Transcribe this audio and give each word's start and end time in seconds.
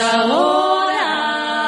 ahora. 0.00 1.58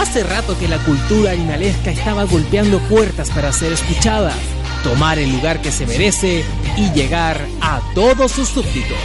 Hace 0.00 0.24
rato 0.24 0.58
que 0.58 0.66
la 0.66 0.78
cultura 0.78 1.32
animalesca 1.32 1.90
estaba 1.90 2.24
golpeando 2.24 2.78
puertas 2.80 3.30
para 3.30 3.52
ser 3.52 3.72
escuchada, 3.72 4.32
tomar 4.82 5.18
el 5.18 5.30
lugar 5.30 5.60
que 5.60 5.70
se 5.70 5.86
merece 5.86 6.44
y 6.76 6.90
llegar 6.92 7.40
a 7.60 7.80
todos 7.94 8.32
sus 8.32 8.48
súbditos. 8.48 8.98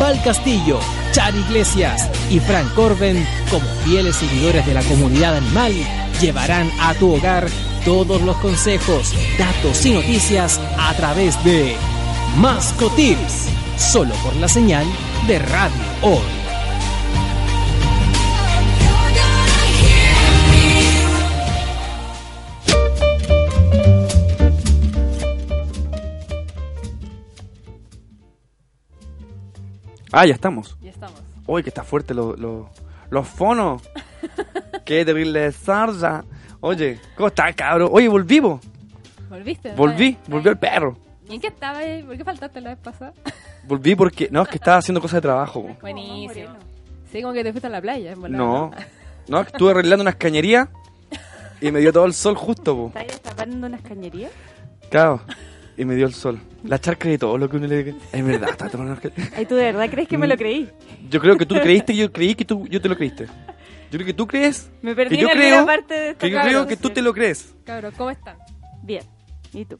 Val 0.00 0.20
Castillo, 0.24 0.80
Char 1.12 1.34
Iglesias 1.34 2.10
y 2.30 2.40
Frank 2.40 2.72
Corben, 2.74 3.26
como 3.50 3.66
fieles 3.84 4.16
seguidores 4.16 4.66
de 4.66 4.74
la 4.74 4.82
comunidad 4.82 5.36
animal, 5.36 5.72
llevarán 6.20 6.70
a 6.80 6.94
tu 6.94 7.14
hogar 7.14 7.46
todos 7.84 8.22
los 8.22 8.36
consejos, 8.38 9.12
datos 9.38 9.84
y 9.84 9.92
noticias 9.92 10.58
a 10.78 10.94
través 10.94 11.42
de 11.44 11.76
Mascotips, 12.36 13.48
solo 13.78 14.14
por 14.16 14.34
la 14.36 14.48
señal 14.48 14.84
de 15.26 15.38
Radio 15.38 15.82
Hoy. 16.02 16.22
Ah, 30.12 30.26
ya 30.26 30.34
estamos. 30.34 30.76
Ya 30.80 30.90
estamos. 30.90 31.20
Uy, 31.46 31.62
que 31.62 31.68
está 31.70 31.82
fuerte 31.82 32.14
lo- 32.14 32.36
lo- 32.36 32.70
los 33.10 33.26
fonos. 33.26 33.82
Qué 34.84 35.04
terrible 35.04 35.50
sarza. 35.52 36.24
Oye, 36.60 36.98
¿cómo 37.16 37.28
está, 37.28 37.52
cabrón? 37.52 37.88
Oye, 37.92 38.08
volví, 38.08 38.40
po. 38.40 38.60
¿Volviste? 39.28 39.72
Volví, 39.74 40.16
volvió 40.28 40.50
el 40.52 40.58
perro. 40.58 40.96
¿Y 41.28 41.34
en 41.34 41.40
qué 41.40 41.48
estaba? 41.48 41.80
¿Por 42.06 42.16
qué 42.16 42.24
faltaste 42.24 42.60
la 42.60 42.70
vez 42.70 42.78
pasada? 42.78 43.12
Volví 43.64 43.94
porque. 43.94 44.28
No, 44.30 44.42
es 44.42 44.48
que 44.48 44.56
estaba 44.56 44.78
haciendo 44.78 45.00
cosas 45.00 45.18
de 45.18 45.22
trabajo. 45.22 45.76
Buenísimo. 45.80 46.56
Sí, 47.10 47.22
como 47.22 47.32
que 47.32 47.44
te 47.44 47.52
fuiste 47.52 47.66
a 47.66 47.70
la 47.70 47.80
playa. 47.80 48.12
en 48.12 48.32
No. 48.32 48.70
No, 49.28 49.40
es 49.40 49.46
que 49.46 49.52
estuve 49.52 49.70
arreglando 49.70 50.02
unas 50.02 50.16
cañerías 50.16 50.68
y 51.60 51.70
me 51.70 51.80
dio 51.80 51.92
todo 51.92 52.04
el 52.04 52.12
sol 52.12 52.34
justo, 52.34 52.76
po. 52.76 52.86
¿Estás 52.88 53.06
destapando 53.06 53.66
unas 53.66 53.80
cañerías? 53.80 54.32
Claro. 54.90 55.22
Y 55.76 55.84
me 55.84 55.94
dio 55.94 56.06
el 56.06 56.14
sol. 56.14 56.40
La 56.62 56.78
charca 56.78 57.10
y 57.10 57.18
todo 57.18 57.36
lo 57.38 57.48
que 57.48 57.56
uno 57.56 57.66
le. 57.66 57.94
Es 58.12 58.24
verdad, 58.24 58.50
está 58.50 58.68
tomando 58.68 58.92
unas 58.92 59.02
cañerías. 59.02 59.32
Ay, 59.36 59.46
¿tú 59.46 59.54
de 59.54 59.64
verdad 59.64 59.88
crees 59.90 60.08
que 60.08 60.18
me 60.18 60.26
lo 60.26 60.36
creí? 60.36 60.70
Yo 61.08 61.20
creo 61.20 61.36
que 61.36 61.46
tú 61.46 61.54
creíste 61.56 61.92
y 61.94 61.96
yo 61.96 62.12
creí 62.12 62.34
que 62.34 62.44
tú, 62.44 62.66
yo 62.68 62.80
te 62.80 62.88
lo 62.88 62.96
creíste. 62.96 63.26
Yo 63.26 63.98
creo 63.98 64.06
que 64.06 64.14
tú 64.14 64.26
crees. 64.26 64.70
Me 64.82 64.94
perdí 64.94 65.16
que 65.16 65.22
yo 65.22 65.28
en 65.28 65.36
creo, 65.38 65.66
parte 65.66 65.94
de 65.94 66.10
esta 66.10 66.26
que 66.26 66.32
yo 66.32 66.40
creo 66.42 66.66
que 66.66 66.76
tú 66.76 66.90
te 66.90 67.00
lo 67.00 67.14
crees. 67.14 67.54
Cabrón, 67.64 67.94
¿cómo 67.96 68.10
están? 68.10 68.36
Bien. 68.82 69.02
¿Y 69.52 69.64
tú? 69.64 69.78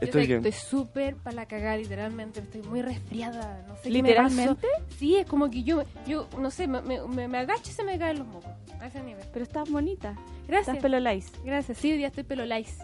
Estoy 0.00 0.22
Yo 0.22 0.28
bien. 0.40 0.46
Estoy 0.46 0.52
súper 0.52 1.16
para 1.16 1.36
la 1.36 1.46
cagada, 1.46 1.76
literalmente. 1.76 2.40
Estoy 2.40 2.62
muy 2.62 2.82
resfriada. 2.82 3.64
No 3.68 3.76
sé 3.76 3.82
qué 3.84 3.90
¿Literalmente? 3.90 4.66
me 4.66 4.72
pasó. 4.78 4.84
Sí, 4.98 5.16
es 5.16 5.26
como 5.26 5.50
que 5.50 5.62
yo, 5.62 5.82
yo 6.06 6.28
no 6.38 6.50
sé, 6.50 6.66
me, 6.66 6.80
me, 6.82 7.00
me- 7.06 7.28
me 7.28 7.38
agacho 7.38 7.70
y 7.70 7.72
se 7.72 7.84
me 7.84 7.98
caen 7.98 8.18
los 8.20 8.26
mocos. 8.28 8.50
A 8.80 8.86
ese 8.86 9.02
nivel. 9.02 9.24
Pero 9.32 9.42
estás 9.44 9.68
bonita. 9.70 10.14
Gracias. 10.48 10.76
Estás 10.76 10.82
pelo 10.90 10.98
lice. 11.00 11.30
Gracias. 11.44 11.76
Sí, 11.78 11.92
hoy 11.92 11.98
día 11.98 12.06
estoy 12.08 12.24
pelo 12.24 12.44
lice. 12.46 12.82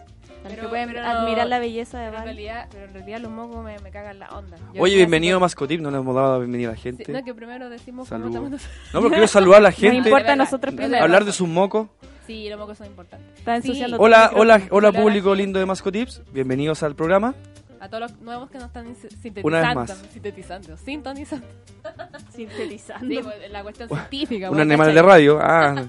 Pero- 0.49 0.63
que 0.63 0.69
pueden 0.69 0.89
pero 0.89 1.03
no- 1.03 1.09
admirar 1.09 1.47
la 1.47 1.59
belleza 1.59 1.99
de 1.99 2.05
Pero 2.07 2.17
en, 2.17 2.25
Val. 2.25 2.25
realidad, 2.25 2.69
pero 2.71 2.85
en 2.87 2.93
realidad 2.95 3.21
los 3.21 3.31
mocos 3.31 3.65
me, 3.65 3.79
me 3.81 3.91
cagan 3.91 4.19
la 4.19 4.29
onda. 4.31 4.57
Yo 4.75 4.83
Oye, 4.83 4.97
bienvenido 4.97 5.37
a 5.37 5.41
Mascotip, 5.41 5.81
no 5.81 5.91
le 5.91 5.99
hemos 5.99 6.15
dado 6.15 6.33
la 6.35 6.39
bienvenida 6.39 6.69
a 6.69 6.73
la 6.73 6.79
gente. 6.79 7.05
Sí, 7.05 7.13
no, 7.13 7.25
que 7.25 7.35
primero 7.35 7.69
decimos 7.69 8.09
cómo 8.09 8.25
Saludos. 8.31 8.61
estamos. 8.63 8.93
No, 8.95 9.01
pero 9.01 9.11
quiero 9.11 9.27
saludar 9.29 9.59
a 9.59 9.63
la 9.63 9.71
No 9.71 9.77
gente, 9.77 10.09
importa 10.09 10.33
a 10.33 10.37
nosotros 10.37 10.75
primero. 10.75 11.03
hablar 11.03 11.25
de 11.25 11.33
sus 11.33 11.49
mocos. 11.49 11.89
Sí, 12.27 12.49
los 12.49 12.59
mocos 12.59 12.79
son 12.79 12.87
importantes. 12.89 13.29
Está 13.39 13.61
Sí. 13.63 13.71
Hola, 13.99 13.99
hola, 13.99 14.31
hola 14.35 14.63
Hola, 14.71 14.93
público 14.93 15.35
lindo 15.35 15.59
de 15.61 15.67
Mascotips, 15.67 16.23
bienvenidos 16.33 16.83
al 16.83 16.95
programa. 16.97 17.35
A 17.79 17.89
todos 17.89 18.11
los 18.11 18.21
nuevos 18.21 18.51
que 18.51 18.57
nos 18.59 18.69
están 18.69 18.85
sin- 18.97 19.11
sintetizando. 19.11 19.47
Una 19.49 19.61
vez 19.61 19.75
más. 19.77 19.99
Sintetizando, 20.13 20.77
sintonizando. 20.79 21.47
Sintetizando. 22.35 23.07
Sí, 23.07 23.21
pues, 23.23 23.51
la 23.51 23.63
cuestión 23.63 23.89
científica. 23.89 24.49
Un 24.51 24.57
pues, 24.57 24.63
animal 24.67 24.95
de 24.95 25.03
radio. 25.03 25.39
Ah, 25.43 25.85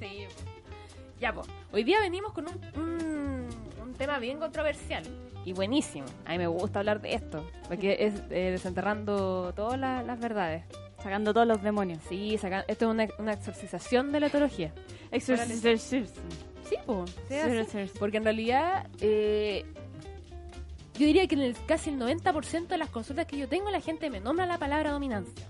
Sí. 0.00 0.26
Ya, 1.20 1.32
pues. 1.32 1.46
Hoy 1.76 1.84
día 1.84 2.00
venimos 2.00 2.32
con 2.32 2.46
un, 2.48 2.58
un, 2.82 3.48
un 3.82 3.92
tema 3.98 4.18
bien 4.18 4.38
controversial 4.38 5.02
y 5.44 5.52
buenísimo. 5.52 6.06
A 6.24 6.32
mí 6.32 6.38
me 6.38 6.46
gusta 6.46 6.78
hablar 6.78 7.02
de 7.02 7.12
esto, 7.12 7.46
porque 7.68 7.98
es 8.00 8.14
eh, 8.30 8.50
desenterrando 8.52 9.52
todas 9.54 9.78
la- 9.78 10.02
las 10.02 10.18
verdades. 10.18 10.64
Sacando 11.02 11.34
todos 11.34 11.46
los 11.46 11.62
demonios. 11.62 11.98
Sí, 12.08 12.38
saca- 12.38 12.64
esto 12.66 12.86
es 12.86 12.90
una, 12.90 13.06
una 13.18 13.34
exorcización 13.34 14.10
de 14.10 14.20
la 14.20 14.28
etología. 14.28 14.72
Exorcism. 15.10 16.06
Sí, 16.66 16.76
pues. 16.86 17.10
Sí, 17.28 17.92
Porque 17.98 18.16
en 18.16 18.24
realidad, 18.24 18.86
eh, 19.02 19.66
yo 20.94 21.06
diría 21.06 21.26
que 21.28 21.34
en 21.34 21.42
el, 21.42 21.56
casi 21.66 21.90
el 21.90 21.98
90% 22.00 22.68
de 22.68 22.78
las 22.78 22.88
consultas 22.88 23.26
que 23.26 23.36
yo 23.36 23.48
tengo, 23.48 23.68
la 23.70 23.82
gente 23.82 24.08
me 24.08 24.18
nombra 24.20 24.46
la 24.46 24.56
palabra 24.56 24.92
dominancia. 24.92 25.44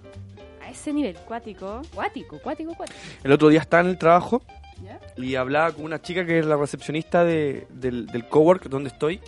A 0.61 0.71
ese 0.71 0.93
nivel. 0.93 1.15
Cuático. 1.19 1.83
Cuático, 1.95 2.41
cuático, 2.41 2.75
cuático. 2.75 2.99
el 3.23 3.31
otro 3.31 3.49
día 3.49 3.61
estaba 3.61 3.83
en 3.85 3.91
el 3.91 3.97
trabajo. 3.99 4.43
Y 5.17 5.35
hablaba 5.35 5.73
con 5.73 5.85
una 5.85 6.01
chica 6.03 6.25
que 6.27 6.39
es 6.41 6.47
la 6.47 6.57
recepcionista 6.57 7.25
de- 7.25 7.67
del, 7.71 8.07
del 8.07 8.27
cowork 8.29 8.69
donde 8.69 8.89
estoy. 8.91 9.21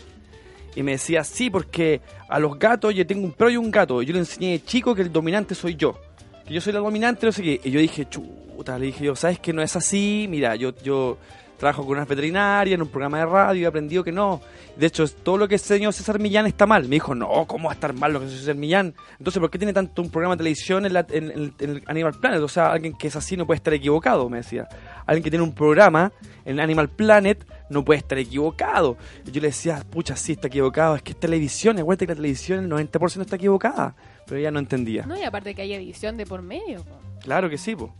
Y 0.77 0.83
me 0.83 0.93
decía, 0.93 1.25
sí, 1.25 1.51
porque 1.51 2.01
a 2.29 2.39
los 2.39 2.59
gatos 2.59 2.95
yo 2.95 3.07
tengo 3.07 3.25
un 3.25 3.33
perro 3.33 3.51
y 3.51 3.57
un 3.57 3.71
gato. 3.71 4.01
Y 4.03 4.07
yo 4.07 4.13
le 4.13 4.21
enseñé 4.21 4.53
de 4.53 4.63
chico 4.63 4.95
que 4.95 5.03
el 5.03 5.13
dominante 5.13 5.55
soy 5.55 5.75
yo. 5.75 5.99
Que 6.47 6.55
yo 6.55 6.61
soy 6.61 6.73
la 6.73 6.79
dominante, 6.81 7.27
no 7.27 7.33
sé 7.33 7.43
qué. 7.43 7.61
Y 7.65 7.71
yo 7.71 7.81
dije, 7.81 8.07
chuta, 8.09 8.79
le 8.79 8.87
dije 8.87 9.05
yo, 9.05 9.17
¿sabes 9.17 9.41
que 9.41 9.53
no 9.53 9.63
es 9.63 9.75
así? 9.75 10.27
Mira, 10.29 10.55
yo, 10.57 10.73
yo 10.83 11.19
trabajo 11.59 11.83
con 11.83 11.93
unas 11.97 12.07
veterinarias 12.09 12.75
en 12.77 12.83
un 12.83 12.89
programa 12.89 13.19
de 13.19 13.27
radio 13.27 13.61
y 13.61 13.65
he 13.65 13.67
aprendido 13.67 14.05
que 14.05 14.13
no. 14.13 14.41
De 14.77 14.87
hecho, 14.87 15.07
todo 15.09 15.37
lo 15.39 15.49
que 15.49 15.57
enseñó 15.57 15.91
César 15.93 16.19
Millán 16.21 16.47
está 16.47 16.67
mal. 16.67 16.85
Me 16.85 16.91
dijo, 16.97 17.15
no, 17.15 17.47
¿cómo 17.47 17.65
va 17.67 17.73
a 17.73 17.75
estar 17.75 17.93
mal 17.93 18.13
lo 18.13 18.21
que 18.21 18.27
hace 18.27 18.39
César 18.39 18.55
Millán? 18.55 18.95
Entonces, 19.19 19.41
¿por 19.41 19.51
qué 19.51 19.59
tiene 19.59 19.73
tanto 19.73 20.01
un 20.03 20.11
programa 20.11 20.35
de 20.37 20.39
televisión 20.39 20.87
en, 20.87 20.93
la- 20.93 21.07
en- 21.11 21.31
en- 21.33 21.55
en 21.59 21.71
el 21.71 21.83
Animal 21.87 22.15
Planet? 22.21 22.41
O 22.41 22.49
sea, 22.49 22.71
alguien 22.71 22.93
que 22.97 23.09
es 23.09 23.17
así 23.17 23.37
no 23.37 23.45
puede 23.47 23.57
estar 23.57 23.75
equivocado, 23.75 24.29
me 24.31 24.37
decía. 24.39 24.69
Alguien 25.05 25.25
que 25.25 25.31
tiene 25.31 25.43
un 25.45 25.53
programa 25.53 26.13
en 26.45 26.61
Animal 26.61 26.89
Planet 26.91 27.45
no 27.71 27.85
puede 27.85 27.99
estar 27.99 28.19
equivocado. 28.19 28.97
Y 29.27 29.33
yo 29.33 29.41
le 29.41 29.49
decía, 29.49 29.83
pucha, 29.91 30.15
sí, 30.17 30.33
está 30.33 30.47
equivocado. 30.47 30.95
Es 30.95 31.03
que 31.03 31.11
es 31.13 31.19
televisión, 31.21 31.79
acuérdate 31.79 32.07
que 32.07 32.13
la 32.13 32.17
televisión 32.17 32.65
el 32.65 32.71
90% 32.71 33.21
está 33.23 33.35
equivocada. 33.37 33.97
Pero 34.27 34.39
ella 34.41 34.51
no 34.53 34.59
entendía. 34.61 35.05
No, 35.07 35.19
y 35.19 35.25
aparte 35.25 35.55
que 35.55 35.63
hay 35.63 35.73
edición 35.75 36.17
de 36.17 36.25
por 36.27 36.41
medio. 36.43 36.85
po. 36.85 36.99
Claro 37.23 37.51
que 37.51 37.59
sí, 37.59 37.75
po. 37.75 37.93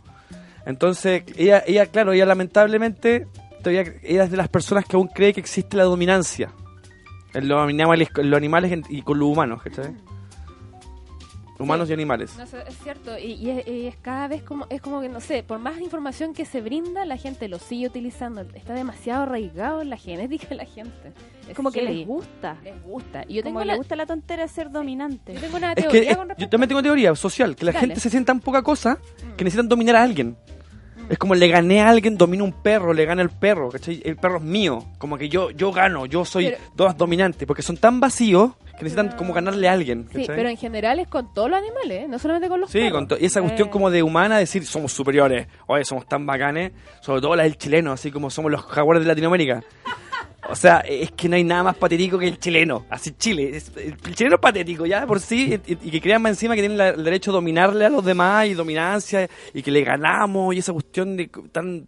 Entonces, 0.65 1.23
ella, 1.35 1.63
ella, 1.65 1.85
claro, 1.87 2.11
ella 2.13 2.25
lamentablemente, 2.25 3.27
todavía, 3.61 3.93
ella 4.03 4.23
es 4.23 4.31
de 4.31 4.37
las 4.37 4.49
personas 4.49 4.85
que 4.85 4.95
aún 4.95 5.07
cree 5.07 5.33
que 5.33 5.39
existe 5.39 5.77
la 5.77 5.83
dominancia 5.83 6.51
en 7.33 7.47
los 7.47 7.61
animales, 7.61 8.09
en 8.17 8.29
los 8.29 8.37
animales 8.37 8.79
y 8.89 9.01
con 9.03 9.19
los 9.19 9.29
humanos, 9.29 9.61
¿cachai? 9.61 9.93
Humanos 11.59 11.87
Sí. 11.87 11.91
y 11.91 11.93
animales. 11.93 12.37
No, 12.37 12.43
es 12.45 12.77
cierto. 12.83 13.17
Y, 13.19 13.33
y 13.33 13.49
es, 13.49 13.67
y 13.67 13.87
es 13.87 13.97
cada 13.97 14.29
vez 14.29 14.41
como, 14.43 14.65
es 14.69 14.81
como 14.81 15.01
que, 15.01 15.09
no 15.09 15.19
sé, 15.19 15.43
por 15.43 15.59
más 15.59 15.77
información 15.81 16.33
que 16.33 16.45
se 16.45 16.61
brinda, 16.61 17.03
la 17.03 17.17
gente 17.17 17.49
lo 17.49 17.59
sigue 17.59 17.87
utilizando. 17.87 18.41
Está 18.53 18.73
demasiado 18.73 19.23
arraigado 19.23 19.81
en 19.81 19.89
la 19.89 19.97
genética 19.97 20.47
de 20.47 20.55
la 20.55 20.63
gente. 20.65 21.11
Es 21.49 21.55
como 21.57 21.69
que 21.69 21.81
les 21.81 22.07
gusta. 22.07 22.55
Les 22.63 22.81
gusta. 22.81 23.25
Y 23.27 23.33
yo 23.33 23.43
tengo, 23.43 23.55
Como 23.55 23.65
la- 23.65 23.73
le 23.73 23.77
gusta 23.77 23.97
la 23.97 24.05
tontera 24.05 24.43
de 24.43 24.47
ser 24.47 24.71
dominante. 24.71 25.33
yo 25.33 25.41
tengo 25.41 25.57
una 25.57 25.73
Es 25.73 25.83
teoría 25.83 26.01
que 26.01 26.11
eh, 26.11 26.15
con 26.15 26.29
yo 26.37 26.47
también 26.49 26.69
tengo 26.69 26.81
teoría 26.81 27.13
social, 27.15 27.57
que 27.57 27.65
la 27.65 27.73
Dale. 27.73 27.87
gente 27.87 27.99
se 27.99 28.09
siente 28.09 28.27
tan 28.27 28.39
poca 28.39 28.61
cosa 28.63 28.93
Mm. 28.95 29.35
que 29.35 29.43
necesitan 29.43 29.67
dominar 29.67 29.97
a 29.97 30.03
alguien. 30.03 30.37
Es 31.09 31.17
como 31.17 31.33
le 31.35 31.47
gané 31.47 31.81
a 31.81 31.89
alguien, 31.89 32.17
domino 32.17 32.43
un 32.43 32.53
perro, 32.53 32.93
le 32.93 33.03
gana 33.05 33.21
el 33.23 33.29
perro, 33.31 33.69
¿cachai? 33.69 34.01
El 34.05 34.15
perro 34.15 34.37
es 34.37 34.43
mío, 34.43 34.85
como 34.99 35.17
que 35.17 35.27
yo 35.27 35.49
yo 35.51 35.71
gano, 35.71 36.05
yo 36.05 36.23
soy 36.23 36.45
Pero- 36.45 36.57
todas 36.75 36.97
dominantes, 36.97 37.47
porque 37.47 37.61
son 37.63 37.77
tan 37.77 37.99
vacíos 37.99 38.51
que 38.77 38.83
necesitan 38.83 39.07
Pero- 39.07 39.17
como 39.17 39.33
ganarle 39.33 39.67
a 39.67 39.73
alguien, 39.73 40.07
Sí, 40.13 40.23
pero 40.27 40.47
en 40.47 40.55
general 40.55 40.99
es 40.99 41.07
con 41.07 41.33
todos 41.33 41.49
los 41.49 41.59
animales, 41.59 42.05
¿eh? 42.05 42.07
no 42.07 42.17
solamente 42.19 42.47
con 42.47 42.61
los 42.61 42.69
Sí, 42.71 42.79
perros. 42.79 43.07
con 43.07 43.17
y 43.21 43.25
esa 43.25 43.41
cuestión 43.41 43.67
Eh, 43.67 43.71
como 43.71 43.89
de 43.89 44.03
humana, 44.03 44.37
decir 44.37 44.65
somos 44.65 44.93
superiores, 44.93 45.47
oye, 45.67 45.83
somos 45.83 46.07
tan 46.07 46.25
bacanes, 46.25 46.71
sobre 47.01 47.21
todo 47.21 47.35
las 47.35 47.45
del 47.45 47.57
chileno, 47.57 47.91
así 47.91 48.11
como 48.11 48.29
somos 48.29 48.51
los 48.51 48.61
jaguares 48.63 49.03
de 49.03 49.07
Latinoamérica. 49.07 49.63
O 50.47 50.55
sea, 50.55 50.79
es 50.79 51.11
que 51.11 51.27
no 51.27 51.35
hay 51.35 51.43
nada 51.43 51.63
más 51.63 51.75
patético 51.75 52.17
que 52.17 52.27
el 52.27 52.39
chileno, 52.39 52.85
así 52.89 53.11
Chile, 53.11 53.61
el 53.75 54.15
chileno 54.15 54.35
es 54.35 54.41
patético 54.41 54.85
ya 54.85 55.05
por 55.05 55.19
sí, 55.19 55.59
y, 55.67 55.75
que 55.75 56.01
crean 56.01 56.21
más 56.21 56.31
encima 56.31 56.55
que 56.55 56.61
tienen 56.61 56.79
el 56.79 57.03
derecho 57.03 57.31
a 57.31 57.33
dominarle 57.33 57.85
a 57.85 57.89
los 57.89 58.05
demás 58.05 58.47
y 58.47 58.53
dominancia, 58.53 59.29
y 59.53 59.61
que 59.61 59.71
le 59.71 59.83
ganamos, 59.83 60.55
y 60.55 60.59
esa 60.59 60.71
cuestión 60.71 61.17
de 61.17 61.29
tan 61.51 61.87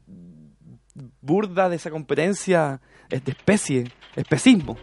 burda 1.22 1.70
de 1.70 1.78
esa 1.78 1.90
competencia 1.90 2.82
es 3.10 3.24
de 3.24 3.32
especie, 3.32 3.92
especismo. 4.16 4.78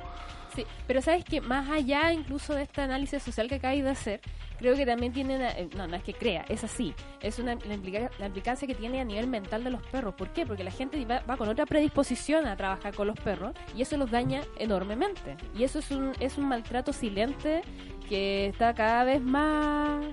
Pero 0.88 1.00
sabes 1.02 1.25
que 1.25 1.40
más 1.40 1.70
allá 1.70 2.12
incluso 2.12 2.55
de 2.55 2.62
este 2.62 2.81
análisis 2.81 3.23
social 3.23 3.46
que 3.49 3.56
acabáis 3.56 3.85
de 3.85 3.90
hacer, 3.90 4.20
creo 4.58 4.75
que 4.75 4.85
también 4.85 5.12
tiene 5.12 5.37
eh, 5.50 5.69
no, 5.76 5.87
no 5.87 5.94
es 5.94 6.02
que 6.02 6.14
crea, 6.14 6.44
es 6.49 6.64
así, 6.64 6.94
es 7.20 7.38
una 7.38 7.55
la, 7.55 7.75
implica- 7.75 8.11
la 8.19 8.26
implicancia 8.26 8.67
que 8.67 8.75
tiene 8.75 9.00
a 9.00 9.05
nivel 9.05 9.26
mental 9.29 9.62
de 9.62 9.70
los 9.70 9.82
perros. 9.87 10.14
¿Por 10.14 10.31
qué? 10.32 10.44
Porque 10.46 10.64
la 10.64 10.73
gente 10.73 11.05
va, 11.05 11.20
va 11.20 11.37
con 11.37 11.49
otra 11.49 11.67
predisposición 11.67 12.46
a 12.46 12.56
trabajar 12.56 12.93
con 12.94 13.06
los 13.06 13.20
perros 13.20 13.52
y 13.76 13.82
eso 13.82 13.96
los 13.96 14.11
daña 14.11 14.40
enormemente. 14.58 15.37
Y 15.56 15.62
eso 15.64 15.79
es 15.79 15.90
un, 15.93 16.12
es 16.19 16.38
un 16.38 16.49
maltrato 16.49 16.93
silente 16.93 17.61
que 18.08 18.46
está 18.46 18.73
cada 18.75 19.05
vez 19.05 19.20
más 19.20 20.05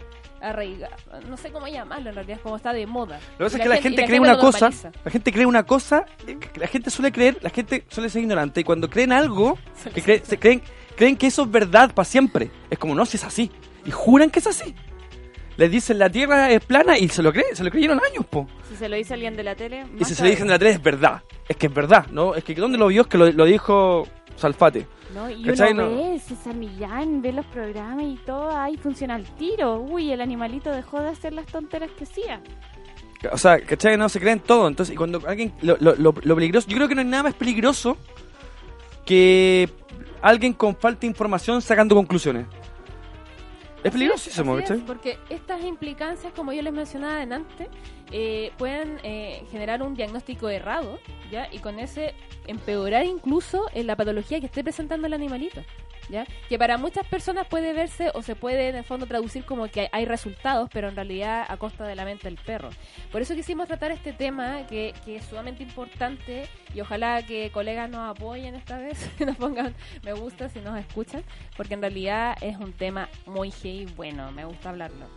arraigado. 0.41 0.95
No 1.29 1.37
sé 1.37 1.51
cómo 1.51 1.67
llamarlo 1.67 2.09
en 2.09 2.15
realidad, 2.15 2.37
es 2.37 2.43
como 2.43 2.55
está 2.55 2.73
de 2.73 2.85
moda. 2.87 3.19
Lo 3.37 3.37
que 3.37 3.43
pasa 3.45 3.57
es 3.57 3.63
que 3.63 3.69
la 3.69 3.77
gente 3.81 4.05
cree 4.05 4.19
una 4.19 4.37
cosa, 4.37 4.69
normaliza. 4.69 4.91
la 5.03 5.11
gente 5.11 5.31
cree 5.31 5.45
una 5.45 5.63
cosa, 5.63 6.05
eh, 6.27 6.37
la 6.55 6.67
gente 6.67 6.89
suele 6.89 7.11
creer, 7.11 7.37
la 7.41 7.49
gente 7.49 7.83
suele 7.89 8.09
ser 8.09 8.21
ignorante 8.21 8.61
y 8.61 8.63
cuando 8.63 8.89
creen 8.89 9.11
algo, 9.11 9.57
que 9.93 10.01
cree- 10.03 10.21
se 10.23 10.37
creen 10.37 10.61
creen 10.95 11.17
que 11.17 11.27
eso 11.27 11.43
es 11.43 11.51
verdad 11.51 11.93
para 11.93 12.05
siempre. 12.05 12.49
Es 12.69 12.77
como, 12.79 12.95
no, 12.95 13.05
si 13.05 13.17
es 13.17 13.23
así. 13.23 13.51
Y 13.85 13.91
juran 13.91 14.29
que 14.29 14.39
es 14.39 14.47
así. 14.47 14.73
Les 15.57 15.71
dicen 15.71 15.99
la 15.99 16.09
Tierra 16.09 16.51
es 16.51 16.63
plana 16.65 16.97
y 16.97 17.07
se 17.09 17.21
lo 17.23 17.31
creen, 17.31 17.55
se 17.55 17.63
lo 17.63 17.71
creyeron 17.71 17.99
años, 18.11 18.25
po. 18.25 18.47
Si 18.69 18.75
se 18.75 18.89
lo 18.89 18.95
dice 18.97 19.13
alguien 19.13 19.35
de 19.37 19.43
la 19.43 19.55
tele. 19.55 19.85
Y 19.99 20.03
si 20.03 20.13
se 20.15 20.23
lo 20.23 20.29
dicen 20.29 20.47
de 20.47 20.53
la 20.53 20.59
tele 20.59 20.71
es 20.71 20.81
verdad. 20.83 21.21
Es 21.47 21.55
que 21.55 21.67
es 21.67 21.73
verdad, 21.73 22.07
¿no? 22.11 22.35
Es 22.35 22.43
que 22.43 22.53
¿dónde 22.55 22.77
lo 22.77 22.87
vio? 22.87 23.03
Es 23.03 23.07
que 23.07 23.17
lo, 23.17 23.31
lo 23.31 23.45
dijo 23.45 24.05
Salfate. 24.35 24.87
No, 25.13 25.29
y 25.29 25.43
¿Cachai? 25.43 25.71
uno 25.73 25.89
No. 25.89 25.95
ve 25.95 26.19
César 26.19 26.55
Millán, 26.55 27.21
ve 27.21 27.31
los 27.31 27.45
programas 27.45 28.03
y 28.05 28.19
todo 28.25 28.49
ahí 28.55 28.75
funciona 28.77 29.15
al 29.15 29.23
tiro. 29.35 29.79
Uy, 29.79 30.11
el 30.11 30.19
animalito 30.21 30.71
dejó 30.71 30.99
de 30.99 31.09
hacer 31.09 31.33
las 31.33 31.45
tonteras 31.45 31.89
que 31.91 32.03
hacía. 32.03 32.41
O 33.31 33.37
sea, 33.37 33.59
¿cachai? 33.61 33.97
No 33.97 34.09
se 34.09 34.19
creen 34.19 34.39
todo. 34.39 34.67
Entonces, 34.67 34.93
y 34.93 34.97
cuando 34.97 35.21
alguien. 35.27 35.53
Lo, 35.61 35.77
lo, 35.79 35.95
lo- 35.95 36.13
lo 36.21 36.35
peligroso. 36.35 36.67
Yo 36.67 36.75
creo 36.75 36.87
que 36.87 36.95
no 36.95 37.01
hay 37.01 37.07
nada 37.07 37.23
más 37.23 37.33
peligroso 37.33 37.97
que 39.05 39.69
alguien 40.21 40.53
con 40.53 40.75
falta 40.75 41.01
de 41.01 41.07
información 41.07 41.61
sacando 41.61 41.95
conclusiones. 41.95 42.45
Es 43.85 43.91
peligrosísimo, 43.91 44.55
¿cachai? 44.55 44.79
porque 44.79 45.19
estas 45.29 45.63
implicancias, 45.63 46.33
como 46.33 46.51
yo 46.51 46.63
les 46.63 46.73
mencionaba 46.73 47.21
antes, 47.21 47.67
eh, 48.11 48.51
pueden 48.57 48.97
eh, 49.03 49.43
generar 49.51 49.83
un 49.83 49.93
diagnóstico 49.93 50.49
errado, 50.49 50.97
¿ya? 51.31 51.47
Y 51.51 51.59
con 51.59 51.77
ese 51.77 52.15
empeorar 52.47 53.05
incluso 53.05 53.67
en 53.75 53.85
la 53.85 53.95
patología 53.95 54.39
que 54.39 54.47
esté 54.47 54.63
presentando 54.63 55.05
el 55.05 55.13
animalito, 55.13 55.61
¿ya? 56.09 56.25
Que 56.49 56.57
para 56.57 56.77
muchas 56.77 57.05
personas 57.07 57.47
puede 57.47 57.73
verse 57.73 58.11
o 58.13 58.21
se 58.21 58.35
puede 58.35 58.69
en 58.69 58.75
el 58.75 58.83
fondo 58.83 59.05
traducir 59.05 59.45
como 59.45 59.67
que 59.67 59.89
hay, 59.91 60.05
resultados, 60.05 60.69
pero 60.71 60.89
en 60.89 60.95
realidad 60.95 61.45
a 61.47 61.57
costa 61.57 61.85
de 61.85 61.95
la 61.95 62.05
mente 62.05 62.27
del 62.27 62.37
perro. 62.37 62.69
Por 63.11 63.21
eso 63.21 63.33
quisimos 63.35 63.67
tratar 63.67 63.91
este 63.91 64.13
tema 64.13 64.67
que, 64.67 64.93
que 65.03 65.17
es 65.17 65.25
sumamente 65.25 65.63
importante 65.63 66.47
y 66.73 66.81
ojalá 66.81 67.23
que 67.23 67.49
colegas 67.51 67.89
nos 67.89 68.09
apoyen 68.09 68.55
esta 68.55 68.77
vez, 68.77 69.09
nos 69.25 69.37
pongan 69.37 69.73
me 70.03 70.13
gusta 70.13 70.49
si 70.49 70.59
nos 70.59 70.77
escuchan, 70.77 71.23
porque 71.57 71.73
en 71.73 71.81
realidad 71.81 72.37
es 72.41 72.57
un 72.57 72.73
tema 72.73 73.09
muy 73.25 73.51
heavy 73.51 73.85
bueno, 73.95 74.31
me 74.31 74.45
gusta 74.45 74.69
hablarlo. 74.69 75.07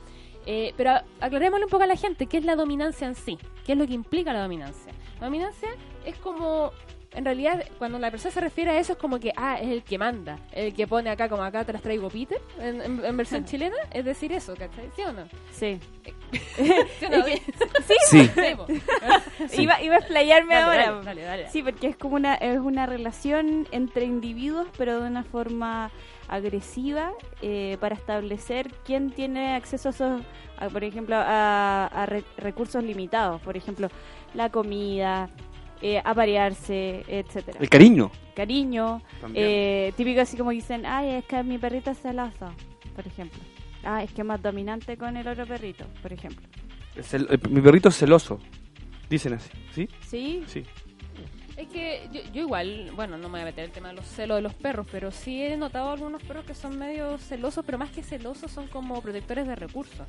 Eh, 0.46 0.72
pero 0.76 0.92
aclarémosle 1.20 1.66
un 1.66 1.70
poco 1.70 1.84
a 1.84 1.86
la 1.86 1.96
gente 1.96 2.26
qué 2.26 2.38
es 2.38 2.44
la 2.44 2.56
dominancia 2.56 3.06
en 3.06 3.14
sí, 3.14 3.38
qué 3.66 3.72
es 3.72 3.78
lo 3.78 3.86
que 3.86 3.92
implica 3.92 4.32
la 4.32 4.42
dominancia. 4.42 4.92
La 5.20 5.26
dominancia 5.26 5.68
es 6.06 6.16
como, 6.16 6.72
en 7.14 7.24
realidad, 7.24 7.64
cuando 7.78 7.98
la 7.98 8.10
persona 8.10 8.32
se 8.32 8.40
refiere 8.40 8.70
a 8.72 8.78
eso 8.78 8.92
es 8.92 8.98
como 8.98 9.18
que, 9.18 9.32
ah, 9.36 9.58
es 9.60 9.68
el 9.68 9.82
que 9.82 9.96
manda, 9.98 10.38
el 10.52 10.74
que 10.74 10.86
pone 10.86 11.08
acá 11.10 11.28
como 11.28 11.42
acá 11.42 11.64
te 11.64 11.72
las 11.72 11.82
traigo 11.82 12.08
Peter, 12.10 12.40
en, 12.60 12.80
en- 12.82 13.04
en 13.04 13.16
versión 13.16 13.44
chilena, 13.44 13.76
es 13.92 14.04
decir 14.04 14.30
eso, 14.32 14.54
¿cachai? 14.54 14.90
¿Sí 14.94 15.02
o 15.02 15.12
no? 15.12 15.22
Sí. 15.50 15.80
¿Sí 16.98 17.06
o 17.06 17.10
no? 17.10 17.24
Sí. 17.86 18.28
Sí, 18.28 18.30
po. 18.56 18.66
Iba, 19.56 19.80
iba 19.82 19.94
a 19.94 19.98
explayarme 19.98 20.54
Dale, 20.54 20.64
ahora. 20.84 20.84
dale, 21.02 21.04
dale, 21.04 21.22
dale. 21.22 21.50
Sí, 21.50 21.62
porque 21.62 21.88
es 21.88 21.96
como 21.96 22.16
una, 22.16 22.34
es 22.34 22.58
una 22.58 22.86
relación 22.86 23.66
entre 23.72 24.04
individuos, 24.04 24.66
pero 24.76 25.00
de 25.00 25.08
una 25.08 25.24
forma 25.24 25.90
agresiva 26.28 27.12
eh, 27.40 27.78
para 27.80 27.94
establecer 27.94 28.70
quién 28.84 29.10
tiene 29.10 29.54
acceso 29.54 29.88
a 29.88 29.92
esos, 29.92 30.22
a, 30.58 30.68
por 30.68 30.84
ejemplo, 30.84 31.16
a, 31.16 31.86
a 31.86 32.06
re- 32.06 32.24
recursos 32.36 32.84
limitados, 32.84 33.40
por 33.40 33.56
ejemplo, 33.56 33.88
la 34.34 34.50
comida, 34.50 35.30
eh, 35.82 36.00
aparearse, 36.04 37.04
etcétera. 37.08 37.58
El 37.60 37.68
cariño. 37.68 38.10
Cariño, 38.34 39.02
eh, 39.34 39.92
típico 39.96 40.20
así 40.20 40.36
como 40.36 40.50
dicen, 40.50 40.86
ay, 40.86 41.10
es 41.10 41.24
que 41.24 41.42
mi 41.42 41.58
perrito 41.58 41.90
es 41.90 41.98
celoso, 42.00 42.52
por 42.94 43.06
ejemplo. 43.06 43.38
Ah, 43.84 44.02
es 44.02 44.12
que 44.12 44.22
es 44.22 44.26
más 44.26 44.42
dominante 44.42 44.96
con 44.96 45.16
el 45.16 45.26
otro 45.26 45.46
perrito, 45.46 45.84
por 46.02 46.12
ejemplo. 46.12 46.46
Es 46.96 47.14
el- 47.14 47.26
el- 47.30 47.50
mi 47.50 47.60
perrito 47.60 47.88
es 47.88 47.96
celoso. 47.96 48.38
Dicen 49.08 49.32
así. 49.34 49.50
¿Sí? 49.72 49.88
¿Sí? 50.06 50.44
Sí. 50.46 50.62
Es 51.56 51.66
que 51.68 52.08
yo, 52.12 52.20
yo 52.32 52.42
igual, 52.42 52.92
bueno, 52.94 53.16
no 53.18 53.28
me 53.28 53.32
voy 53.32 53.40
a 53.40 53.44
meter 53.46 53.64
en 53.64 53.70
el 53.70 53.74
tema 53.74 53.88
de 53.88 53.94
los 53.94 54.06
celos 54.06 54.36
de 54.36 54.42
los 54.42 54.54
perros, 54.54 54.86
pero 54.92 55.10
sí 55.10 55.42
he 55.42 55.56
notado 55.56 55.90
algunos 55.90 56.22
perros 56.22 56.44
que 56.44 56.54
son 56.54 56.78
medio 56.78 57.18
celosos, 57.18 57.64
pero 57.64 57.78
más 57.78 57.90
que 57.90 58.02
celosos 58.04 58.50
son 58.52 58.68
como 58.68 59.00
protectores 59.02 59.44
de 59.46 59.56
recursos, 59.56 60.06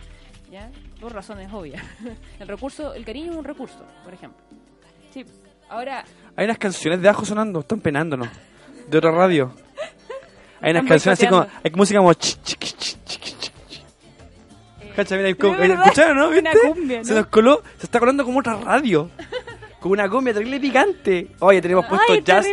¿ya? 0.51 0.69
Por 0.99 1.11
razones 1.13 1.51
obvias. 1.51 1.81
El 2.39 2.47
recurso, 2.47 2.93
el 2.93 3.03
cariño 3.03 3.31
es 3.31 3.37
un 3.37 3.43
recurso, 3.45 3.83
por 4.03 4.13
ejemplo. 4.13 4.39
Sí. 5.11 5.25
Ahora, 5.69 6.03
Hay 6.35 6.45
unas 6.45 6.57
canciones 6.57 7.01
de 7.01 7.09
ajo 7.09 7.25
sonando, 7.25 7.59
están 7.59 7.79
penándonos. 7.79 8.27
De 8.87 8.97
otra 8.97 9.11
radio. 9.11 9.53
Hay 10.61 10.71
unas 10.71 10.85
canciones 10.85 11.19
así 11.19 11.27
como. 11.27 11.45
Hay 11.63 11.71
música 11.71 11.99
como. 11.99 12.13
ch, 12.13 12.37
ch, 12.43 12.55
ch, 12.57 12.75
ch, 12.77 12.97
ch, 13.05 13.19
ch, 13.19 13.51
ch. 13.69 14.93
Cacha, 14.95 15.15
mira. 15.15 15.29
¿Escucharon, 15.29 16.17
no? 16.17 16.31
Se 16.33 17.13
¿no? 17.13 17.19
nos 17.19 17.27
coló, 17.27 17.61
se 17.77 17.85
está 17.85 17.99
colando 17.99 18.25
como 18.25 18.39
otra 18.39 18.55
radio. 18.57 19.09
Como 19.79 19.93
una 19.93 20.09
cumbia 20.09 20.33
terrible 20.33 20.59
picante. 20.59 21.29
Oye, 21.39 21.61
tenemos 21.61 21.85
puesto 21.85 22.11
Ay, 22.11 22.21
jazz. 22.21 22.45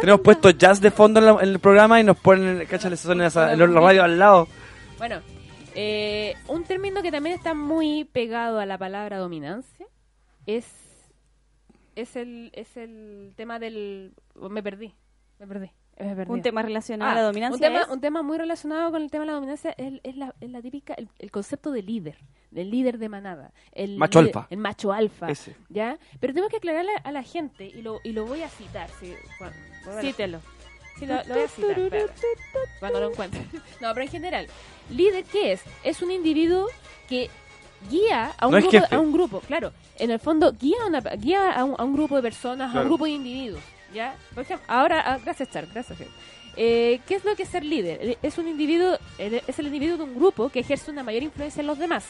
Tenemos 0.00 0.20
puesto 0.22 0.50
jazz 0.50 0.80
de 0.80 0.90
fondo 0.90 1.20
en, 1.20 1.26
la- 1.26 1.42
en 1.42 1.48
el 1.50 1.58
programa 1.60 2.00
y 2.00 2.04
nos 2.04 2.16
ponen, 2.18 2.66
cacha, 2.66 2.90
les 2.90 2.98
suena 2.98 3.28
esa- 3.28 3.52
en 3.52 3.58
la 3.60 3.66
radio 3.80 4.02
al 4.02 4.18
lado. 4.18 4.48
bueno, 4.98 5.20
eh, 5.76 6.34
un 6.48 6.64
término 6.64 7.00
que 7.02 7.12
también 7.12 7.36
está 7.36 7.54
muy 7.54 8.04
pegado 8.04 8.58
a 8.58 8.66
la 8.66 8.78
palabra 8.78 9.18
dominancia 9.18 9.86
es 10.46 10.64
es 11.96 12.16
el 12.16 12.50
es 12.54 12.76
el 12.76 13.32
tema 13.36 13.58
del 13.58 14.14
me 14.34 14.62
perdí, 14.62 14.92
me 15.38 15.46
perdí. 15.46 15.70
me 15.98 16.16
perdí. 16.16 16.32
Un 16.32 16.42
tema 16.42 16.62
relacionado 16.62 17.10
Ah, 17.10 17.12
a 17.12 17.16
la 17.16 17.22
dominancia 17.22 17.54
Un 17.54 17.60
tema, 17.60 17.80
es- 17.84 17.88
un 17.88 18.00
tema 18.00 18.22
muy 18.22 18.38
relacionado 18.38 18.90
con 18.90 19.02
el 19.02 19.10
tema 19.10 19.22
de 19.22 19.26
la 19.26 19.32
dominancia 19.34 19.74
es, 19.76 20.00
es 20.02 20.16
la, 20.16 20.34
es 20.40 20.50
la 20.50 20.62
típica, 20.62 20.94
el, 20.94 21.08
el 21.18 21.30
concepto 21.30 21.70
de 21.70 21.82
líder, 21.82 22.16
del 22.50 22.70
líder 22.70 22.98
de 22.98 23.08
manada. 23.08 23.52
El 23.72 23.96
Macho 23.98 24.20
líder- 24.22 24.36
alfa. 24.36 24.46
El 24.50 24.58
macho 24.58 24.92
alfa. 24.92 25.30
Ese. 25.30 25.54
¿Ya? 25.68 25.98
Pero 26.20 26.32
tengo 26.34 26.48
que 26.48 26.56
aclararle 26.56 26.92
a 27.04 27.12
la 27.12 27.22
gente, 27.22 27.66
y 27.66 27.82
lo, 27.82 28.00
y 28.04 28.12
lo 28.12 28.26
voy 28.26 28.42
a 28.42 28.48
citar. 28.48 28.88
Si, 29.00 29.12
cuando, 29.38 29.56
Cítelo. 30.00 30.40
Sí, 30.98 31.06
lo, 31.06 31.14
lo 31.24 31.34
voy 31.34 31.42
a 31.42 31.48
citar. 31.48 32.10
cuando 32.80 33.00
lo 33.00 33.10
encuentre. 33.10 33.40
No, 33.80 33.92
pero 33.94 34.02
en 34.02 34.08
general, 34.10 34.46
líder, 34.90 35.24
¿qué 35.24 35.52
es? 35.52 35.62
Es 35.84 36.02
un 36.02 36.10
individuo 36.10 36.66
que 37.08 37.28
guía 37.90 38.32
a 38.38 38.46
un, 38.46 38.52
No 38.54 38.60
grupo, 38.60 38.86
a 38.90 38.98
un 38.98 39.12
grupo, 39.12 39.40
claro. 39.40 39.72
En 39.98 40.10
el 40.10 40.18
fondo, 40.18 40.52
guía, 40.52 40.76
a 40.82 40.86
una- 40.86 41.00
guía 41.00 41.52
a, 41.52 41.64
un, 41.64 41.74
a 41.78 41.84
un 41.84 41.92
grupo 41.94 42.16
de 42.16 42.22
personas, 42.22 42.74
a 42.74 42.80
un 42.80 42.86
grupo 42.88 43.04
de 43.04 43.10
individuos. 43.12 43.60
¿Ya? 43.94 44.16
Por 44.34 44.44
ejemplo, 44.44 44.64
ahora, 44.68 45.02
ah, 45.06 45.18
gracias, 45.22 45.50
Char, 45.50 45.66
gracias. 45.72 45.98
Eh, 46.56 47.00
¿Qué 47.06 47.14
es 47.14 47.24
lo 47.24 47.34
que 47.36 47.42
es 47.44 47.48
ser 47.48 47.64
líder? 47.64 47.98
Eh, 48.02 48.18
Es 48.22 48.38
un 48.38 48.48
individuo, 48.48 48.96
es 49.18 49.58
el 49.58 49.66
individuo 49.66 49.96
de 49.98 50.04
un 50.04 50.14
grupo 50.14 50.48
que 50.48 50.60
ejerce 50.60 50.90
una 50.90 51.02
mayor 51.02 51.22
influencia 51.22 51.60
en 51.60 51.66
los 51.66 51.78
demás. 51.78 52.04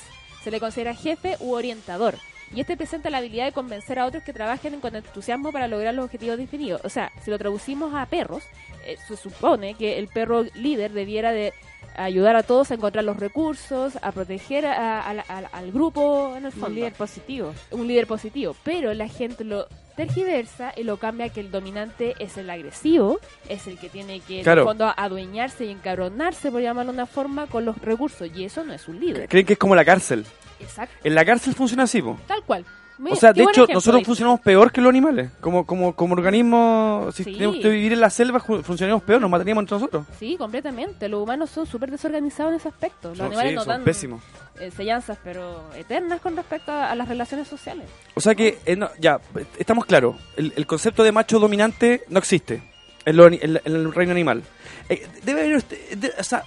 Se 0.44 0.50
le 0.50 0.60
considera 0.60 0.94
jefe 0.94 1.36
u 1.40 1.52
orientador. 1.54 2.14
Y 2.54 2.60
este 2.60 2.76
presenta 2.76 3.08
la 3.08 3.18
habilidad 3.18 3.46
de 3.46 3.52
convencer 3.52 3.98
a 3.98 4.04
otros 4.06 4.22
que 4.24 4.32
trabajen 4.32 4.78
con 4.80 4.94
entusiasmo 4.94 5.52
para 5.52 5.68
lograr 5.68 5.94
los 5.94 6.04
objetivos 6.04 6.36
definidos. 6.36 6.80
O 6.84 6.88
sea, 6.88 7.10
si 7.24 7.30
lo 7.30 7.38
traducimos 7.38 7.94
a 7.94 8.04
perros, 8.06 8.42
eh, 8.84 8.96
se 9.08 9.16
supone 9.16 9.74
que 9.74 9.98
el 9.98 10.06
perro 10.08 10.44
líder 10.54 10.92
debiera 10.92 11.32
de 11.32 11.54
ayudar 11.96 12.36
a 12.36 12.42
todos 12.42 12.70
a 12.70 12.74
encontrar 12.74 13.04
los 13.04 13.18
recursos, 13.18 13.98
a 14.02 14.12
proteger 14.12 14.66
a- 14.66 15.00
a 15.00 15.10
al- 15.52 15.72
grupo 15.72 16.34
en 16.36 16.46
el 16.46 16.52
fondo 16.52 16.68
Un 16.68 16.74
líder 16.74 16.92
positivo. 16.94 17.54
un 17.70 17.86
líder 17.86 18.06
positivo, 18.06 18.56
pero 18.64 18.92
la 18.94 19.08
gente 19.08 19.44
lo 19.44 19.66
tergiversa 19.96 20.72
y 20.76 20.84
lo 20.84 20.96
cambia 20.96 21.28
que 21.28 21.40
el 21.40 21.50
dominante 21.50 22.14
es 22.18 22.38
el 22.38 22.48
agresivo, 22.50 23.20
es 23.48 23.66
el 23.66 23.78
que 23.78 23.88
tiene 23.90 24.20
que 24.20 24.38
en 24.38 24.42
Claro. 24.44 24.62
el 24.62 24.66
fondo 24.68 24.92
adueñarse 24.96 25.66
y 25.66 25.70
encabronarse, 25.70 26.50
por 26.50 26.62
llamarlo 26.62 26.92
de 26.92 26.96
una 26.98 27.06
forma, 27.06 27.46
con 27.46 27.64
los 27.64 27.76
recursos, 27.78 28.28
y 28.34 28.44
eso 28.44 28.64
no 28.64 28.72
es 28.72 28.88
un 28.88 28.98
líder. 28.98 29.28
Creen 29.28 29.44
que 29.46 29.52
es 29.52 29.58
como 29.58 29.74
la 29.76 29.84
cárcel. 29.84 30.24
Exacto, 30.60 30.94
En 31.04 31.14
la 31.14 31.24
cárcel 31.24 31.54
funciona 31.54 31.82
así, 31.84 32.00
po. 32.00 32.18
tal 32.26 32.42
cual. 32.44 32.64
Muy- 33.02 33.12
O 33.12 33.16
sea, 33.16 33.32
de 33.32 33.42
hecho, 33.42 33.50
ejemplo 33.64 33.74
nosotros 33.74 34.04
funcionamos 34.04 34.40
peor 34.40 34.70
que 34.70 34.80
los 34.80 34.88
animales. 34.90 35.32
Como, 35.40 35.66
como, 35.66 35.94
como 35.96 36.14
organismo, 36.14 37.08
si 37.12 37.24
Sí. 37.24 37.32
tenemos 37.32 37.56
que 37.56 37.68
vivir 37.68 37.92
en 37.94 38.00
la 38.00 38.10
selva, 38.10 38.38
funcionaríamos 38.38 39.02
peor, 39.02 39.20
nos 39.20 39.28
mataríamos 39.28 39.62
entre 39.62 39.74
nosotros. 39.76 40.06
Sí, 40.20 40.36
completamente. 40.36 41.08
Los 41.08 41.20
humanos 41.22 41.50
son 41.50 41.66
súper 41.66 41.90
desorganizados 41.90 42.52
en 42.52 42.60
ese 42.60 42.68
aspecto. 42.68 43.08
Los 43.08 43.18
Son- 43.18 43.26
animales 43.26 43.50
sí, 43.50 43.54
no 43.56 43.60
son 43.62 43.68
dan 43.70 43.82
pésimos. 43.84 44.22
enseñanzas, 44.60 45.18
pero 45.24 45.64
eternas 45.74 46.20
con 46.20 46.36
respecto 46.36 46.70
a, 46.70 46.92
a 46.92 46.94
las 46.94 47.08
relaciones 47.08 47.48
sociales. 47.48 47.86
O 48.14 48.20
sea 48.20 48.36
que, 48.36 48.58
eh, 48.66 48.76
no, 48.76 48.88
ya, 49.00 49.18
eh, 49.36 49.44
estamos 49.58 49.84
claros. 49.84 50.14
El, 50.36 50.52
el 50.54 50.66
concepto 50.66 51.02
de 51.02 51.10
macho 51.10 51.40
dominante 51.40 52.04
no 52.08 52.20
existe 52.20 52.62
en, 53.04 53.16
lo 53.16 53.26
en 53.26 53.54
la- 53.54 53.62
en 53.64 53.74
el 53.74 53.92
reino 53.92 54.12
animal. 54.12 54.44
Eh, 54.88 55.04
debe 55.24 55.40
haber, 55.40 55.64
de- 55.64 56.12
o 56.16 56.22
sea, 56.22 56.44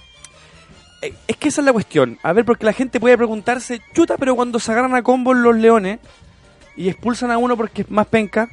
eh, 1.02 1.12
es 1.26 1.36
que 1.36 1.48
esa 1.48 1.60
es 1.60 1.64
la 1.66 1.72
cuestión. 1.74 2.18
A 2.22 2.32
ver, 2.32 2.46
porque 2.46 2.64
la 2.64 2.72
gente 2.72 2.98
puede 2.98 3.16
preguntarse, 3.18 3.82
chuta, 3.94 4.16
pero 4.16 4.34
cuando 4.34 4.58
se 4.58 4.72
agarran 4.72 4.94
a 4.94 5.02
combos 5.02 5.36
los 5.36 5.54
leones 5.54 5.98
y 6.76 6.88
expulsan 6.88 7.30
a 7.30 7.38
uno 7.38 7.56
porque 7.56 7.82
es 7.82 7.90
más 7.90 8.06
penca 8.06 8.48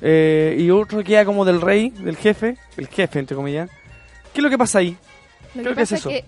eh, 0.00 0.56
y 0.58 0.70
otro 0.70 1.02
queda 1.02 1.24
como 1.24 1.44
del 1.44 1.60
rey, 1.60 1.90
del 1.90 2.16
jefe, 2.16 2.56
el 2.76 2.86
jefe, 2.88 3.18
entre 3.18 3.36
comillas. 3.36 3.70
¿Qué 4.32 4.40
es 4.40 4.42
lo 4.44 4.50
que 4.50 4.58
pasa 4.58 4.78
ahí? 4.80 4.96
Lo 5.54 5.62
Creo 5.62 5.74
que 5.74 5.82
es 5.82 5.92
eso. 5.92 6.08
que 6.08 6.24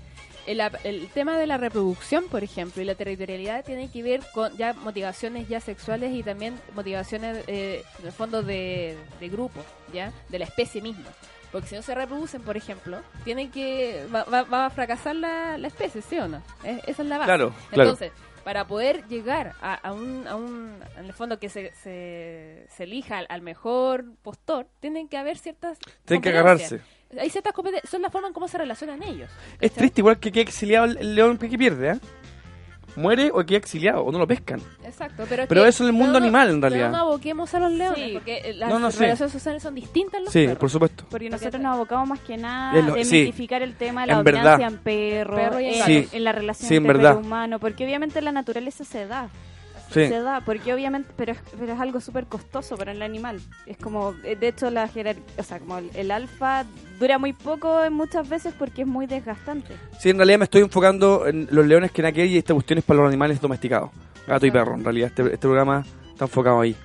el, 0.46 0.60
el 0.84 1.08
tema 1.08 1.38
de 1.38 1.46
la 1.46 1.58
reproducción, 1.58 2.24
por 2.28 2.42
ejemplo, 2.42 2.82
y 2.82 2.84
la 2.84 2.94
territorialidad 2.94 3.64
tiene 3.64 3.90
que 3.90 4.02
ver 4.02 4.20
con 4.34 4.56
ya 4.56 4.72
motivaciones 4.72 5.48
ya 5.48 5.60
sexuales 5.60 6.12
y 6.12 6.22
también 6.22 6.54
motivaciones, 6.74 7.44
eh, 7.46 7.84
en 8.00 8.06
el 8.06 8.12
fondo, 8.12 8.42
de, 8.42 8.96
de 9.20 9.28
grupo, 9.28 9.60
¿ya? 9.92 10.12
De 10.30 10.38
la 10.38 10.46
especie 10.46 10.80
misma. 10.82 11.06
Porque 11.52 11.68
si 11.68 11.74
no 11.74 11.82
se 11.82 11.94
reproducen, 11.94 12.42
por 12.42 12.56
ejemplo, 12.56 12.98
tienen 13.24 13.50
que... 13.50 14.06
Va, 14.12 14.22
va- 14.24 14.44
va 14.44 14.66
a 14.66 14.70
fracasar 14.70 15.16
la, 15.16 15.58
la 15.58 15.66
especie, 15.68 16.00
¿sí 16.00 16.16
o 16.18 16.26
no? 16.28 16.42
Es- 16.64 16.78
esa 16.86 17.02
es 17.02 17.08
la 17.08 17.18
base. 17.18 17.26
Claro, 17.28 17.52
claro. 17.70 17.90
Para 18.44 18.66
poder 18.66 19.06
llegar 19.06 19.54
a, 19.60 19.74
a 19.74 19.92
un, 19.92 20.26
a 20.26 20.34
un... 20.34 20.78
En 20.96 21.04
el 21.04 21.12
fondo, 21.12 21.38
que 21.38 21.48
se, 21.48 21.72
se, 21.74 22.66
se 22.68 22.84
elija 22.84 23.18
al, 23.18 23.26
al 23.28 23.42
mejor 23.42 24.04
postor, 24.22 24.66
tienen 24.80 25.08
que 25.08 25.16
haber 25.18 25.36
ciertas... 25.38 25.78
Tienen 26.04 26.22
que 26.22 26.30
agarrarse. 26.30 26.80
Hay 27.18 27.28
ciertas 27.28 27.52
competencias, 27.52 27.90
son 27.90 28.02
la 28.02 28.10
forma 28.10 28.28
en 28.28 28.34
cómo 28.34 28.46
se 28.48 28.56
relacionan 28.56 29.02
ellos. 29.02 29.28
Es 29.60 29.72
triste 29.72 30.00
igual 30.00 30.20
que 30.20 30.30
quede 30.30 30.44
exiliado 30.44 30.86
el, 30.86 30.96
el 30.98 31.14
león 31.14 31.38
que 31.38 31.58
pierde, 31.58 31.92
¿eh? 31.92 32.00
Muere 33.00 33.30
o 33.32 33.44
queda 33.44 33.58
exiliado 33.58 34.02
o 34.04 34.12
no 34.12 34.18
lo 34.18 34.26
pescan. 34.26 34.60
Exacto, 34.84 35.24
pero, 35.28 35.42
es 35.42 35.48
Pero 35.48 35.62
que- 35.62 35.68
eso 35.68 35.82
en 35.84 35.88
el 35.88 35.92
mundo 35.94 36.12
no- 36.20 36.24
animal, 36.24 36.50
en 36.50 36.60
realidad. 36.62 36.90
no 36.90 36.98
aboquemos 36.98 37.52
a 37.54 37.60
los 37.60 37.72
leones, 37.72 38.04
Sí. 38.06 38.10
porque 38.12 38.52
las 38.56 38.68
No, 38.70 38.78
no 38.78 38.90
sé. 38.90 39.00
relaciones 39.00 39.32
sociales 39.32 39.62
son 39.62 39.74
distintas 39.74 40.20
los 40.22 40.32
Sí, 40.32 40.40
perros. 40.44 40.58
por 40.58 40.70
supuesto. 40.70 41.04
Porque 41.10 41.30
nosotros 41.30 41.60
nos 41.62 41.74
abocamos 41.74 42.08
más 42.08 42.20
que 42.20 42.36
nada 42.36 42.78
Es 42.78 42.84
lo- 42.84 42.94
de 42.94 43.04
sí. 43.04 43.16
mitificar 43.20 43.62
el 43.62 43.74
tema 43.74 44.02
de 44.02 44.06
la 44.08 44.18
En 44.18 44.24
verdad. 44.24 44.60
en 44.60 44.78
perro, 44.78 45.36
Perro 45.36 45.60
y 45.60 45.64
en 45.66 45.72
en, 45.74 45.78
gato. 45.78 45.86
Sí. 45.90 46.08
en 46.12 46.24
la 46.24 46.32
relación 46.32 46.68
Sí, 46.68 46.76
en 46.76 46.86
entre 46.86 47.12
humano, 47.14 47.58
porque 47.58 47.84
obviamente 47.84 48.18
en 48.18 48.24
la 48.26 48.32
naturaleza 48.32 48.84
se 48.84 49.06
da. 49.06 49.28
Sí. 49.90 50.06
Se 50.06 50.20
da, 50.20 50.40
porque 50.40 50.72
obviamente, 50.72 51.10
pero 51.16 51.32
es, 51.32 51.38
pero 51.58 51.72
es 51.72 51.80
algo 51.80 52.00
súper 52.00 52.26
costoso 52.26 52.76
para 52.76 52.92
el 52.92 53.02
animal. 53.02 53.40
Es 53.66 53.76
como, 53.76 54.14
eh, 54.24 54.36
de 54.36 54.48
hecho, 54.48 54.70
la 54.70 54.86
jerarquía, 54.86 55.24
o 55.36 55.42
sea, 55.42 55.58
como 55.58 55.78
el, 55.78 55.90
el 55.94 56.10
alfa 56.10 56.64
dura 56.98 57.18
muy 57.18 57.32
poco 57.32 57.82
en 57.82 57.92
muchas 57.92 58.28
veces 58.28 58.54
porque 58.56 58.82
es 58.82 58.86
muy 58.88 59.06
desgastante. 59.06 59.74
Sí, 59.98 60.10
en 60.10 60.18
realidad 60.18 60.38
me 60.38 60.44
estoy 60.44 60.62
enfocando 60.62 61.26
en 61.26 61.48
los 61.50 61.66
leones 61.66 61.90
que 61.90 62.02
naquer 62.02 62.26
y 62.26 62.38
esta 62.38 62.54
cuestión 62.54 62.78
es 62.78 62.84
para 62.84 63.00
los 63.00 63.08
animales 63.08 63.40
domesticados. 63.40 63.90
Gato 64.26 64.46
y 64.46 64.50
perro, 64.50 64.74
en 64.74 64.84
realidad 64.84 65.08
este, 65.08 65.22
este 65.22 65.38
programa 65.38 65.84
está 66.12 66.26
enfocado 66.26 66.60
ahí. 66.60 66.76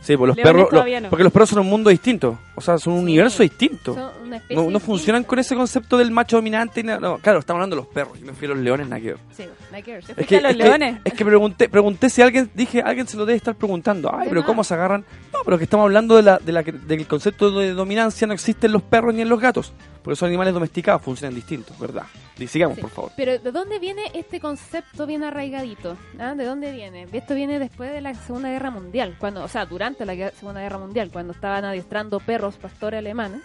Sí, 0.00 0.16
pues 0.16 0.28
los 0.28 0.36
Leones 0.36 0.68
perros, 0.68 1.02
no. 1.02 1.10
porque 1.10 1.24
los 1.24 1.32
perros 1.32 1.48
son 1.48 1.58
un 1.60 1.68
mundo 1.68 1.90
distinto, 1.90 2.38
o 2.56 2.60
sea, 2.60 2.78
son 2.78 2.94
un 2.94 2.98
Sí. 3.00 3.04
universo 3.04 3.42
distinto. 3.42 3.94
Son 3.94 4.10
una 4.24 4.36
especie 4.38 4.56
No, 4.56 4.62
no 4.62 4.68
distinta. 4.70 4.86
funcionan 4.86 5.24
con 5.24 5.38
ese 5.38 5.54
concepto 5.54 5.96
del 5.98 6.10
macho 6.10 6.36
dominante. 6.36 6.82
nada, 6.82 6.98
No, 6.98 7.18
claro, 7.18 7.38
estamos 7.38 7.58
hablando 7.58 7.76
de 7.76 7.82
los 7.82 7.92
perros. 7.92 8.18
Yo 8.18 8.26
me 8.26 8.32
fui 8.32 8.46
a 8.46 8.50
los 8.50 8.58
leones, 8.58 8.88
nada 8.88 9.00
que 9.00 9.08
ver. 9.08 9.18
Sí, 9.36 9.44
nada 9.70 9.82
que 9.82 9.92
ver. 9.92 10.04
Te 10.04 10.20
Es 10.20 10.26
que, 10.26 10.36
a 10.38 10.40
los 10.40 10.50
es 10.52 10.56
que- 10.56 10.62
leones. 10.64 11.00
es 11.04 11.12
que 11.14 11.24
pregunté, 11.24 11.68
pregunté 11.68 12.10
si 12.10 12.22
alguien, 12.22 12.50
dije, 12.54 12.82
alguien 12.82 13.06
se 13.06 13.16
lo 13.16 13.24
debe 13.26 13.36
estar 13.36 13.54
preguntando. 13.54 14.10
Ay, 14.12 14.28
pero 14.28 14.40
más. 14.40 14.46
¿cómo 14.48 14.64
se 14.64 14.74
agarran? 14.74 15.04
No, 15.32 15.38
pero 15.44 15.58
que 15.58 15.64
estamos 15.64 15.84
hablando 15.84 16.16
de 16.16 16.22
la, 16.22 16.38
de 16.38 16.52
la, 16.52 16.62
del 16.62 17.06
concepto 17.06 17.50
de 17.52 17.72
dominancia 17.72 18.26
no 18.26 18.32
existe 18.34 18.66
en 18.66 18.72
los 18.72 18.82
perros 18.82 19.14
ni 19.14 19.22
en 19.22 19.28
los 19.28 19.40
gatos. 19.40 19.72
Porque 20.02 20.16
son 20.16 20.28
animales 20.28 20.54
domesticados, 20.54 21.02
funcionan 21.02 21.34
distintos, 21.34 21.76
¿verdad? 21.80 22.04
Y 22.38 22.46
sigamos, 22.46 22.76
Sí. 22.76 22.80
por 22.82 22.90
favor. 22.90 23.10
Pero 23.16 23.40
¿de 23.40 23.50
dónde 23.50 23.80
viene 23.80 24.02
este 24.14 24.38
concepto 24.38 25.04
bien 25.04 25.24
arraigadito? 25.24 25.96
¿Ah? 26.20 26.34
¿De 26.34 26.44
dónde 26.44 26.70
viene? 26.70 27.08
Esto 27.12 27.34
viene 27.34 27.58
después 27.58 27.90
de 27.92 28.00
la 28.00 28.14
Segunda 28.14 28.48
Guerra 28.50 28.70
Mundial, 28.70 29.16
cuando, 29.18 29.42
o 29.42 29.48
sea, 29.48 29.66
durante 29.66 30.06
la 30.06 30.14
Segunda 30.30 30.60
Guerra 30.60 30.78
Mundial, 30.78 31.10
cuando 31.12 31.32
estaban 31.32 31.64
adiestrando 31.64 32.20
perros 32.20 32.45
pastores 32.54 32.98
alemanes, 32.98 33.42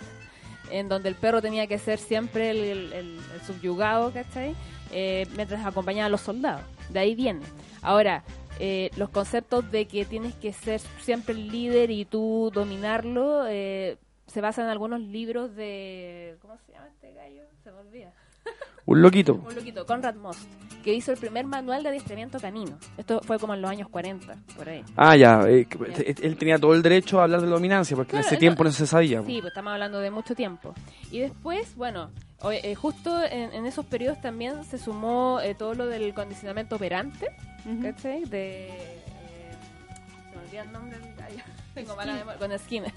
en 0.69 0.87
donde 0.87 1.09
el 1.09 1.15
perro 1.15 1.41
tenía 1.41 1.65
que 1.65 1.79
ser 1.79 1.97
siempre 1.97 2.51
el, 2.51 2.57
el- 2.59 2.93
el- 2.93 3.19
el 3.33 3.41
subyugado, 3.47 4.13
¿cachai? 4.13 4.55
Eh, 4.91 5.25
mientras 5.35 5.65
acompañaba 5.65 6.05
a 6.05 6.09
los 6.09 6.21
soldados. 6.21 6.61
De 6.89 6.99
ahí 6.99 7.15
viene. 7.15 7.41
Ahora, 7.81 8.23
eh, 8.59 8.91
los 8.97 9.09
conceptos 9.09 9.69
de 9.71 9.87
que 9.87 10.05
tienes 10.05 10.35
que 10.35 10.53
ser 10.53 10.79
siempre 11.01 11.33
el 11.33 11.47
líder 11.49 11.89
y 11.89 12.05
tú 12.05 12.51
dominarlo 12.53 13.45
eh, 13.47 13.97
se 14.27 14.39
basan 14.39 14.65
en 14.65 14.71
algunos 14.71 15.01
libros 15.01 15.55
de... 15.55 16.37
¿Cómo 16.41 16.57
se 16.65 16.73
llama 16.73 16.87
este 16.89 17.11
gallo? 17.13 17.41
Se 17.63 17.71
me 17.71 17.77
olvida. 17.79 18.13
Un 18.85 19.01
loquito. 19.01 19.35
Un 19.35 19.55
loquito, 19.55 19.85
Conrad 19.85 20.15
Most, 20.15 20.39
que 20.81 20.93
hizo 20.93 21.11
el 21.11 21.17
primer 21.17 21.45
manual 21.45 21.83
de 21.83 21.89
adiestramiento 21.89 22.39
canino. 22.39 22.77
Esto 22.97 23.21
fue 23.23 23.39
como 23.39 23.53
en 23.53 23.61
los 23.61 23.71
años 23.71 23.87
40, 23.89 24.35
por 24.57 24.69
ahí. 24.69 24.83
Ah, 24.95 25.15
ya. 25.15 25.41
eh, 25.47 25.67
eh, 25.97 26.15
él 26.21 26.37
tenía 26.37 26.57
todo 26.59 26.73
el 26.73 26.81
derecho 26.81 27.19
a 27.19 27.23
hablar 27.23 27.41
de 27.41 27.47
dominancia, 27.47 27.95
porque 27.95 28.15
en 28.15 28.21
ese 28.21 28.35
no- 28.35 28.39
tiempo 28.39 28.63
no 28.63 28.71
se 28.71 28.85
sabía. 28.87 29.19
Sí, 29.25 29.37
pues 29.41 29.45
estamos 29.51 29.73
hablando 29.73 29.99
de 29.99 30.11
mucho 30.11 30.35
tiempo. 30.35 30.73
Y 31.11 31.19
después, 31.19 31.75
bueno, 31.75 32.09
eh, 32.51 32.75
justo 32.75 33.23
en, 33.23 33.53
en 33.53 33.65
esos 33.65 33.85
periodos 33.85 34.19
también 34.21 34.63
se 34.63 34.77
sumó 34.77 35.39
eh, 35.41 35.55
todo 35.55 35.73
lo 35.73 35.85
del 35.87 36.13
condicionamiento 36.13 36.75
operante. 36.77 37.27
¿cachai? 37.81 38.23
De... 38.25 38.67
eh, 38.69 39.01
se 40.31 40.35
me 40.37 40.43
olvida 40.43 40.61
el 40.63 40.71
nombre 40.71 40.97
del 40.99 41.15
gallo. 41.17 41.43
Tengo 41.75 41.95
mala 41.95 42.13
memoria. 42.15 42.39
Con 42.39 42.59
Skinner. 42.59 42.91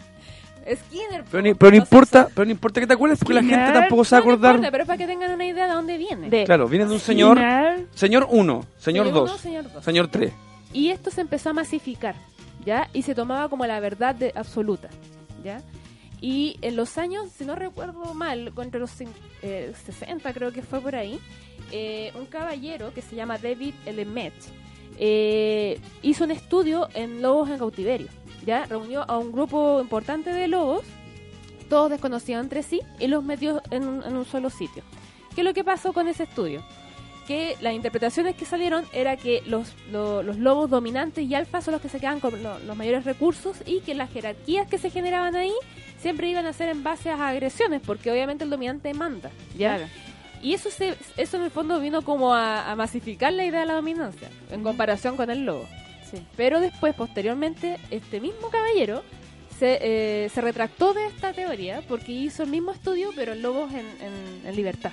Skinner. 0.64 1.24
Pero, 1.30 1.42
ni- 1.42 1.54
pero 1.54 1.70
no 1.72 1.76
importa, 1.76 2.28
pero 2.34 2.44
no 2.44 2.50
importa 2.50 2.80
que 2.80 2.86
te 2.86 2.92
acuerdes, 2.94 3.18
porque 3.18 3.34
la 3.34 3.40
Skinner. 3.40 3.58
gente 3.66 3.78
tampoco 3.80 4.04
se 4.04 4.14
va 4.14 4.18
a 4.18 4.20
No, 4.20 4.26
no 4.26 4.32
acordar. 4.32 4.54
importa, 4.56 4.70
pero 4.70 4.82
es 4.82 4.86
para 4.86 4.98
que 4.98 5.06
tengan 5.06 5.30
una 5.32 5.46
idea 5.46 5.66
de 5.66 5.72
dónde 5.74 5.98
viene. 5.98 6.30
De- 6.30 6.44
Claro, 6.44 6.68
viene 6.68 6.86
de 6.86 6.92
un 6.92 7.00
señor, 7.00 7.36
Skinner. 7.36 7.86
señor 7.94 8.26
1, 8.30 8.64
señor 8.78 9.06
Señor 9.06 9.06
uno, 9.08 9.20
2, 9.32 9.40
señor 9.40 9.72
dos. 9.72 9.84
señor 9.84 10.08
3. 10.08 10.32
Y 10.72 10.90
esto 10.90 11.10
se 11.10 11.20
empezó 11.20 11.50
a 11.50 11.52
masificar, 11.52 12.14
¿ya? 12.64 12.88
Y 12.92 13.02
se 13.02 13.14
tomaba 13.14 13.48
como 13.48 13.64
la 13.66 13.78
verdad 13.80 14.14
de- 14.14 14.32
absoluta, 14.34 14.88
¿ya? 15.44 15.60
Y 16.20 16.56
en 16.62 16.76
los 16.76 16.96
años, 16.98 17.28
si 17.36 17.44
no 17.44 17.54
recuerdo 17.54 18.14
mal, 18.14 18.52
entre 18.56 18.80
los 18.80 18.90
eh, 19.42 19.72
60 19.84 20.32
creo 20.32 20.52
que 20.52 20.62
fue 20.62 20.80
por 20.80 20.94
ahí, 20.96 21.20
eh, 21.70 22.12
un 22.18 22.26
caballero 22.26 22.92
que 22.94 23.02
se 23.02 23.14
llama 23.16 23.36
David 23.38 23.74
Elemet 23.84 24.32
eh, 24.98 25.78
hizo 26.02 26.24
un 26.24 26.30
estudio 26.30 26.88
en 26.94 27.20
lobos 27.20 27.50
en 27.50 27.58
cautiverio, 27.58 28.06
¿ya? 28.44 28.64
Reunió 28.66 29.04
a 29.08 29.18
un 29.18 29.32
grupo 29.32 29.80
importante 29.80 30.30
de 30.32 30.48
lobos, 30.48 30.84
todos 31.68 31.90
desconocidos 31.90 32.42
entre 32.42 32.62
sí, 32.62 32.80
y 33.00 33.06
los 33.06 33.24
metió 33.24 33.62
en 33.70 33.86
un, 33.86 34.02
en 34.04 34.16
un 34.16 34.24
solo 34.24 34.50
sitio. 34.50 34.82
¿Qué 35.34 35.40
es 35.40 35.44
lo 35.44 35.54
que 35.54 35.64
pasó 35.64 35.92
con 35.92 36.08
ese 36.08 36.24
estudio? 36.24 36.62
que 37.26 37.56
las 37.62 37.72
interpretaciones 37.72 38.36
que 38.36 38.44
salieron 38.44 38.84
era 38.92 39.16
que 39.16 39.42
los, 39.46 39.72
lo- 39.90 40.22
los 40.22 40.36
lobos 40.36 40.68
dominantes 40.68 41.24
y 41.24 41.34
alfa 41.34 41.62
son 41.62 41.72
los 41.72 41.80
que 41.80 41.88
se 41.88 41.98
quedan 41.98 42.20
con 42.20 42.42
lo- 42.42 42.58
los 42.58 42.76
mayores 42.76 43.06
recursos 43.06 43.56
y 43.64 43.80
que 43.80 43.94
las 43.94 44.10
jerarquías 44.12 44.68
que 44.68 44.76
se 44.76 44.90
generaban 44.90 45.34
ahí 45.34 45.54
siempre 45.98 46.28
iban 46.28 46.44
a 46.44 46.52
ser 46.52 46.68
en 46.68 46.82
base 46.84 47.08
a 47.08 47.28
agresiones, 47.28 47.80
porque 47.80 48.10
obviamente 48.12 48.44
el 48.44 48.50
dominante 48.50 48.92
manda, 48.92 49.30
¿ya? 49.56 49.76
Claro. 49.76 49.90
Y 50.42 50.52
eso 50.52 50.68
se, 50.70 50.96
eso 51.16 51.38
en 51.38 51.44
el 51.44 51.50
fondo 51.50 51.80
vino 51.80 52.02
como 52.02 52.34
a, 52.34 52.70
a 52.70 52.76
masificar 52.76 53.32
la 53.32 53.46
idea 53.46 53.60
de 53.60 53.66
la 53.66 53.74
dominancia 53.76 54.28
en 54.50 54.62
comparación 54.62 55.16
con 55.16 55.30
el 55.30 55.46
lobo. 55.46 55.66
Sí. 56.14 56.26
Pero 56.36 56.60
después, 56.60 56.94
posteriormente, 56.94 57.78
este 57.90 58.20
mismo 58.20 58.48
caballero 58.50 59.02
se, 59.58 59.78
eh, 59.80 60.28
se 60.30 60.40
retractó 60.40 60.92
de 60.94 61.06
esta 61.06 61.32
teoría 61.32 61.82
porque 61.88 62.12
hizo 62.12 62.42
el 62.42 62.50
mismo 62.50 62.72
estudio, 62.72 63.10
pero 63.14 63.32
en 63.32 63.42
lobos 63.42 63.72
en, 63.72 63.86
en- 64.00 64.46
en 64.46 64.56
libertad. 64.56 64.92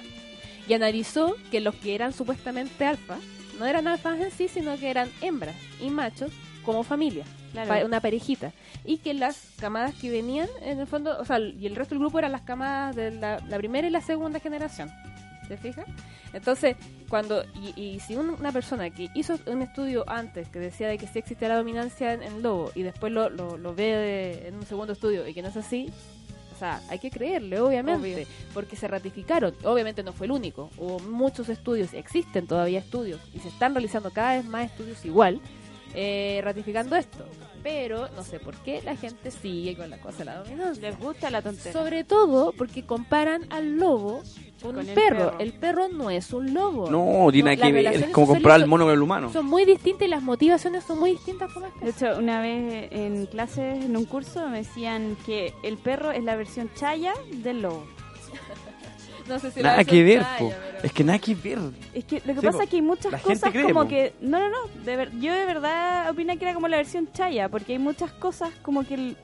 Y 0.68 0.74
analizó 0.74 1.36
que 1.50 1.60
los 1.60 1.76
que 1.76 1.96
eran 1.96 2.14
supuestamente 2.14 2.86
alfa 2.86 3.18
no 3.60 3.66
eran 3.66 3.88
alfas 3.88 4.20
en 4.20 4.32
sí, 4.32 4.48
sino 4.48 4.78
que 4.78 4.90
eran 4.90 5.10
hembras 5.22 5.56
y 5.82 5.90
machos 5.90 6.32
como 6.64 6.84
familia, 6.84 7.26
Claro. 7.54 7.86
una 7.86 8.00
parejita. 8.00 8.54
Y 8.86 8.98
que 9.00 9.14
las 9.16 9.50
camadas 9.60 9.94
que 9.96 10.10
venían, 10.12 10.48
en 10.62 10.80
el 10.80 10.88
fondo, 10.88 11.18
o 11.20 11.26
sea, 11.26 11.40
y 11.40 11.66
el 11.66 11.76
resto 11.76 11.96
del 11.96 12.00
grupo 12.00 12.20
eran 12.20 12.32
las 12.32 12.42
camadas 12.42 12.96
de 12.96 13.12
la, 13.12 13.40
la 13.48 13.58
primera 13.58 13.88
y 13.88 13.90
la 13.90 14.02
segunda 14.02 14.40
generación. 14.40 14.92
¿Te 15.52 15.58
fijas? 15.58 15.86
Entonces, 16.32 16.78
cuando, 17.10 17.44
y, 17.54 17.78
y 17.78 18.00
si 18.00 18.16
un- 18.16 18.30
una 18.30 18.54
persona 18.54 18.90
que 18.90 19.10
hizo 19.14 19.38
un 19.48 19.62
estudio 19.62 20.06
antes 20.08 20.48
que 20.48 20.60
decía 20.60 20.88
de 20.88 20.98
que 20.98 21.08
sí 21.08 21.20
existía 21.20 21.50
la 21.50 21.58
dominancia 21.58 22.14
en, 22.14 22.24
en 22.24 22.42
lobo 22.42 22.72
y 22.74 22.84
después 22.84 23.12
lo, 23.12 23.30
lo, 23.30 23.58
lo 23.58 23.76
ve 23.76 23.84
de- 23.84 24.48
en 24.48 24.56
un 24.56 24.66
segundo 24.66 24.94
estudio 24.94 25.28
y 25.28 25.34
que 25.34 25.42
no 25.42 25.50
es 25.50 25.58
así, 25.58 25.90
o 26.56 26.58
sea, 26.58 26.80
hay 26.88 27.00
que 27.00 27.12
creerle, 27.12 27.60
obviamente, 27.60 28.14
Obvio. 28.16 28.28
porque 28.54 28.78
se 28.78 28.88
ratificaron. 28.88 29.54
Obviamente 29.66 30.04
no 30.04 30.14
fue 30.14 30.26
el 30.28 30.32
único, 30.32 30.70
hubo 30.78 31.00
muchos 31.00 31.50
estudios, 31.50 31.94
existen 31.94 32.48
todavía 32.48 32.80
estudios 32.80 33.20
y 33.34 33.40
se 33.40 33.50
están 33.50 33.74
realizando 33.74 34.10
cada 34.12 34.36
vez 34.38 34.46
más 34.46 34.68
estudios 34.72 35.04
igual, 35.04 35.42
eh, 35.94 36.40
ratificando 36.46 36.96
esto. 36.96 37.26
Pero 37.64 38.08
no 38.16 38.24
sé 38.24 38.40
por 38.40 38.56
qué 38.58 38.82
la 38.84 38.96
gente 38.96 39.32
sigue 39.32 39.76
con 39.76 39.90
la 39.90 40.00
cosa 40.00 40.20
de 40.20 40.26
la 40.26 40.38
dominancia. 40.44 40.90
Les 40.90 41.00
gusta 41.00 41.30
la 41.30 41.42
tontería. 41.42 41.74
Sobre 41.74 42.04
todo 42.04 42.54
porque 42.54 42.84
comparan 42.86 43.46
al 43.52 43.78
lobo 43.78 44.24
con, 44.62 44.76
Con 44.76 44.84
un 44.84 44.90
el 44.90 44.96
perro. 44.96 45.18
perro. 45.32 45.40
El 45.40 45.54
perro 45.54 45.88
no 45.90 46.10
es 46.10 46.34
un 46.34 46.54
lobo. 46.54 46.90
No, 46.90 47.32
tiene 47.32 47.58
que 47.58 47.72
ver. 47.72 47.88
Es 47.88 48.06
como 48.10 48.28
comprar 48.28 48.56
al 48.62 48.68
mono 48.68 48.86
con 48.86 48.94
el 48.94 49.02
humano. 49.02 49.32
Son 49.32 49.46
muy 49.46 49.66
distintas 49.66 50.08
y 50.08 50.10
las 50.10 50.24
motivaciones 50.24 50.84
son 50.84 51.00
muy 51.00 51.12
distintas 51.12 51.52
como 51.54 51.68
De 51.82 51.90
hecho, 51.90 52.18
una 52.18 52.42
vez 52.42 52.88
en 52.92 53.26
clases, 53.28 53.84
en 53.84 53.96
un 53.98 54.06
curso, 54.06 54.48
me 54.50 54.60
decían 54.60 55.18
que 55.26 55.54
el 55.64 55.78
perro 55.78 56.12
es 56.12 56.24
la 56.24 56.36
versión 56.36 56.70
chaya 56.76 57.14
del 57.32 57.62
lobo. 57.62 57.86
No 59.32 59.40
sé 59.40 59.52
si 59.52 59.62
Nada 59.62 59.84
que 59.86 60.04
ver, 60.04 60.22
chaya, 60.22 60.38
po. 60.40 60.50
pero- 60.50 60.84
Es 60.84 60.92
que 60.94 61.04
nada 61.04 61.20
que 61.20 61.36
ver. 61.36 61.60
Es 61.94 62.04
que 62.06 62.16
lo 62.26 62.34
que 62.34 62.40
Sí, 62.42 62.46
pasa 62.46 62.58
po. 62.58 62.64
es 62.64 62.70
que 62.70 62.76
hay 62.76 62.82
muchas 62.82 63.12
La 63.12 63.20
cosas 63.20 63.52
cree, 63.52 63.64
como 63.64 63.84
po. 63.84 63.88
que... 63.88 64.14
No, 64.22 64.40
no, 64.40 64.50
no. 64.50 64.84
De 64.84 64.96
ver- 64.96 65.12
yo 65.20 65.34
de 65.34 65.46
verdad 65.46 66.10
opino 66.10 66.38
que 66.38 66.44
era 66.46 66.54
como 66.54 66.68
la 66.68 66.78
versión 66.78 67.08
chaya, 67.14 67.48
porque 67.50 67.74
hay 67.74 67.80
muchas 67.80 68.12
cosas 68.12 68.50
como 68.62 68.84
que 68.84 68.96
el, 68.96 69.18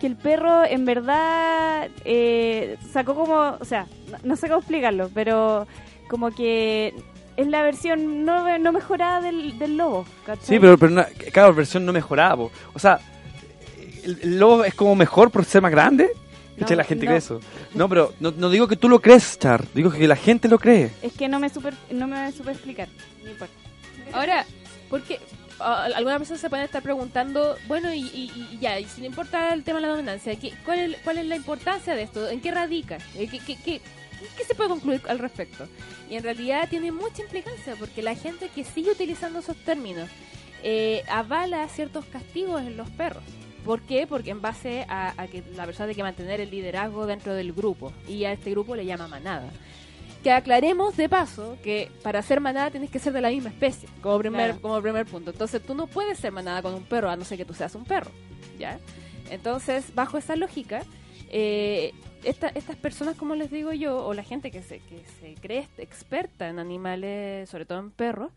que 0.00 0.06
el 0.06 0.16
perro 0.16 0.64
en 0.64 0.84
verdad 0.84 1.88
eh, 2.04 2.76
sacó 2.92 3.14
como... 3.14 3.56
O 3.60 3.64
sea, 3.64 3.86
no, 4.10 4.18
no 4.24 4.36
sé 4.36 4.48
cómo 4.48 4.60
explicarlo, 4.60 5.10
pero 5.12 5.66
como 6.08 6.30
que 6.30 6.94
es 7.36 7.46
la 7.46 7.62
versión 7.62 8.24
no, 8.24 8.58
no 8.58 8.72
mejorada 8.72 9.20
del, 9.20 9.58
del 9.58 9.76
lobo. 9.76 10.06
¿cachai? 10.24 10.46
Sí, 10.46 10.58
pero, 10.58 10.78
pero 10.78 10.92
una, 10.92 11.06
cada 11.32 11.50
versión 11.50 11.84
no 11.84 11.92
mejoraba. 11.92 12.36
po. 12.36 12.52
O 12.74 12.78
sea, 12.78 12.98
el, 14.04 14.18
el 14.22 14.38
lobo 14.38 14.64
es 14.64 14.74
como 14.74 14.94
mejor 14.96 15.30
por 15.30 15.44
ser 15.44 15.60
más 15.62 15.70
grande. 15.70 16.10
¿Cachai? 16.58 16.76
No, 16.76 16.82
la 16.82 16.84
gente 16.84 17.04
no. 17.06 17.10
cree 17.10 17.18
eso. 17.18 17.40
No, 17.74 17.88
pero 17.88 18.12
no, 18.20 18.30
no 18.32 18.50
digo 18.50 18.68
que 18.68 18.76
tú 18.76 18.88
lo 18.88 19.00
crees, 19.00 19.38
Char. 19.38 19.64
Digo 19.74 19.90
que 19.90 20.06
la 20.06 20.16
gente 20.16 20.48
lo 20.48 20.58
cree. 20.58 20.90
Es 21.02 21.12
que 21.14 21.28
no 21.28 21.38
me 21.40 21.48
super, 21.48 21.74
no 21.90 22.06
me 22.06 22.30
supe 22.32 22.50
explicar. 22.52 22.88
No 23.24 23.30
importa. 23.30 23.54
Ahora, 24.12 24.44
porque 24.90 25.18
alguna 25.58 26.18
persona 26.18 26.38
se 26.38 26.50
puede 26.50 26.64
estar 26.64 26.82
preguntando, 26.82 27.56
bueno, 27.68 27.92
y, 27.94 28.00
y- 28.00 28.48
y 28.52 28.58
ya, 28.60 28.78
y 28.80 28.84
si 28.84 29.00
le 29.00 29.06
importa 29.06 29.54
el 29.54 29.62
tema 29.62 29.78
de 29.80 29.86
la 29.86 29.92
dominancia, 29.92 30.34
¿qué- 30.36 30.52
cuál, 30.64 30.78
es, 30.80 30.96
¿cuál 31.04 31.18
es 31.18 31.26
la 31.26 31.36
importancia 31.36 31.94
de 31.94 32.02
esto? 32.02 32.28
¿En 32.28 32.40
qué 32.40 32.50
radica? 32.50 32.98
¿Qué, 33.14 33.28
qué, 33.28 33.38
qué- 33.56 33.80
qué 34.36 34.44
se 34.44 34.54
puede 34.54 34.70
concluir 34.70 35.00
al 35.08 35.18
respecto? 35.20 35.66
Y 36.10 36.16
en 36.16 36.22
realidad 36.24 36.68
tiene 36.68 36.90
mucha 36.92 37.22
implicancia, 37.22 37.76
porque 37.78 38.02
la 38.02 38.14
gente 38.16 38.50
que 38.54 38.64
sigue 38.64 38.90
utilizando 38.90 39.38
esos 39.38 39.56
términos 39.56 40.08
eh, 40.64 41.02
avala 41.08 41.66
ciertos 41.68 42.04
castigos 42.06 42.60
en 42.62 42.76
los 42.76 42.90
perros. 42.90 43.22
¿Por 43.64 43.80
qué? 43.82 44.06
Porque 44.06 44.30
en 44.30 44.40
base 44.42 44.84
a, 44.88 45.14
a 45.20 45.26
que 45.28 45.42
la 45.54 45.64
persona 45.66 45.86
tiene 45.86 45.96
que 45.96 46.02
mantener 46.02 46.40
el 46.40 46.50
liderazgo 46.50 47.06
dentro 47.06 47.34
del 47.34 47.52
grupo 47.52 47.92
y 48.08 48.24
a 48.24 48.32
este 48.32 48.50
grupo 48.50 48.74
le 48.74 48.84
llama 48.84 49.06
manada. 49.08 49.50
Que 50.22 50.30
aclaremos 50.32 50.96
de 50.96 51.08
paso 51.08 51.56
que 51.62 51.90
para 52.02 52.22
ser 52.22 52.40
manada 52.40 52.70
tienes 52.70 52.90
que 52.90 52.98
ser 52.98 53.12
de 53.12 53.20
la 53.20 53.30
misma 53.30 53.50
especie, 53.50 53.88
como 54.02 54.18
primer, 54.18 54.46
Claro. 54.50 54.62
como 54.62 54.80
primer 54.82 55.06
punto. 55.06 55.30
Entonces 55.30 55.62
tú 55.62 55.74
no 55.74 55.86
puedes 55.86 56.18
ser 56.18 56.32
manada 56.32 56.62
con 56.62 56.74
un 56.74 56.84
perro 56.84 57.10
a 57.10 57.16
no 57.16 57.24
ser 57.24 57.38
que 57.38 57.44
tú 57.44 57.54
seas 57.54 57.74
un 57.74 57.84
perro, 57.84 58.10
¿ya? 58.58 58.78
Entonces, 59.30 59.94
bajo 59.94 60.18
esa 60.18 60.36
lógica, 60.36 60.82
eh, 61.30 61.92
esta- 62.22 62.48
estas 62.54 62.76
personas, 62.76 63.16
como 63.16 63.34
les 63.34 63.50
digo 63.50 63.72
yo, 63.72 64.04
o 64.04 64.14
la 64.14 64.22
gente 64.22 64.50
que 64.50 64.62
se, 64.62 64.78
que 64.80 65.02
se 65.20 65.34
cree 65.40 65.66
experta 65.78 66.48
en 66.48 66.58
animales, 66.60 67.48
sobre 67.48 67.64
todo 67.64 67.78
en 67.80 67.90
perros, 67.90 68.30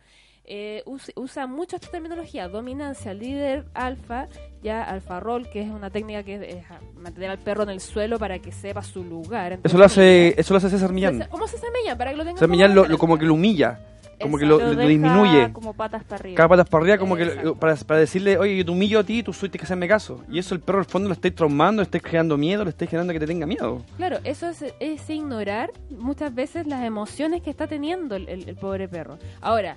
eh, 0.47 0.83
us- 0.85 1.11
usa 1.15 1.47
mucho 1.47 1.75
esta 1.75 1.89
terminología, 1.89 2.47
dominancia, 2.47 3.13
líder, 3.13 3.65
alfa, 3.73 4.27
ya 4.61 4.83
alfa 4.83 5.19
que 5.51 5.61
es 5.61 5.69
una 5.69 5.89
técnica 5.89 6.23
que 6.23 6.35
es, 6.35 6.55
es, 6.57 6.65
mantener 6.95 7.29
al 7.31 7.39
perro 7.39 7.63
en 7.63 7.69
el 7.69 7.79
suelo 7.79 8.19
para 8.19 8.39
que 8.39 8.51
sepa 8.51 8.81
su 8.81 9.03
lugar. 9.03 9.59
Eso 9.63 9.77
lo 9.77 9.85
hace, 9.85 10.39
eso 10.39 10.53
lo 10.53 10.57
hace 10.57 10.69
César 10.69 10.91
Millán. 10.91 11.13
César- 11.15 11.29
¿Cómo 11.29 11.45
hace 11.45 11.57
Millán? 11.81 11.97
Para 11.97 12.11
que 12.11 12.17
lo 12.17 12.23
tengan 12.23 12.37
César 12.37 12.49
Millán 12.49 12.75
lo, 12.75 12.85
lo- 12.85 12.97
como 12.97 13.17
que 13.17 13.25
lo 13.25 13.33
humilla, 13.33 13.79
como 14.21 14.37
que 14.37 14.45
Exacto. 14.45 14.63
lo, 14.65 14.73
Lo 14.73 14.81
lo 14.81 14.87
disminuye. 14.87 15.51
como 15.51 15.73
patas 15.73 16.03
para 16.03 16.19
arriba. 16.21 16.37
Cada 16.37 16.49
patas 16.49 16.69
para 16.69 16.81
arriba, 16.83 16.97
como 16.97 17.15
que 17.15 17.23
Exacto. 17.23 17.43
lo- 17.49 17.55
para, 17.55 17.75
para 17.75 17.99
decirle, 17.99 18.37
oye, 18.37 18.57
yo 18.57 18.65
te 18.65 18.71
humillo 18.71 18.99
a 18.99 19.03
ti, 19.03 19.23
tú 19.23 19.31
tienes 19.31 19.51
que 19.59 19.63
hacerme 19.63 19.87
caso. 19.87 20.23
Y 20.31 20.39
eso 20.39 20.55
el 20.55 20.61
perro 20.61 20.79
al 20.79 20.85
fondo 20.85 21.09
lo 21.09 21.13
estáis 21.13 21.35
traumando, 21.35 21.81
le 21.81 21.85
estáis 21.85 22.03
creando 22.03 22.37
miedo, 22.37 22.63
le 22.63 22.69
estáis 22.69 22.89
generando 22.89 23.13
que 23.13 23.19
te 23.19 23.27
tenga 23.27 23.45
miedo. 23.45 23.81
Claro, 23.97 24.19
eso 24.23 24.47
es, 24.49 24.63
es 24.79 25.09
ignorar 25.09 25.71
muchas 25.89 26.33
veces 26.33 26.65
las 26.67 26.83
emociones 26.83 27.41
que 27.41 27.49
está 27.49 27.67
teniendo 27.67 28.15
el, 28.15 28.29
el- 28.29 28.47
el 28.47 28.55
pobre 28.55 28.87
perro. 28.87 29.17
Ahora, 29.41 29.75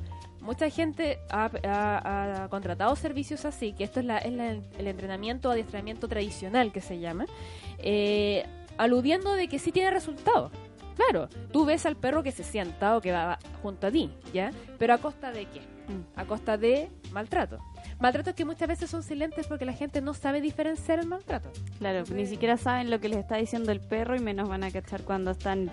mucha 0.48 0.70
gente 0.70 1.18
ha, 1.30 1.50
ha- 1.64 2.44
ha 2.44 2.48
contratado 2.48 2.96
servicios 2.96 3.44
así, 3.44 3.74
que 3.74 3.84
esto 3.84 4.00
es, 4.00 4.06
la- 4.06 4.16
es 4.16 4.32
la- 4.32 4.52
el 4.78 4.86
entrenamiento, 4.86 5.50
adiestramiento 5.50 6.08
tradicional 6.08 6.72
que 6.72 6.80
se 6.80 6.98
llama, 6.98 7.26
eh, 7.80 8.46
aludiendo 8.78 9.34
de 9.34 9.46
que 9.48 9.58
sí 9.58 9.72
tiene 9.72 9.90
resultados. 9.90 10.50
Claro, 10.96 11.28
tú 11.52 11.66
ves 11.66 11.84
al 11.84 11.96
perro 11.96 12.22
que 12.22 12.32
se 12.32 12.42
sienta 12.42 12.96
o 12.96 13.00
que 13.02 13.12
va 13.12 13.38
junto 13.62 13.86
a 13.88 13.90
ti, 13.90 14.10
¿ya? 14.32 14.50
Pero 14.78 14.94
a 14.94 14.98
costa 14.98 15.30
de 15.32 15.44
qué? 15.44 15.60
A 16.16 16.24
costa 16.24 16.56
de 16.56 16.88
maltrato. 17.12 17.58
Maltratos 18.00 18.34
que 18.34 18.44
muchas 18.44 18.68
veces 18.68 18.88
son 18.90 19.02
silentes 19.02 19.46
porque 19.46 19.64
la 19.66 19.72
gente 19.74 20.00
no 20.00 20.12
sabe 20.14 20.40
diferenciar 20.40 20.98
el 20.98 21.06
maltrato. 21.06 21.50
Claro, 21.78 22.04
ni 22.14 22.24
siquiera 22.26 22.56
saben 22.56 22.90
lo 22.90 23.00
que 23.00 23.08
les 23.10 23.18
está 23.18 23.36
diciendo 23.36 23.70
el 23.70 23.80
perro 23.80 24.16
y 24.16 24.20
menos 24.20 24.48
van 24.48 24.64
a 24.64 24.70
cachar 24.70 25.02
cuando 25.04 25.30
están 25.32 25.70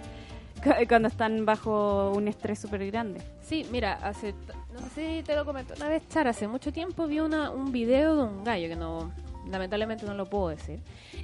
cuando 0.88 1.07
están 1.07 1.45
bajo 1.45 2.12
un 2.15 2.27
estrés 2.27 2.59
súper 2.59 2.85
grande. 2.88 3.21
Sí, 3.41 3.65
mira, 3.71 3.93
hace, 4.01 4.33
no 4.74 4.81
sé 4.93 5.17
si 5.17 5.24
te 5.24 5.35
lo 5.35 5.45
comenté 5.45 5.74
una 5.74 5.89
vez, 5.89 6.07
Char, 6.09 6.27
hace 6.27 6.47
mucho 6.47 6.71
tiempo 6.71 7.07
vi 7.07 7.19
una, 7.19 7.51
un 7.51 7.71
video 7.71 8.15
de 8.15 8.24
un 8.24 8.43
gallo 8.43 8.67
que 8.67 8.75
no, 8.75 9.12
lamentablemente 9.50 10.05
no 10.05 10.13
lo 10.13 10.25
puedo 10.25 10.50
decir. 10.50 10.79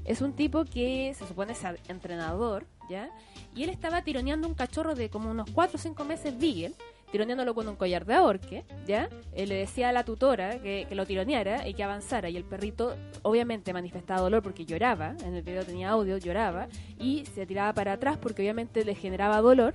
Es 0.06 0.22
un 0.22 0.34
tipo 0.34 0.66
que 0.66 1.14
se 1.18 1.28
supone 1.28 1.54
es 1.54 1.62
entrenador, 1.88 2.66
¿ya? 2.90 3.10
Y 3.56 3.64
él 3.64 3.70
estaba 3.70 4.04
tironeando 4.04 4.48
un 4.48 4.54
cachorro 4.54 4.96
de 4.96 5.10
como 5.10 5.30
unos 5.30 5.50
4 5.52 5.76
o 5.76 5.80
5 5.80 6.06
meses 6.06 6.38
Beagle, 6.38 6.74
tironeándolo 7.12 7.54
con 7.54 7.68
un 7.68 7.76
collar 7.76 8.06
de 8.06 8.14
ahorque, 8.14 8.64
¿ya? 8.88 9.10
Él 9.34 9.50
le 9.50 9.56
decía 9.56 9.90
a 9.90 9.92
la 9.92 10.04
tutora 10.06 10.60
que, 10.62 10.86
que 10.88 10.96
lo 10.96 11.06
tironeara 11.06 11.68
y 11.68 11.74
que 11.74 11.84
avanzara, 11.84 12.30
y 12.30 12.38
el 12.38 12.44
perrito 12.46 12.96
obviamente 13.22 13.74
manifestaba 13.74 14.22
dolor 14.22 14.42
porque 14.42 14.66
lloraba, 14.66 15.16
en 15.26 15.36
el 15.36 15.44
video 15.44 15.64
tenía 15.66 15.90
audio, 15.90 16.18
lloraba, 16.18 16.68
y 17.00 17.26
se 17.36 17.46
tiraba 17.46 17.74
para 17.74 17.94
atrás 17.94 18.18
porque 18.18 18.42
obviamente 18.42 18.86
le 18.86 18.96
generaba 18.96 19.42
dolor, 19.42 19.74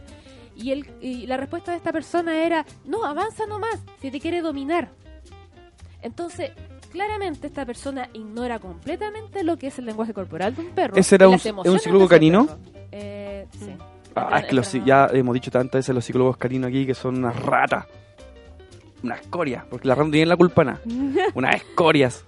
y, 0.57 0.71
él, 0.71 0.87
y 1.03 1.27
la 1.27 1.37
respuesta 1.37 1.73
de 1.73 1.77
esta 1.77 1.93
persona 1.93 2.43
era, 2.45 2.65
no, 2.87 3.05
avanza 3.05 3.45
nomás, 3.47 3.85
si 4.01 4.11
te 4.11 4.19
quiere 4.21 4.41
dominar. 4.41 4.89
Entonces, 6.03 6.53
claramente 6.91 7.47
esta 7.47 7.67
persona 7.67 8.09
ignora 8.15 8.59
completamente 8.59 9.43
lo 9.45 9.59
que 9.59 9.67
es 9.67 9.79
el 9.79 9.87
lenguaje 9.87 10.15
corporal 10.15 10.55
de 10.55 10.63
un 10.63 10.71
perro. 10.71 10.97
¿Ese 10.97 11.17
era 11.17 11.29
un- 11.29 11.35
un 11.35 11.79
psicólogo 11.79 12.09
canino? 12.09 12.47
Eh, 12.93 13.47
sí. 13.53 13.77
Ah, 14.17 14.39
es 14.41 14.47
que 14.47 14.55
los, 14.55 14.73
ya 14.85 15.09
hemos 15.13 15.35
dicho 15.35 15.51
tantas 15.51 15.79
veces 15.81 15.95
los 15.95 16.05
psicólogos 16.05 16.37
carinos 16.37 16.69
aquí 16.69 16.87
que 16.87 16.95
son 16.95 17.19
unas 17.19 17.37
ratas. 17.41 17.85
Unas 19.03 19.21
escorias, 19.21 19.65
porque 19.69 19.87
la 19.89 19.95
no 19.95 20.11
tiene 20.11 20.27
la 20.27 20.37
culpa 20.37 20.63
de 20.65 20.71
nada. 20.73 20.81
unas 21.35 21.55
escorias. 21.57 22.25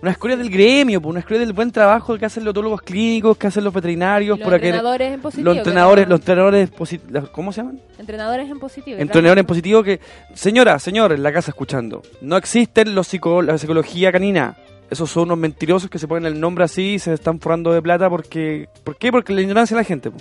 Unas 0.00 0.12
escorias 0.12 0.38
del 0.38 0.48
gremio, 0.48 1.00
pues, 1.02 1.10
unas 1.10 1.22
escorias 1.22 1.44
del 1.44 1.52
buen 1.52 1.72
trabajo 1.72 2.16
que 2.16 2.24
hacen 2.24 2.44
los 2.44 2.52
otólogos 2.52 2.82
clínicos, 2.82 3.36
que 3.36 3.48
hacen 3.48 3.64
los 3.64 3.74
veterinarios, 3.74 4.38
los 4.38 4.44
por 4.46 4.54
aquel- 4.54 4.66
entrenadores 4.66 5.12
en 5.12 5.20
positivo. 5.20 5.44
los 5.48 5.56
entrenadores, 5.56 6.08
los 6.08 6.20
entrenadores 6.20 6.72
posi- 6.72 7.30
¿cómo 7.32 7.50
se 7.52 7.62
llaman? 7.62 7.80
entrenadores 7.98 8.48
en 8.48 8.60
positivo. 8.60 8.96
Entrenadores 9.00 9.40
en 9.42 9.46
positivo 9.46 9.82
que, 9.82 9.98
señora, 10.34 10.78
señor, 10.78 11.10
en 11.12 11.24
la 11.24 11.32
casa 11.32 11.50
escuchando, 11.50 12.02
no 12.20 12.36
existen 12.36 12.94
los 12.94 13.08
psico 13.08 13.42
la 13.42 13.58
psicología 13.58 14.12
canina. 14.12 14.56
Esos 14.88 15.10
son 15.10 15.24
unos 15.24 15.38
mentirosos 15.38 15.90
que 15.90 15.98
se 15.98 16.06
ponen 16.06 16.32
el 16.32 16.40
nombre 16.40 16.62
así 16.64 16.94
y 16.94 16.98
se 17.00 17.12
están 17.12 17.40
forrando 17.40 17.72
de 17.72 17.82
plata 17.82 18.08
porque, 18.08 18.68
¿por 18.84 18.96
qué? 18.96 19.10
Porque 19.10 19.34
la 19.34 19.40
ignorancia 19.42 19.76
de 19.76 19.82
la 19.82 19.84
gente. 19.84 20.12
po. 20.12 20.18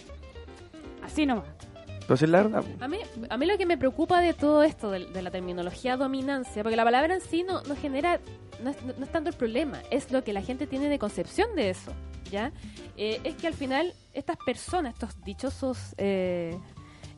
Así 1.18 1.26
nomás. 1.26 1.46
Pero 2.02 2.16
si 2.16 2.26
es 2.26 2.30
la 2.32 2.44
verdad. 2.44 2.64
A 2.80 2.88
mí, 2.88 2.98
a 3.30 3.38
mí 3.38 3.46
lo 3.48 3.58
que 3.58 3.66
me 3.66 3.76
preocupa 3.78 4.22
de 4.22 4.34
todo 4.34 4.62
esto, 4.64 4.92
de, 4.92 5.08
de 5.08 5.22
la 5.24 5.32
terminología 5.32 5.98
dominancia, 5.98 6.62
porque 6.62 6.76
la 6.78 6.84
palabra 6.86 7.16
en 7.16 7.22
sí 7.22 7.44
no, 7.44 7.64
no 7.64 7.76
genera, 7.76 8.20
no 8.64 8.70
es, 8.70 8.78
no 8.84 9.04
es 9.04 9.12
tanto 9.12 9.30
el 9.32 9.36
problema, 9.36 9.80
es 9.92 10.12
lo 10.12 10.24
que 10.24 10.32
la 10.32 10.42
gente 10.42 10.68
tiene 10.68 10.88
de 10.90 11.00
concepción 11.00 11.56
de 11.56 11.72
eso, 11.72 11.92
¿ya? 12.32 12.52
Eh, 12.98 13.20
es 13.24 13.36
que 13.36 13.48
al 13.48 13.54
final 13.56 13.94
estas 14.14 14.38
personas, 14.46 14.94
estos 14.94 15.22
dichosos 15.24 15.96
eh, 15.98 16.58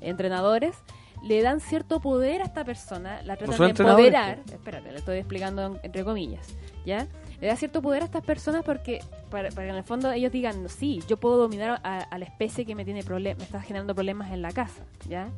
entrenadores, 0.01 0.75
le 1.23 1.41
dan 1.41 1.59
cierto 1.59 1.99
poder 1.99 2.41
a 2.41 2.45
esta 2.45 2.63
persona, 2.63 3.21
la 3.23 3.35
tratan 3.35 3.49
de 3.67 3.73
empoderar, 3.97 4.39
espérate, 4.53 4.91
le 4.91 4.97
estoy 4.99 5.17
explicando 5.17 5.65
en- 5.65 5.79
entre 5.83 6.03
comillas, 6.05 6.47
¿ya? 6.85 7.07
Le 7.41 7.47
da 7.47 7.55
cierto 7.55 7.81
poder 7.81 8.01
a 8.01 8.05
estas 8.05 8.23
personas 8.23 8.63
porque 8.65 8.99
para, 9.29 9.49
para 9.49 9.67
que 9.67 9.69
en 9.71 9.75
el 9.77 9.83
fondo 9.83 10.11
ellos 10.11 10.31
digan, 10.31 10.67
sí, 10.67 11.01
yo 11.07 11.15
puedo 11.17 11.37
dominar 11.37 11.79
a, 11.83 11.99
a 11.99 12.17
la 12.17 12.25
especie 12.25 12.65
que 12.65 12.75
me 12.75 12.83
tiene 12.83 13.01
me 13.09 13.31
está 13.31 13.61
generando 13.61 13.95
problemas 13.95 14.31
en 14.33 14.41
la 14.41 14.51
casa, 14.51 14.83
¿ya? 15.07 15.29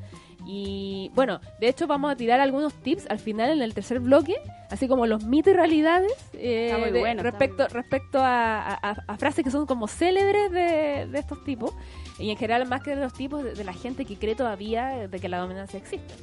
Y 0.45 1.11
bueno, 1.13 1.39
de 1.59 1.67
hecho 1.67 1.85
vamos 1.85 2.11
a 2.11 2.15
tirar 2.15 2.39
algunos 2.39 2.73
tips 2.73 3.05
al 3.09 3.19
final 3.19 3.51
en 3.51 3.61
el 3.61 3.75
tercer 3.75 3.99
bloque, 3.99 4.35
así 4.71 4.87
como 4.87 5.05
los 5.05 5.23
mitos 5.23 5.53
y 5.53 5.55
realidades 5.55 6.11
eh, 6.33 6.75
muy 6.79 6.99
bueno, 6.99 7.21
respecto, 7.21 7.63
muy 7.65 7.73
respecto 7.73 8.19
a, 8.19 8.59
a- 8.61 8.89
a- 8.91 9.03
a 9.07 9.17
frases 9.17 9.43
que 9.43 9.51
son 9.51 9.67
como 9.67 9.87
célebres 9.87 10.51
de, 10.51 11.05
de 11.07 11.19
estos 11.19 11.43
tipos 11.43 11.71
y 12.17 12.31
en 12.31 12.37
general 12.37 12.67
más 12.67 12.81
que 12.81 12.95
de 12.95 13.01
los 13.03 13.13
tipos 13.13 13.43
de, 13.43 13.53
de 13.53 13.63
la 13.63 13.73
gente 13.73 14.05
que 14.05 14.15
cree 14.17 14.33
todavía 14.35 15.07
de 15.07 15.19
que 15.19 15.29
la 15.29 15.37
dominancia 15.37 15.77
existe. 15.77 16.13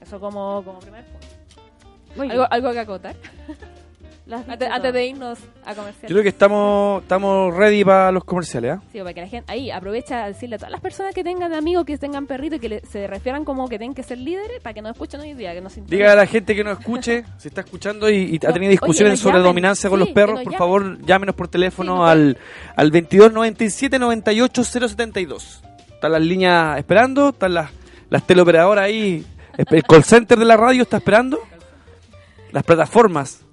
Eso 0.00 0.18
como, 0.18 0.62
como 0.64 0.78
primer 0.78 1.04
punto. 1.04 1.26
Muy 2.16 2.30
¿Algo, 2.30 2.42
bien. 2.42 2.48
algo 2.50 2.72
que 2.72 2.78
acotar? 2.80 3.16
Antes, 4.48 4.92
de 4.92 5.06
irnos 5.06 5.38
a 5.64 5.74
comercial. 5.74 6.08
Yo 6.08 6.14
creo 6.14 6.22
que 6.22 6.28
estamos, 6.28 7.02
estamos 7.02 7.54
ready 7.56 7.84
para 7.84 8.12
los 8.12 8.24
comerciales. 8.24 8.78
Sí, 8.92 8.98
para 8.98 9.12
que 9.12 9.20
la 9.20 9.26
gente 9.26 9.52
ahí 9.52 9.70
aprovecha 9.70 10.22
a 10.24 10.28
decirle 10.28 10.54
a 10.56 10.58
todas 10.58 10.70
las 10.70 10.80
personas 10.80 11.12
que 11.14 11.24
tengan 11.24 11.52
amigos, 11.52 11.84
que 11.84 11.98
tengan 11.98 12.26
perritos 12.26 12.58
y 12.58 12.60
que 12.60 12.68
le- 12.68 12.80
se 12.86 13.06
refieran 13.08 13.44
como 13.44 13.68
que 13.68 13.78
tienen 13.78 13.94
que 13.94 14.02
ser 14.04 14.18
líderes 14.18 14.60
para 14.62 14.74
que 14.74 14.80
nos 14.82 14.92
escuchen 14.92 15.20
hoy 15.20 15.34
día, 15.34 15.52
que 15.54 15.60
nos 15.60 15.74
Diga 15.86 16.12
a 16.12 16.14
la 16.14 16.26
gente 16.26 16.54
que 16.54 16.62
nos 16.62 16.78
escuche, 16.78 17.24
si 17.38 17.48
está 17.48 17.62
escuchando 17.62 18.08
y, 18.08 18.14
y 18.40 18.46
ha 18.46 18.48
No, 18.48 18.54
tenido 18.54 18.70
discusiones 18.70 19.14
oye, 19.14 19.22
sobre 19.22 19.34
llamen. 19.34 19.46
dominancia 19.50 19.90
con 19.90 19.98
Sí, 19.98 20.04
los 20.06 20.14
perros, 20.14 20.36
por 20.36 20.44
llamen. 20.44 20.58
favor, 20.58 20.98
llámenos 21.04 21.34
por 21.34 21.48
teléfono 21.48 21.92
Sí, 21.94 21.98
nos 21.98 22.10
al, 22.10 22.38
al 22.76 22.90
22 22.92 23.32
97 23.32 23.98
98 23.98 24.62
072. 24.64 25.62
Están 25.94 26.12
las 26.12 26.22
líneas 26.22 26.78
esperando, 26.78 27.30
están 27.30 27.54
las, 27.54 27.70
las 28.08 28.24
teleoperadoras 28.26 28.84
ahí, 28.84 29.26
el 29.58 29.82
call 29.82 30.04
center 30.04 30.38
de 30.38 30.44
la 30.44 30.56
radio 30.56 30.82
está 30.82 30.98
esperando, 30.98 31.38
las 32.52 32.62
plataformas, 32.64 33.44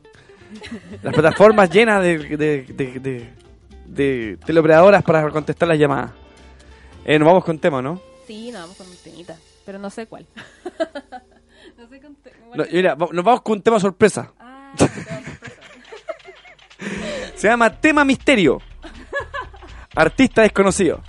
las 1.03 1.13
plataformas 1.13 1.69
llenas 1.69 2.01
de, 2.03 2.17
de, 2.17 2.61
de, 2.63 2.99
de- 2.99 3.29
de 3.85 4.37
teleoperadoras 4.45 5.03
para 5.03 5.27
contestar 5.31 5.67
las 5.67 5.79
llamadas. 5.79 6.11
Eh, 7.05 7.17
nos 7.17 7.27
vamos 7.27 7.43
con 7.43 7.57
tema, 7.57 7.81
¿no? 7.81 7.99
Sí, 8.27 8.51
nos 8.51 8.61
vamos 8.61 8.77
con 8.77 8.87
un 8.87 8.95
temita, 8.97 9.35
pero 9.65 9.79
no 9.79 9.89
sé 9.89 10.05
cuál. 10.05 10.27
no 11.77 11.87
sé 11.89 11.99
con 11.99 12.15
No, 12.55 12.63
mira, 12.71 12.93
va- 12.95 13.07
nos 13.11 13.25
vamos 13.25 13.41
con 13.41 13.57
un 13.57 13.61
tema 13.63 13.79
sorpresa. 13.79 14.31
Ah, 14.39 14.73
sorpresa. 14.77 15.21
Se 17.35 17.47
llama 17.47 17.69
Tema 17.79 18.03
Misterio. 18.05 18.61
Artista 19.95 20.41
desconocido. 20.43 21.01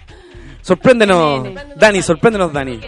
Sorpréndenos. 0.63 1.49
Dani, 1.77 2.03
sorpréndenos, 2.03 2.53
Dani. 2.53 2.81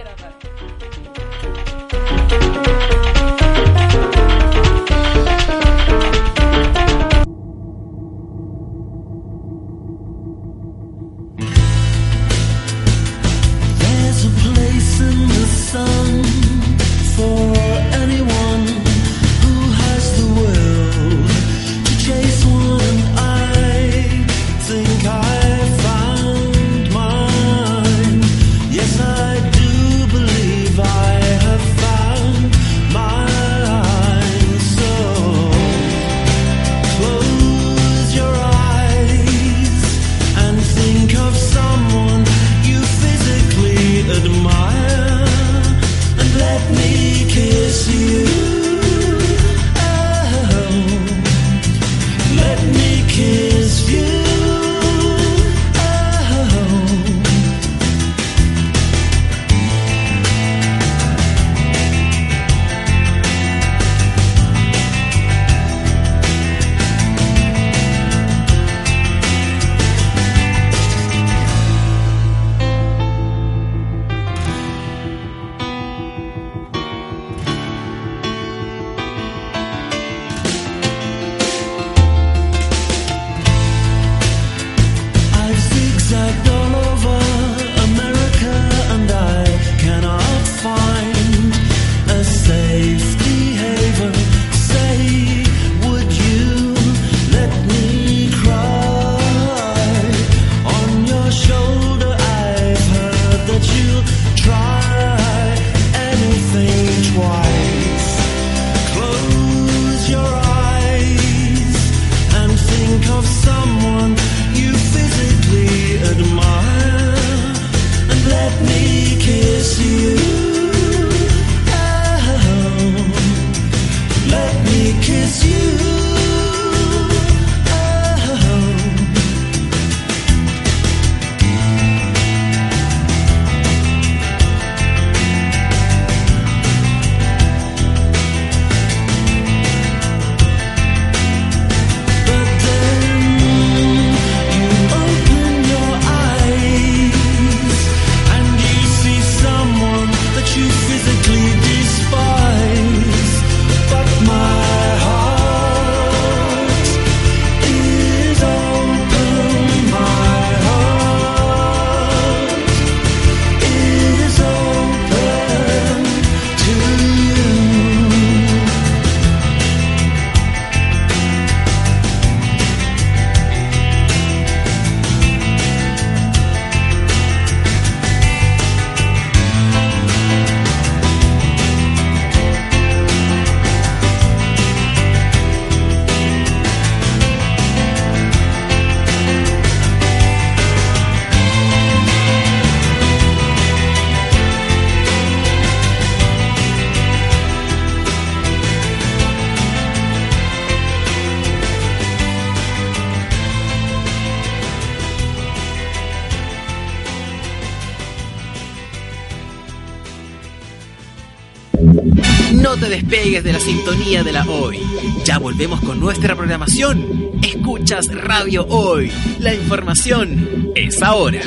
Sintonía 213.72 214.22
de 214.22 214.32
la 214.32 214.44
hoy. 214.44 214.78
Ya 215.24 215.38
volvemos 215.38 215.80
con 215.80 215.98
nuestra 215.98 216.36
programación. 216.36 217.30
Escuchas 217.42 218.06
Radio 218.14 218.66
Hoy. 218.66 219.10
La 219.38 219.54
información 219.54 220.72
es 220.74 221.02
ahora. 221.02 221.40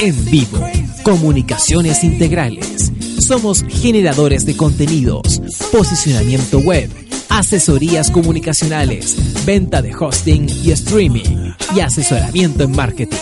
En 0.00 0.30
vivo, 0.30 0.58
comunicaciones 1.02 2.02
integrales. 2.02 2.90
Somos 3.18 3.64
generadores 3.68 4.44
de 4.44 4.56
contenidos, 4.56 5.40
posicionamiento 5.70 6.58
web, 6.58 6.90
asesorías 7.38 8.10
comunicacionales, 8.10 9.16
venta 9.46 9.80
de 9.80 9.94
hosting 9.94 10.48
y 10.64 10.72
streaming 10.72 11.52
y 11.74 11.80
asesoramiento 11.80 12.64
en 12.64 12.72
marketing. 12.72 13.16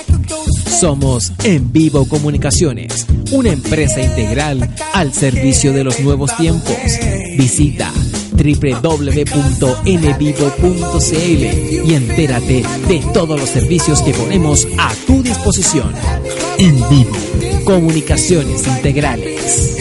Somos 0.80 1.32
En 1.44 1.70
Vivo 1.70 2.08
Comunicaciones, 2.08 3.06
una 3.30 3.50
empresa 3.50 4.00
integral 4.00 4.74
al 4.94 5.12
servicio 5.12 5.74
de 5.74 5.84
los 5.84 6.00
nuevos 6.00 6.34
tiempos. 6.38 6.76
Visita 7.36 7.92
www.nvivo.cl 8.32 9.06
y 11.86 11.94
entérate 11.94 12.64
de 12.88 13.00
todos 13.12 13.38
los 13.38 13.50
servicios 13.50 14.00
que 14.00 14.14
ponemos 14.14 14.66
a 14.78 14.94
tu 15.06 15.22
disposición. 15.22 15.92
En 16.56 16.76
Vivo, 16.88 17.14
comunicaciones 17.66 18.66
integrales. 18.66 19.76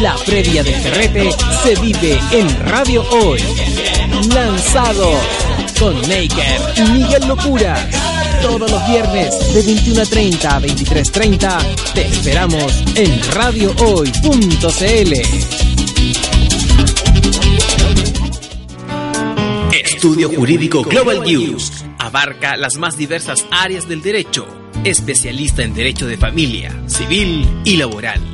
La 0.00 0.16
previa 0.26 0.62
del 0.62 0.74
Ferrete 0.74 1.30
se 1.62 1.74
vive 1.80 2.18
en 2.32 2.66
Radio 2.66 3.04
Hoy. 3.10 3.38
Lanzado 4.34 5.12
con 5.78 5.94
Maker 6.02 6.60
y 6.76 6.82
Miguel 6.90 7.28
Locura. 7.28 7.88
Todos 8.42 8.70
los 8.70 8.88
viernes 8.88 9.54
de 9.54 9.62
21.30 9.62 10.44
a 10.46 10.60
23.30 10.60 11.92
te 11.94 12.06
esperamos 12.06 12.82
en 12.96 13.22
radiohoy.cl. 13.34 15.12
Estudio 19.72 20.28
Jurídico 20.30 20.82
Global 20.82 21.22
News 21.22 21.84
abarca 21.98 22.56
las 22.56 22.76
más 22.76 22.96
diversas 22.96 23.46
áreas 23.50 23.88
del 23.88 24.02
derecho, 24.02 24.46
especialista 24.82 25.62
en 25.62 25.72
derecho 25.72 26.06
de 26.06 26.16
familia, 26.16 26.74
civil 26.88 27.48
y 27.64 27.76
laboral. 27.76 28.33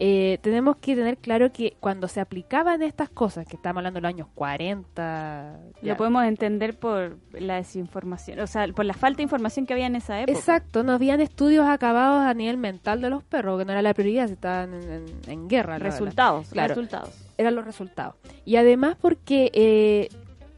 Eh, 0.00 0.38
tenemos 0.42 0.76
que 0.76 0.94
tener 0.94 1.16
claro 1.18 1.50
que 1.52 1.76
cuando 1.80 2.06
se 2.08 2.20
aplicaban 2.20 2.82
estas 2.82 3.08
cosas, 3.10 3.46
que 3.46 3.56
estamos 3.56 3.78
hablando 3.80 3.98
de 3.98 4.02
los 4.02 4.08
años 4.08 4.28
40, 4.34 5.58
ya. 5.82 5.92
Lo 5.92 5.96
podemos 5.96 6.24
entender 6.24 6.78
por 6.78 7.18
la 7.32 7.56
desinformación, 7.56 8.38
o 8.40 8.46
sea, 8.46 8.66
por 8.68 8.84
la 8.84 8.94
falta 8.94 9.18
de 9.18 9.22
información 9.24 9.66
que 9.66 9.72
había 9.74 9.86
en 9.86 9.96
esa 9.96 10.20
época. 10.20 10.38
Exacto, 10.38 10.82
no 10.84 10.92
habían 10.92 11.20
estudios 11.20 11.66
acabados 11.66 12.22
a 12.22 12.32
nivel 12.34 12.56
mental 12.58 13.00
de 13.00 13.10
los 13.10 13.22
perros, 13.24 13.58
que 13.58 13.64
no 13.64 13.72
era 13.72 13.82
la 13.82 13.94
prioridad, 13.94 14.30
estaban 14.30 14.74
en, 14.74 14.90
en- 14.92 15.06
en 15.30 15.48
guerra. 15.48 15.78
Resultados, 15.78 16.48
Claro. 16.50 16.68
resultados. 16.74 17.14
eran 17.36 17.54
los 17.54 17.64
resultados. 17.64 18.14
Y 18.44 18.56
además 18.56 18.96
porque 19.00 19.50
eh, 19.54 20.08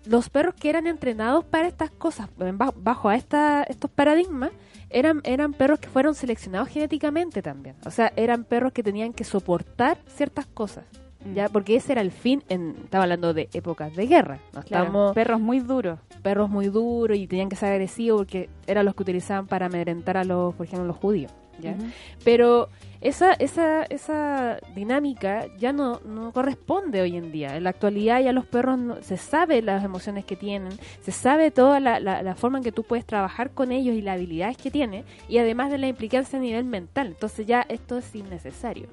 los 0.07 0.31
perros 0.31 0.55
que 0.55 0.69
eran 0.71 0.87
entrenados 0.87 1.45
para 1.45 1.69
estas 1.69 1.91
cosas, 1.91 2.29
bajo 2.77 3.09
a 3.09 3.17
esta, 3.17 3.63
estos 3.65 3.91
paradigmas, 3.91 4.51
eran, 4.91 5.21
eran 5.25 5.53
perros 5.53 5.79
que 5.79 5.89
fueron 5.89 6.15
seleccionados 6.15 6.69
genéticamente 6.69 7.43
también. 7.43 7.77
O 7.85 7.91
sea, 7.91 8.13
eran 8.17 8.45
perros 8.45 8.73
que 8.73 8.83
tenían 8.83 9.13
que 9.13 9.25
soportar 9.25 9.99
ciertas 10.07 10.47
cosas. 10.47 10.85
Mm. 11.25 11.35
ya 11.35 11.49
Porque 11.49 11.77
ese 11.77 11.93
era 11.93 12.01
el 12.01 12.11
fin, 12.11 12.43
en, 12.49 12.75
estaba 12.85 13.05
hablando 13.05 13.35
de 13.35 13.49
épocas 13.53 13.95
de 13.95 14.07
guerra. 14.07 14.41
No 14.53 14.63
Claro, 14.63 14.85
estamos 14.85 15.15
perros 15.15 15.41
muy 15.41 15.61
duros. 15.61 15.99
perros 16.23 16.51
muy 16.51 16.67
duros 16.67 17.17
y 17.17 17.27
tenían 17.27 17.49
que 17.49 17.57
ser 17.57 17.73
agresivos 17.73 18.21
porque 18.21 18.49
eran 18.67 18.85
los 18.85 18.95
que 18.95 19.03
utilizaban 19.03 19.47
para 19.47 19.67
amedrentar 19.67 20.17
a 20.17 20.25
los, 20.25 20.55
por 20.55 20.67
ejemplo, 20.67 20.87
los 20.87 20.97
judíos. 20.97 21.33
¿ya? 21.61 21.77
Pero 22.25 22.69
esa, 23.01 23.33
esa, 23.33 23.85
esa 23.85 24.59
dinámica 24.75 25.47
ya 25.57 25.73
no, 25.73 26.01
no 26.05 26.33
corresponde 26.33 27.01
hoy 27.01 27.17
en 27.17 27.33
día. 27.33 27.57
En 27.57 27.65
la 27.65 27.71
actualidad 27.71 28.21
ya 28.21 28.33
los 28.33 28.45
perros 28.45 28.79
no- 28.79 29.03
se 29.03 29.17
sabe 29.17 29.63
las 29.63 29.83
emociones 29.85 30.25
que 30.25 30.37
tienen, 30.37 30.73
se 31.01 31.11
sabe 31.11 31.51
toda 31.51 31.81
la, 31.81 31.99
la, 32.01 32.35
forma 32.35 32.59
en 32.59 32.65
que 32.65 32.73
tú 32.73 32.83
puedes 32.83 33.07
trabajar 33.07 33.51
con 33.53 33.73
ellos 33.73 33.95
y 33.95 34.03
las 34.03 34.17
habilidades 34.17 34.57
que 34.59 34.71
tienen, 34.71 35.05
y 35.29 35.39
además 35.39 35.71
de 35.71 35.79
la 35.79 35.89
implicancia 35.89 36.39
a 36.39 36.43
nivel 36.43 36.65
mental. 36.65 37.07
Entonces 37.09 37.47
ya 37.47 37.63
esto 37.69 37.97
es 37.97 38.15
innecesario. 38.15 38.89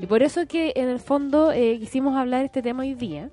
Y 0.00 0.06
por 0.06 0.22
eso 0.22 0.46
que 0.46 0.72
en 0.76 0.88
el 0.88 1.00
fondo 1.00 1.50
eh, 1.50 1.78
quisimos 1.80 2.16
hablar 2.16 2.40
de 2.40 2.46
este 2.46 2.62
tema 2.62 2.82
hoy 2.82 2.94
día, 2.94 3.30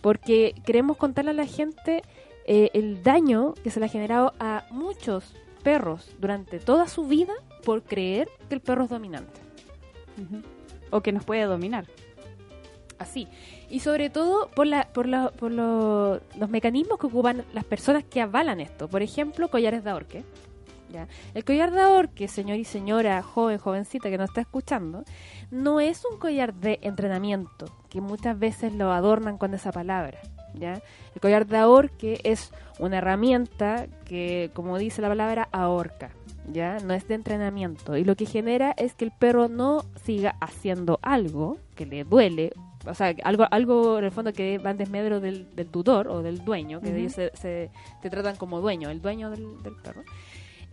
porque 0.00 0.54
queremos 0.64 0.96
contarle 0.96 1.32
a 1.32 1.34
la 1.34 1.46
gente 1.46 2.02
eh, 2.46 2.70
el 2.72 3.02
daño 3.02 3.54
que 3.62 3.70
se 3.70 3.78
le 3.78 3.86
ha 3.86 3.90
generado 3.90 4.32
a 4.40 4.64
muchos 4.70 5.34
perros 5.62 6.10
durante 6.18 6.58
toda 6.58 6.88
su 6.88 7.06
vida 7.06 7.34
por 7.64 7.82
creer 7.82 8.28
que 8.48 8.54
el 8.54 8.60
perro 8.62 8.84
es 8.84 8.90
dominante. 8.90 9.49
O 10.90 11.00
que 11.00 11.12
nos 11.12 11.24
puede 11.24 11.44
dominar. 11.44 11.86
Así. 12.98 13.28
Y 13.70 13.80
sobre 13.80 14.10
todo 14.10 14.50
por, 14.50 14.66
los 14.66 16.50
mecanismos 16.50 16.98
que 16.98 17.06
ocupan 17.06 17.44
las 17.54 17.64
personas 17.64 18.04
que 18.04 18.20
avalan 18.20 18.60
esto. 18.60 18.88
Por 18.88 19.02
ejemplo, 19.02 19.48
collares 19.48 19.84
de 19.84 19.90
ahorque. 19.90 20.24
El 21.34 21.44
collar 21.44 21.70
de 21.70 21.80
ahorque, 21.80 22.28
señor 22.28 22.58
y 22.58 22.64
señora, 22.64 23.22
joven, 23.22 23.58
jovencita 23.58 24.10
que 24.10 24.18
nos 24.18 24.30
está 24.30 24.40
escuchando, 24.40 25.04
no 25.50 25.80
es 25.80 26.04
un 26.04 26.18
collar 26.18 26.54
de 26.54 26.80
entrenamiento, 26.82 27.66
que 27.88 28.00
muchas 28.00 28.38
veces 28.38 28.74
lo 28.74 28.92
adornan 28.92 29.38
con 29.38 29.54
esa 29.54 29.70
palabra. 29.70 30.18
El 30.54 31.20
collar 31.20 31.46
de 31.46 31.58
ahorque 31.58 32.20
es 32.24 32.52
una 32.78 32.98
herramienta 32.98 33.86
que, 34.04 34.50
como 34.52 34.78
dice 34.78 35.00
la 35.00 35.08
palabra, 35.08 35.48
ahorca. 35.52 36.10
¿Ya? 36.52 36.78
No 36.80 36.94
es 36.94 37.06
de 37.08 37.14
entrenamiento. 37.14 37.96
Y 37.96 38.04
lo 38.04 38.16
que 38.16 38.26
genera 38.26 38.72
es 38.76 38.94
que 38.94 39.04
el 39.04 39.10
perro 39.12 39.48
no 39.48 39.84
siga 40.04 40.36
haciendo 40.40 40.98
algo 41.02 41.58
que 41.74 41.86
le 41.86 42.04
duele. 42.04 42.52
O 42.86 42.94
sea, 42.94 43.14
algo, 43.24 43.46
algo 43.50 43.98
en 43.98 44.04
el 44.04 44.10
fondo 44.10 44.32
que 44.32 44.56
va 44.58 44.70
en 44.70 44.78
desmedro 44.78 45.20
del, 45.20 45.54
del 45.54 45.66
tutor 45.68 46.08
o 46.08 46.22
del 46.22 46.44
dueño, 46.44 46.80
que 46.80 46.96
ellos 46.96 47.12
se, 47.12 47.30
se- 47.34 47.70
te 48.00 48.08
tratan 48.08 48.36
como 48.36 48.60
dueño, 48.62 48.88
el 48.88 49.02
dueño 49.02 49.28
del, 49.30 49.62
del 49.62 49.74
perro, 49.76 50.02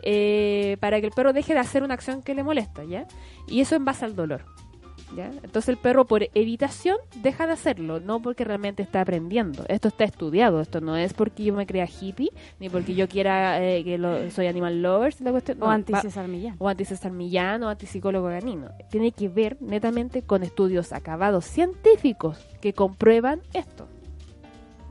eh, 0.03 0.77
para 0.79 0.99
que 1.01 1.07
el 1.07 1.11
perro 1.11 1.33
deje 1.33 1.53
de 1.53 1.59
hacer 1.59 1.83
una 1.83 1.95
acción 1.95 2.21
que 2.21 2.33
le 2.35 2.43
molesta, 2.43 2.83
¿ya? 2.85 3.05
Y 3.47 3.59
eso 3.59 3.75
en 3.75 3.83
base 3.83 4.05
al 4.05 4.15
dolor, 4.15 4.45
¿ya? 5.15 5.31
Entonces 5.43 5.69
el 5.69 5.77
perro 5.77 6.05
por 6.05 6.23
evitación 6.33 6.97
deja 7.21 7.47
de 7.47 7.53
hacerlo, 7.53 7.99
no 7.99 8.21
porque 8.21 8.43
realmente 8.43 8.83
está 8.83 9.01
aprendiendo. 9.01 9.63
Esto 9.69 9.87
está 9.87 10.03
estudiado, 10.03 10.59
esto 10.61 10.81
no 10.81 10.95
es 10.97 11.13
porque 11.13 11.43
yo 11.45 11.53
me 11.53 11.65
crea 11.65 11.85
hippie, 11.87 12.29
ni 12.59 12.69
porque 12.69 12.93
yo 12.95 13.07
quiera 13.07 13.63
eh, 13.63 13.83
que 13.83 13.97
lo- 13.97 14.29
soy 14.31 14.47
animal 14.47 14.81
lovers, 14.81 15.21
la 15.21 15.31
cuestión, 15.31 15.61
O 15.61 15.65
no, 15.65 15.71
anti 15.71 15.93
va- 15.93 16.01
César 16.01 16.27
Millán. 16.27 16.55
o 16.59 16.67
anti-César 16.67 17.11
Millán 17.11 17.63
o 17.63 17.69
anti-psicólogo 17.69 18.27
ganino. 18.27 18.69
Tiene 18.89 19.11
que 19.11 19.29
ver 19.29 19.57
netamente 19.61 20.21
con 20.23 20.43
estudios 20.43 20.91
acabados 20.93 21.45
científicos 21.45 22.37
que 22.61 22.73
comprueban 22.73 23.41
esto. 23.53 23.87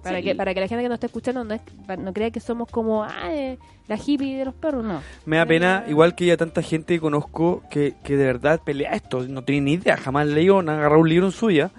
Para, 0.03 0.19
Sí. 0.19 0.25
que, 0.25 0.35
para 0.37 0.55
que 0.55 0.61
la 0.61 0.69
gente 0.69 0.83
que 0.85 0.89
nos 0.89 0.97
está 0.97 1.07
escuchando 1.07 1.43
no, 1.43 1.55
es- 1.55 1.99
no 1.99 2.13
crea 2.13 2.31
que 2.31 2.39
somos 2.39 2.69
como 2.71 3.03
ah, 3.03 3.11
eh, 3.35 3.59
la 3.89 3.97
hippie 3.97 4.37
de 4.39 4.45
los 4.45 4.55
perros, 4.55 4.85
no. 4.85 5.01
Me 5.27 5.37
da 5.37 5.47
pena, 5.47 5.85
igual 5.89 6.15
que 6.15 6.27
ya 6.27 6.37
tanta 6.37 6.63
gente 6.63 6.95
que 6.95 7.01
conozco 7.01 7.63
que, 7.71 7.95
que 8.03 8.17
de 8.17 8.25
verdad 8.25 8.61
pelea 8.65 8.93
esto, 8.93 9.23
no 9.29 9.43
tiene 9.45 9.61
ni 9.63 9.73
idea, 9.75 9.97
jamás 9.97 10.27
leído, 10.27 10.59
han 10.59 10.69
agarrado 10.69 11.01
un 11.01 11.09
libro 11.09 11.27
en 11.27 11.33
suya 11.33 11.71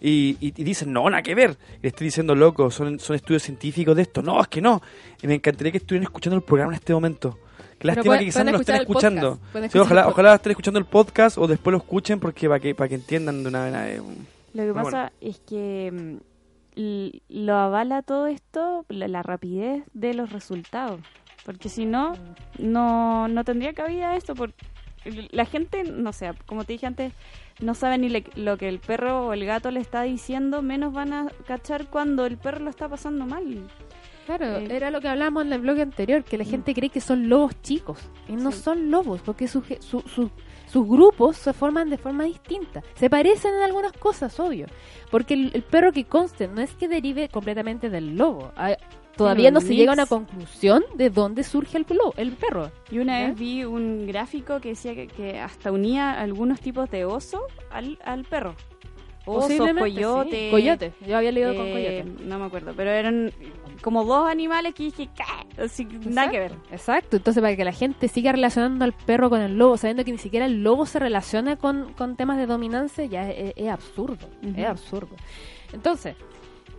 y, 0.00 0.36
y, 0.40 0.48
y 0.56 0.64
dicen, 0.64 0.92
no, 0.92 1.08
nada 1.08 1.22
que 1.22 1.34
ver. 1.34 1.56
Y 1.78 1.82
le 1.84 1.88
estoy 1.88 2.06
diciendo, 2.08 2.34
loco, 2.34 2.70
son, 2.70 2.98
son 3.00 3.16
estudios 3.16 3.42
científicos 3.42 3.96
de 3.96 4.02
esto. 4.02 4.20
No, 4.22 4.40
es 4.40 4.48
que 4.48 4.60
no. 4.60 4.82
Y 5.22 5.26
me 5.26 5.34
encantaría 5.34 5.72
que 5.72 5.78
estuvieran 5.78 6.04
escuchando 6.04 6.36
el 6.36 6.42
programa 6.42 6.72
en 6.72 6.76
este 6.76 6.92
momento. 6.92 7.38
Qué 7.78 7.88
lástima 7.88 8.04
pueden- 8.04 8.18
que 8.20 8.24
quizás 8.26 8.44
no 8.44 8.52
lo 8.52 8.58
estén 8.60 8.76
escuchando. 8.76 9.38
Sí, 9.70 9.78
ojalá, 9.78 10.08
ojalá 10.08 10.34
estén 10.34 10.50
escuchando 10.50 10.78
el 10.78 10.86
podcast 10.86 11.38
o 11.38 11.46
después 11.46 11.72
lo 11.72 11.78
escuchen 11.78 12.20
porque 12.20 12.46
para 12.48 12.60
que, 12.60 12.74
para 12.74 12.88
que 12.88 12.94
entiendan 12.96 13.42
de 13.42 13.48
una 13.48 13.64
vez. 13.64 13.74
eh, 13.98 14.02
Lo 14.54 14.62
que 14.64 14.72
pasa 14.74 15.12
es 15.20 15.38
que 15.40 16.20
mm, 16.76 17.08
lo 17.30 17.54
avala 17.54 18.02
todo 18.02 18.26
esto 18.26 18.84
la, 18.88 19.08
la 19.08 19.22
rapidez 19.22 19.82
de 19.94 20.14
los 20.14 20.30
resultados. 20.32 21.00
Porque 21.46 21.68
si 21.70 21.86
no, 21.86 22.12
no, 22.58 23.28
no 23.28 23.44
tendría 23.44 23.72
cabida 23.72 24.16
esto. 24.16 24.34
Porque 24.34 24.66
la 25.30 25.44
gente, 25.46 25.84
no 25.84 26.12
sé, 26.12 26.32
como 26.44 26.64
te 26.64 26.72
dije 26.74 26.86
antes, 26.86 27.12
no 27.60 27.74
sabe 27.74 27.96
ni 27.98 28.08
le- 28.08 28.24
lo 28.34 28.58
que 28.58 28.68
el 28.68 28.80
perro 28.80 29.28
o 29.28 29.32
el 29.32 29.46
gato 29.46 29.70
le 29.70 29.78
está 29.80 30.02
diciendo, 30.02 30.60
menos 30.60 30.92
van 30.92 31.12
a 31.12 31.28
cachar 31.46 31.86
cuando 31.86 32.26
el 32.26 32.36
perro 32.36 32.64
lo 32.64 32.70
está 32.70 32.88
pasando 32.88 33.24
mal. 33.24 33.68
Claro, 34.26 34.56
Eh, 34.58 34.66
era 34.70 34.90
lo 34.90 35.00
que 35.00 35.06
hablábamos 35.08 35.44
en 35.46 35.52
el 35.52 35.60
blog 35.60 35.78
anterior, 35.80 36.24
que 36.24 36.36
la 36.36 36.42
gente 36.44 36.74
cree 36.74 36.90
que 36.90 37.00
son 37.00 37.28
lobos 37.28 37.62
chicos. 37.62 38.00
Y 38.28 38.32
no 38.32 38.50
Sí. 38.50 38.60
son 38.62 38.90
lobos, 38.90 39.20
porque 39.24 39.46
su, 39.46 39.62
su- 39.78 40.00
su- 40.00 40.32
sus 40.66 40.88
grupos 40.88 41.36
se 41.36 41.52
forman 41.52 41.88
de 41.90 41.96
forma 41.96 42.24
distinta. 42.24 42.82
Se 42.96 43.08
parecen 43.08 43.54
en 43.54 43.62
algunas 43.62 43.92
cosas, 43.92 44.40
obvio. 44.40 44.66
Porque 45.12 45.34
el, 45.34 45.52
el 45.54 45.62
perro 45.62 45.92
que 45.92 46.06
conste 46.06 46.48
no 46.48 46.60
es 46.60 46.74
que 46.74 46.88
derive 46.88 47.28
completamente 47.28 47.88
del 47.88 48.16
lobo. 48.16 48.50
Todavía 49.16 49.50
no 49.50 49.60
se 49.60 49.68
mix. 49.68 49.78
llega 49.78 49.92
a 49.92 49.94
una 49.94 50.06
conclusión 50.06 50.84
de 50.94 51.10
dónde 51.10 51.42
surge 51.42 51.78
el, 51.78 51.86
el 52.16 52.32
perro. 52.32 52.70
Y 52.90 52.98
una 52.98 53.26
vez 53.26 53.38
vi 53.38 53.64
un 53.64 54.06
gráfico 54.06 54.60
que 54.60 54.70
decía 54.70 54.94
que, 54.94 55.06
que 55.06 55.40
hasta 55.40 55.72
unía 55.72 56.20
algunos 56.20 56.60
tipos 56.60 56.90
de 56.90 57.04
oso 57.04 57.42
al, 57.70 57.98
al 58.04 58.24
perro. 58.24 58.54
Osos, 59.26 59.50
sí. 59.50 59.74
coyote. 59.76 60.50
Coyote. 60.52 60.92
Yo 61.04 61.16
había 61.16 61.32
leído 61.32 61.54
con 61.56 61.66
eh, 61.66 61.72
coyote. 61.72 62.24
No 62.24 62.38
me 62.38 62.44
acuerdo, 62.44 62.74
pero 62.76 62.90
eran 62.90 63.32
como 63.82 64.04
dos 64.04 64.30
animales 64.30 64.72
que 64.72 64.84
dije, 64.84 65.10
así, 65.58 65.84
nada 65.84 66.30
que 66.30 66.38
ver. 66.38 66.52
Exacto, 66.70 67.16
entonces 67.16 67.40
para 67.40 67.56
que 67.56 67.64
la 67.64 67.72
gente 67.72 68.06
siga 68.06 68.30
relacionando 68.30 68.84
al 68.84 68.92
perro 68.92 69.28
con 69.28 69.40
el 69.40 69.58
lobo, 69.58 69.76
sabiendo 69.78 70.04
que 70.04 70.12
ni 70.12 70.18
siquiera 70.18 70.46
el 70.46 70.62
lobo 70.62 70.86
se 70.86 71.00
relaciona 71.00 71.56
con, 71.56 71.92
con 71.94 72.14
temas 72.16 72.38
de 72.38 72.46
dominancia, 72.46 73.04
ya 73.06 73.28
es, 73.28 73.52
es 73.56 73.68
absurdo, 73.68 74.28
es 74.56 74.64
absurdo. 74.64 75.16
Entonces, 75.72 76.14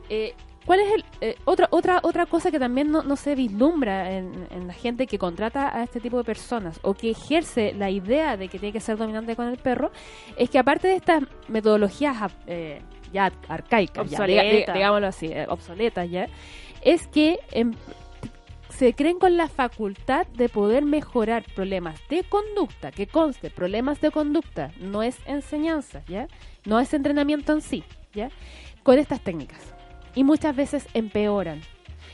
eh, 0.09 0.33
¿cuál 0.67 0.81
es 0.81 0.93
el 0.93 1.05
eh, 1.21 1.35
otra 1.45 1.67
otra 1.71 1.99
otra 2.03 2.25
cosa 2.27 2.51
que 2.51 2.59
también 2.59 2.91
no, 2.91 3.01
no 3.01 3.15
se 3.15 3.33
vislumbra 3.33 4.11
en, 4.11 4.47
en 4.51 4.67
la 4.67 4.73
gente 4.73 5.07
que 5.07 5.17
contrata 5.17 5.75
a 5.75 5.81
este 5.83 5.99
tipo 5.99 6.17
de 6.19 6.23
personas 6.23 6.79
o 6.83 6.93
que 6.93 7.09
ejerce 7.09 7.73
la 7.73 7.89
idea 7.89 8.37
de 8.37 8.47
que 8.49 8.59
tiene 8.59 8.73
que 8.73 8.79
ser 8.81 8.97
dominante 8.97 9.35
con 9.35 9.47
el 9.47 9.57
perro? 9.57 9.91
Es 10.37 10.49
que 10.51 10.59
aparte 10.59 10.87
de 10.89 10.95
estas 10.95 11.23
metodologías 11.47 12.15
eh, 12.45 12.81
ya 13.11 13.31
arcaicas, 13.47 14.03
ya, 14.11 14.17
diga- 14.27 14.43
digámoslo 14.73 15.07
así, 15.07 15.27
eh, 15.27 15.45
obsoletas 15.49 16.07
ya, 16.11 16.27
es 16.81 17.07
que 17.07 17.39
em, 17.51 17.73
se 18.69 18.93
creen 18.93 19.17
con 19.17 19.37
la 19.37 19.47
facultad 19.47 20.27
de 20.27 20.49
poder 20.49 20.83
mejorar 20.85 21.43
problemas 21.55 21.99
de 22.09 22.23
conducta, 22.25 22.91
que 22.91 23.07
conste, 23.07 23.49
problemas 23.49 23.99
de 24.01 24.11
conducta, 24.11 24.71
no 24.79 25.01
es 25.01 25.17
enseñanza, 25.25 26.03
¿ya? 26.07 26.27
No 26.65 26.79
es 26.79 26.93
entrenamiento 26.93 27.53
en 27.53 27.61
sí, 27.61 27.83
¿ya? 28.13 28.29
Con 28.83 28.99
estas 28.99 29.21
técnicas. 29.21 29.73
Y 30.17 30.23
muchas 30.23 30.55
veces 30.55 30.87
empeoran. 30.95 31.61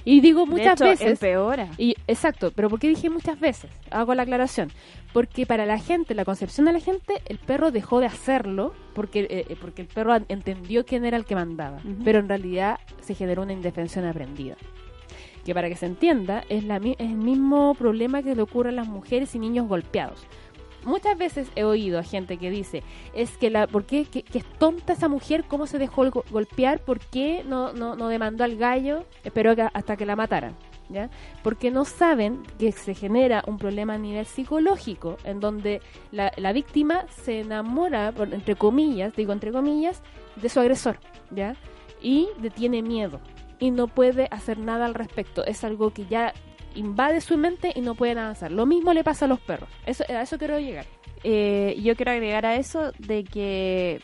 Y 0.03 0.19
digo 0.19 0.45
muchas 0.45 0.77
de 0.77 0.91
hecho, 0.91 1.05
veces... 1.05 1.11
empeora. 1.11 1.69
Y, 1.77 1.95
exacto, 2.05 2.51
pero 2.53 2.69
¿por 2.69 2.77
qué 2.77 2.89
dije 2.89 3.09
muchas 3.09 3.39
veces? 3.39 3.71
Hago 3.91 4.13
la 4.13 4.23
aclaración. 4.23 4.73
Porque 5.13 5.45
para 5.45 5.65
la 5.65 5.79
gente, 5.79 6.13
la 6.13 6.25
concepción 6.25 6.65
de 6.65 6.73
la 6.73 6.81
gente, 6.81 7.21
el 7.27 7.37
perro 7.37 7.71
dejó 7.71 8.01
de 8.01 8.07
hacerlo 8.07 8.73
porque, 8.93 9.21
eh, 9.21 9.45
eh, 9.47 9.55
porque 9.59 9.83
el 9.83 9.87
perro 9.87 10.17
entendió 10.27 10.85
quién 10.85 11.05
era 11.05 11.15
el 11.15 11.23
que 11.23 11.35
mandaba. 11.35 11.79
Pero 12.03 12.19
en 12.19 12.27
realidad 12.27 12.77
se 12.99 13.15
generó 13.15 13.43
una 13.43 13.53
indefensión 13.53 14.03
aprendida. 14.03 14.57
Que 15.45 15.53
para 15.53 15.69
que 15.69 15.77
se 15.77 15.85
entienda, 15.85 16.43
es, 16.49 16.65
la, 16.65 16.77
es 16.77 16.95
el 16.99 17.15
mismo 17.15 17.73
problema 17.75 18.21
que 18.21 18.35
le 18.35 18.41
ocurre 18.41 18.69
a 18.69 18.73
las 18.73 18.87
mujeres 18.89 19.33
y 19.35 19.39
niños 19.39 19.69
golpeados. 19.69 20.25
Muchas 20.85 21.17
veces 21.17 21.47
he 21.55 21.63
oído 21.63 21.99
a 21.99 22.03
gente 22.03 22.37
que 22.37 22.49
dice, 22.49 22.83
es 23.13 23.37
que 23.37 23.49
la, 23.49 23.67
¿por 23.67 23.85
qué? 23.85 24.05
Que, 24.05 24.25
es 24.33 24.45
tonta 24.59 24.93
esa 24.93 25.07
mujer? 25.07 25.45
¿Cómo 25.47 25.65
se 25.67 25.77
dejó 25.77 26.09
go- 26.11 26.25
golpear? 26.29 26.79
¿Por 26.81 26.99
qué 26.99 27.43
no, 27.47 27.71
no, 27.73 27.95
no 27.95 28.07
demandó 28.09 28.43
al 28.43 28.57
gallo? 28.57 29.05
Esperó 29.23 29.55
que- 29.55 29.67
hasta 29.73 29.95
que 29.97 30.05
la 30.05 30.15
mataran. 30.15 30.55
¿ya? 30.89 31.09
Porque 31.41 31.71
no 31.71 31.85
saben 31.85 32.43
que 32.59 32.71
se 32.73 32.93
genera 32.93 33.43
un 33.47 33.57
problema 33.57 33.93
a 33.93 33.97
nivel 33.97 34.25
psicológico, 34.25 35.17
en 35.23 35.39
donde 35.39 35.81
la, 36.11 36.31
la 36.37 36.51
víctima 36.51 37.05
se 37.09 37.39
enamora, 37.39 38.13
entre 38.31 38.55
comillas, 38.55 39.15
digo 39.15 39.31
entre 39.33 39.51
comillas, 39.51 40.01
de 40.35 40.49
su 40.49 40.59
agresor, 40.59 40.97
¿ya? 41.31 41.55
Y 42.01 42.27
le 42.41 42.49
tiene 42.49 42.81
miedo 42.81 43.21
y 43.59 43.71
no 43.71 43.87
puede 43.87 44.27
hacer 44.29 44.57
nada 44.59 44.85
al 44.85 44.93
respecto. 44.93 45.45
Es 45.45 45.63
algo 45.63 45.91
que 45.91 46.05
ya 46.05 46.33
invade 46.75 47.21
su 47.21 47.37
mente 47.37 47.71
y 47.75 47.81
no 47.81 47.95
pueden 47.95 48.17
avanzar. 48.17 48.51
Lo 48.51 48.65
mismo 48.65 48.93
le 48.93 49.03
pasa 49.03 49.25
a 49.25 49.27
los 49.27 49.39
perros. 49.39 49.69
Eso, 49.85 50.03
a 50.09 50.21
eso 50.21 50.37
quiero 50.37 50.59
llegar. 50.59 50.85
Eh, 51.23 51.79
yo 51.81 51.95
quiero 51.95 52.11
agregar 52.11 52.45
a 52.45 52.55
eso 52.55 52.91
de 52.99 53.23
que 53.23 53.99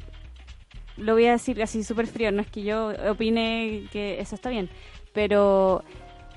lo 0.97 1.13
voy 1.13 1.25
a 1.25 1.31
decir 1.31 1.61
así 1.61 1.83
súper 1.83 2.07
frío, 2.07 2.31
no 2.31 2.41
es 2.41 2.47
que 2.47 2.63
yo 2.63 2.93
opine 3.09 3.85
que 3.91 4.19
eso 4.19 4.35
está 4.35 4.49
bien, 4.49 4.69
pero 5.13 5.83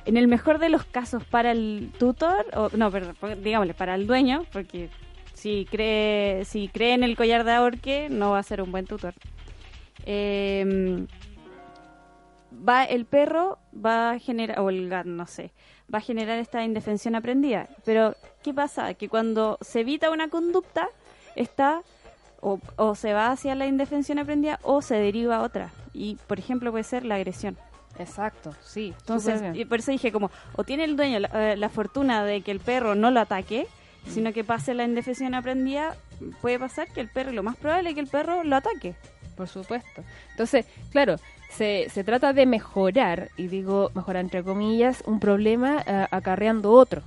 en 0.05 0.17
el 0.17 0.29
mejor 0.29 0.59
de 0.59 0.69
los 0.69 0.85
casos 0.85 1.25
para 1.25 1.53
el 1.53 1.91
tutor, 1.99 2.47
o 2.55 2.71
no, 2.77 2.91
perdón, 2.91 3.17
digámosle, 3.43 3.75
para 3.75 3.95
el 3.95 4.07
dueño, 4.07 4.45
porque 4.53 4.89
si 5.35 5.67
cree, 5.71 6.45
si 6.45 6.69
cree 6.69 6.95
en 6.95 7.05
el 7.05 7.17
collar 7.17 7.45
de 7.45 7.53
ahorque, 7.53 8.09
no 8.11 8.31
va 8.31 8.39
a 8.39 8.43
ser 8.43 8.63
un 8.63 8.73
buen 8.73 8.87
tutor. 8.87 9.15
Eh, 10.05 11.07
va 12.69 12.85
el 12.85 13.07
perro 13.07 13.59
va 13.75 14.11
a 14.11 14.19
generar 14.19 14.61
o 14.61 14.69
el 14.69 14.89
gato 14.89 15.09
no 15.09 15.27
sé 15.27 15.53
va 15.93 15.99
a 15.99 16.01
generar 16.01 16.39
esta 16.39 16.65
indefensión 16.65 17.15
aprendida. 17.15 17.69
Pero 17.85 18.15
qué 18.43 18.55
pasa 18.55 18.95
que 18.95 19.09
cuando 19.09 19.59
se 19.61 19.81
evita 19.81 20.11
una 20.11 20.29
conducta 20.29 20.89
está 21.37 21.83
o, 22.41 22.59
o 22.77 22.95
se 22.95 23.13
va 23.13 23.31
hacia 23.31 23.55
la 23.55 23.67
indefensión 23.67 24.19
aprendida 24.19 24.59
o 24.63 24.83
se 24.83 24.97
deriva 24.97 25.37
a 25.37 25.43
otra. 25.43 25.71
Y 25.93 26.17
por 26.27 26.39
ejemplo 26.39 26.71
puede 26.71 26.85
ser 26.85 27.05
la 27.05 27.17
agresión. 27.17 27.57
Exacto, 27.99 28.55
sí. 28.63 28.95
entonces 29.01 29.43
y 29.53 29.67
por 29.67 29.81
eso 29.81 29.91
dije 29.91 30.13
como 30.13 30.31
o 30.57 30.65
tiene 30.65 30.85
el 30.85 30.97
dueño 30.97 31.19
la, 31.19 31.53
eh, 31.53 31.57
la 31.59 31.69
fortuna 31.69 32.25
de 32.25 32.41
que 32.41 32.51
el 32.51 32.59
perro 32.59 32.95
no 32.95 33.11
lo 33.11 33.21
ataque 33.21 33.67
sino 34.09 34.33
que 34.33 34.45
pase 34.45 34.73
la 34.73 34.85
indefensión 34.85 35.35
aprendida 35.35 35.97
puede 36.41 36.59
pasar 36.59 36.89
que 36.89 37.01
el 37.01 37.09
perro 37.09 37.33
lo 37.33 37.43
más 37.43 37.57
probable 37.57 37.91
es 37.91 37.95
que 37.95 38.01
el 38.01 38.07
perro 38.07 38.45
lo 38.45 38.57
ataque. 38.57 38.95
Por 39.37 39.49
supuesto. 39.49 40.05
Entonces, 40.31 40.67
claro, 40.91 41.17
se, 41.57 41.89
se 41.91 42.05
trata 42.05 42.33
de 42.33 42.47
mejorar, 42.47 43.31
y 43.37 43.49
digo 43.49 43.91
mejorar 43.95 44.23
entre 44.23 44.43
comillas, 44.43 45.03
un 45.07 45.21
problema 45.21 45.83
eh, 45.87 46.07
acarreando 46.11 46.73
otro. 46.73 47.03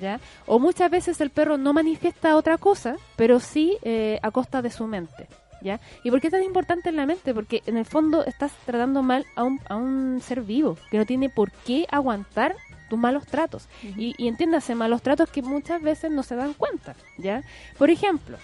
¿Ya? 0.00 0.20
O 0.46 0.58
muchas 0.58 0.90
veces 0.90 1.20
el 1.22 1.30
perro 1.30 1.56
no 1.56 1.72
manifiesta 1.72 2.36
otra 2.36 2.58
cosa, 2.58 2.96
pero 3.16 3.40
sí 3.40 3.78
eh, 3.82 4.18
a 4.22 4.30
costa 4.30 4.60
de 4.60 4.70
su 4.70 4.86
mente. 4.86 5.26
¿Ya? 5.62 5.80
¿Y 6.04 6.10
por 6.10 6.20
qué 6.20 6.26
es 6.26 6.32
tan 6.32 6.42
importante 6.42 6.90
en 6.90 6.96
la 6.96 7.06
mente? 7.06 7.32
Porque 7.32 7.62
en 7.64 7.78
el 7.78 7.86
fondo 7.86 8.22
estás 8.24 8.52
tratando 8.66 9.02
mal 9.02 9.24
a 9.36 9.44
un, 9.44 9.58
a 9.68 9.76
un 9.76 10.20
ser 10.20 10.42
vivo 10.42 10.76
que 10.90 10.98
no 10.98 11.06
tiene 11.06 11.30
por 11.30 11.50
qué 11.50 11.86
aguantar 11.90 12.54
tus 12.90 12.98
malos 12.98 13.26
tratos. 13.26 13.68
y, 13.82 14.14
y 14.18 14.28
entiéndase, 14.28 14.74
malos 14.74 15.00
tratos 15.00 15.30
que 15.30 15.40
muchas 15.40 15.80
veces 15.80 16.10
no 16.10 16.22
se 16.22 16.36
dan 16.36 16.52
cuenta. 16.52 16.94
¿ya? 17.16 17.42
Por 17.78 17.88
ejemplo, 17.88 18.36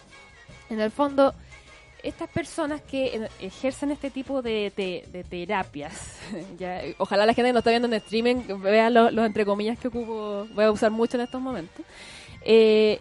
en 0.70 0.80
el 0.80 0.90
fondo, 0.90 1.34
estas 2.02 2.28
personas 2.28 2.80
que 2.82 3.16
eh, 3.16 3.28
ejercen 3.40 3.90
este 3.92 4.10
tipo 4.10 4.42
de, 4.42 4.72
de 5.10 5.24
terapias, 5.24 6.18
ya, 6.58 6.80
ojalá 6.98 7.26
la 7.26 7.34
gente 7.34 7.48
que 7.48 7.52
nos 7.52 7.60
está 7.60 7.70
viendo 7.70 7.88
en 7.88 7.94
streaming 7.94 8.36
vea 8.60 8.90
lo- 8.90 9.10
los 9.10 9.24
entre 9.26 9.44
comillas 9.44 9.78
que 9.78 9.88
ocupo, 9.88 10.46
voy 10.54 10.64
a 10.64 10.70
usar 10.70 10.90
mucho 10.90 11.16
en 11.16 11.22
estos 11.22 11.40
momentos, 11.40 11.84
eh, 12.42 13.00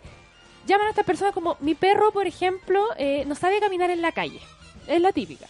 llaman 0.67 0.87
a 0.87 0.89
estas 0.91 1.05
personas 1.05 1.33
como 1.33 1.57
mi 1.59 1.73
perro, 1.75 2.11
por 2.11 2.27
ejemplo, 2.27 2.85
eh, 2.97 3.23
no 3.25 3.35
sabe 3.35 3.59
caminar 3.59 3.89
en 3.89 4.01
la 4.01 4.11
calle. 4.11 4.39
Es 4.87 5.01
la 5.01 5.11
típica. 5.11 5.47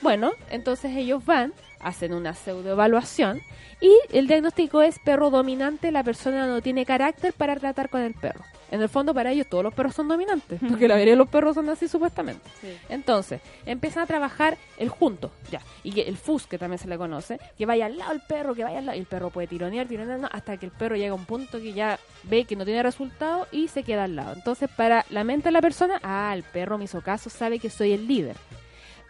Bueno, 0.00 0.32
entonces 0.50 0.96
ellos 0.96 1.24
van, 1.24 1.52
hacen 1.80 2.12
una 2.12 2.34
pseudoevaluación 2.34 3.40
y 3.80 3.92
el 4.12 4.26
diagnóstico 4.26 4.82
es 4.82 4.98
perro 4.98 5.30
dominante, 5.30 5.92
la 5.92 6.02
persona 6.02 6.46
no 6.46 6.60
tiene 6.62 6.84
carácter 6.84 7.32
para 7.32 7.54
tratar 7.56 7.88
con 7.90 8.00
el 8.02 8.14
perro. 8.14 8.44
En 8.70 8.82
el 8.82 8.88
fondo 8.88 9.14
para 9.14 9.30
ellos 9.32 9.46
todos 9.48 9.64
los 9.64 9.72
perros 9.72 9.94
son 9.94 10.08
dominantes, 10.08 10.60
porque 10.68 10.86
la 10.88 10.94
mayoría 10.94 11.14
de 11.14 11.18
los 11.18 11.28
perros 11.28 11.54
son 11.54 11.68
así 11.70 11.88
supuestamente. 11.88 12.42
Entonces, 12.88 13.40
empiezan 13.64 14.02
a 14.02 14.06
trabajar 14.06 14.58
el 14.76 14.88
junto, 14.90 15.30
ya. 15.50 15.60
Y 15.82 15.92
que 15.92 16.02
el 16.02 16.16
FUS, 16.16 16.46
que 16.46 16.58
también 16.58 16.78
se 16.78 16.86
le 16.88 16.98
conoce, 16.98 17.38
que 17.56 17.64
vaya 17.66 17.86
al 17.86 17.96
lado 17.96 18.12
el 18.12 18.20
perro, 18.20 18.54
que 18.54 18.64
vaya 18.64 18.78
al 18.78 18.86
lado. 18.86 18.96
Y 18.96 19.00
el 19.00 19.06
perro 19.06 19.30
puede 19.30 19.46
tironear, 19.48 19.86
tironear, 19.86 20.18
no, 20.18 20.28
hasta 20.30 20.56
que 20.58 20.66
el 20.66 20.72
perro 20.72 20.96
llega 20.96 21.12
a 21.12 21.14
un 21.14 21.24
punto 21.24 21.58
que 21.58 21.72
ya 21.72 21.98
ve 22.24 22.44
que 22.44 22.56
no 22.56 22.64
tiene 22.64 22.82
resultado 22.82 23.46
y 23.52 23.68
se 23.68 23.82
queda 23.84 24.04
al 24.04 24.16
lado. 24.16 24.34
Entonces, 24.34 24.68
para 24.76 25.06
la 25.10 25.24
mente 25.24 25.48
de 25.48 25.52
la 25.52 25.62
persona, 25.62 25.98
ah, 26.02 26.32
el 26.34 26.42
perro 26.42 26.76
me 26.78 26.84
hizo 26.84 27.00
caso, 27.00 27.30
sabe 27.30 27.58
que 27.58 27.70
soy 27.70 27.92
el 27.92 28.06
líder. 28.06 28.36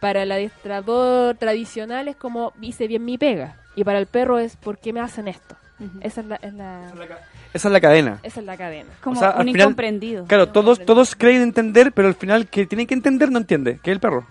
Para 0.01 0.23
el 0.23 0.31
adiestrador 0.31 1.35
tradicional 1.37 2.07
es 2.07 2.15
como 2.15 2.53
hice 2.61 2.87
bien 2.87 3.05
mi 3.05 3.19
pega. 3.19 3.57
Y 3.75 3.83
para 3.85 3.99
el 3.99 4.07
perro 4.07 4.39
es 4.39 4.55
¿por 4.57 4.79
qué 4.79 4.93
me 4.93 5.01
hacen 5.01 5.27
esto? 5.29 5.57
Esa 6.01 6.21
es 6.23 6.27
la, 6.27 6.37
es 6.37 6.55
la- 6.55 6.91
Esa 7.55 7.69
es 7.69 7.73
la 7.73 7.81
cadena. 7.81 8.21
esa 8.23 8.41
es 8.41 8.47
la 8.47 8.57
cadena. 8.57 8.91
Como 9.03 9.17
O 9.17 9.19
sea, 9.19 9.31
un 9.39 9.45
final- 9.45 9.61
incomprendido. 9.61 10.25
Claro, 10.27 10.49
todos, 10.49 10.85
todos 10.85 11.15
creen 11.15 11.43
entender, 11.43 11.93
pero 11.93 12.09
al 12.09 12.15
final 12.15 12.47
que 12.49 12.67
tienen 12.67 12.87
que 12.87 12.95
entender 12.95 13.31
no 13.31 13.39
entiende, 13.39 13.79
que 13.83 13.91
es 13.91 13.95
el 13.95 14.01
perro. 14.01 14.27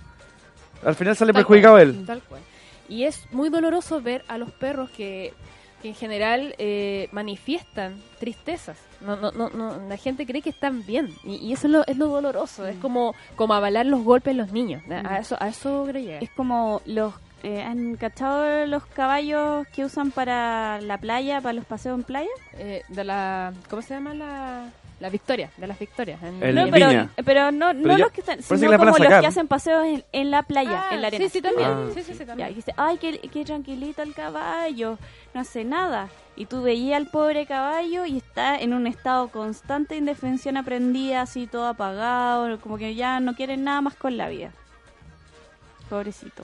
Al 0.85 0.95
final 0.95 1.15
sale 1.15 1.33
Tal 1.33 1.41
perjudicado 1.41 1.75
cual, 1.75 1.87
él. 1.89 2.05
Tal 2.05 2.21
cual. 2.21 2.41
Y 2.87 3.03
es 3.03 3.25
muy 3.31 3.49
doloroso 3.49 4.01
ver 4.01 4.23
a 4.27 4.37
los 4.37 4.51
perros 4.51 4.89
que, 4.91 5.33
que 5.81 5.89
en 5.89 5.95
general 5.95 6.55
eh, 6.59 7.09
manifiestan 7.11 8.01
tristezas. 8.19 8.77
No, 9.01 9.15
no, 9.15 9.31
no, 9.31 9.49
no, 9.49 9.79
la 9.89 9.97
gente 9.97 10.25
cree 10.25 10.41
que 10.41 10.49
están 10.51 10.85
bien. 10.85 11.09
Y, 11.23 11.35
y 11.35 11.53
eso 11.53 11.67
es 11.67 11.73
lo, 11.73 11.85
es 11.87 11.97
lo 11.97 12.07
doloroso. 12.07 12.63
Mm. 12.63 12.67
Es 12.67 12.75
como, 12.77 13.13
como 13.35 13.53
avalar 13.55 13.85
los 13.87 14.03
golpes 14.03 14.31
en 14.31 14.37
los 14.37 14.51
niños. 14.51 14.81
A, 14.89 15.15
a 15.15 15.19
eso, 15.19 15.35
a 15.39 15.47
eso. 15.49 15.87
Es 15.89 16.29
como 16.31 16.81
los... 16.85 17.13
eh, 17.43 17.61
¿Han 17.63 17.95
cachado 17.97 18.65
los 18.65 18.85
caballos 18.85 19.67
que 19.73 19.85
usan 19.85 20.11
para 20.11 20.81
la 20.81 20.97
playa, 20.97 21.39
para 21.41 21.53
los 21.53 21.65
paseos 21.65 21.97
en 21.97 22.03
playa? 22.03 22.29
Eh, 22.53 22.83
de 22.87 23.03
la, 23.03 23.53
¿Cómo 23.69 23.81
se 23.81 23.93
llama 23.93 24.13
la, 24.15 24.69
la 24.99 25.09
Victoria? 25.09 25.51
De 25.57 25.67
las 25.67 25.77
Victorias. 25.77 26.21
en- 26.23 26.41
El 26.41 26.55
no, 26.55 26.61
en 26.65 26.71
pero, 26.71 26.87
Viña. 26.89 27.09
pero 27.23 27.51
no, 27.51 27.73
no 27.73 27.91
ya- 27.93 28.05
los 28.05 28.11
que 28.11 28.21
están, 28.21 28.41
sino 28.41 28.71
que 28.71 28.77
como 28.77 28.97
los 28.97 29.07
que 29.19 29.27
hacen 29.27 29.47
paseos 29.47 29.85
en, 29.85 30.03
en 30.11 30.31
la 30.31 30.41
playa, 30.43 30.85
Ah, 30.89 30.95
en 30.95 31.01
la 31.01 31.07
arena. 31.07 31.25
Sí, 31.25 31.29
sí, 31.29 31.41
también. 31.41 31.69
Ah. 31.69 31.89
Sí, 31.93 32.01
sí, 32.03 32.13
sí, 32.13 32.19
Ya, 32.19 32.25
también. 32.25 32.49
y 32.49 32.53
dice, 32.55 32.73
ay, 32.75 32.97
qué, 32.97 33.19
qué 33.19 33.45
tranquilito 33.45 34.01
el 34.01 34.13
caballo, 34.15 34.97
no 35.35 35.41
hace 35.41 35.63
nada. 35.63 36.09
Y 36.35 36.45
tú 36.47 36.61
veías 36.63 36.97
al 36.97 37.07
pobre 37.07 37.45
caballo 37.45 38.05
y 38.05 38.17
está 38.17 38.57
en 38.59 38.73
un 38.73 38.87
estado 38.87 39.29
constante 39.29 39.93
de 39.95 39.99
indefensión 39.99 40.57
aprendida, 40.57 41.21
así 41.21 41.47
todo 41.47 41.67
apagado, 41.67 42.59
como 42.59 42.77
que 42.77 42.95
ya 42.95 43.19
no 43.19 43.35
quieren 43.35 43.63
nada 43.63 43.81
más 43.81 43.95
con 43.95 44.17
la 44.17 44.27
vida. 44.29 44.51
Pobrecito. 45.89 46.43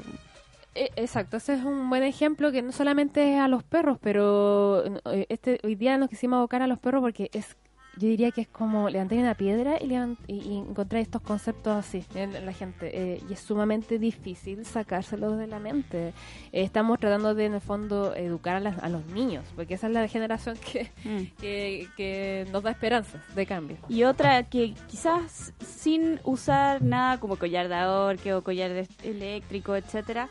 Eh, 0.76 0.90
Exacto, 0.96 1.38
ese 1.38 1.54
es 1.54 1.64
un 1.64 1.90
buen 1.90 2.04
ejemplo 2.04 2.52
que 2.52 2.62
no 2.62 2.72
solamente 2.72 3.36
es 3.36 3.40
a 3.40 3.48
los 3.48 3.64
perros, 3.64 3.98
pero 4.02 4.84
eh, 5.12 5.26
este 5.30 5.60
hoy 5.64 5.76
día 5.76 5.98
nos 5.98 6.10
quisimos 6.10 6.38
abocar 6.38 6.62
a 6.64 6.68
los 6.68 6.80
perros 6.80 7.02
porque 7.02 7.30
es, 7.32 7.56
yo 7.96 8.08
diría 8.08 8.32
que 8.32 8.42
es 8.42 8.48
como 8.48 8.90
levantar 8.90 9.20
una 9.20 9.36
piedra 9.36 9.78
y, 9.80 9.94
y, 10.28 10.34
y 10.34 10.58
encontrar 10.58 11.00
estos 11.04 11.22
conceptos 11.22 11.76
así 11.78 12.04
en, 12.16 12.36
en 12.36 12.48
la 12.48 12.54
gente. 12.54 12.90
eh, 12.92 13.22
y 13.30 13.34
es 13.34 13.40
sumamente 13.42 14.00
difícil 14.00 14.66
sacárselos 14.66 15.38
de 15.38 15.46
la 15.46 15.60
mente. 15.60 16.08
Eh, 16.08 16.64
estamos 16.64 17.00
tratando 17.00 17.36
de, 17.36 17.46
en 17.46 17.54
el 17.54 17.62
fondo, 17.62 18.16
educar 18.16 18.56
a, 18.56 18.60
las- 18.60 18.80
a 18.82 18.90
los 18.90 19.06
niños, 19.08 19.46
porque 19.56 19.76
esa 19.76 19.86
es 19.86 19.94
la 19.94 20.08
generación 20.08 20.58
que, 20.72 20.90
Mm. 21.06 21.40
que, 21.40 21.88
que 21.96 22.48
nos 22.52 22.64
da 22.64 22.72
esperanzas 22.72 23.22
de 23.36 23.46
cambio. 23.46 23.78
Y 23.90 24.06
otra 24.06 24.42
que 24.42 24.74
quizás 24.88 25.54
sin 25.64 26.20
usar 26.24 26.82
nada 26.82 27.20
como 27.20 27.36
collar 27.36 27.68
de 27.68 27.76
ahorque 27.76 28.34
o 28.34 28.44
collar 28.44 28.72
de 28.74 28.88
eléctrico, 29.04 29.76
etcétera, 29.76 30.30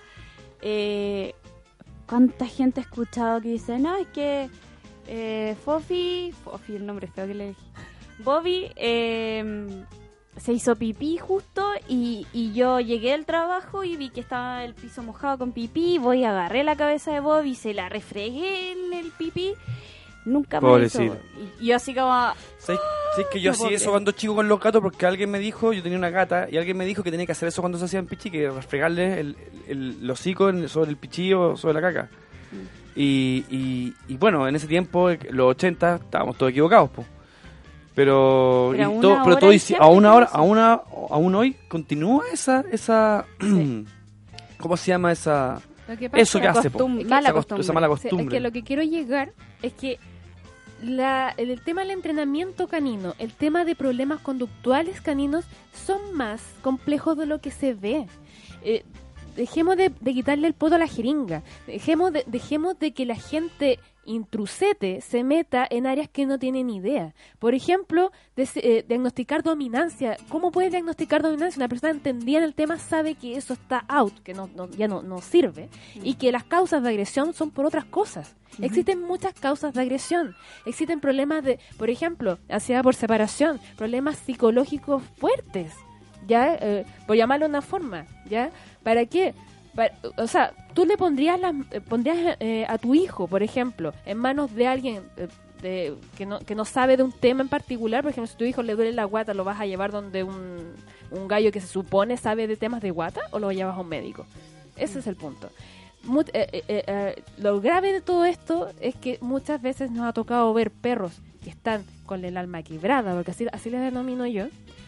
eh, 0.62 1.34
¿cuánta 2.06 2.46
gente 2.46 2.80
ha 2.80 2.84
escuchado 2.84 3.40
que 3.40 3.48
dice, 3.48 3.78
no, 3.78 3.96
es 3.96 4.06
que 4.08 4.48
eh, 5.06 5.56
Fofi, 5.64 6.32
Fofi, 6.44 6.76
el 6.76 6.86
nombre 6.86 7.06
feo 7.08 7.26
que 7.26 7.34
le 7.34 7.48
dije, 7.48 7.62
Bobby 8.24 8.70
eh, 8.76 9.84
se 10.36 10.52
hizo 10.52 10.76
pipí 10.76 11.18
justo 11.18 11.72
y, 11.88 12.26
y 12.32 12.52
yo 12.52 12.80
llegué 12.80 13.12
al 13.12 13.26
trabajo 13.26 13.84
y 13.84 13.96
vi 13.96 14.10
que 14.10 14.20
estaba 14.20 14.64
el 14.64 14.74
piso 14.74 15.02
mojado 15.02 15.38
con 15.38 15.52
pipí, 15.52 15.98
voy 15.98 16.24
agarré 16.24 16.64
la 16.64 16.76
cabeza 16.76 17.12
de 17.12 17.20
Bobby, 17.20 17.54
se 17.54 17.74
la 17.74 17.88
refregué 17.88 18.72
en 18.72 18.92
el 18.92 19.10
pipí, 19.10 19.54
nunca 20.24 20.60
me 20.60 20.84
hizo. 20.84 20.98
Pobrecito. 20.98 21.16
Y 21.60 21.66
yo 21.66 21.76
así 21.76 21.94
como... 21.94 22.32
¿Sabes 23.12 23.26
sabes 23.26 23.26
que 23.32 23.40
yo 23.40 23.50
No 23.50 23.54
hacía 23.54 23.76
eso 23.76 23.90
cuando 23.90 24.12
chico 24.12 24.34
con 24.34 24.48
los 24.48 24.58
gatos? 24.60 24.80
Porque 24.82 25.04
alguien 25.06 25.30
me 25.30 25.38
dijo, 25.38 25.72
yo 25.72 25.82
tenía 25.82 25.98
una 25.98 26.10
gata, 26.10 26.48
y 26.50 26.56
alguien 26.56 26.76
me 26.76 26.86
dijo 26.86 27.02
que 27.02 27.10
tenía 27.10 27.26
que 27.26 27.32
hacer 27.32 27.48
eso 27.48 27.60
cuando 27.62 27.78
se 27.78 27.84
hacían 27.84 28.06
pichi, 28.06 28.30
que 28.30 28.50
refregarle 28.50 29.20
el, 29.20 29.36
el, 29.68 29.98
el 30.02 30.10
hocico 30.10 30.48
en- 30.48 30.68
sobre 30.68 30.90
el 30.90 30.96
pichillo, 30.96 31.56
sobre 31.56 31.74
la 31.74 31.80
caca. 31.80 32.08
Y, 32.94 33.44
y, 33.50 33.94
y 34.08 34.16
bueno, 34.18 34.46
en 34.48 34.54
ese 34.56 34.66
tiempo, 34.66 35.10
los 35.30 35.50
80, 35.52 35.96
estábamos 35.96 36.36
todos 36.36 36.50
equivocados, 36.50 36.90
po. 36.90 37.04
Pero, 37.94 38.70
Pero 38.74 38.98
y 38.98 39.00
todo- 39.00 39.20
pero 39.24 39.36
todo 39.36 39.50
dice- 39.50 39.74
gente 39.74 39.84
aún 39.84 40.00
que 40.02 40.06
ahora, 40.08 40.30
lo 40.32 40.38
aún, 40.38 40.58
a- 40.58 40.82
hoy, 41.38 41.56
continúa 41.68 42.24
esa, 42.32 42.64
esa, 42.72 43.26
¿cómo 44.58 44.76
se 44.76 44.88
llama 44.90 45.12
esa? 45.12 45.60
Lo 45.88 45.96
que 45.98 46.08
pasa 46.08 46.22
Eso 46.22 46.40
que 46.40 46.48
hace, 46.48 46.70
po. 46.70 46.78
costum- 46.78 47.00
Esa 47.00 47.08
mala 47.08 47.28
cost- 47.30 47.34
costumbre. 47.34 47.62
Esa 47.64 47.72
mala 47.72 47.86
Sí, 47.88 47.92
es 47.92 48.00
costumbre. 48.02 48.28
que 48.36 48.40
lo 48.40 48.52
que 48.52 48.62
quiero 48.62 48.82
llegar 48.82 49.32
es 49.62 49.72
que 49.74 49.98
la, 50.82 51.32
el, 51.36 51.60
tema 51.62 51.82
del 51.82 51.92
entrenamiento 51.92 52.66
canino, 52.68 53.14
el 53.18 53.32
tema 53.32 53.64
de 53.64 53.74
problemas 53.74 54.20
conductuales 54.20 55.00
caninos 55.00 55.44
son 55.72 56.14
más 56.14 56.42
complejos 56.60 57.16
de 57.16 57.26
lo 57.26 57.40
que 57.40 57.50
se 57.50 57.74
ve. 57.74 58.06
Eh, 58.62 58.84
dejemos 59.36 59.76
de, 59.76 59.92
de 60.00 60.14
quitarle 60.14 60.46
el 60.46 60.54
poto 60.54 60.74
a 60.74 60.78
la 60.78 60.86
jeringa. 60.86 61.42
Dejemos 61.66 62.12
de, 62.12 62.24
dejemos 62.26 62.78
de 62.78 62.92
que 62.92 63.06
la 63.06 63.16
gente 63.16 63.78
intrusete 64.04 65.00
se 65.00 65.24
meta 65.24 65.66
en 65.70 65.86
áreas 65.86 66.08
que 66.08 66.26
no 66.26 66.38
tienen 66.38 66.70
idea. 66.70 67.14
Por 67.38 67.54
ejemplo, 67.54 68.12
des- 68.36 68.56
eh, 68.56 68.84
diagnosticar 68.86 69.42
dominancia. 69.42 70.16
¿Cómo 70.28 70.50
puedes 70.50 70.70
diagnosticar 70.70 71.22
dominancia? 71.22 71.58
Una 71.60 71.68
persona 71.68 71.92
entendida 71.92 72.38
en 72.38 72.44
el 72.44 72.54
tema 72.54 72.78
sabe 72.78 73.14
que 73.14 73.36
eso 73.36 73.52
está 73.54 73.84
out, 73.88 74.18
que 74.22 74.34
no, 74.34 74.48
no- 74.54 74.68
ya 74.70 74.88
no, 74.88 75.02
no 75.02 75.20
sirve, 75.20 75.68
y 75.94 76.14
que 76.14 76.32
las 76.32 76.44
causas 76.44 76.82
de 76.82 76.88
agresión 76.88 77.34
son 77.34 77.50
por 77.50 77.66
otras 77.66 77.84
cosas. 77.84 78.34
Existen 78.60 79.00
muchas 79.02 79.32
causas 79.34 79.72
de 79.74 79.80
agresión. 79.80 80.34
Existen 80.66 81.00
problemas 81.00 81.42
de, 81.42 81.58
por 81.78 81.88
ejemplo, 81.90 82.38
ansiedad 82.48 82.82
por 82.82 82.94
separación, 82.94 83.60
problemas 83.76 84.16
psicológicos 84.18 85.02
fuertes, 85.16 85.72
¿ya? 86.26 86.54
Eh, 86.60 86.84
por 87.06 87.16
llamarlo 87.16 87.46
de 87.46 87.50
una 87.50 87.62
forma, 87.62 88.06
¿ya? 88.28 88.50
¿Para 88.82 89.06
qué? 89.06 89.34
O 90.16 90.26
sea, 90.26 90.52
tú 90.74 90.84
le 90.84 90.96
pondrías, 90.96 91.40
las- 91.40 91.54
eh, 91.70 91.80
pondrías 91.80 92.36
eh, 92.40 92.66
a 92.68 92.78
tu 92.78 92.94
hijo, 92.94 93.26
por 93.26 93.42
ejemplo, 93.42 93.92
en 94.04 94.18
manos 94.18 94.54
de 94.54 94.66
alguien 94.66 95.02
eh, 95.16 95.28
de, 95.62 95.94
que, 96.16 96.26
no, 96.26 96.40
que 96.40 96.54
no 96.54 96.64
sabe 96.64 96.96
de 96.96 97.02
un 97.04 97.12
tema 97.12 97.42
en 97.42 97.48
particular. 97.48 98.02
Por 98.02 98.10
ejemplo, 98.10 98.30
si 98.30 98.36
tu 98.36 98.44
hijo 98.44 98.62
le 98.62 98.74
duele 98.74 98.92
la 98.92 99.04
guata, 99.04 99.32
¿lo 99.32 99.44
vas 99.44 99.60
a 99.60 99.66
llevar 99.66 99.90
donde 99.92 100.24
un, 100.24 100.74
un 101.10 101.28
gallo 101.28 101.52
que 101.52 101.60
se 101.60 101.66
supone 101.68 102.16
sabe 102.16 102.46
de 102.46 102.56
temas 102.56 102.82
de 102.82 102.90
guata 102.90 103.20
o 103.30 103.38
lo 103.38 103.50
llevas 103.52 103.76
a 103.76 103.80
un 103.80 103.88
médico? 103.88 104.26
Ese 104.76 104.98
es 104.98 105.06
el 105.06 105.16
punto. 105.16 105.48
Mu- 106.04 106.20
eh, 106.32 106.48
eh, 106.52 106.64
eh, 106.68 106.84
eh, 106.86 107.22
lo 107.38 107.60
grave 107.60 107.92
de 107.92 108.00
todo 108.00 108.24
esto 108.24 108.68
es 108.80 108.94
que 108.96 109.18
muchas 109.20 109.62
veces 109.62 109.90
nos 109.90 110.04
ha 110.06 110.12
tocado 110.12 110.52
ver 110.52 110.70
perros 110.72 111.12
que 111.44 111.50
están 111.50 111.84
con 112.06 112.24
el 112.24 112.36
alma 112.36 112.62
quebrada, 112.62 113.14
porque 113.14 113.30
así, 113.30 113.46
así 113.52 113.70
les 113.70 113.80
denomino 113.80 114.26
yo, 114.26 114.46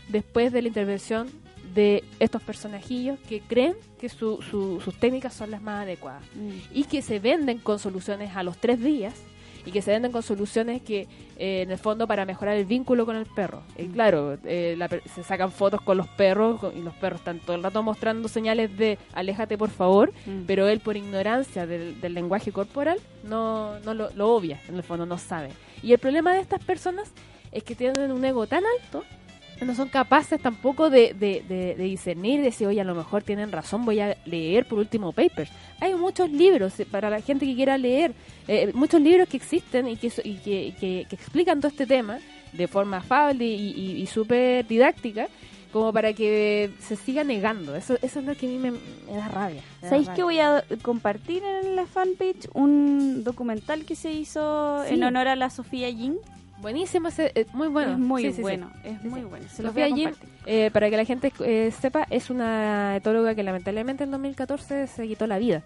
después 0.09 0.53
de 0.53 0.63
la 0.63 0.69
intervención 0.69 1.29
de 1.75 2.05
estos 2.21 2.43
personajillos 2.43 3.19
que 3.29 3.41
creen 3.41 3.75
que 3.99 4.09
su- 4.09 4.41
su- 4.43 4.81
sus 4.81 4.95
técnicas 4.99 5.35
son 5.35 5.51
las 5.51 5.61
más 5.63 5.83
adecuadas 5.83 6.23
Mm. 6.35 6.51
y 6.73 6.85
que 6.85 7.03
se 7.03 7.19
venden 7.19 7.59
con 7.59 7.79
soluciones 7.79 8.37
a 8.37 8.43
los 8.43 8.57
tres 8.59 8.81
días 8.83 9.15
y 9.67 9.73
que 9.73 9.81
se 9.81 9.91
venden 9.93 10.13
con 10.13 10.23
soluciones 10.23 10.83
que 10.83 11.09
eh, 11.39 11.63
en 11.63 11.71
el 11.71 11.79
fondo 11.79 12.07
para 12.07 12.27
mejorar 12.27 12.57
el 12.57 12.65
vínculo 12.67 13.07
con 13.07 13.17
el 13.17 13.25
perro. 13.27 13.63
Y 13.79 13.87
claro, 13.87 14.39
eh, 14.45 14.75
la 14.79 14.89
se 14.89 15.25
sacan 15.25 15.51
fotos 15.51 15.81
con 15.81 15.97
los 15.97 16.07
perros 16.07 16.61
con- 16.61 16.77
y 16.77 16.83
los 16.83 16.95
perros 16.95 17.21
están 17.21 17.41
todo 17.41 17.57
el 17.57 17.63
rato 17.63 17.83
mostrando 17.83 18.29
señales 18.29 18.77
de 18.77 18.99
aléjate 19.15 19.57
por 19.59 19.71
favor, 19.71 20.13
Mm. 20.27 20.43
pero 20.47 20.69
él 20.69 20.81
por 20.81 20.97
ignorancia 20.99 21.67
del, 21.67 22.01
del 22.01 22.13
lenguaje 22.15 22.53
corporal 22.53 22.99
no, 23.25 23.81
no 23.81 23.95
lo, 23.95 24.11
lo 24.15 24.35
obvia, 24.35 24.61
en 24.69 24.77
el 24.77 24.83
fondo 24.83 25.07
no 25.07 25.17
sabe. 25.19 25.49
Y 25.83 25.93
el 25.93 25.99
problema 25.99 26.35
de 26.35 26.41
estas 26.41 26.63
personas 26.63 27.11
es 27.51 27.63
que 27.65 27.75
tienen 27.75 28.13
un 28.13 28.25
ego 28.25 28.47
tan 28.47 28.63
alto 28.81 29.03
no 29.61 29.75
son 29.75 29.89
capaces 29.89 30.41
tampoco 30.41 30.91
de, 30.91 31.15
de, 31.15 31.43
de- 31.49 31.75
de 31.75 31.85
discernir, 31.85 32.39
de 32.39 32.47
decir, 32.47 32.67
oye, 32.67 32.81
a 32.81 32.85
lo 32.85 32.95
mejor 32.95 33.23
tienen 33.23 33.53
razón, 33.53 33.85
voy 33.85 34.01
a 34.01 34.17
leer 34.27 34.67
por 34.67 34.79
último 34.79 35.13
papers. 35.13 35.51
Hay 35.81 35.95
muchos 35.95 36.31
libros 36.31 36.79
eh, 36.81 36.87
para 36.87 37.09
la 37.11 37.21
gente 37.21 37.47
que 37.47 37.55
quiera 37.55 37.79
leer, 37.79 38.13
eh, 38.49 38.71
muchos 38.75 39.01
libros 39.01 39.29
que 39.29 39.37
existen 39.37 39.89
y 39.89 39.97
que, 39.97 40.09
y 40.25 40.35
que, 40.37 40.75
que- 40.81 41.07
que 41.09 41.15
explican 41.17 41.61
todo 41.61 41.69
este 41.69 41.87
tema 41.87 42.19
de 42.53 42.69
forma 42.69 42.99
afable 42.99 43.45
y, 43.47 43.71
y- 43.71 44.03
y 44.03 44.07
súper 44.07 44.67
didáctica, 44.67 45.29
como 45.73 45.93
para 45.93 46.13
que 46.13 46.71
se 46.79 46.95
siga 46.95 47.25
negando. 47.25 47.75
Eso, 47.75 47.95
eso 48.01 48.21
es 48.21 48.25
lo 48.25 48.37
que 48.37 48.47
a 48.47 48.49
mí 48.49 48.59
me, 48.59 48.71
me 48.71 49.17
da 49.17 49.27
rabia. 49.29 49.61
me 49.83 49.83
da 49.83 49.89
¿Sabéis 49.89 50.07
rabia. 50.07 50.15
que 50.17 50.23
voy 50.23 50.39
a 50.39 50.65
compartir 50.83 51.43
en 51.43 51.75
la 51.75 51.85
fanpage 51.87 52.49
un 52.55 53.25
documental 53.25 53.85
que 53.85 53.97
se 53.97 54.13
hizo 54.13 54.85
Sí. 54.87 54.95
en 54.95 55.03
honor 55.03 55.27
a 55.27 55.35
la 55.35 55.51
Sofía 55.51 55.91
Yin? 55.91 56.17
Buenísimo, 56.59 57.09
ese, 57.09 57.33
eh, 57.35 57.47
muy 57.53 57.69
bueno. 57.69 57.93
es 57.93 57.99
muy 57.99 58.23
Sí, 58.23 58.29
sí, 58.31 58.37
sí. 58.37 58.43
bueno, 58.43 58.71
es 58.85 59.03
muy 59.03 59.23
bueno. 59.23 59.47
Se 59.49 59.63
los 59.63 59.75
voy 59.75 59.83
a 59.83 60.13
eh, 60.47 60.71
para 60.73 60.91
que 60.91 60.97
la 60.97 61.05
gente 61.05 61.33
eh, 61.41 61.73
sepa, 61.79 62.07
es 62.11 62.31
una 62.31 62.97
etóloga 62.97 63.35
que 63.35 63.43
lamentablemente 63.43 64.05
en 64.05 64.11
2014 64.11 64.87
se 64.87 65.09
quitó 65.09 65.27
la 65.27 65.39
vida. 65.39 65.63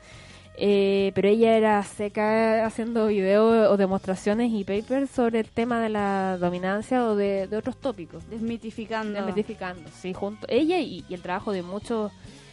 Eh, 0.61 1.13
pero 1.15 1.29
ella 1.29 1.57
era 1.57 1.81
seca 1.85 2.67
haciendo 2.67 3.07
videos 3.07 3.69
o 3.71 3.77
demostraciones 3.77 4.51
y 4.53 4.65
papers 4.65 5.09
sobre 5.09 5.39
el 5.39 5.49
tema 5.49 5.81
de 5.81 5.89
la 5.89 6.37
dominancia 6.37 7.05
o 7.05 7.15
de, 7.15 7.47
de 7.47 7.57
otros 7.57 7.77
tópicos. 7.77 8.29
Desmitificando. 8.29 9.13
Desmitificando, 9.13 9.89
sí, 10.01 10.13
junto 10.13 10.47
ella 10.51 10.81
y, 10.81 11.05
y 11.09 11.15
el 11.15 11.23
trabajo 11.23 11.53
de 11.53 11.63
muchos 11.63 12.11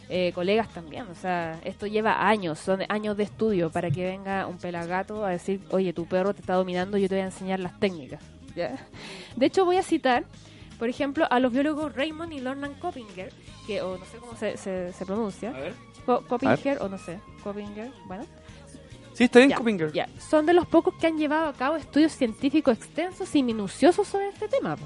eh, 0.08 0.32
colegas 0.34 0.68
también. 0.68 1.06
O 1.10 1.14
sea, 1.14 1.58
esto 1.64 1.86
lleva 1.86 2.28
años, 2.28 2.58
son 2.58 2.80
años 2.88 3.16
de 3.16 3.24
estudio 3.24 3.70
para 3.70 3.90
que 3.90 4.04
venga 4.04 4.46
un 4.46 4.58
pelagato 4.58 5.24
a 5.24 5.30
decir, 5.30 5.60
oye, 5.70 5.92
tu 5.92 6.06
perro 6.06 6.34
te 6.34 6.40
está 6.40 6.54
dominando, 6.54 6.96
yo 6.98 7.08
te 7.08 7.14
voy 7.16 7.22
a 7.22 7.26
enseñar 7.26 7.60
las 7.60 7.78
técnicas. 7.80 8.20
¿ya? 8.54 8.76
De 9.36 9.46
hecho, 9.46 9.64
voy 9.64 9.76
a 9.76 9.82
citar, 9.82 10.24
por 10.78 10.88
ejemplo, 10.88 11.26
a 11.30 11.40
los 11.40 11.52
biólogos 11.52 11.94
Raymond 11.94 12.32
y 12.32 12.40
Lornan 12.40 12.74
Coppinger, 12.74 13.32
que, 13.66 13.82
o 13.82 13.98
no 13.98 14.04
sé 14.04 14.18
cómo 14.18 14.36
se, 14.36 14.56
se, 14.56 14.92
se 14.92 15.06
pronuncia, 15.06 15.50
A 15.50 15.52
ver. 15.60 15.74
Co- 16.06 16.22
Coppinger, 16.26 16.80
o 16.82 16.88
no 16.88 16.98
sé, 16.98 17.18
Coppinger, 17.42 17.90
bueno. 18.06 18.24
Sí, 19.12 19.24
está 19.24 19.38
bien, 19.40 19.50
Ya, 19.50 19.56
Coppinger. 19.56 19.92
ya. 19.92 20.08
Son 20.18 20.44
de 20.46 20.52
los 20.52 20.66
pocos 20.66 20.94
que 21.00 21.06
han 21.06 21.16
llevado 21.16 21.48
a 21.48 21.52
cabo 21.54 21.76
estudios 21.76 22.12
científicos 22.12 22.76
extensos 22.76 23.34
y 23.34 23.42
minuciosos 23.42 24.06
sobre 24.06 24.28
este 24.28 24.46
tema. 24.46 24.76
po. 24.76 24.84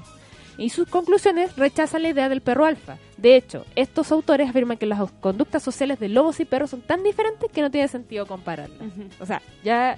Y 0.57 0.69
sus 0.69 0.87
conclusiones 0.87 1.55
rechazan 1.55 2.03
la 2.03 2.09
idea 2.09 2.29
del 2.29 2.41
perro 2.41 2.65
alfa. 2.65 2.97
De 3.17 3.35
hecho, 3.35 3.65
estos 3.75 4.11
autores 4.11 4.49
afirman 4.49 4.77
que 4.77 4.85
las 4.85 5.11
conductas 5.13 5.63
sociales 5.63 5.99
de 5.99 6.09
lobos 6.09 6.39
y 6.39 6.45
perros 6.45 6.71
son 6.71 6.81
tan 6.81 7.03
diferentes 7.03 7.51
que 7.51 7.61
no 7.61 7.71
tiene 7.71 7.87
sentido 7.87 8.25
compararlas. 8.25 8.79
O 9.19 9.25
sea, 9.25 9.41
ya, 9.63 9.97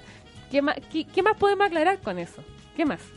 ¿qué 0.50 0.62
más, 0.62 0.76
qué, 0.92 1.04
qué 1.04 1.22
más 1.22 1.36
podemos 1.36 1.66
aclarar 1.66 2.00
con 2.00 2.18
eso? 2.18 2.42
¿Qué 2.76 2.84
más? 2.84 3.00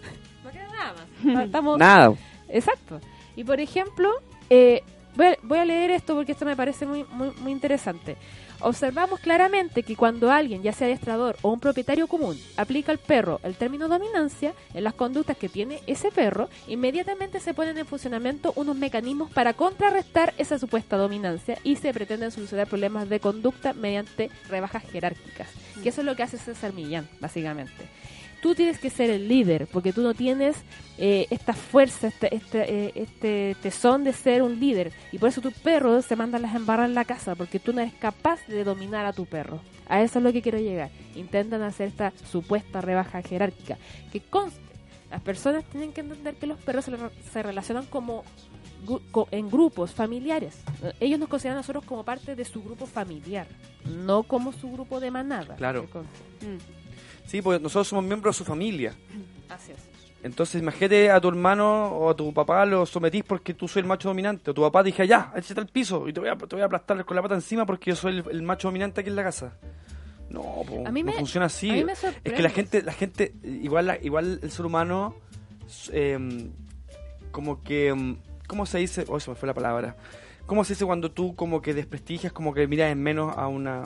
No 0.44 0.54
queda 0.54 0.68
nada 0.68 0.94
más. 0.94 1.46
Estamos, 1.46 1.78
Nada. 1.78 2.14
Exacto. 2.48 3.02
Y 3.36 3.44
por 3.44 3.60
ejemplo, 3.60 4.10
eh, 4.50 4.82
voy, 5.16 5.26
a, 5.28 5.38
voy 5.44 5.58
a 5.58 5.66
leer 5.66 5.92
esto 5.92 6.16
porque 6.16 6.32
esto 6.32 6.46
me 6.46 6.56
parece 6.56 6.86
muy, 6.86 7.04
muy, 7.04 7.32
muy 7.42 7.52
interesante. 7.52 8.16
Observamos 8.60 9.20
claramente 9.20 9.84
que 9.84 9.96
cuando 9.96 10.32
alguien, 10.32 10.64
ya 10.64 10.74
sea 10.74 10.88
adiestrador 10.88 11.38
o 11.42 11.52
un 11.52 11.60
propietario 11.60 12.08
común, 12.08 12.40
aplica 12.56 12.92
al 12.92 12.98
perro 12.98 13.40
el 13.44 13.56
término 13.56 13.88
dominancia 13.88 14.54
en 14.74 14.84
las 14.84 14.96
conductas 14.96 15.38
que 15.38 15.48
tiene 15.48 15.80
ese 15.86 16.12
perro, 16.12 16.50
inmediatamente 16.68 17.40
se 17.40 17.54
ponen 17.54 17.78
en 17.78 17.86
funcionamiento 17.86 18.54
unos 18.56 18.76
mecanismos 18.76 19.32
para 19.32 19.54
contrarrestar 19.54 20.34
esa 20.38 20.58
supuesta 20.58 20.98
dominancia 20.98 21.60
y 21.64 21.76
se 21.76 21.94
pretenden 21.94 22.32
solucionar 22.32 22.68
problemas 22.68 23.10
de 23.10 23.20
conducta 23.20 23.74
mediante 23.74 24.32
rebajas 24.50 24.84
jerárquicas. 24.84 25.50
Que 25.84 25.90
eso 25.90 26.02
es 26.02 26.06
lo 26.06 26.16
que 26.16 26.24
hace 26.24 26.38
César 26.38 26.74
Millán, 26.74 27.08
básicamente 27.20 27.88
tú 28.42 28.56
tienes 28.56 28.80
que 28.80 28.90
ser 28.90 29.10
el 29.10 29.28
líder, 29.28 29.68
porque 29.72 29.94
tú 29.94 30.02
no 30.02 30.14
tienes 30.14 30.56
eh, 30.98 31.28
esta 31.30 31.54
fuerza, 31.54 32.08
este, 32.08 32.36
este, 32.36 32.86
eh, 32.88 32.92
este 32.96 33.56
tesón 33.62 34.04
de 34.04 34.14
ser 34.14 34.42
un 34.44 34.60
líder. 34.60 34.92
Y 35.12 35.18
por 35.18 35.30
eso 35.30 35.42
tu 35.42 35.52
perro 35.52 36.02
se 36.02 36.16
manda 36.16 36.40
las 36.40 36.56
embarras 36.56 36.88
en 36.90 36.96
la 36.96 37.06
casa, 37.06 37.36
porque 37.36 37.60
tú 37.60 37.74
no 37.74 37.82
eres 37.82 37.94
capaz 37.96 38.46
de 38.48 38.64
dominar 38.64 39.06
a 39.06 39.14
tu 39.14 39.26
perro. 39.26 39.60
A 39.90 40.02
eso 40.02 40.20
es 40.20 40.24
lo 40.24 40.34
que 40.34 40.42
quiero 40.42 40.60
llegar. 40.60 40.90
Intentan 41.16 41.62
hacer 41.62 41.88
esta 41.90 42.12
supuesta 42.30 42.82
rebaja 42.82 43.22
jerárquica. 43.22 43.78
Que 44.12 44.20
conste, 44.22 44.60
las 45.10 45.22
personas 45.22 45.64
tienen 45.66 45.94
que 45.94 46.02
entender 46.02 46.36
que 46.36 46.48
los 46.48 46.60
perros 46.60 46.86
se, 46.86 46.92
re- 46.92 47.10
se 47.32 47.42
relacionan 47.44 47.86
como 47.86 48.24
en 49.32 49.50
grupos 49.50 49.92
familiares. 49.92 50.62
Ellos 51.00 51.20
nos 51.20 51.30
consideran 51.30 51.58
a 51.58 51.62
nosotros 51.62 51.84
como 51.86 52.04
parte 52.04 52.36
de 52.36 52.46
su 52.46 52.62
grupo 52.62 52.86
familiar, 52.86 53.48
no 53.86 54.24
como 54.24 54.52
su 54.54 54.72
grupo 54.72 55.00
de 55.00 55.12
manada. 55.12 55.56
Claro. 55.56 55.84
Mm. 55.84 56.77
Sí, 57.28 57.42
porque 57.42 57.62
nosotros 57.62 57.88
somos 57.88 58.04
miembros 58.06 58.36
de 58.36 58.38
su 58.40 58.46
familia. 58.46 58.94
Así 59.50 59.72
es. 59.74 59.78
Entonces, 60.24 60.60
imagínate 60.62 61.12
a 61.12 61.22
tu 61.22 61.28
hermano 61.30 61.90
o 61.90 62.10
a 62.10 62.16
tu 62.16 62.34
papá 62.34 62.66
lo 62.66 62.86
sometís 62.86 63.24
porque 63.24 63.54
tú 63.54 63.68
soy 63.68 63.82
el 63.82 63.88
macho 63.88 64.10
dominante. 64.10 64.50
O 64.52 64.54
tu 64.54 64.62
papá 64.64 64.82
dije, 64.84 65.08
ya, 65.08 65.32
échate 65.36 65.62
al 65.62 65.68
piso 65.68 66.08
y 66.08 66.14
te 66.14 66.20
voy 66.20 66.28
a, 66.30 66.36
te 66.36 66.56
voy 66.56 66.62
a 66.62 66.66
aplastar 66.66 67.06
con 67.06 67.16
la 67.16 67.22
pata 67.22 67.36
encima 67.36 67.66
porque 67.66 67.92
yo 67.92 67.96
soy 67.96 68.18
el, 68.18 68.26
el 68.32 68.42
macho 68.42 68.68
dominante 68.68 69.02
aquí 69.02 69.10
en 69.12 69.16
la 69.16 69.24
casa. 69.24 69.54
No, 70.30 70.42
po, 70.68 70.84
A 70.86 70.92
mí 70.92 71.04
no 71.04 71.12
me- 71.12 71.18
funciona 71.20 71.46
así. 71.46 71.70
a 71.70 71.74
mí 71.74 71.84
me 71.86 71.94
es 71.94 72.34
que 72.34 72.42
la 72.42 72.50
gente, 72.50 72.82
la 72.82 72.92
gente, 72.94 73.34
igual, 73.44 73.88
la- 73.88 73.98
igual 74.04 74.40
el 74.42 74.52
ser 74.52 74.66
humano, 74.66 75.16
eh, 75.94 76.50
como 77.32 77.64
que, 77.64 77.94
mm, 77.94 78.18
¿cómo 78.48 78.66
se 78.66 78.80
dice? 78.80 79.06
Oh, 79.08 79.20
se 79.20 79.30
me 79.30 79.36
fue 79.38 79.48
la 79.48 79.54
palabra. 79.54 79.96
¿Cómo 80.46 80.64
se 80.66 80.74
dice 80.74 80.86
cuando 80.86 81.12
tú 81.12 81.36
como 81.36 81.62
que 81.62 81.74
desprestigias, 81.74 82.34
como 82.34 82.54
que 82.54 82.68
miras 82.68 82.92
en 82.92 83.02
menos 83.04 83.38
a 83.38 83.48
una... 83.48 83.84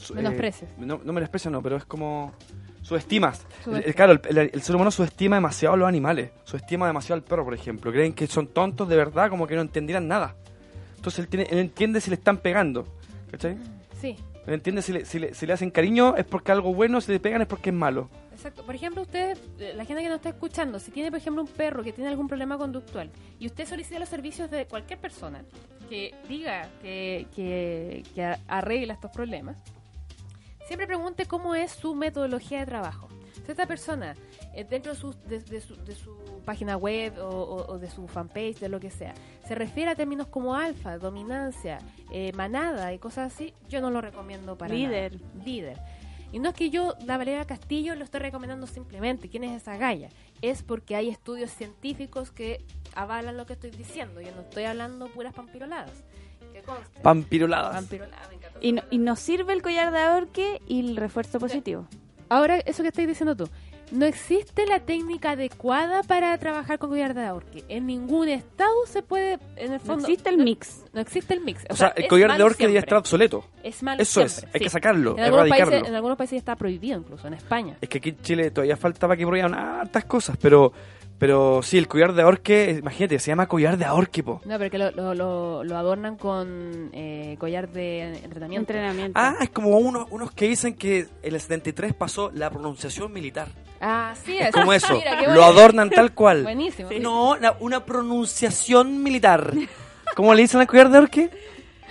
su- 0.00 0.14
eh, 0.18 0.52
no, 0.78 1.00
no 1.04 1.12
menosprecio, 1.12 1.50
no, 1.50 1.62
pero 1.62 1.76
es 1.76 1.84
como... 1.84 2.32
Subestimas. 2.82 3.46
Subestima. 3.62 3.78
El- 3.78 3.94
claro, 3.94 4.12
el, 4.12 4.38
el- 4.38 4.50
el 4.54 4.62
ser 4.62 4.74
humano 4.74 4.90
subestima 4.90 5.36
demasiado 5.36 5.74
a 5.74 5.78
los 5.78 5.86
animales. 5.88 6.30
Subestima 6.44 6.86
demasiado 6.86 7.16
al 7.16 7.22
perro, 7.22 7.44
por 7.44 7.52
ejemplo. 7.54 7.92
Creen 7.92 8.14
que 8.14 8.26
son 8.26 8.46
tontos 8.48 8.88
de 8.88 8.96
verdad, 8.96 9.28
como 9.28 9.46
que 9.46 9.54
no 9.54 9.60
entendieran 9.60 10.08
nada. 10.08 10.34
Entonces 10.96 11.20
él, 11.20 11.28
tiene, 11.28 11.46
él 11.50 11.58
entiende 11.58 12.00
si 12.00 12.08
le 12.10 12.16
están 12.16 12.38
pegando. 12.38 12.86
¿Cachai? 13.30 13.56
Sí, 14.00 14.16
Él 14.46 14.54
entiende 14.54 14.80
si 14.82 14.92
le, 14.94 15.04
si, 15.04 15.18
le, 15.18 15.34
si 15.34 15.46
le 15.46 15.52
hacen 15.52 15.70
cariño 15.70 16.16
es 16.16 16.24
porque 16.24 16.50
algo 16.52 16.72
bueno, 16.74 17.00
si 17.02 17.12
le 17.12 17.20
pegan 17.20 17.42
es 17.42 17.46
porque 17.48 17.68
es 17.70 17.76
malo. 17.76 18.08
exacto. 18.32 18.64
Por 18.64 18.74
ejemplo, 18.74 19.02
usted, 19.02 19.36
eh, 19.58 19.74
la 19.76 19.84
gente 19.84 20.02
que 20.02 20.08
nos 20.08 20.16
está 20.16 20.30
escuchando, 20.30 20.78
si 20.80 20.90
tiene, 20.90 21.10
por 21.10 21.18
ejemplo, 21.20 21.42
un 21.42 21.48
perro 21.48 21.82
que 21.84 21.92
tiene 21.92 22.08
algún 22.08 22.26
problema 22.28 22.56
conductual 22.56 23.10
y 23.38 23.46
usted 23.46 23.66
solicita 23.68 23.98
los 23.98 24.08
servicios 24.08 24.50
de 24.50 24.64
cualquier 24.66 24.98
persona 24.98 25.44
que 25.90 26.14
diga 26.28 26.66
que, 26.80 27.26
que, 27.36 28.02
que 28.14 28.34
arregla 28.48 28.94
estos 28.94 29.10
problemas, 29.10 29.56
siempre 30.70 30.86
pregunte 30.86 31.26
cómo 31.26 31.56
es 31.56 31.72
su 31.72 31.96
metodología 31.96 32.60
de 32.60 32.66
trabajo. 32.66 33.08
Si 33.44 33.50
esta 33.50 33.66
persona, 33.66 34.14
eh, 34.54 34.62
dentro 34.62 34.92
de 34.94 34.98
su, 35.00 35.12
de, 35.26 35.40
de 35.40 35.60
su, 35.60 35.74
de 35.84 35.96
su 35.96 36.16
página 36.44 36.76
web 36.76 37.18
o, 37.18 37.26
o- 37.28 37.72
o 37.72 37.78
de 37.80 37.90
su 37.90 38.06
fanpage, 38.06 38.60
de 38.60 38.68
lo 38.68 38.78
que 38.78 38.88
sea, 38.90 39.12
se 39.48 39.56
refiere 39.56 39.90
a 39.90 39.96
términos 39.96 40.28
como 40.28 40.54
alfa, 40.54 40.96
dominancia, 40.98 41.78
eh, 42.12 42.30
manada 42.34 42.92
y 42.92 43.00
cosas 43.00 43.32
así, 43.34 43.52
yo 43.68 43.80
no 43.80 43.90
lo 43.90 44.00
recomiendo 44.00 44.56
para 44.56 44.72
Líder. 44.72 45.20
nada. 45.20 45.44
Líder. 45.44 45.78
Y 46.30 46.38
no 46.38 46.50
es 46.50 46.54
que 46.54 46.70
yo, 46.70 46.94
la 47.06 47.18
Valeria 47.18 47.44
Castillo, 47.44 47.96
lo 47.96 48.04
estoy 48.04 48.20
recomendando 48.20 48.68
simplemente. 48.68 49.28
¿Quién 49.28 49.42
es 49.42 49.60
esa 49.60 49.76
galla? 49.76 50.10
Es 50.40 50.62
porque 50.62 50.94
hay 50.94 51.08
estudios 51.08 51.50
científicos 51.50 52.30
que 52.30 52.64
avalan 52.94 53.36
lo 53.36 53.46
que 53.46 53.54
estoy 53.54 53.72
diciendo. 53.72 54.20
Yo 54.20 54.30
no 54.36 54.42
estoy 54.42 54.62
hablando 54.64 55.08
puras 55.08 55.34
pampiroladas. 55.34 56.04
Que 56.60 56.66
conste. 56.66 57.00
Me. 57.02 58.00
Y, 58.60 58.72
no- 58.72 58.82
y 58.90 58.98
nos 58.98 59.18
sirve 59.20 59.52
el 59.52 59.62
collar 59.62 59.90
de 59.92 59.98
ahorque 60.00 60.60
y 60.66 60.80
el 60.90 60.96
refuerzo 60.96 61.38
positivo. 61.38 61.86
Ahora, 62.28 62.58
eso 62.58 62.82
que 62.82 62.88
estás 62.88 63.06
diciendo 63.06 63.34
tú. 63.36 63.48
No 63.90 64.06
existe 64.06 64.66
la 64.66 64.78
técnica 64.78 65.32
adecuada 65.32 66.04
para 66.04 66.38
trabajar 66.38 66.78
con 66.78 66.90
collar 66.90 67.12
de 67.12 67.24
ahorque. 67.26 67.64
En 67.68 67.86
ningún 67.86 68.28
estado 68.28 68.70
se 68.86 69.02
puede, 69.02 69.32
en 69.56 69.72
el 69.72 69.78
No 69.78 69.80
fondo... 69.80 70.04
existe 70.06 70.28
el 70.30 70.36
no- 70.36 70.44
mix. 70.44 70.84
No 70.92 71.00
existe 71.00 71.34
el 71.34 71.40
mix. 71.40 71.64
O 71.68 71.74
sea, 71.74 71.88
el 71.96 72.06
collar 72.06 72.36
de 72.36 72.40
ahorque 72.42 72.58
siempre. 72.58 72.78
estar 72.78 72.98
obsoleto. 72.98 73.44
Es 73.64 73.82
malo 73.82 74.00
Eso 74.00 74.20
es, 74.20 74.44
hay 74.44 74.50
sí. 74.52 74.58
que 74.60 74.70
sacarlo, 74.70 75.14
En 75.18 75.24
algunos, 75.24 75.46
erradicarlo. 75.46 75.70
países, 75.72 75.88
en 75.88 75.94
algunos 75.96 76.16
países 76.18 76.32
ya 76.34 76.38
está 76.38 76.54
prohibido 76.54 77.00
incluso, 77.00 77.26
en 77.26 77.34
España. 77.34 77.76
Es 77.80 77.88
que 77.88 77.98
aquí 77.98 78.10
en 78.10 78.20
Chile 78.22 78.50
todavía 78.52 78.76
faltaba 78.76 79.16
que 79.16 79.26
prohibieran 79.26 79.54
hartas 79.54 80.04
cosas, 80.04 80.36
pero 80.40 80.72
pero 81.20 81.60
sí, 81.62 81.78
el 81.78 81.86
collar 81.86 82.14
de 82.14 82.22
ahorque, 82.22 82.76
imagínate, 82.80 83.18
se 83.20 83.30
llama 83.30 83.46
collar 83.46 83.76
de 83.76 83.84
ahorque, 83.84 84.22
po. 84.24 84.40
No, 84.46 84.58
pero 84.58 84.70
que 84.70 84.78
lo, 84.78 84.90
lo, 84.90 85.14
lo, 85.14 85.62
lo 85.62 85.76
adornan 85.76 86.16
con 86.16 86.90
eh, 86.92 87.36
collar 87.38 87.68
de 87.68 88.16
entrenamiento. 88.24 88.72
Entrenamiento. 88.72 89.12
Ah, 89.20 89.34
es 89.40 89.50
como 89.50 89.76
unos, 89.78 90.08
unos 90.10 90.32
que 90.32 90.48
dicen 90.48 90.74
que 90.74 91.06
en 91.22 91.34
el 91.34 91.40
73 91.40 91.94
pasó 91.94 92.30
la 92.34 92.48
pronunciación 92.50 93.12
militar. 93.12 93.48
Ah, 93.82 94.14
sí, 94.24 94.38
Es 94.38 94.50
como 94.50 94.72
eso, 94.72 94.94
Mira, 94.98 95.32
lo 95.34 95.44
adornan 95.44 95.90
tal 95.90 96.12
cual. 96.14 96.42
Buenísimo. 96.42 96.88
No, 97.00 97.36
la- 97.36 97.56
una 97.60 97.84
pronunciación 97.84 99.02
militar. 99.02 99.52
¿Cómo 100.16 100.34
le 100.34 100.42
dicen 100.42 100.60
al 100.60 100.66
collar 100.66 100.90
de 100.90 100.98
ahorque? 100.98 101.30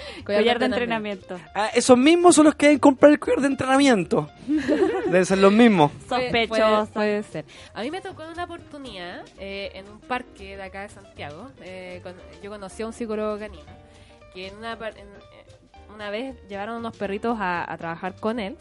Collar 0.25 0.59
de 0.59 0.65
entrenamiento. 0.65 1.39
Ah, 1.55 1.69
esos 1.73 1.97
mismos 1.97 2.35
son 2.35 2.45
los 2.45 2.55
que 2.55 2.67
deben 2.67 2.79
comprar 2.79 3.11
el 3.11 3.19
collar 3.19 3.41
de 3.41 3.47
entrenamiento. 3.47 4.29
Deben 5.05 5.25
ser 5.25 5.37
los 5.39 5.51
mismos. 5.51 5.91
Puede- 6.07 6.25
Sospechosa. 6.25 6.85
Puede, 6.85 6.87
puede 6.93 7.23
ser. 7.23 7.45
A 7.73 7.81
mí 7.81 7.91
me 7.91 8.01
tocó 8.01 8.23
una 8.31 8.43
oportunidad 8.43 9.23
eh, 9.39 9.71
en 9.75 9.89
un 9.89 9.99
parque 9.99 10.55
de 10.57 10.63
acá 10.63 10.81
de 10.81 10.89
Santiago. 10.89 11.49
eh, 11.61 11.99
con- 12.03 12.15
yo 12.43 12.49
conocí 12.49 12.83
a 12.83 12.87
un 12.87 12.93
psicólogo 12.93 13.37
canino 13.39 13.63
que 14.33 14.47
en 14.47 14.57
una, 14.57 14.73
en- 14.73 14.97
eh, 14.97 15.45
una 15.93 16.09
vez 16.11 16.35
llevaron 16.47 16.77
unos 16.77 16.95
perritos 16.95 17.37
a, 17.39 17.71
a 17.71 17.77
trabajar 17.77 18.15
con 18.19 18.39
él 18.39 18.57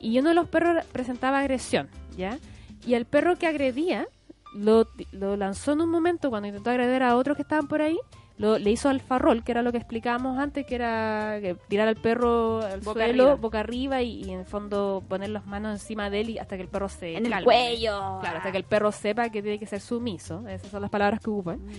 y 0.00 0.18
uno 0.18 0.30
de 0.30 0.34
los 0.34 0.48
perros 0.48 0.84
presentaba 0.92 1.38
agresión, 1.40 1.88
¿ya? 2.16 2.38
Y 2.84 2.94
el 2.94 3.04
perro 3.06 3.36
que 3.36 3.46
agredía 3.46 4.06
lo, 4.54 4.86
lo 5.12 5.36
lanzó 5.36 5.72
en 5.72 5.80
un 5.82 5.90
momento 5.90 6.28
cuando 6.30 6.48
intentó 6.48 6.70
agredir 6.70 7.02
a 7.02 7.16
otros 7.16 7.36
que 7.36 7.42
estaban 7.42 7.66
por 7.68 7.82
ahí. 7.82 7.98
Lo, 8.38 8.58
le 8.58 8.70
hizo 8.70 8.90
al 8.90 9.00
farrol, 9.00 9.42
que 9.42 9.52
era 9.52 9.62
lo 9.62 9.72
que 9.72 9.78
explicábamos 9.78 10.38
antes, 10.38 10.66
que 10.66 10.74
era 10.74 11.38
que 11.40 11.56
tirar 11.68 11.88
al 11.88 11.96
perro 11.96 12.60
al 12.60 12.80
Boca 12.80 13.00
suelo, 13.04 13.22
arriba. 13.24 13.34
boca 13.36 13.60
arriba 13.60 14.02
y, 14.02 14.24
y 14.24 14.30
en 14.32 14.40
el 14.40 14.44
fondo 14.44 15.02
poner 15.08 15.30
las 15.30 15.46
manos 15.46 15.72
encima 15.80 16.10
de 16.10 16.20
él 16.20 16.30
y 16.30 16.38
hasta 16.38 16.56
que 16.56 16.62
el 16.62 16.68
perro 16.68 16.90
se 16.90 17.16
En 17.16 17.24
el 17.24 17.32
calme. 17.32 17.44
cuello. 17.44 18.18
Claro, 18.20 18.36
hasta 18.36 18.52
que 18.52 18.58
el 18.58 18.64
perro 18.64 18.92
sepa 18.92 19.30
que 19.30 19.40
tiene 19.42 19.58
que 19.58 19.66
ser 19.66 19.80
sumiso. 19.80 20.46
Esas 20.48 20.70
son 20.70 20.82
las 20.82 20.90
palabras 20.90 21.20
que 21.20 21.30
ocupan. 21.30 21.64
Mm. 21.64 21.70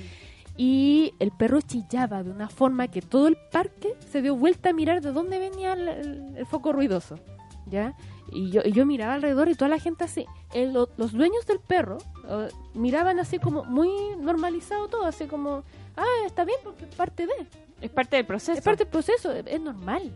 Y 0.60 1.14
el 1.20 1.30
perro 1.32 1.62
chillaba 1.62 2.24
de 2.24 2.32
una 2.32 2.49
forma 2.49 2.88
que 2.88 3.03
todo 3.03 3.28
el 3.28 3.38
parque 3.51 3.93
se 4.12 4.24
dio 4.24 4.36
vuelta 4.36 4.70
a 4.70 4.74
mirar 4.74 5.01
de 5.01 5.12
dónde 5.12 5.38
venía 5.38 5.74
el, 5.74 5.88
el- 5.88 6.38
el 6.38 6.45
foco 6.47 6.74
ruidoso. 6.74 7.20
¿Ya? 7.68 7.93
Y 8.32 8.49
yo, 8.49 8.62
y 8.66 8.72
yo 8.72 8.86
miraba 8.86 9.14
alrededor 9.14 9.47
y 9.49 9.53
toda 9.55 9.70
la 9.70 9.78
gente 9.80 10.05
así. 10.05 10.26
El- 10.53 10.74
lo- 10.74 10.89
los 10.97 11.12
dueños 11.12 11.45
del 11.45 11.60
perro 11.60 11.99
eh, 12.28 12.47
miraban 12.74 13.20
así 13.20 13.38
como 13.38 13.64
muy 13.66 13.89
normalizado 14.20 14.88
todo, 14.88 15.05
así 15.05 15.26
como, 15.28 15.64
ah, 15.98 16.26
está 16.26 16.45
bien 16.45 16.60
porque 16.64 16.86
es 16.86 16.95
parte 16.95 17.28
de. 17.28 17.34
Es 17.82 17.91
parte 17.91 18.16
del 18.16 18.26
proceso. 18.26 18.58
Es 18.58 18.64
parte 18.64 18.86
del 18.86 18.91
proceso, 18.91 19.32
es, 19.32 19.45
es 19.45 19.62
normal. 19.62 20.12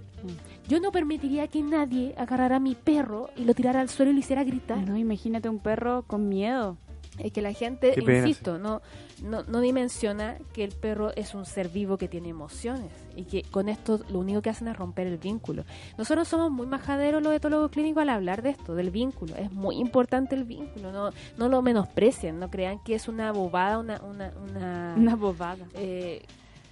Yo 0.67 0.79
no 0.79 0.91
permitiría 0.91 1.47
que 1.47 1.61
nadie 1.61 2.15
agarrara 2.17 2.55
a 2.55 2.59
mi 2.59 2.75
perro 2.75 3.29
y 3.35 3.43
lo 3.43 3.53
tirara 3.53 3.81
al 3.81 3.89
suelo 3.89 4.11
y 4.11 4.13
lo 4.15 4.19
hiciera 4.19 4.43
gritar. 4.43 4.79
No, 4.87 4.97
imagínate 4.97 5.49
un 5.49 5.59
perro 5.59 6.03
con 6.07 6.29
miedo. 6.29 6.77
Es 7.19 7.33
que 7.33 7.41
la 7.41 7.51
gente, 7.51 7.93
insisto, 8.23 8.57
no, 8.57 8.81
no, 9.21 9.43
no 9.43 9.59
dimensiona 9.59 10.37
que 10.53 10.63
el 10.63 10.71
perro 10.71 11.11
es 11.15 11.35
un 11.35 11.45
ser 11.45 11.67
vivo 11.67 11.97
que 11.97 12.07
tiene 12.07 12.29
emociones 12.29 12.89
y 13.17 13.25
que 13.25 13.43
con 13.43 13.67
esto 13.67 13.99
lo 14.09 14.19
único 14.19 14.41
que 14.41 14.49
hacen 14.49 14.69
es 14.69 14.77
romper 14.77 15.07
el 15.07 15.17
vínculo. 15.17 15.65
Nosotros 15.97 16.27
somos 16.29 16.49
muy 16.51 16.67
majaderos 16.67 17.21
los 17.21 17.33
etólogos 17.33 17.69
clínicos 17.69 18.01
al 18.03 18.09
hablar 18.09 18.41
de 18.41 18.51
esto, 18.51 18.75
del 18.75 18.91
vínculo. 18.91 19.35
Es 19.35 19.51
muy 19.51 19.75
importante 19.75 20.35
el 20.35 20.45
vínculo, 20.45 20.91
no, 20.93 21.09
no 21.37 21.49
lo 21.49 21.61
menosprecien, 21.61 22.39
no 22.39 22.49
crean 22.49 22.79
que 22.83 22.95
es 22.95 23.07
una 23.09 23.31
bobada, 23.33 23.77
una... 23.77 24.01
una, 24.01 24.31
una, 24.41 24.95
Una 24.97 25.15
bobada. 25.17 25.65
eh, 25.75 26.23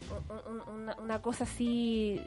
un- 0.10 0.54
un- 0.74 0.82
una, 0.84 0.96
una 1.00 1.22
cosa 1.22 1.44
así 1.44 2.20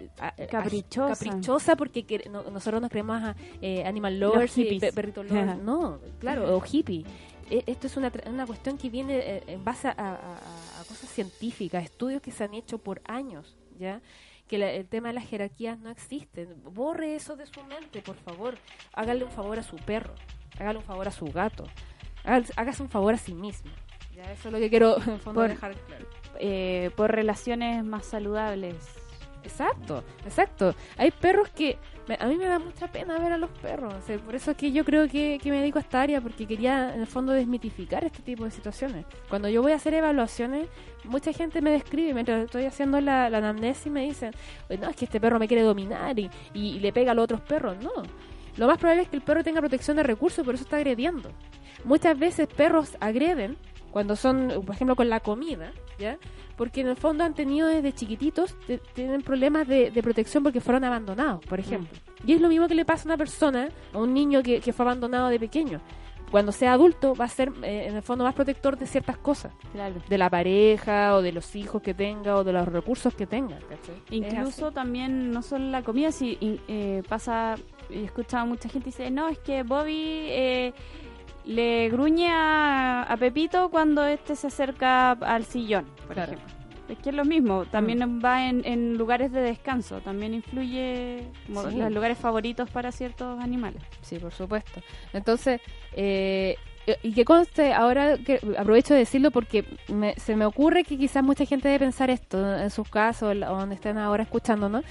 Caprichosa. 0.51 1.15
caprichosa 1.25 1.75
porque 1.77 2.05
que- 2.05 2.29
no- 2.31 2.43
nosotros 2.51 2.81
nos 2.81 2.91
creemos 2.91 3.21
a, 3.23 3.35
eh, 3.61 3.85
animal 3.85 4.21
lovers 4.21 4.57
y 4.59 4.79
pe- 4.79 4.93
perrito 4.93 5.25
lovers 5.25 5.59
no 5.65 5.99
claro 6.21 6.57
o 6.57 6.63
hippie 6.65 7.05
esto 7.67 7.87
es 7.87 7.97
una, 7.97 8.11
una 8.27 8.47
cuestión 8.47 8.79
que 8.79 8.89
viene 8.91 9.19
eh, 9.19 9.43
en 9.47 9.65
base 9.65 9.89
a, 9.89 9.93
a- 9.93 10.15
a- 10.15 10.81
a 10.81 10.85
cosas 10.89 11.09
científicas 11.11 11.85
estudios 11.85 12.23
que 12.23 12.31
se 12.31 12.45
han 12.45 12.55
hecho 12.55 12.79
por 12.79 13.01
años 13.07 13.57
ya 13.79 14.01
que 14.49 14.59
la- 14.59 14.71
el 14.71 14.87
tema 14.87 15.09
de 15.09 15.15
las 15.15 15.27
jerarquías 15.29 15.79
no 15.79 15.91
existen 15.91 16.63
borre 16.75 17.15
eso 17.15 17.37
de 17.37 17.47
su 17.47 17.63
mente 17.65 18.03
por 18.03 18.17
favor. 18.17 18.55
Hágale 18.93 19.25
un 19.25 19.31
favor 19.31 19.59
a 19.59 19.63
su 19.63 19.77
perro. 19.77 20.15
Hágale 20.59 20.79
un 20.79 20.85
favor 20.85 21.09
a 21.09 21.11
su 21.11 21.25
gato. 21.27 21.65
Hágase 22.25 22.83
un 22.83 22.89
favor 22.91 23.15
a 23.15 23.19
sí 23.19 23.35
mismo. 23.35 23.71
Ya 24.15 24.31
eso 24.31 24.49
es 24.49 24.53
lo 24.53 24.59
que 24.59 24.69
quiero 24.69 24.97
en 24.99 25.19
fondo 25.21 25.41
Por- 25.41 25.49
dejar 25.49 25.75
claro. 25.75 26.07
Eh, 26.39 26.91
por 26.97 27.11
relaciones 27.11 27.83
más 27.85 28.05
saludables. 28.07 28.77
Exacto, 29.45 30.05
exacto. 30.25 30.75
Hay 30.97 31.11
perros 31.11 31.49
que 31.51 31.77
me- 32.09 32.17
a 32.21 32.27
mí 32.27 32.37
me 32.37 32.47
da 32.47 32.59
mucha 32.59 32.87
pena 32.91 33.19
ver 33.19 33.33
a 33.33 33.39
los 33.39 33.51
perros. 33.51 33.95
por 34.25 34.35
eso 34.35 34.53
es 34.53 34.57
que 34.57 34.73
yo 34.73 34.85
creo 34.85 35.09
que, 35.09 35.39
me 35.45 35.59
dedico 35.61 35.79
a 35.79 35.83
esta 35.83 36.01
área, 36.03 36.21
porque 36.21 36.47
quería 36.47 36.95
en 36.95 37.01
el 37.01 37.07
fondo 37.07 37.33
desmitificar 37.33 38.05
este 38.05 38.23
tipo 38.23 38.45
de 38.45 38.51
situaciones. 38.51 39.05
Cuando 39.29 39.49
yo 39.49 39.63
voy 39.63 39.73
a 39.73 39.77
hacer 39.77 39.95
evaluaciones, 39.95 40.69
mucha 41.05 41.33
gente 41.33 41.61
me 41.61 41.71
describe, 41.71 42.15
mientras 42.15 42.45
estoy 42.45 42.65
haciendo 42.67 43.01
la, 43.01 43.29
la 43.31 43.39
anamnesis, 43.39 43.91
me 43.93 44.03
dicen, 44.03 44.33
"Oye, 44.69 44.79
no, 44.79 44.89
es 44.89 44.97
que 44.97 45.05
este 45.07 45.21
perro 45.21 45.39
me 45.39 45.49
quiere 45.49 45.63
dominar 45.63 46.19
y, 46.19 46.31
y- 46.55 46.77
y 46.77 46.81
le 46.81 46.93
pega 46.93 47.13
a 47.13 47.15
los 47.15 47.25
otros 47.25 47.41
perros. 47.41 47.77
No, 47.83 47.91
lo 48.57 48.67
más 48.67 48.79
probable 48.79 49.03
es 49.03 49.09
que 49.09 49.17
el 49.17 49.23
perro 49.23 49.43
tenga 49.43 49.61
protección 49.61 49.97
de 49.97 50.03
recursos, 50.05 50.45
por 50.45 50.55
eso 50.55 50.65
está 50.65 50.77
agrediendo. 50.77 51.31
Muchas 51.85 52.17
veces 52.19 52.47
perros 52.49 52.97
agreden 53.01 53.57
cuando 53.93 54.17
son, 54.17 54.49
por 54.67 54.75
ejemplo, 54.75 54.97
con 54.97 55.09
la 55.09 55.21
comida, 55.21 55.71
¿ya? 55.99 56.19
Porque 56.57 56.81
en 56.81 56.89
el 56.89 56.97
fondo 56.97 57.23
han 57.25 57.35
tenido 57.35 57.69
desde 57.69 57.93
chiquititos, 57.93 58.57
te- 58.67 58.79
tienen 58.95 59.23
problemas 59.23 59.69
de, 59.69 59.91
de 59.91 60.03
protección 60.03 60.43
porque 60.43 60.61
fueron 60.61 60.83
abandonados, 60.85 61.45
por 61.47 61.61
ejemplo. 61.61 61.97
Y 62.27 62.33
es 62.33 62.41
lo 62.41 62.49
mismo 62.49 62.67
que 62.69 62.75
le 62.75 62.85
pasa 62.85 63.05
a 63.05 63.07
una 63.13 63.17
persona, 63.17 63.69
a 63.93 63.99
un 63.99 64.13
niño 64.15 64.43
que, 64.43 64.61
que 64.61 64.73
fue 64.73 64.85
abandonado 64.85 65.29
de 65.29 65.39
pequeño. 65.39 65.81
Cuando 66.31 66.51
sea 66.51 66.73
adulto 66.73 67.15
va 67.15 67.27
a 67.27 67.29
ser, 67.29 67.53
eh, 67.63 67.89
en 67.91 67.97
el 67.97 68.03
fondo, 68.03 68.25
más 68.25 68.35
protector 68.35 68.79
de 68.79 68.87
ciertas 68.87 69.19
cosas. 69.19 69.53
Claro. 69.73 69.97
De 70.09 70.17
la 70.17 70.31
pareja, 70.31 71.15
o 71.15 71.21
de 71.21 71.31
los 71.31 71.55
hijos 71.55 71.83
que 71.83 71.93
tenga, 71.93 72.37
o 72.37 72.45
de 72.45 72.55
los 72.55 72.67
recursos 72.69 73.15
que 73.15 73.27
tenga. 73.27 73.59
¿cachai? 73.69 73.95
Incluso 74.11 74.73
también, 74.73 75.31
no 75.31 75.43
solo 75.43 75.67
la 75.71 75.83
comida, 75.83 76.11
si 76.11 76.39
eh, 76.69 77.03
pasa, 77.07 77.57
he 77.91 78.05
escuchado 78.05 78.45
a 78.45 78.47
mucha 78.47 78.71
gente 78.71 78.87
dice, 78.87 79.11
no, 79.11 79.29
es 79.29 79.39
que 79.41 79.63
Bobby 79.63 79.93
eh, 80.31 80.73
le 81.45 81.89
gruñe 81.91 82.29
a, 82.31 83.03
a 83.03 83.17
Pepito 83.17 83.69
cuando 83.71 84.05
este 84.07 84.37
se 84.37 84.47
acerca 84.49 85.13
al 85.13 85.45
sillón, 85.45 85.87
por 86.07 86.15
Claro. 86.15 86.33
ejemplo. 86.33 86.55
Es 86.89 86.99
que 86.99 87.09
es 87.11 87.15
lo 87.17 87.25
mismo, 87.25 87.65
también 87.65 88.21
va 88.23 88.47
en, 88.49 88.67
en 88.67 88.99
lugares 88.99 89.33
de 89.33 89.41
descanso, 89.41 90.01
también 90.03 90.35
influye 90.35 91.27
como 91.47 91.71
Sí. 91.71 91.77
los 91.79 91.91
lugares 91.91 92.19
favoritos 92.19 92.69
para 92.71 92.93
ciertos 92.93 93.41
animales. 93.43 93.83
Sí, 94.03 94.19
por 94.19 94.33
supuesto. 94.33 94.83
Entonces, 95.15 95.61
eh, 95.95 96.57
y 97.03 97.13
que 97.15 97.25
conste, 97.25 97.73
ahora 97.73 98.19
que 98.19 98.41
aprovecho 98.59 98.93
de 98.93 99.01
decirlo 99.01 99.31
porque 99.31 99.65
me- 99.89 100.15
se 100.17 100.35
me 100.37 100.45
ocurre 100.45 100.83
que 100.85 100.99
quizás 100.99 101.23
mucha 101.23 101.47
gente 101.47 101.69
debe 101.69 101.79
pensar 101.87 102.11
esto 102.11 102.57
en 102.59 102.69
sus 102.71 102.89
casos 102.91 103.35
o 103.37 103.57
donde 103.57 103.77
estén 103.77 103.97
ahora 103.97 104.25
escuchándonos, 104.25 104.85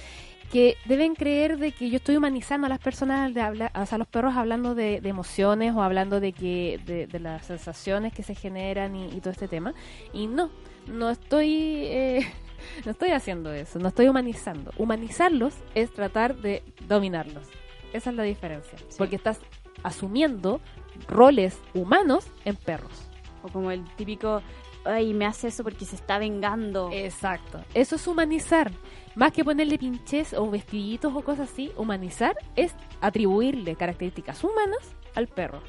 que 0.52 0.76
deben 0.84 1.14
creer 1.14 1.56
de 1.56 1.72
que 1.72 1.88
yo 1.88 1.96
estoy 1.96 2.16
humanizando 2.16 2.66
a 2.66 2.68
las 2.68 2.78
personas, 2.78 3.32
de 3.32 3.40
hablar, 3.40 3.72
o 3.74 3.86
sea, 3.86 3.96
a 3.96 3.98
los 3.98 4.06
perros 4.06 4.36
hablando 4.36 4.74
de, 4.74 5.00
de 5.00 5.08
emociones 5.08 5.72
o 5.74 5.82
hablando 5.82 6.20
de 6.20 6.32
que 6.34 6.78
de, 6.84 7.06
de 7.06 7.20
las 7.20 7.46
sensaciones 7.46 8.12
que 8.12 8.22
se 8.22 8.34
generan 8.34 8.94
y, 8.94 9.06
y 9.06 9.20
todo 9.20 9.30
este 9.30 9.48
tema. 9.48 9.72
Y 10.12 10.26
no, 10.26 10.50
no 10.86 11.08
estoy... 11.08 11.86
eh, 11.86 12.20
no 12.84 12.90
estoy 12.90 13.10
haciendo 13.12 13.50
eso, 13.52 13.78
no 13.78 13.88
estoy 13.88 14.08
humanizando. 14.08 14.72
Humanizarlos 14.76 15.54
es 15.74 15.90
tratar 15.90 16.36
de 16.36 16.62
dominarlos. 16.86 17.48
Esa 17.94 18.10
es 18.10 18.16
la 18.16 18.22
diferencia. 18.22 18.78
Porque 18.98 19.16
estás 19.16 19.40
asumiendo 19.82 20.60
roles 21.08 21.58
humanos 21.72 22.26
en 22.44 22.56
perros. 22.56 23.08
O 23.42 23.48
como 23.48 23.70
el 23.70 23.84
típico, 23.96 24.42
ay, 24.84 25.14
me 25.14 25.24
hace 25.24 25.48
eso 25.48 25.64
porque 25.64 25.86
se 25.86 25.96
está 25.96 26.18
vengando. 26.18 26.90
Exacto. 26.92 27.64
Eso 27.72 27.96
es 27.96 28.06
humanizar. 28.06 28.70
Más 29.14 29.32
que 29.32 29.44
ponerle 29.44 29.78
pinches 29.78 30.32
o 30.32 30.50
vestiditos 30.50 31.14
o 31.14 31.22
cosas 31.22 31.50
así, 31.50 31.70
humanizar 31.76 32.34
es 32.56 32.74
atribuirle 33.00 33.76
características 33.76 34.42
humanas 34.42 34.96
al 35.14 35.28
perro. 35.28 35.60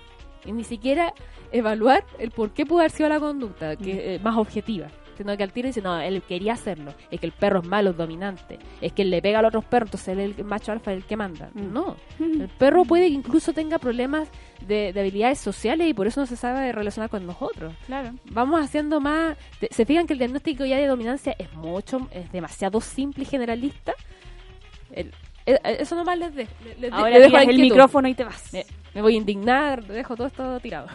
Y 0.46 0.54
ni 0.54 0.64
siquiera 0.64 1.14
evaluar 1.52 2.06
el 2.20 2.32
por 2.32 2.52
qué 2.52 2.66
pudo 2.66 2.80
haber 2.80 2.92
sido 2.92 3.10
la 3.10 3.20
conducta, 3.20 3.76
que 3.76 4.16
es 4.16 4.24
más 4.24 4.38
objetiva. 4.38 4.88
Sino 5.18 5.38
que 5.38 5.44
al 5.44 5.52
tiro 5.54 5.68
dice, 5.68 5.82
no, 5.82 6.00
él 6.00 6.22
quería 6.24 6.54
hacerlo. 6.54 6.94
Es 7.12 7.20
que 7.20 7.26
el 7.28 7.32
perro 7.32 7.60
es 7.60 7.68
malo, 7.68 7.92
es 7.92 7.98
dominante. 7.98 8.58
Es 8.82 8.94
que 8.94 9.04
él 9.04 9.12
le 9.12 9.22
pega 9.22 9.40
a 9.40 9.42
los 9.44 9.50
otros 9.50 9.66
perros, 9.66 9.88
entonces 9.90 10.08
él 10.10 10.20
es 10.32 10.38
el 10.40 10.46
macho 10.46 10.72
alfa, 10.72 10.92
es 10.92 10.98
el 10.98 11.04
que 11.06 11.16
manda. 11.18 11.50
Mm. 11.54 11.74
No. 11.74 11.96
El 12.20 12.50
perro 12.58 12.84
puede 12.86 13.08
que 13.08 13.14
incluso 13.14 13.54
tenga 13.54 13.78
problemas 13.80 14.28
de, 14.68 14.92
de 14.94 15.00
habilidades 15.00 15.40
sociales 15.40 15.88
y 15.88 15.94
por 15.94 16.08
eso 16.08 16.20
no 16.22 16.26
se 16.26 16.36
sabe 16.36 16.72
relacionar 16.72 17.10
con 17.10 17.26
nosotros 17.26 17.74
Claro. 17.86 18.12
vamos 18.32 18.62
haciendo 18.64 19.00
más. 19.00 19.38
¿Se 19.72 19.86
fijan 19.86 20.08
que 20.08 20.14
el 20.14 20.20
diagnóstico 20.20 20.66
ya 20.66 20.78
de 20.78 20.88
dominancia 20.88 21.36
es 21.38 21.52
mucho, 21.54 22.08
es 22.12 22.32
demasiado 22.32 22.82
simple 22.82 23.24
y 23.24 23.26
generalista? 23.28 23.94
El- 24.92 25.12
eh, 25.46 25.60
eh, 25.64 25.78
eso 25.82 25.96
nomás 25.96 26.18
les, 26.18 26.34
de- 26.34 26.48
les, 26.80 26.92
Ahora 26.94 27.10
les 27.10 27.20
dejo 27.24 27.34
la 27.34 27.40
tiras 27.42 27.56
el 27.56 27.62
micrófono 27.62 28.08
y 28.08 28.14
te 28.16 28.24
vas. 28.24 28.54
Me, 28.54 28.66
me 28.96 29.02
voy 29.02 29.16
a 29.16 29.18
indignar, 29.18 29.84
dejo 29.86 30.16
todo 30.16 30.28
esto 30.28 30.60
tirado. 30.62 30.88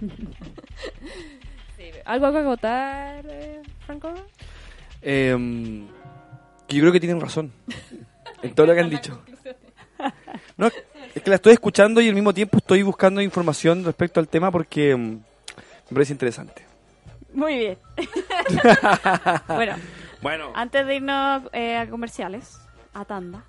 ¿Algo 2.04 2.32
que 2.32 2.38
agotar, 2.38 3.24
eh, 3.28 3.62
Franco? 3.86 4.12
Eh, 5.02 5.86
que 6.66 6.76
yo 6.76 6.82
creo 6.82 6.92
que 6.92 7.00
tienen 7.00 7.20
razón 7.20 7.52
en 8.42 8.54
todo 8.54 8.66
lo 8.66 8.74
que 8.74 8.80
han 8.80 8.90
dicho. 8.90 9.20
No, 10.56 10.68
es 11.14 11.22
que 11.22 11.30
la 11.30 11.36
estoy 11.36 11.52
escuchando 11.52 12.00
y 12.00 12.08
al 12.08 12.14
mismo 12.14 12.32
tiempo 12.32 12.58
estoy 12.58 12.82
buscando 12.82 13.20
información 13.20 13.84
respecto 13.84 14.20
al 14.20 14.28
tema 14.28 14.50
porque 14.50 14.94
mm, 14.94 15.10
me 15.10 15.94
parece 15.94 16.12
interesante. 16.12 16.64
Muy 17.32 17.56
bien. 17.56 17.78
bueno, 19.48 19.76
Bueno, 20.22 20.52
antes 20.54 20.86
de 20.86 20.96
irnos 20.96 21.42
eh, 21.52 21.76
a 21.76 21.88
comerciales, 21.88 22.60
a 22.94 23.04
tanda, 23.04 23.44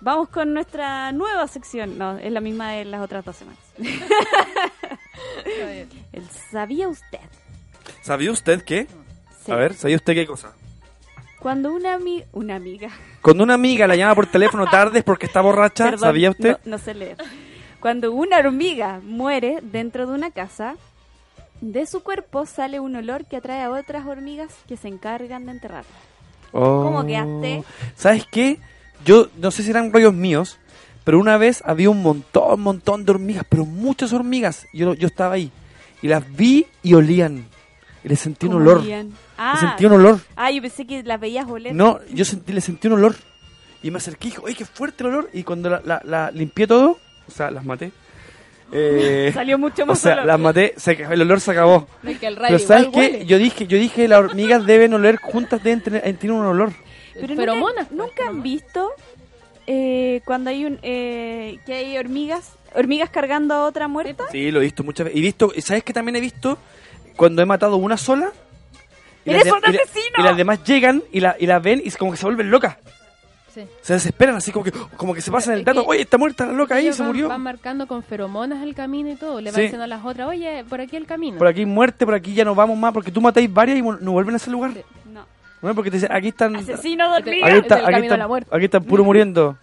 vamos 0.00 0.28
con 0.28 0.52
nuestra 0.54 1.12
nueva 1.12 1.46
sección. 1.48 1.98
No, 1.98 2.18
es 2.18 2.32
la 2.32 2.40
misma 2.40 2.72
de 2.72 2.84
las 2.84 3.00
otras 3.02 3.24
dos 3.24 3.36
semanas. 3.36 3.60
El 6.12 6.28
¿Sabía 6.50 6.88
usted? 6.88 7.20
¿sabía 8.02 8.30
usted 8.32 8.62
qué? 8.62 8.86
Sí. 9.44 9.52
A 9.52 9.56
ver, 9.56 9.74
¿sabía 9.74 9.96
usted 9.96 10.14
qué 10.14 10.26
cosa? 10.26 10.52
Cuando 11.40 11.72
una, 11.72 11.98
ami- 11.98 12.24
una 12.32 12.56
amiga... 12.56 12.90
Cuando 13.20 13.42
una 13.44 13.54
amiga 13.54 13.86
la 13.86 13.96
llama 13.96 14.14
por 14.14 14.26
teléfono 14.26 14.66
tarde 14.66 15.00
es 15.00 15.04
porque 15.04 15.26
está 15.26 15.40
borracha, 15.40 15.84
Perdón, 15.84 16.00
¿sabía 16.00 16.30
usted? 16.30 16.58
No, 16.64 16.70
no 16.72 16.78
sé 16.78 16.94
leer. 16.94 17.16
Cuando 17.80 18.12
una 18.12 18.38
hormiga 18.38 19.00
muere 19.02 19.58
dentro 19.62 20.06
de 20.06 20.14
una 20.14 20.30
casa, 20.30 20.76
de 21.60 21.84
su 21.86 22.02
cuerpo 22.04 22.46
sale 22.46 22.78
un 22.78 22.94
olor 22.94 23.24
que 23.24 23.36
atrae 23.36 23.62
a 23.62 23.70
otras 23.70 24.06
hormigas 24.06 24.52
que 24.68 24.76
se 24.76 24.86
encargan 24.88 25.46
de 25.46 25.52
enterrarla. 25.52 25.90
Oh. 26.52 26.84
¿Cómo 26.84 27.04
quedaste? 27.06 27.64
¿Sabes 27.96 28.24
qué? 28.30 28.58
Yo 29.04 29.28
no 29.36 29.50
sé 29.50 29.64
si 29.64 29.70
eran 29.70 29.92
rollos 29.92 30.14
míos, 30.14 30.58
pero 31.04 31.18
una 31.18 31.36
vez 31.38 31.62
había 31.66 31.90
un 31.90 32.02
montón, 32.02 32.60
montón 32.60 33.04
de 33.04 33.12
hormigas, 33.12 33.44
pero 33.48 33.64
muchas 33.64 34.12
hormigas. 34.12 34.66
Yo, 34.72 34.94
yo 34.94 35.06
estaba 35.08 35.34
ahí 35.34 35.50
y 36.00 36.08
las 36.08 36.24
vi 36.36 36.66
y 36.82 36.94
olían. 36.94 37.46
Y 38.04 38.08
le 38.08 38.16
sentí 38.16 38.46
un 38.46 38.52
¿Cómo 38.54 38.64
olor. 38.64 38.78
olían? 38.78 39.08
Le 39.10 39.14
Ah, 39.38 39.56
sentí 39.60 39.86
un 39.86 39.92
olor. 39.92 40.20
ah, 40.36 40.50
yo 40.50 40.60
pensé 40.62 40.86
que 40.86 41.02
las 41.02 41.18
veías 41.20 41.48
oler. 41.48 41.74
No, 41.74 41.98
yo 42.12 42.24
sentí, 42.24 42.52
le 42.52 42.60
sentí 42.60 42.86
un 42.88 42.94
olor. 42.94 43.14
Y 43.82 43.90
me 43.90 43.96
acerqué 43.98 44.28
y 44.28 44.30
dije, 44.30 44.42
oye, 44.44 44.54
qué 44.54 44.64
fuerte 44.64 45.02
el 45.04 45.10
olor. 45.10 45.30
Y 45.32 45.42
cuando 45.42 45.68
la, 45.70 45.82
la- 45.84 46.02
la 46.04 46.30
limpié 46.30 46.66
todo, 46.68 46.98
o 47.26 47.30
sea, 47.30 47.50
las 47.50 47.64
maté. 47.64 47.90
eh, 48.72 49.30
Salió 49.34 49.58
mucho 49.58 49.82
o 49.82 49.86
más 49.86 49.98
sea, 49.98 50.14
olor. 50.14 50.26
las 50.26 50.40
maté, 50.40 50.74
se, 50.76 50.92
el 50.92 51.20
olor 51.22 51.40
se 51.40 51.50
acabó. 51.50 51.86
No, 52.02 52.10
es 52.10 52.18
que 52.18 52.26
el 52.26 52.34
Pero 52.34 52.42
radio 52.46 52.58
¿sabes 52.60 52.84
igual 52.86 53.06
qué? 53.06 53.12
huele. 53.12 53.26
Yo 53.26 53.38
dije, 53.38 53.66
yo 53.66 53.78
dije, 53.78 54.08
las 54.08 54.20
hormigas 54.20 54.64
deben 54.66 54.94
oler 54.94 55.16
juntas, 55.16 55.62
deben 55.62 55.80
tener, 55.82 56.02
eh, 56.06 56.12
tienen 56.14 56.38
un 56.38 56.46
olor. 56.46 56.72
Pero 57.14 57.34
Feromonas, 57.34 57.90
nunca, 57.90 58.04
pues, 58.06 58.16
nunca 58.18 58.28
han 58.30 58.42
visto 58.42 58.90
eh, 59.66 60.20
cuando 60.24 60.50
hay 60.50 60.64
un 60.64 60.78
eh, 60.82 61.58
que 61.66 61.74
hay 61.74 61.98
hormigas, 61.98 62.52
hormigas 62.74 63.10
cargando 63.10 63.54
a 63.54 63.64
otra 63.66 63.88
muerta. 63.88 64.24
Sí, 64.32 64.50
lo 64.50 64.60
he 64.60 64.64
visto 64.64 64.82
muchas 64.84 65.04
veces. 65.06 65.18
Y 65.18 65.22
visto, 65.22 65.52
¿sabes 65.60 65.84
qué 65.84 65.92
también 65.92 66.16
he 66.16 66.20
visto? 66.20 66.58
Cuando 67.16 67.42
he 67.42 67.46
matado 67.46 67.76
una 67.76 67.96
sola. 67.96 68.32
¡Eres 69.24 69.44
las 69.46 69.54
un 69.54 69.60
y 69.68 69.72
la- 69.72 69.82
asesino! 69.82 70.16
Y 70.18 70.22
las 70.22 70.36
demás 70.36 70.64
llegan 70.64 71.02
y 71.12 71.20
la, 71.20 71.36
y 71.38 71.46
la 71.46 71.58
ven 71.60 71.80
y 71.84 71.88
es 71.88 71.96
como 71.96 72.10
que 72.10 72.16
se 72.16 72.24
vuelven 72.26 72.50
locas. 72.50 72.76
Sí. 73.54 73.60
Se 73.82 73.92
desesperan 73.92 74.34
así 74.34 74.50
como 74.50 74.64
que, 74.64 74.72
como 74.96 75.12
que 75.14 75.20
se 75.20 75.30
pasan 75.30 75.54
el 75.54 75.62
dato. 75.64 75.82
que 75.82 75.88
Oye, 75.90 76.00
está 76.00 76.16
muerta 76.16 76.46
la 76.46 76.52
loca 76.52 76.74
ahí, 76.76 76.90
se 76.92 77.00
van, 77.02 77.08
murió. 77.08 77.28
van 77.28 77.42
marcando 77.42 77.86
con 77.86 78.02
feromonas 78.02 78.62
el 78.62 78.74
camino 78.74 79.10
y 79.10 79.16
todo. 79.16 79.40
Le 79.42 79.50
van 79.50 79.56
Sí. 79.56 79.60
diciendo 79.62 79.84
a 79.84 79.86
las 79.86 80.04
otras, 80.04 80.26
oye, 80.26 80.64
por 80.68 80.80
aquí 80.80 80.96
el 80.96 81.04
camino. 81.06 81.36
Por 81.36 81.46
aquí 81.46 81.66
muerte, 81.66 82.06
por 82.06 82.14
aquí 82.14 82.32
ya 82.34 82.44
no 82.46 82.54
vamos 82.54 82.78
más. 82.78 82.92
Porque 82.94 83.12
tú 83.12 83.20
matáis 83.20 83.52
varias 83.52 83.78
y 83.78 83.82
no 83.82 84.12
vuelven 84.12 84.34
a 84.34 84.36
ese 84.38 84.50
lugar. 84.50 84.72
Sí. 84.72 84.80
No. 85.62 85.68
Bueno, 85.68 85.74
porque 85.76 85.90
te 85.90 85.96
dicen, 85.98 86.12
aquí 86.12 86.28
están. 86.28 86.56
Asesino 86.56 87.16
Este- 87.16 87.30
Aquí, 87.44 87.58
está- 87.58 87.76
aquí 87.76 88.06
están, 88.06 88.20
aquí 88.50 88.68
puro 88.88 89.04
muriendo. 89.04 89.56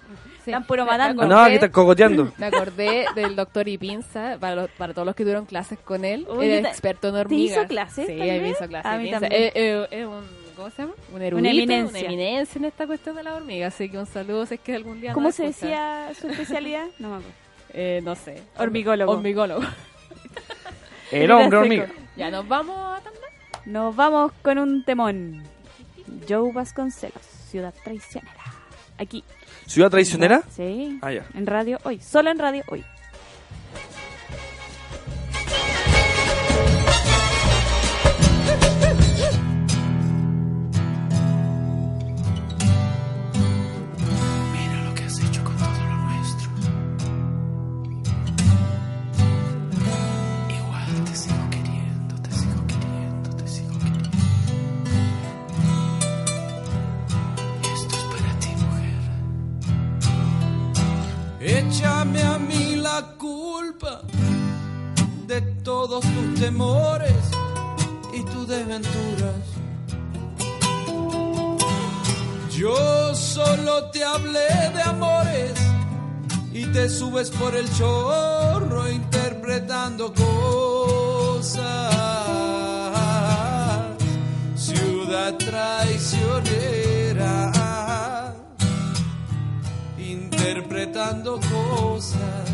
Sí. 0.45 0.51
Están 0.51 0.63
puro 0.65 0.85
matando. 0.85 1.25
No, 1.27 1.37
aquí 1.39 1.55
están 1.55 1.71
cogoteando. 1.71 2.31
Me 2.37 2.45
acordé 2.45 3.05
del 3.13 3.35
doctor 3.35 3.67
Ipinza, 3.67 4.37
para, 4.39 4.55
los- 4.55 4.69
para 4.71 4.93
todos 4.93 5.05
los 5.05 5.13
que 5.15 5.23
tuvieron 5.23 5.45
clases 5.45 5.77
con 5.77 6.05
él, 6.05 6.25
Oye, 6.29 6.53
era 6.59 6.61
te- 6.63 6.69
experto 6.69 7.09
en 7.09 7.13
¿te 7.15 7.19
hormigas. 7.19 7.57
hizo 7.57 7.67
clases 7.67 8.07
Sí, 8.07 8.13
también? 8.15 8.41
me 8.41 8.49
hizo 8.49 8.65
clases. 8.67 8.85
A 8.91 8.95
mí 8.97 9.03
Ipinza. 9.03 9.19
también. 9.19 9.43
Eh, 9.53 9.87
eh, 9.91 10.05
un, 10.05 10.23
¿cómo 10.55 10.69
se 10.69 10.81
llama? 10.83 10.93
Un 11.13 11.21
erudito, 11.21 11.49
eminencia. 11.49 11.99
una 11.99 12.07
eminencia 12.07 12.57
en 12.59 12.65
esta 12.65 12.87
cuestión 12.87 13.15
de 13.17 13.23
la 13.23 13.35
hormiga, 13.35 13.67
así 13.67 13.89
que 13.89 13.97
un 13.97 14.05
saludo 14.05 14.45
si 14.45 14.53
es 14.55 14.59
que 14.61 14.75
algún 14.75 15.01
día 15.01 15.11
¿Cómo 15.13 15.31
se 15.33 15.43
decía 15.43 16.09
su 16.19 16.29
especialidad? 16.29 16.85
No 16.99 17.09
me 17.09 17.15
acuerdo. 17.17 17.33
Eh, 17.73 18.01
no 18.03 18.15
sé. 18.15 18.41
Hormigólogo. 18.57 19.11
Hormigólogo. 19.11 19.61
El 21.11 21.29
hombre 21.31 21.57
hormiga. 21.57 21.87
ya, 22.15 22.31
nos 22.31 22.47
vamos 22.47 22.77
a 22.77 23.01
Tandil. 23.01 23.21
Nos 23.65 23.95
vamos 23.95 24.31
con 24.41 24.57
un 24.57 24.83
temón. 24.83 25.43
Joe 26.29 26.51
Vasconcelos, 26.51 27.23
Ciudad 27.49 27.73
Traicionera. 27.83 28.43
Aquí. 28.99 29.23
¿Ciudad 29.65 29.89
traicionera? 29.89 30.43
Sí. 30.55 30.99
Ah, 31.01 31.11
ya. 31.11 31.25
En 31.33 31.47
radio 31.47 31.79
hoy. 31.83 31.99
Solo 31.99 32.29
en 32.29 32.37
radio 32.37 32.63
hoy. 32.67 32.83
Tus 66.01 66.39
temores 66.39 67.13
y 68.13 68.23
tus 68.23 68.47
desventuras. 68.47 69.35
Yo 72.51 73.15
solo 73.15 73.85
te 73.91 74.03
hablé 74.03 74.49
de 74.75 74.81
amores 74.81 75.53
y 76.51 76.65
te 76.65 76.89
subes 76.89 77.29
por 77.29 77.55
el 77.55 77.71
chorro 77.73 78.89
interpretando 78.91 80.13
cosas. 80.13 81.59
Ciudad 84.55 85.37
traicionera, 85.37 86.25
interpretando 89.97 91.39
cosas. 91.39 92.48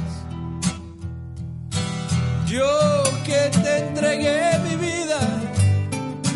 Yo 2.56 3.04
que 3.26 3.42
te 3.64 3.78
entregué 3.80 4.60
mi 4.66 4.76
vida, 4.88 5.20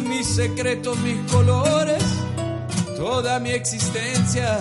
mis 0.09 0.27
secretos, 0.27 0.97
mis 0.99 1.19
colores 1.31 2.03
toda 2.99 3.39
mi 3.39 3.51
existencia. 3.51 4.59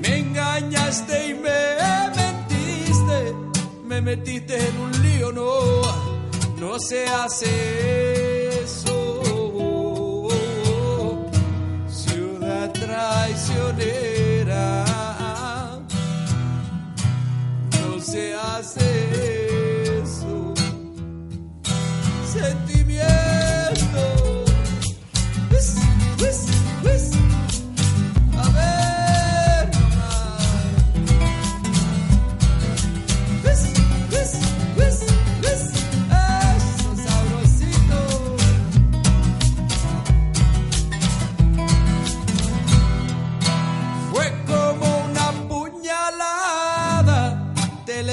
Me 0.00 0.18
engañaste 0.18 1.28
y 1.30 1.34
me 1.34 1.62
mentiste, 2.20 3.18
me 3.84 4.00
metiste 4.00 4.54
en 4.68 4.76
un 4.78 5.02
lío, 5.02 5.32
no, 5.32 5.82
no 6.60 6.78
se 6.78 7.06
hace 7.08 7.50
eso. 8.62 10.28
Ciudad 11.88 12.70
traicionera, 12.72 14.23
se 18.14 18.32
hace 18.32 19.33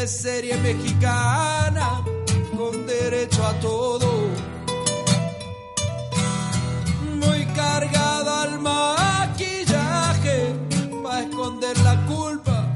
teleserie 0.01 0.57
mexicana 0.57 2.03
con 2.57 2.87
derecho 2.87 3.45
a 3.45 3.53
todo 3.59 4.29
muy 7.21 7.45
cargada 7.53 8.41
al 8.41 8.59
maquillaje 8.59 10.55
para 11.03 11.21
esconder 11.21 11.77
la 11.81 12.03
culpa 12.07 12.75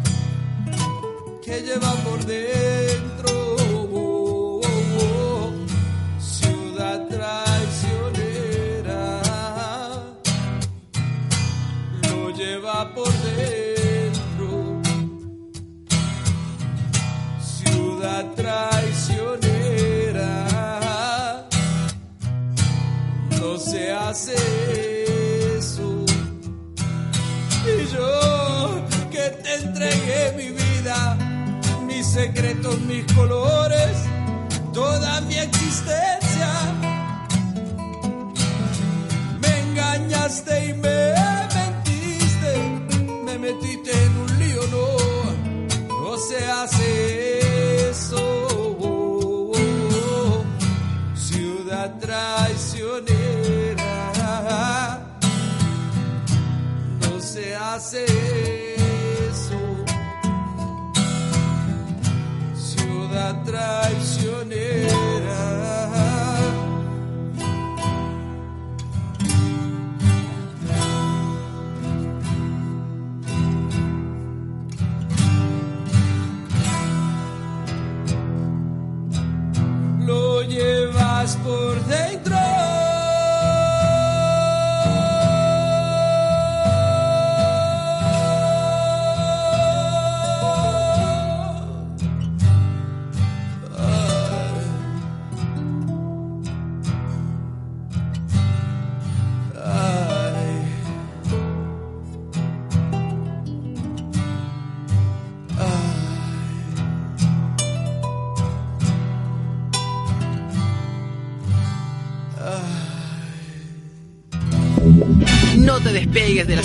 que 1.44 1.62
lleva 1.62 1.92
por 2.04 2.24
dentro. 2.26 2.95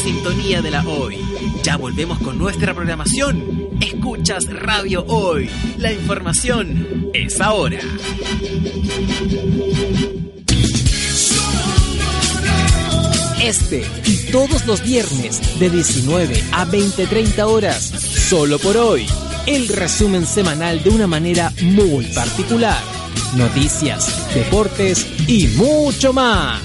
Sintonía 0.01 0.63
de 0.63 0.71
la 0.71 0.83
hoy. 0.87 1.19
Ya 1.63 1.77
volvemos 1.77 2.19
con 2.21 2.39
nuestra 2.39 2.73
programación. 2.75 3.69
Escuchas 3.81 4.47
Radio 4.47 5.05
Hoy. 5.07 5.51
La 5.77 5.93
información 5.93 7.11
es 7.13 7.39
ahora. 7.41 7.81
Este 13.43 13.85
y 14.07 14.31
todos 14.33 14.67
los 14.67 14.83
viernes 14.83 15.61
de 15.61 15.69
19 15.69 16.45
a 16.53 16.67
20-30 16.67 17.43
horas, 17.47 17.83
solo 17.83 18.59
por 18.59 18.79
hoy, 18.79 19.07
el 19.47 19.69
resumen 19.69 20.27
semanal 20.27 20.83
de 20.83 20.91
una 20.91 21.07
manera 21.07 21.53
muy 21.63 22.07
particular. 22.07 22.83
Noticias, 23.37 24.35
deportes 24.35 25.07
y 25.29 25.47
mucho 25.49 26.13
más. 26.15 26.61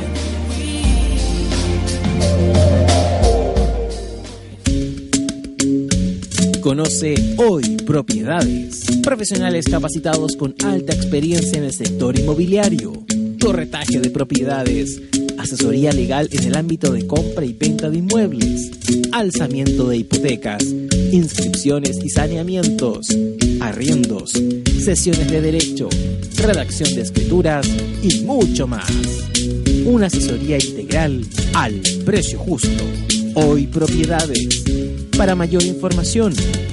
Conoce 6.61 7.15
hoy 7.37 7.77
propiedades. 7.87 8.87
Profesionales 9.03 9.67
capacitados 9.71 10.35
con 10.35 10.57
alta 10.65 10.93
experiencia 10.95 11.59
en 11.59 11.65
el 11.65 11.73
sector 11.73 12.19
inmobiliario. 12.19 13.05
Corretaje 13.45 14.01
de 14.01 14.09
propiedades. 14.09 15.03
Asesoría 15.37 15.93
legal 15.93 16.31
en 16.33 16.45
el 16.45 16.57
ámbito 16.57 16.91
de 16.91 17.07
compra 17.07 17.45
y 17.45 17.53
venta 17.53 17.91
de 17.91 17.99
inmuebles. 17.99 18.71
Alzamiento 19.13 19.87
de 19.87 19.99
hipotecas. 19.99 20.65
Inscripciones 21.13 22.03
y 22.03 22.09
saneamientos. 22.09 23.09
Arriendos. 23.61 24.33
Sesiones 24.83 25.31
de 25.31 25.43
derecho. 25.43 25.91
Redacción 26.39 26.95
de 26.95 27.03
escrituras 27.03 27.69
y 28.03 28.21
mucho 28.21 28.67
más. 28.67 28.91
Una 29.85 30.07
asesoría 30.07 30.57
integral 30.57 31.21
al 31.53 31.83
precio 32.07 32.39
justo. 32.39 32.83
Hoy 33.35 33.67
Propiedades. 33.67 34.65
Para 35.19 35.35
mayor 35.35 35.65
información, 35.65 36.33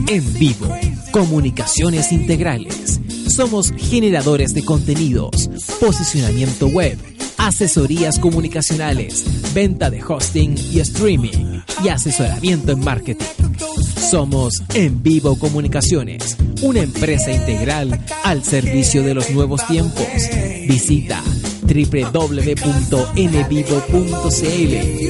En 0.07 0.33
vivo, 0.39 0.75
comunicaciones 1.11 2.11
integrales. 2.11 2.99
Somos 3.27 3.71
generadores 3.71 4.53
de 4.53 4.63
contenidos, 4.63 5.49
posicionamiento 5.79 6.67
web, 6.67 6.97
asesorías 7.37 8.17
comunicacionales, 8.17 9.25
venta 9.53 9.89
de 9.89 10.01
hosting 10.03 10.55
y 10.71 10.79
streaming 10.79 11.61
y 11.83 11.89
asesoramiento 11.89 12.71
en 12.71 12.79
marketing. 12.79 13.25
Somos 14.09 14.61
En 14.75 15.01
Vivo 15.01 15.37
Comunicaciones, 15.37 16.37
una 16.61 16.81
empresa 16.81 17.31
integral 17.31 17.99
al 18.23 18.43
servicio 18.43 19.03
de 19.03 19.13
los 19.13 19.29
nuevos 19.31 19.65
tiempos. 19.67 20.05
Visita 20.67 21.21
www.nvivo.cl 21.61 22.35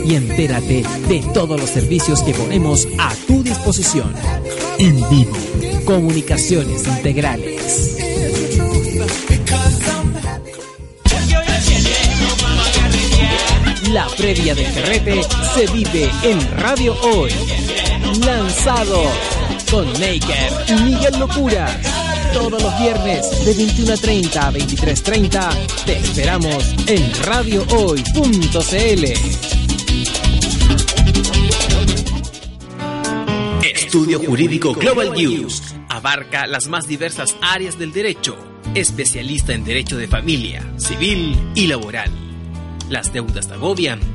y 0.09 0.15
entérate 0.15 0.83
de 1.07 1.23
todos 1.33 1.59
los 1.59 1.69
servicios 1.69 2.23
que 2.23 2.33
ponemos 2.33 2.87
a 2.97 3.13
tu 3.27 3.43
disposición. 3.43 4.13
En 4.77 4.95
Vivo, 5.09 5.35
Comunicaciones 5.85 6.87
Integrales. 6.87 7.97
La 13.91 14.07
previa 14.17 14.55
del 14.55 14.65
Ferrete 14.65 15.21
se 15.53 15.67
vive 15.71 16.09
en 16.23 16.57
Radio 16.57 16.95
Hoy. 17.01 17.31
Lanzado 18.25 19.03
con 19.71 19.87
Maker 19.93 20.51
y 20.67 20.73
Miguel 20.83 21.19
Locura. 21.19 21.67
Todos 22.33 22.61
los 22.61 22.79
viernes 22.79 23.45
de 23.45 23.55
21.30 23.55 24.35
a 24.37 24.51
23.30 24.51 25.85
te 25.85 25.97
esperamos 25.97 26.75
en 26.87 27.13
radiohoy.cl. 27.23 29.05
Estudio 33.63 34.19
Jurídico 34.19 34.73
Global 34.73 35.13
News 35.13 35.61
abarca 35.89 36.47
las 36.47 36.67
más 36.67 36.87
diversas 36.87 37.35
áreas 37.41 37.79
del 37.79 37.93
derecho, 37.93 38.37
especialista 38.73 39.53
en 39.53 39.63
derecho 39.63 39.97
de 39.97 40.07
familia, 40.07 40.61
civil 40.77 41.37
y 41.55 41.67
laboral. 41.67 42.11
Las 42.89 43.13
deudas 43.13 43.47
te 43.47 43.53
agobian. 43.53 44.14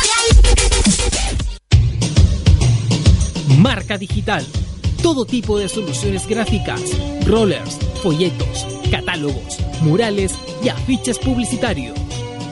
Marca 3.61 3.97
Digital. 3.99 4.43
Todo 5.03 5.23
tipo 5.23 5.59
de 5.59 5.69
soluciones 5.69 6.27
gráficas, 6.27 6.81
rollers, 7.27 7.77
folletos, 8.01 8.65
catálogos, 8.89 9.59
murales 9.81 10.33
y 10.63 10.69
afiches 10.69 11.19
publicitarios. 11.19 11.95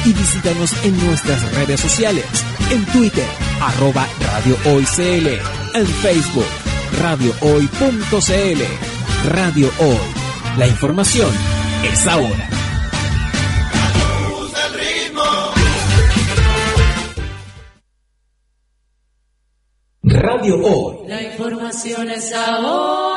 y 0.06 0.12
visítanos 0.12 0.72
en 0.84 0.96
nuestras 1.04 1.52
redes 1.54 1.80
sociales, 1.80 2.24
en 2.70 2.84
Twitter 2.86 3.26
arroba 3.60 4.06
radiohoycl, 4.20 5.40
en 5.74 5.86
Facebook 5.86 6.46
radiohoy.cl. 7.02 8.62
Radio 9.28 9.70
Hoy. 9.78 9.98
La 10.58 10.68
información 10.68 11.30
es 11.82 12.06
ahora. 12.06 12.48
Radio 20.02 20.56
Hoy. 20.62 21.08
La 21.08 21.22
información 21.22 22.10
es 22.10 22.32
ahora. 22.32 23.16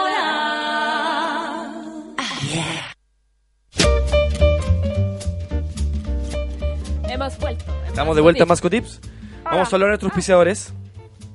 Hemos 7.30 7.40
vuelto. 7.42 7.66
Estamos 7.86 8.16
de 8.16 8.22
vuelta 8.24 8.42
en 8.42 8.50
Mascotips. 8.50 9.02
Vamos 9.44 9.72
a 9.72 9.76
hablar 9.76 9.88
de 9.88 9.90
nuestros 9.90 10.12
auspiciadores. 10.12 10.74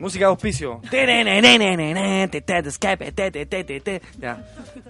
Música 0.01 0.25
de 0.25 0.31
auspicio. 0.31 0.81
Ya. 4.19 4.45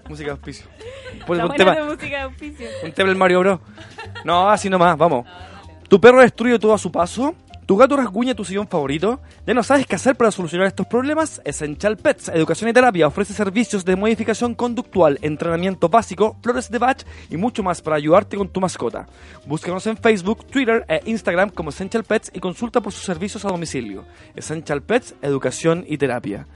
Música 0.08 0.28
de 0.28 0.30
auspicio. 0.30 0.66
Un 1.28 1.54
tema, 1.56 1.74
de 1.74 1.84
música 1.84 2.06
de 2.06 2.22
auspicio. 2.22 2.66
un 2.84 2.92
tema 2.92 3.08
del 3.10 3.18
Mario 3.18 3.40
Bros. 3.40 3.60
No, 4.24 4.48
así 4.48 4.70
nomás, 4.70 4.96
vamos. 4.96 5.26
¿Tu 5.88 6.00
perro 6.00 6.22
destruye 6.22 6.58
todo 6.58 6.72
a 6.72 6.78
su 6.78 6.90
paso? 6.90 7.34
¿Tu 7.66 7.76
gato 7.78 7.96
rasguña 7.96 8.34
tu 8.34 8.44
sillón 8.44 8.68
favorito? 8.68 9.20
¿Ya 9.46 9.54
no 9.54 9.62
sabes 9.62 9.86
qué 9.86 9.94
hacer 9.94 10.16
para 10.16 10.30
solucionar 10.30 10.66
estos 10.66 10.86
problemas? 10.86 11.40
Essential 11.46 11.96
Pets, 11.96 12.28
Educación 12.28 12.68
y 12.68 12.74
Terapia 12.74 13.06
ofrece 13.06 13.32
servicios 13.32 13.86
de 13.86 13.96
modificación 13.96 14.54
conductual, 14.54 15.18
entrenamiento 15.22 15.88
básico, 15.88 16.36
flores 16.42 16.70
de 16.70 16.78
batch 16.78 17.04
y 17.30 17.38
mucho 17.38 17.62
más 17.62 17.80
para 17.80 17.96
ayudarte 17.96 18.36
con 18.36 18.48
tu 18.48 18.60
mascota. 18.60 19.06
Búscanos 19.46 19.86
en 19.86 19.96
Facebook, 19.96 20.44
Twitter 20.46 20.84
e 20.88 21.00
Instagram 21.06 21.48
como 21.48 21.70
Essential 21.70 22.04
Pets 22.04 22.32
y 22.34 22.40
consulta 22.40 22.82
por 22.82 22.92
sus 22.92 23.04
servicios 23.04 23.42
a 23.46 23.48
domicilio. 23.48 24.04
Essential 24.36 24.82
Pets, 24.82 25.14
Educación 25.22 25.86
y 25.88 25.96
Terapia. 25.96 26.46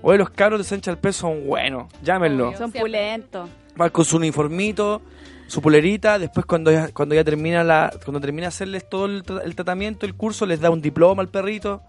Hoy 0.00 0.16
los 0.16 0.30
cabros 0.30 0.60
de 0.60 0.62
Essential 0.62 0.96
Pets 0.96 1.16
son 1.16 1.46
buenos, 1.46 1.92
llámenlo. 2.02 2.56
Son 2.56 2.72
pulentos. 2.72 3.50
Va 3.78 3.90
con 3.90 4.06
su 4.06 4.16
uniformito, 4.16 5.02
su 5.46 5.60
polerita, 5.62 6.18
después 6.18 6.46
cuando 6.46 6.70
ya, 6.72 6.88
cuando 6.92 7.14
ya 7.14 7.22
termina 7.24 7.62
la, 7.64 7.92
cuando 8.04 8.20
termina 8.20 8.48
hacerles 8.48 8.88
todo 8.88 9.06
el, 9.06 9.22
tra- 9.24 9.42
el 9.44 9.54
tratamiento, 9.54 10.06
el 10.06 10.14
curso, 10.14 10.46
les 10.46 10.60
da 10.60 10.70
un 10.70 10.80
diploma 10.82 11.22
al 11.22 11.28
perrito. 11.28 11.82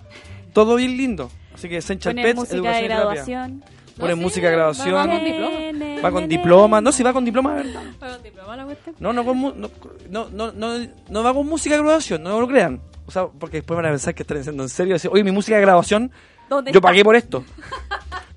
Todo 0.53 0.75
bien 0.75 0.95
lindo. 0.97 1.29
Así 1.53 1.67
que 1.69 1.77
Essential 1.77 2.13
Ponen 2.15 2.25
Pets, 2.25 2.35
música 2.39 2.55
educación 2.57 2.81
de 2.81 2.87
terapia. 2.87 3.05
graduación. 3.05 3.63
Ponen 3.97 4.17
sí, 4.17 4.21
música 4.23 4.47
de 4.49 4.55
va- 4.55 4.57
graduación. 4.57 4.95
va 4.95 5.07
con 5.07 5.23
diploma. 5.23 6.01
Va 6.03 6.11
con 6.11 6.27
diploma. 6.27 6.81
No, 6.81 6.91
si 6.91 7.03
va 7.03 7.13
con 7.13 7.25
diploma, 7.25 7.53
verdad. 7.53 7.81
¿Fue 7.97 8.09
con 8.09 8.23
diploma 8.23 8.55
la 8.57 8.65
cuestión? 8.65 8.95
No, 8.99 9.13
no, 9.13 9.23
con 9.25 9.37
mu- 9.37 9.53
no, 9.55 9.69
no, 10.09 10.27
no, 10.29 10.51
no, 10.51 10.87
no 11.09 11.23
va 11.23 11.33
con 11.33 11.47
música 11.47 11.75
de 11.75 11.81
graduación, 11.81 12.21
no 12.23 12.39
lo 12.39 12.47
crean. 12.47 12.81
O 13.07 13.11
sea, 13.11 13.27
porque 13.27 13.57
después 13.57 13.75
van 13.77 13.85
a 13.85 13.89
pensar 13.89 14.13
que 14.13 14.23
están 14.23 14.37
diciendo 14.37 14.63
en 14.63 14.69
serio. 14.69 14.93
Decir, 14.95 15.09
Oye, 15.13 15.23
mi 15.23 15.31
música 15.31 15.55
de 15.55 15.61
graduación, 15.61 16.11
¿Dónde 16.49 16.71
yo 16.71 16.79
está? 16.79 16.87
pagué 16.89 17.03
por 17.03 17.15
esto. 17.15 17.43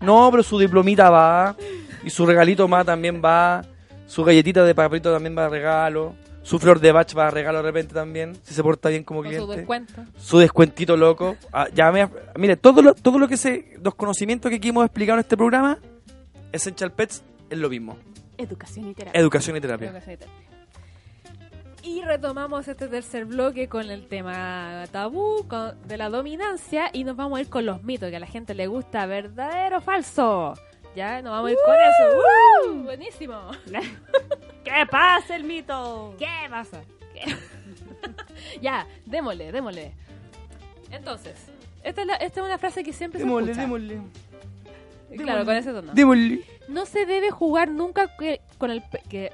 No, 0.01 0.29
pero 0.31 0.45
su 0.45 0.57
diplomita 0.61 1.11
va. 1.11 1.57
Y 2.05 2.11
su 2.11 2.25
regalito 2.25 2.69
más 2.69 2.87
también 2.87 3.21
va. 3.25 3.65
Su 4.09 4.25
galletita 4.25 4.65
de 4.65 4.75
papelito 4.75 5.13
también 5.13 5.37
va 5.39 5.45
a 5.47 5.49
regalo. 5.49 6.15
Su 6.43 6.59
flor 6.59 6.81
de 6.81 6.91
batch 6.93 7.17
va 7.17 7.29
a 7.29 7.31
regalo 7.31 7.59
de 7.59 7.65
repente 7.65 7.93
también. 7.95 8.35
Si 8.43 8.55
se 8.55 8.63
porta 8.63 8.89
bien 8.89 9.05
como 9.05 9.21
Con 9.23 9.31
su 9.31 9.35
cliente. 9.37 9.57
descuento. 9.59 10.05
Su 10.17 10.39
descuentito 10.39 10.97
loco. 10.97 11.37
Ah, 11.53 11.69
ya 11.75 11.93
me- 11.93 12.09
mire, 12.37 12.57
todo 12.57 12.81
lo, 12.83 12.95
todo 12.95 13.19
lo 13.19 13.29
que 13.29 13.37
se. 13.37 13.77
Los 13.85 13.95
conocimientos 13.95 14.49
que 14.51 14.57
aquí 14.57 14.69
hemos 14.71 14.85
explicado 14.87 15.17
en 15.19 15.21
este 15.21 15.37
programa. 15.37 15.79
Essential 16.51 16.91
Pets 16.93 17.23
es 17.51 17.59
lo 17.59 17.69
mismo. 17.69 17.99
Educación 18.39 18.89
y 18.89 18.95
terapia. 18.95 19.21
Educación 19.21 19.57
y 19.57 19.61
terapia. 19.61 19.91
Creo 19.91 20.03
que 20.03 20.17
sí. 20.25 20.31
Y 21.83 22.03
retomamos 22.03 22.67
este 22.67 22.89
tercer 22.89 23.25
bloque 23.27 23.69
con 23.69 23.91
el 23.91 24.09
tema 24.09 24.85
tabú 24.91 25.47
con- 25.49 25.75
de 25.87 25.97
la 25.97 26.09
dominancia 26.09 26.91
y 26.93 27.05
nos 27.05 27.17
vamos 27.17 27.39
a 27.39 27.43
ir 27.43 27.49
con 27.49 27.67
los 27.67 27.83
mitos 27.83 28.11
que 28.11 28.17
a 28.17 28.21
la 28.21 28.27
gente 28.27 28.55
le 28.55 28.67
gusta, 28.67 29.07
verdadero 29.07 29.79
o 29.79 29.81
falso. 29.81 30.55
Ya, 30.97 31.23
nos 31.23 31.31
vamos 31.33 31.49
a 31.49 31.53
ir 31.53 31.59
con 31.65 31.75
eso. 31.75 32.19
¡Uh! 32.73 32.83
Buenísimo. 32.85 33.51
¿Qué 34.65 34.87
pasa 34.91 35.37
el 35.37 35.45
mito? 35.45 36.15
¿Qué 36.19 36.27
pasa? 36.51 36.81
¿Qué? 37.15 37.35
ya, 38.61 38.87
démosle, 39.07 39.53
démosle. 39.53 39.93
Entonces, 40.91 41.35
esta 41.83 42.01
es, 42.01 42.07
la- 42.07 42.15
esta 42.17 42.41
es 42.41 42.47
una 42.47 42.59
frase 42.59 42.83
que 42.83 42.93
siempre 42.93 43.21
se 43.21 43.27
escucha. 43.53 43.63
Claro, 45.17 45.45
con 45.45 45.55
ese 45.57 45.73
tono. 45.73 45.93
Démosle. 45.95 46.45
No 46.69 46.85
se 46.85 47.07
debe 47.07 47.31
jugar 47.31 47.69
nunca 47.71 48.15
que- 48.17 48.41
con 48.59 48.71
el... 48.71 48.83
pe- 48.83 49.03
que 49.09 49.33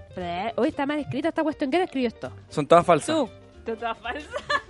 Hoy 0.57 0.69
está 0.69 0.87
mal 0.87 0.99
escrita 0.99 1.29
esta 1.31 1.43
cuestión. 1.43 1.71
¿Quién 1.71 1.83
escribió 1.83 2.09
esto? 2.09 2.31
Son 2.49 2.67
todas 2.67 2.85
falsas. 2.87 3.17
Tú. 3.17 3.29
Tú 3.65 3.75
todas 3.77 3.97
falsas. 3.99 4.31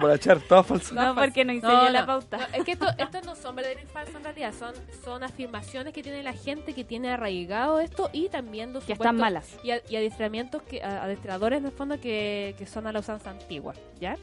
Bolachar, 0.00 0.40
todas 0.40 0.66
falsas. 0.66 0.92
No, 0.92 1.14
porque 1.14 1.44
no 1.44 1.52
enseñé 1.52 1.90
la 1.90 2.06
pauta. 2.06 2.36
No, 2.38 2.44
es 2.54 2.64
que 2.64 2.72
esto- 2.72 2.86
estos 2.98 3.24
no 3.24 3.34
son 3.36 3.54
verdaderos 3.56 3.84
y 3.84 3.86
falsos 3.86 4.14
en 4.16 4.24
realidad, 4.24 4.52
son, 4.58 4.74
son 5.04 5.22
afirmaciones 5.22 5.92
que 5.92 6.02
tiene 6.02 6.22
la 6.22 6.32
gente 6.32 6.74
que 6.74 6.84
tiene 6.84 7.10
arraigado 7.10 7.80
esto 7.80 8.10
y 8.12 8.28
también 8.28 8.72
los 8.72 8.84
Que 8.84 8.94
están 8.94 9.16
malas. 9.16 9.56
Y, 9.62 9.70
a- 9.72 9.82
y 9.88 9.96
adiestramientos, 9.96 10.62
que, 10.62 10.82
a- 10.82 11.04
adiestradores 11.04 11.58
en 11.60 11.66
el 11.66 11.72
fondo 11.72 12.00
que, 12.00 12.54
que 12.58 12.66
son 12.66 12.86
a 12.86 12.92
la 12.92 13.00
usanza 13.00 13.30
antigua, 13.30 13.74
¿ya? 14.00 14.16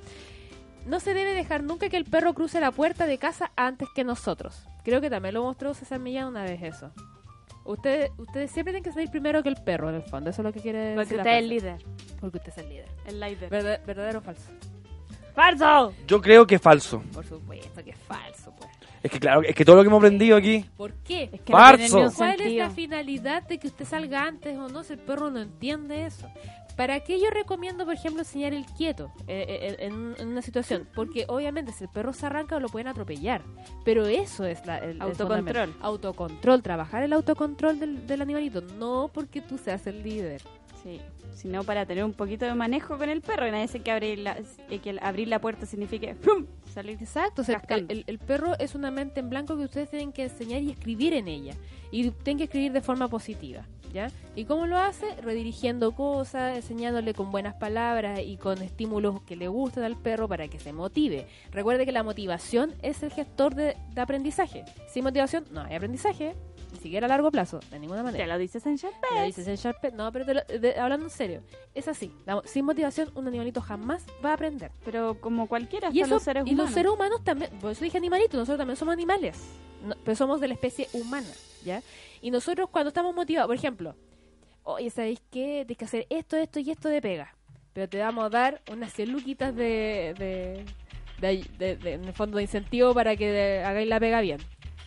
No 0.86 1.00
se 1.02 1.14
debe 1.14 1.34
dejar 1.34 1.64
nunca 1.64 1.90
que 1.90 1.98
el 1.98 2.06
perro 2.06 2.34
cruce 2.34 2.60
la 2.62 2.72
puerta 2.72 3.06
de 3.08 3.18
casa 3.18 3.52
antes 3.56 3.90
que 3.94 4.04
nosotros. 4.04 4.64
Creo 4.84 5.02
que 5.02 5.10
también 5.10 5.34
lo 5.34 5.44
mostró 5.44 5.74
César 5.74 6.00
Millán 6.00 6.28
una 6.28 6.44
vez 6.44 6.64
eso. 6.64 6.92
Ustedes, 7.66 8.12
ustedes 8.18 8.50
siempre 8.52 8.72
tienen 8.72 8.84
que 8.86 8.94
salir 8.94 9.10
primero 9.12 9.44
que 9.44 9.50
el 9.50 9.58
perro, 9.58 9.90
en 9.90 9.96
el 9.96 10.04
fondo. 10.04 10.30
Eso 10.30 10.42
es 10.42 10.46
lo 10.46 10.54
que 10.54 10.62
quiere 10.62 10.96
Porque 10.96 11.16
decir. 11.16 11.18
la 11.18 11.24
usted 11.24 11.32
es 11.34 11.40
el 11.44 11.50
líder. 11.50 11.78
Porque 12.22 12.38
usted 12.38 12.52
es 12.54 12.58
el 12.60 12.70
líder. 12.70 12.86
El 13.06 13.20
líder. 13.20 13.50
Verdad- 13.50 13.82
¿Verdadero 13.86 14.20
o 14.20 14.22
falso? 14.22 14.50
¡Falso! 15.38 15.94
Yo 16.08 16.20
creo 16.20 16.48
que 16.48 16.56
es 16.56 16.62
falso. 16.62 17.04
Por 17.14 17.24
supuesto 17.24 17.84
que 17.84 17.92
es 17.92 17.98
falso, 18.08 18.52
pues. 18.58 18.72
Es 19.04 19.12
que 19.12 19.20
claro, 19.20 19.44
es 19.44 19.54
que 19.54 19.64
todo 19.64 19.76
lo 19.76 19.84
que 19.84 19.88
hemos 19.88 20.00
aprendido 20.00 20.36
aquí. 20.36 20.66
¿Por 20.76 20.94
qué? 20.96 21.30
Es 21.32 21.42
que 21.42 21.54
no 21.54 21.60
tiene 21.78 22.12
¿Cuál 22.12 22.34
es 22.34 22.38
sentido. 22.40 22.66
la 22.66 22.70
finalidad 22.72 23.44
de 23.44 23.60
que 23.60 23.68
usted 23.68 23.86
salga 23.86 24.24
antes 24.24 24.58
o 24.58 24.68
no 24.68 24.84
si 24.84 24.94
el 24.94 25.00
perro 25.00 25.30
no 25.30 25.40
entiende 25.40 26.08
eso? 26.08 26.28
¿Para 26.76 27.00
qué 27.02 27.20
yo 27.20 27.30
recomiendo, 27.30 27.86
por 27.86 27.94
ejemplo, 27.94 28.22
enseñar 28.22 28.54
el 28.54 28.66
quieto 28.66 29.12
eh, 29.28 29.46
eh, 29.48 29.76
en, 29.86 30.16
en 30.18 30.28
una 30.28 30.42
situación? 30.42 30.88
Porque 30.96 31.26
obviamente 31.28 31.72
si 31.72 31.84
el 31.84 31.90
perro 31.92 32.14
se 32.14 32.26
arranca 32.26 32.60
lo 32.60 32.70
pueden 32.70 32.88
atropellar. 32.88 33.44
Pero 33.86 34.08
eso 34.08 34.44
es 34.44 34.66
la, 34.66 34.80
el, 34.80 34.92
el 34.92 35.02
Autocontrol. 35.02 35.38
fundamento. 35.46 35.86
Autocontrol, 35.86 36.62
trabajar 36.64 37.04
el 37.04 37.14
autocontrol 37.14 37.80
del, 37.80 38.08
del 38.08 38.22
animalito. 38.24 38.62
No 38.62 39.10
porque 39.14 39.42
tú 39.42 39.60
seas 39.60 39.86
el 39.86 40.02
líder. 40.02 40.42
Sí, 40.84 41.02
sino 41.34 41.64
para 41.64 41.86
tener 41.86 42.04
un 42.04 42.14
poquito 42.14 42.46
de 42.46 42.54
manejo 42.54 42.98
con 42.98 43.10
el 43.10 43.22
perro 43.22 43.48
y 43.48 43.52
nadie 43.52 43.64
dice 43.64 43.80
que 43.82 43.92
abrir 43.92 44.20
la, 44.20 44.38
eh, 44.70 44.80
que 44.80 44.92
el 44.92 45.00
abrir 45.00 45.28
la 45.28 45.40
puerta 45.40 45.66
signifique 45.66 46.16
¡pum! 46.16 46.46
salir 46.74 46.98
Exacto, 47.02 47.42
o 47.42 47.46
sea, 47.46 47.56
el, 47.56 47.62
cascando. 47.62 47.94
el- 47.94 48.04
el 48.08 48.20
perro 48.20 48.54
es 48.60 48.76
una 48.76 48.92
mente 48.92 49.20
en 49.20 49.30
blanco 49.30 49.58
que 49.58 49.64
ustedes 49.64 49.90
tienen 49.90 50.12
que 50.12 50.24
enseñar 50.24 50.62
y 50.62 50.70
escribir 50.72 51.14
en 51.14 51.28
ella. 51.28 51.54
Y 51.92 52.12
tienen 52.12 52.38
que 52.38 52.44
escribir 52.46 52.72
de 52.74 52.82
forma 52.82 53.08
positiva, 53.08 53.66
¿ya? 53.94 54.12
¿Y 54.36 54.44
cómo 54.46 54.68
lo 54.68 54.78
hace? 54.78 55.06
Redirigiendo 55.22 55.94
cosas, 55.94 56.56
enseñándole 56.58 57.14
con 57.14 57.32
buenas 57.32 57.56
palabras 57.56 58.20
y 58.24 58.38
con 58.38 58.62
estímulos 58.62 59.22
que 59.24 59.36
le 59.36 59.48
gusten 59.48 59.84
al 59.84 59.96
perro 59.98 60.28
para 60.28 60.48
que 60.50 60.60
se 60.60 60.74
motive. 60.74 61.28
Recuerde 61.52 61.86
que 61.86 61.92
la 61.94 62.04
motivación 62.04 62.76
es 62.82 63.02
el 63.04 63.12
gestor 63.12 63.56
de, 63.56 63.76
de 63.94 64.02
aprendizaje. 64.02 64.66
Sin 64.90 65.04
motivación 65.06 65.46
no 65.52 65.62
hay 65.62 65.76
aprendizaje. 65.76 66.36
Siquiera 66.88 67.06
a 67.06 67.10
largo 67.10 67.32
plazo, 67.32 67.60
de 67.72 67.80
ninguna 67.80 68.04
manera. 68.04 68.24
Te 68.26 68.30
lo 68.32 68.38
dices 68.38 68.66
en 68.66 68.76
Sharpay. 68.76 69.10
Lo 69.20 69.24
dices 69.26 69.48
en 69.48 69.56
Sharpay. 69.56 69.92
No, 69.94 70.12
pero 70.12 70.26
te 70.26 70.34
lo- 70.34 70.44
de- 70.60 70.80
hablando 70.80 71.06
en 71.06 71.10
serio, 71.12 71.42
es 71.76 71.88
así. 71.88 72.12
La- 72.26 72.42
sin 72.46 72.66
motivación, 72.66 73.10
un 73.16 73.28
animalito 73.28 73.62
jamás 73.62 74.06
va 74.26 74.32
a 74.32 74.34
aprender. 74.34 74.72
Pero 74.84 75.20
como 75.22 75.48
cualquiera, 75.48 75.88
Y, 75.92 76.02
hasta 76.02 76.06
eso, 76.08 76.16
los 76.16 76.24
seres 76.24 76.44
y 76.46 76.50
humanos. 76.54 76.66
los 76.66 76.74
seres 76.74 76.92
humanos 76.92 77.24
también, 77.24 77.52
por 77.62 77.72
eso 77.72 77.84
dije 77.84 77.98
animalitos, 77.98 78.34
nosotros 78.38 78.58
también 78.58 78.76
somos 78.78 78.94
animales, 78.94 79.38
No- 79.86 79.96
pero 80.04 80.16
somos 80.16 80.42
de 80.42 80.48
la 80.48 80.54
especie 80.56 80.88
humana, 80.94 81.28
¿ya? 81.64 81.82
Y 82.22 82.32
nosotros 82.32 82.70
cuando 82.72 82.88
estamos 82.90 83.14
motivados, 83.14 83.48
por 83.48 83.56
ejemplo, 83.56 83.96
oye, 84.64 84.90
¿sabéis 84.90 85.20
qué? 85.32 85.64
Tienes 85.68 85.78
que 85.78 85.86
hacer 85.86 86.08
esto, 86.10 86.36
esto 86.36 86.60
y 86.60 86.72
esto 86.72 86.90
de 86.90 87.00
pega, 87.02 87.36
pero 87.74 87.88
te 87.88 88.00
vamos 88.00 88.26
a 88.26 88.30
dar 88.30 88.62
unas 88.72 88.92
100 88.92 89.12
luquitas 89.12 89.56
de, 89.56 90.16
de, 90.18 90.66
de, 91.22 91.44
de- 91.60 91.76
de- 91.78 91.94
en 91.94 92.06
el 92.06 92.14
fondo 92.14 92.38
de 92.38 92.44
incentivo 92.44 92.94
para 92.94 93.16
que 93.16 93.62
hagáis 93.64 93.88
la 93.88 94.00
pega 94.00 94.20
bien. 94.22 94.40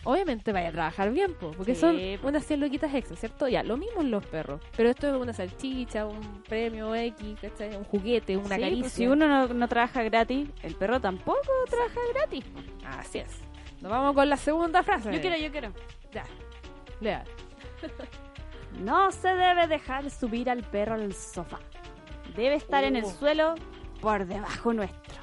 Obviamente 0.03 0.51
vaya 0.51 0.69
a 0.69 0.71
trabajar 0.71 1.11
bien, 1.11 1.33
po, 1.35 1.51
porque 1.51 1.75
Sí, 1.75 1.81
son 1.81 1.99
po. 2.21 2.27
unas 2.29 2.43
100 2.45 2.59
luquitas 2.59 2.93
extra, 2.93 3.15
¿cierto? 3.15 3.47
Ya, 3.47 3.61
lo 3.61 3.77
mismo 3.77 4.01
en 4.01 4.09
los 4.09 4.25
perros, 4.25 4.59
pero 4.75 4.89
esto 4.89 5.07
es 5.07 5.21
una 5.21 5.31
salchicha, 5.31 6.07
un 6.07 6.41
premio 6.47 6.95
X, 6.95 7.37
¿cachai? 7.39 7.75
un 7.75 7.83
juguete, 7.83 8.35
una 8.35 8.55
Sí, 8.55 8.61
caricia. 8.61 8.81
pues, 8.81 8.93
si 8.93 9.07
uno 9.07 9.27
no, 9.27 9.47
no 9.47 9.67
trabaja 9.67 10.01
gratis, 10.03 10.49
el 10.63 10.75
perro 10.75 10.99
tampoco 10.99 11.39
trabaja 11.69 11.99
gratis. 12.15 12.43
Así 12.83 13.19
es. 13.19 13.39
Nos 13.81 13.91
vamos 13.91 14.15
con 14.15 14.27
la 14.29 14.37
segunda 14.37 14.81
frase. 14.83 15.11
Yo 15.13 15.21
quiero, 15.21 15.37
yo 15.37 15.51
quiero. 15.51 15.71
Ya. 16.11 16.23
Lea. 16.99 17.23
No 18.79 19.11
se 19.11 19.27
debe 19.27 19.67
dejar 19.67 20.09
subir 20.09 20.49
al 20.49 20.63
perro 20.63 20.93
al 20.95 21.13
sofá. 21.13 21.59
Debe 22.37 22.55
estar 22.55 22.85
en 22.85 22.95
el 22.95 23.03
Uh. 23.03 23.11
suelo 23.11 23.55
por 23.99 24.25
debajo 24.25 24.71
nuestro. 24.71 25.21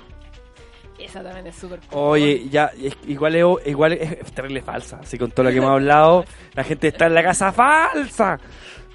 Esa 0.99 1.23
también 1.23 1.47
es 1.47 1.55
súper 1.55 1.81
Oye, 1.93 2.49
ya, 2.51 2.67
es- 2.81 2.97
igual 3.07 3.35
es, 3.37 3.45
igual 3.67 3.93
es, 3.93 4.13
es 4.13 4.33
terrible 4.33 4.63
falsa. 4.63 4.99
Así 5.01 5.17
con 5.19 5.31
todo 5.31 5.45
lo 5.45 5.51
que 5.51 5.59
hemos 5.59 5.71
hablado, 5.71 6.25
la 6.55 6.65
gente 6.65 6.89
está 6.89 7.07
en 7.07 7.15
la 7.15 7.23
casa 7.23 7.53
falsa. 7.53 8.39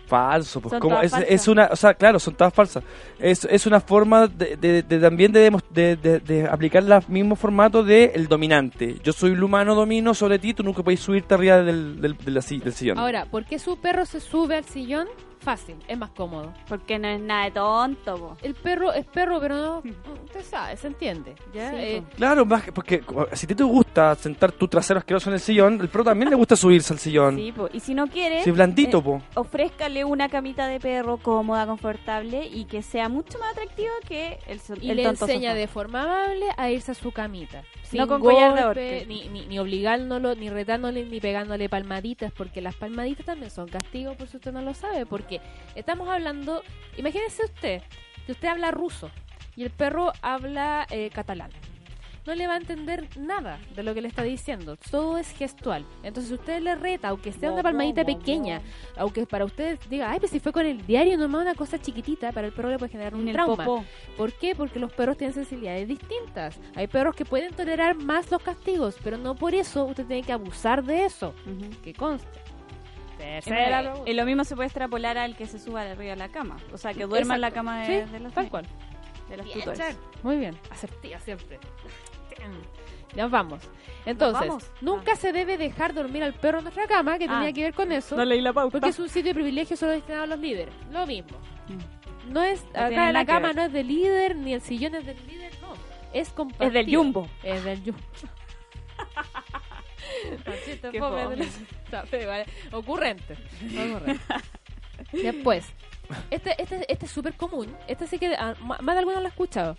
Falso, 0.06 0.60
pues 0.60 0.74
como 0.82 1.02
es, 1.02 1.48
una, 1.48 1.70
o 1.72 1.76
sea, 1.78 1.94
claro, 1.94 2.20
son 2.20 2.36
todas 2.36 2.54
falsas. 2.54 2.84
Es, 3.20 3.46
es 3.46 3.66
una 3.66 3.80
forma 3.80 4.28
de, 4.28 4.58
de- 4.58 4.84
de 4.84 5.00
también 5.00 5.32
de, 5.32 5.50
de, 5.72 5.96
de- 5.96 6.20
de 6.20 6.46
aplicar 6.46 6.84
el 6.84 7.00
mismo 7.08 7.36
formato 7.38 7.84
de 7.84 8.12
el 8.14 8.28
dominante. 8.28 8.98
Yo 9.02 9.14
soy 9.14 9.32
el 9.32 9.42
humano 9.42 9.74
domino 9.74 10.14
sobre 10.14 10.38
ti, 10.40 10.54
tú 10.54 10.62
nunca 10.62 10.84
puedes 10.84 11.00
subirte 11.00 11.34
arriba 11.34 11.64
del, 11.64 12.02
del, 12.02 12.18
del 12.18 12.74
sillón. 12.74 13.00
Ahora, 13.00 13.26
¿por 13.26 13.46
qué 13.46 13.58
su 13.58 13.78
perro 13.80 14.06
se 14.06 14.20
sube 14.20 14.58
al 14.58 14.66
sillón? 14.66 15.08
Fácil, 15.44 15.76
es 15.88 15.98
más 15.98 16.10
cómodo. 16.12 16.54
Porque 16.70 16.98
no 16.98 17.08
es 17.10 17.20
nada 17.20 17.46
de 17.46 17.52
tonto, 17.52 18.16
po. 18.18 18.38
El 18.42 18.56
perro 18.56 18.94
es 18.94 19.06
perro, 19.06 19.40
pero 19.42 19.56
no. 19.58 19.78
Usted 20.24 20.42
sabe, 20.44 20.78
se 20.78 20.88
entiende. 20.88 21.36
¿ya? 21.54 21.70
Sí, 21.72 21.76
Eh. 21.80 22.04
Claro, 22.16 22.46
más 22.46 22.64
que- 22.64 22.72
porque 22.72 23.04
si 23.34 23.46
a 23.46 23.50
ti 23.50 23.56
te 23.56 23.64
gusta 23.64 24.16
sentar 24.16 24.52
tu 24.54 24.68
trasero 24.68 25.00
asqueroso 25.00 25.30
en 25.30 25.34
el 25.34 25.40
sillón, 25.42 25.82
el 25.82 25.90
perro 25.90 26.06
también 26.06 26.30
le 26.30 26.36
gusta 26.36 26.56
subirse 26.56 26.94
al 26.94 27.00
sillón. 27.00 27.36
Sí, 27.36 27.52
po. 27.52 27.68
Y 27.74 27.80
si 27.82 27.94
no 27.94 28.08
quiere, 28.08 28.42
Si 28.44 28.52
blandito, 28.52 29.00
eh, 29.00 29.02
po. 29.02 29.22
ofrézcale 29.36 30.06
una 30.06 30.30
camita 30.30 30.68
de 30.68 30.80
perro 30.80 31.18
cómoda, 31.18 31.66
confortable 31.68 32.48
y 32.48 32.66
que 32.66 32.82
sea 32.82 33.10
mucho 33.10 33.38
más 33.40 33.52
atractiva 33.52 33.92
que 34.08 34.40
el, 34.48 34.60
so- 34.60 34.76
y 34.80 34.92
el 34.92 34.98
le 34.98 35.04
tonto 35.04 35.26
enseña 35.26 35.50
sofá. 35.50 35.60
de 35.60 35.68
forma 35.68 36.04
amable 36.04 36.46
a 36.58 36.70
irse 36.72 36.92
a 36.92 36.96
su 36.96 37.12
camita. 37.12 37.64
Sin 37.84 38.00
No 38.00 38.08
con 38.08 38.22
golpe, 38.22 39.06
ni, 39.08 39.28
ni, 39.30 39.46
ni 39.46 39.60
obligándolo, 39.60 40.34
ni 40.36 40.50
retándole, 40.50 41.06
ni 41.06 41.20
pegándole 41.20 41.70
palmaditas, 41.70 42.32
porque 42.32 42.60
las 42.62 42.76
palmaditas 42.76 43.26
también 43.26 43.52
son 43.52 43.68
castigo, 43.68 44.16
por 44.16 44.28
si 44.28 44.38
usted 44.38 44.52
no 44.52 44.62
lo 44.62 44.74
sabe. 44.74 45.06
Porque 45.06 45.33
estamos 45.76 46.08
hablando, 46.10 46.64
imagínese 46.98 47.46
usted, 47.46 47.82
que 48.26 48.32
usted 48.32 48.48
habla 48.48 48.72
ruso 48.72 49.12
y 49.56 49.64
el 49.64 49.70
perro 49.70 50.12
habla 50.22 50.88
eh, 50.90 51.10
catalán. 51.14 51.52
No 52.26 52.34
le 52.36 52.48
va 52.48 52.54
a 52.54 52.58
entender 52.58 53.10
nada 53.18 53.60
de 53.76 53.84
lo 53.84 53.94
que 53.94 54.02
le 54.02 54.08
está 54.08 54.24
diciendo. 54.24 54.78
Todo 54.90 55.18
es 55.18 55.30
gestual. 55.32 55.86
Entonces, 56.04 56.30
si 56.30 56.36
usted 56.36 56.62
le 56.62 56.76
reta, 56.76 57.10
aunque 57.10 57.34
sea 57.34 57.52
una 57.52 57.62
palmadita 57.62 58.06
pequeña, 58.06 58.62
aunque 58.96 59.26
para 59.26 59.44
usted 59.44 59.78
diga, 59.90 60.10
ay, 60.10 60.20
pues 60.20 60.32
si 60.32 60.40
fue 60.40 60.54
con 60.54 60.66
el 60.66 60.86
diario, 60.88 61.18
nomás 61.18 61.42
una 61.42 61.54
cosa 61.54 61.82
chiquitita, 61.82 62.32
para 62.32 62.48
el 62.48 62.54
perro 62.54 62.70
le 62.70 62.80
puede 62.80 62.94
generar 62.94 63.14
un 63.14 63.28
En 63.28 63.34
trauma. 63.34 63.66
¿Por 64.16 64.32
qué? 64.34 64.56
Porque 64.56 64.80
los 64.80 64.94
perros 64.94 65.18
tienen 65.18 65.34
sensibilidades 65.34 65.86
distintas. 65.86 66.58
Hay 66.76 66.88
perros 66.88 67.14
que 67.14 67.26
pueden 67.26 67.54
tolerar 67.54 67.96
más 67.96 68.32
los 68.32 68.42
castigos, 68.42 68.96
pero 69.04 69.18
no 69.18 69.36
por 69.36 69.54
eso 69.54 69.84
usted 69.84 70.06
tiene 70.06 70.24
que 70.24 70.32
abusar 70.32 70.82
de 70.82 71.04
eso. 71.04 71.34
Que 71.84 71.94
conste. 71.94 72.43
Tercera 73.18 73.94
y 74.06 74.14
lo 74.14 74.26
mismo 74.26 74.44
se 74.44 74.56
puede 74.56 74.68
extrapolar 74.68 75.18
al 75.18 75.36
que 75.36 75.46
se 75.48 75.60
suba 75.60 75.84
de 75.84 75.92
arriba 75.92 76.12
de 76.12 76.18
la 76.18 76.30
cama. 76.30 76.58
O 76.74 76.78
sea, 76.78 76.94
que 76.94 77.06
duerma 77.06 77.36
en 77.36 77.42
la 77.42 77.52
cama 77.52 77.82
de, 77.82 78.06
Sí, 78.06 78.12
de 78.12 78.20
los, 78.20 78.34
tal 78.34 78.50
cual. 78.50 78.66
de 79.30 79.38
los 79.38 79.46
Bien, 79.46 79.60
tutores. 79.60 79.98
Muy 80.24 80.38
bien. 80.38 80.58
Asertiva 80.70 81.20
siempre. 81.20 81.60
Ya 83.16 83.28
vamos. 83.28 83.62
Entonces, 84.08 84.48
vamos? 84.48 84.72
nunca 84.82 85.16
se 85.16 85.32
debe 85.32 85.56
dejar 85.58 85.94
dormir 85.94 86.24
al 86.24 86.34
perro 86.34 86.58
en 86.58 86.64
nuestra 86.66 86.88
cama, 86.88 87.18
que 87.20 87.26
Ah. 87.26 87.36
tenía 87.40 87.54
que 87.54 87.62
ver 87.62 87.74
con 87.74 87.92
eso. 87.92 88.24
leí 88.26 88.42
la 88.42 88.52
pauta. 88.54 88.72
Porque 88.72 88.90
es 88.90 89.00
un 89.00 89.08
sitio 89.08 89.30
de 89.30 89.36
privilegio 89.36 89.78
solo 89.78 89.92
destinado 89.92 90.24
a 90.24 90.28
los 90.28 90.40
líderes. 90.40 90.74
Lo 90.92 91.06
mismo. 91.06 91.38
No 92.30 92.42
es, 92.42 92.64
No 92.74 92.82
acá 92.82 93.12
la 93.12 93.26
cama 93.26 93.54
no 93.54 93.64
es 93.64 93.72
del 93.74 93.88
líder, 93.88 94.36
ni 94.36 94.54
el 94.54 94.62
sillón 94.62 94.96
es 94.96 95.06
del 95.06 95.18
líder, 95.28 95.52
no. 95.62 95.74
Es 96.12 96.30
compartido. 96.32 96.68
Es 96.68 96.74
del 96.74 96.96
Jumbo. 96.96 97.28
Es 97.44 97.64
del 97.64 97.80
Jumbo. 97.84 98.00
Chiste 100.66 100.90
Qué 100.92 101.00
fome 101.00 101.24
fome. 101.24 101.46
Está 101.86 102.04
feo, 102.06 102.28
¿vale? 102.30 102.46
Ocurrente. 102.72 103.36
Ocurrente. 103.64 104.24
Después, 105.12 105.66
este, 106.32 106.62
este, 106.62 106.92
este 106.92 107.06
es 107.06 107.12
súper 107.12 107.34
común. 107.34 107.68
Este 107.88 108.08
sí 108.08 108.18
que 108.20 108.34
ah, 108.36 108.56
más 108.62 108.80
de 108.96 109.00
alguno 109.00 109.20
lo 109.20 109.26
ha 109.26 109.30
escuchado. 109.30 109.78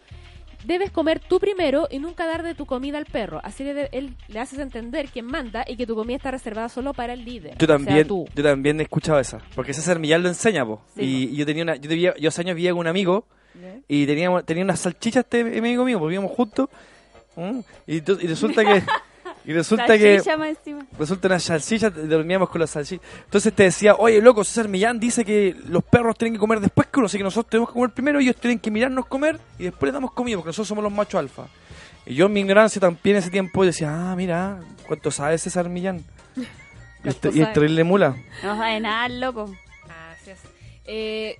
Debes 0.64 0.90
comer 0.90 1.20
tú 1.20 1.38
primero 1.38 1.88
y 1.90 1.98
nunca 1.98 2.26
dar 2.26 2.42
de 2.42 2.54
tu 2.54 2.64
comida 2.64 2.96
al 2.96 3.04
perro. 3.04 3.38
Así 3.44 3.64
le, 3.64 3.88
él, 3.92 4.16
le 4.28 4.40
haces 4.40 4.58
entender 4.58 5.08
quién 5.12 5.26
manda 5.26 5.62
y 5.68 5.76
que 5.76 5.86
tu 5.86 5.94
comida 5.94 6.16
está 6.16 6.30
reservada 6.30 6.70
solo 6.70 6.94
para 6.94 7.12
el 7.12 7.22
líder. 7.24 7.58
Yo 7.58 7.66
O 7.66 7.66
sea, 7.66 7.76
también, 7.76 8.06
tú. 8.08 8.26
yo 8.34 8.42
también 8.42 8.80
he 8.80 8.84
escuchado 8.84 9.20
esa. 9.20 9.42
Porque 9.54 9.74
César 9.74 9.98
Millán 9.98 10.22
lo 10.22 10.28
enseña, 10.28 10.64
po. 10.64 10.82
Sí, 10.94 11.02
y, 11.02 11.34
y 11.34 11.36
yo 11.36 11.44
tenía 11.44 11.64
una, 11.64 11.76
yo, 11.76 11.90
vivía- 11.90 12.14
yo 12.18 12.28
hace 12.28 12.40
años 12.40 12.56
vivía 12.56 12.70
con 12.70 12.80
un 12.80 12.86
amigo 12.86 13.26
¿Ya? 13.60 13.76
y 13.88 14.06
teníamos, 14.06 14.46
tenía 14.46 14.64
unas 14.64 14.80
salchichas 14.80 15.24
este 15.24 15.40
amigo 15.58 15.84
mío, 15.84 15.98
porque 15.98 16.12
vivíamos 16.16 16.34
juntos. 16.34 16.70
¿Mm? 17.36 17.60
Y, 17.86 17.96
y 17.96 18.26
resulta 18.26 18.64
que, 18.64 18.82
y 19.44 19.52
resulta 19.52 19.98
que, 19.98 20.14
Salchicha 20.18 20.36
más 20.38 20.48
encima. 20.48 20.86
resulta 20.98 21.28
una 21.28 21.38
salchicha, 21.38 21.90
dormíamos 21.90 22.48
con 22.48 22.60
las 22.60 22.70
salchichas. 22.70 23.06
Entonces 23.24 23.52
te 23.54 23.64
decía, 23.64 23.94
oye 23.96 24.20
loco, 24.22 24.42
César 24.44 24.68
Millán 24.68 24.98
dice 24.98 25.24
que 25.24 25.54
los 25.68 25.84
perros 25.84 26.16
tienen 26.16 26.32
que 26.34 26.38
comer 26.38 26.60
después 26.60 26.88
que 26.88 26.98
uno, 27.00 27.06
así 27.06 27.18
que 27.18 27.24
nosotros 27.24 27.50
tenemos 27.50 27.68
que 27.68 27.74
comer 27.74 27.90
primero, 27.90 28.20
ellos 28.20 28.36
tienen 28.36 28.58
que 28.58 28.70
mirarnos 28.70 29.06
comer 29.06 29.38
y 29.58 29.64
después 29.64 29.88
les 29.88 29.92
damos 29.94 30.12
comida, 30.12 30.36
porque 30.36 30.48
nosotros 30.48 30.68
somos 30.68 30.82
los 30.84 30.92
machos 30.92 31.18
alfa. 31.18 31.46
Y 32.06 32.14
yo 32.14 32.26
en 32.26 32.32
mi 32.32 32.40
ignorancia 32.40 32.80
también 32.80 33.16
en 33.16 33.22
ese 33.22 33.30
tiempo 33.30 33.64
decía, 33.64 33.90
ah, 34.12 34.16
mira, 34.16 34.60
¿cuánto 34.86 35.10
sabe 35.10 35.36
César 35.38 35.68
Millán? 35.68 36.04
Y 36.36 36.42
¿Cuánto 37.02 37.28
este- 37.28 37.38
y 37.38 37.40
el 37.42 37.52
terrible 37.52 37.84
mula. 37.84 38.16
No 38.42 38.56
sabe 38.56 38.80
nada, 38.80 39.08
loco. 39.08 39.54
Así 40.12 40.30
es. 40.30 40.38
Eh, 40.86 41.38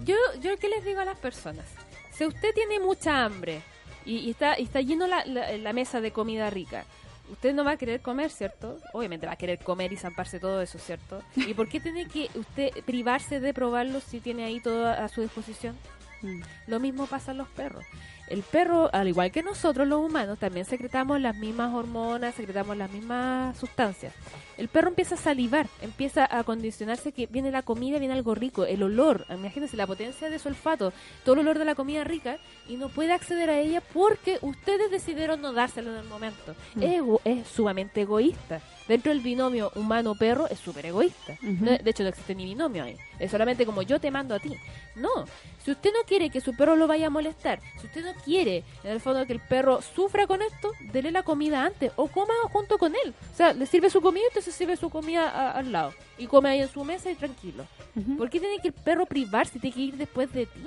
yo, 0.00 0.14
yo, 0.40 0.56
¿qué 0.58 0.68
les 0.68 0.84
digo 0.84 1.00
a 1.00 1.04
las 1.04 1.18
personas? 1.18 1.64
Si 2.12 2.24
usted 2.26 2.52
tiene 2.54 2.80
mucha 2.80 3.24
hambre 3.24 3.60
y, 4.04 4.16
y 4.16 4.30
está, 4.30 4.58
y 4.58 4.64
está 4.64 4.80
lleno 4.80 5.06
la, 5.06 5.24
la- 5.26 5.56
la 5.56 5.72
mesa 5.72 6.00
de 6.00 6.10
comida 6.10 6.50
rica, 6.50 6.84
usted 7.30 7.54
no 7.54 7.64
va 7.64 7.72
a 7.72 7.76
querer 7.76 8.00
comer, 8.00 8.30
¿cierto? 8.30 8.78
Obviamente 8.92 9.26
va 9.26 9.32
a 9.32 9.36
querer 9.36 9.58
comer 9.58 9.92
y 9.92 9.96
zamparse 9.96 10.40
todo 10.40 10.60
eso, 10.60 10.78
¿cierto? 10.78 11.22
¿Y 11.36 11.54
por 11.54 11.68
qué 11.68 11.80
tiene 11.80 12.06
que 12.06 12.30
usted 12.34 12.70
privarse 12.84 13.40
de 13.40 13.54
probarlo 13.54 14.00
si 14.00 14.20
tiene 14.20 14.44
ahí 14.44 14.60
todo 14.60 14.88
a 14.88 15.08
su 15.08 15.22
disposición? 15.22 15.76
Mm. 16.22 16.42
Lo 16.66 16.80
mismo 16.80 17.06
pasa 17.06 17.32
en 17.32 17.38
los 17.38 17.48
perros. 17.48 17.84
El 18.28 18.42
perro, 18.42 18.90
al 18.92 19.08
igual 19.08 19.30
que 19.30 19.42
nosotros 19.42 19.88
los 19.88 20.04
humanos, 20.04 20.38
también 20.38 20.66
secretamos 20.66 21.20
las 21.20 21.36
mismas 21.36 21.74
hormonas, 21.74 22.34
secretamos 22.34 22.76
las 22.76 22.90
mismas 22.90 23.56
sustancias. 23.56 24.14
El 24.56 24.68
perro 24.68 24.88
empieza 24.88 25.14
a 25.14 25.18
salivar, 25.18 25.66
empieza 25.80 26.28
a 26.30 26.44
condicionarse 26.44 27.12
que 27.12 27.26
viene 27.26 27.50
la 27.50 27.62
comida, 27.62 27.98
viene 27.98 28.14
algo 28.14 28.34
rico, 28.34 28.64
el 28.64 28.82
olor, 28.82 29.24
imagínense 29.30 29.76
la 29.76 29.86
potencia 29.86 30.28
de 30.28 30.38
su 30.38 30.48
olfato, 30.48 30.92
todo 31.24 31.34
el 31.34 31.40
olor 31.40 31.58
de 31.58 31.64
la 31.64 31.74
comida 31.74 32.04
rica 32.04 32.38
y 32.68 32.76
no 32.76 32.88
puede 32.88 33.12
acceder 33.12 33.50
a 33.50 33.58
ella 33.58 33.80
porque 33.92 34.38
ustedes 34.42 34.90
decidieron 34.90 35.40
no 35.40 35.52
dárselo 35.52 35.92
en 35.92 35.98
el 35.98 36.04
momento. 36.04 36.54
Mm. 36.74 36.82
Es, 36.82 37.02
es 37.24 37.48
sumamente 37.48 38.02
egoísta. 38.02 38.60
Dentro 38.88 39.12
del 39.12 39.20
binomio 39.20 39.70
humano-perro 39.74 40.48
es 40.48 40.58
súper 40.58 40.86
egoísta. 40.86 41.36
No- 41.42 41.76
de 41.76 41.90
hecho, 41.90 42.02
no 42.02 42.08
existe 42.08 42.34
ni 42.34 42.44
binomio 42.46 42.84
ahí. 42.84 42.96
Es 43.18 43.30
solamente 43.30 43.66
como 43.66 43.82
yo 43.82 44.00
te 44.00 44.10
mando 44.10 44.34
a 44.34 44.38
ti. 44.38 44.54
No. 44.96 45.26
Si 45.62 45.70
usted 45.72 45.90
no 45.92 46.00
quiere 46.06 46.30
que 46.30 46.40
su 46.40 46.56
perro 46.56 46.74
lo 46.74 46.86
vaya 46.86 47.08
a 47.08 47.10
molestar, 47.10 47.60
si 47.80 47.86
usted 47.86 48.02
no 48.04 48.14
quiere, 48.24 48.64
en 48.82 48.90
el 48.92 49.00
fondo, 49.00 49.26
que 49.26 49.34
el 49.34 49.40
perro 49.40 49.80
sufra 49.82 50.26
con 50.26 50.40
esto, 50.40 50.72
dele 50.92 51.10
la 51.10 51.22
comida 51.22 51.64
antes 51.64 51.92
o 51.96 52.08
coma 52.08 52.32
junto 52.50 52.78
con 52.78 52.94
él. 53.04 53.12
O 53.32 53.36
sea, 53.36 53.52
le 53.52 53.66
sirve 53.66 53.90
su 53.90 54.00
comida 54.00 54.24
y 54.24 54.28
usted 54.28 54.40
se 54.40 54.52
sirve 54.52 54.76
su 54.76 54.88
comida 54.88 55.28
a- 55.28 55.50
al 55.52 55.70
lado. 55.70 55.92
Y 56.16 56.26
come 56.26 56.48
ahí 56.48 56.60
en 56.62 56.68
su 56.68 56.82
mesa 56.84 57.10
y 57.10 57.14
tranquilo. 57.14 57.66
Ujú. 57.94 58.16
¿Por 58.16 58.30
qué 58.30 58.40
tiene 58.40 58.58
que 58.62 58.68
el 58.68 58.74
perro 58.74 59.04
privarse? 59.04 59.58
Tiene 59.58 59.74
que 59.76 59.82
ir 59.82 59.96
después 59.96 60.32
de 60.32 60.46
ti. 60.46 60.60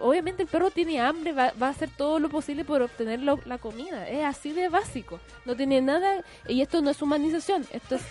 Obviamente 0.00 0.42
el 0.42 0.48
perro 0.48 0.70
tiene 0.70 1.00
hambre, 1.00 1.32
va, 1.32 1.52
a 1.60 1.68
hacer 1.68 1.90
todo 1.96 2.18
lo 2.18 2.28
posible 2.28 2.64
por 2.64 2.82
obtener 2.82 3.20
la 3.20 3.58
comida. 3.58 4.08
Es 4.08 4.24
así 4.24 4.52
de 4.52 4.68
básico. 4.68 5.20
No 5.44 5.54
tiene 5.56 5.80
nada. 5.80 6.22
Y 6.48 6.62
esto 6.62 6.80
no 6.82 6.90
es 6.90 7.00
humanización, 7.02 7.66
esto 7.72 7.96
es 7.96 8.02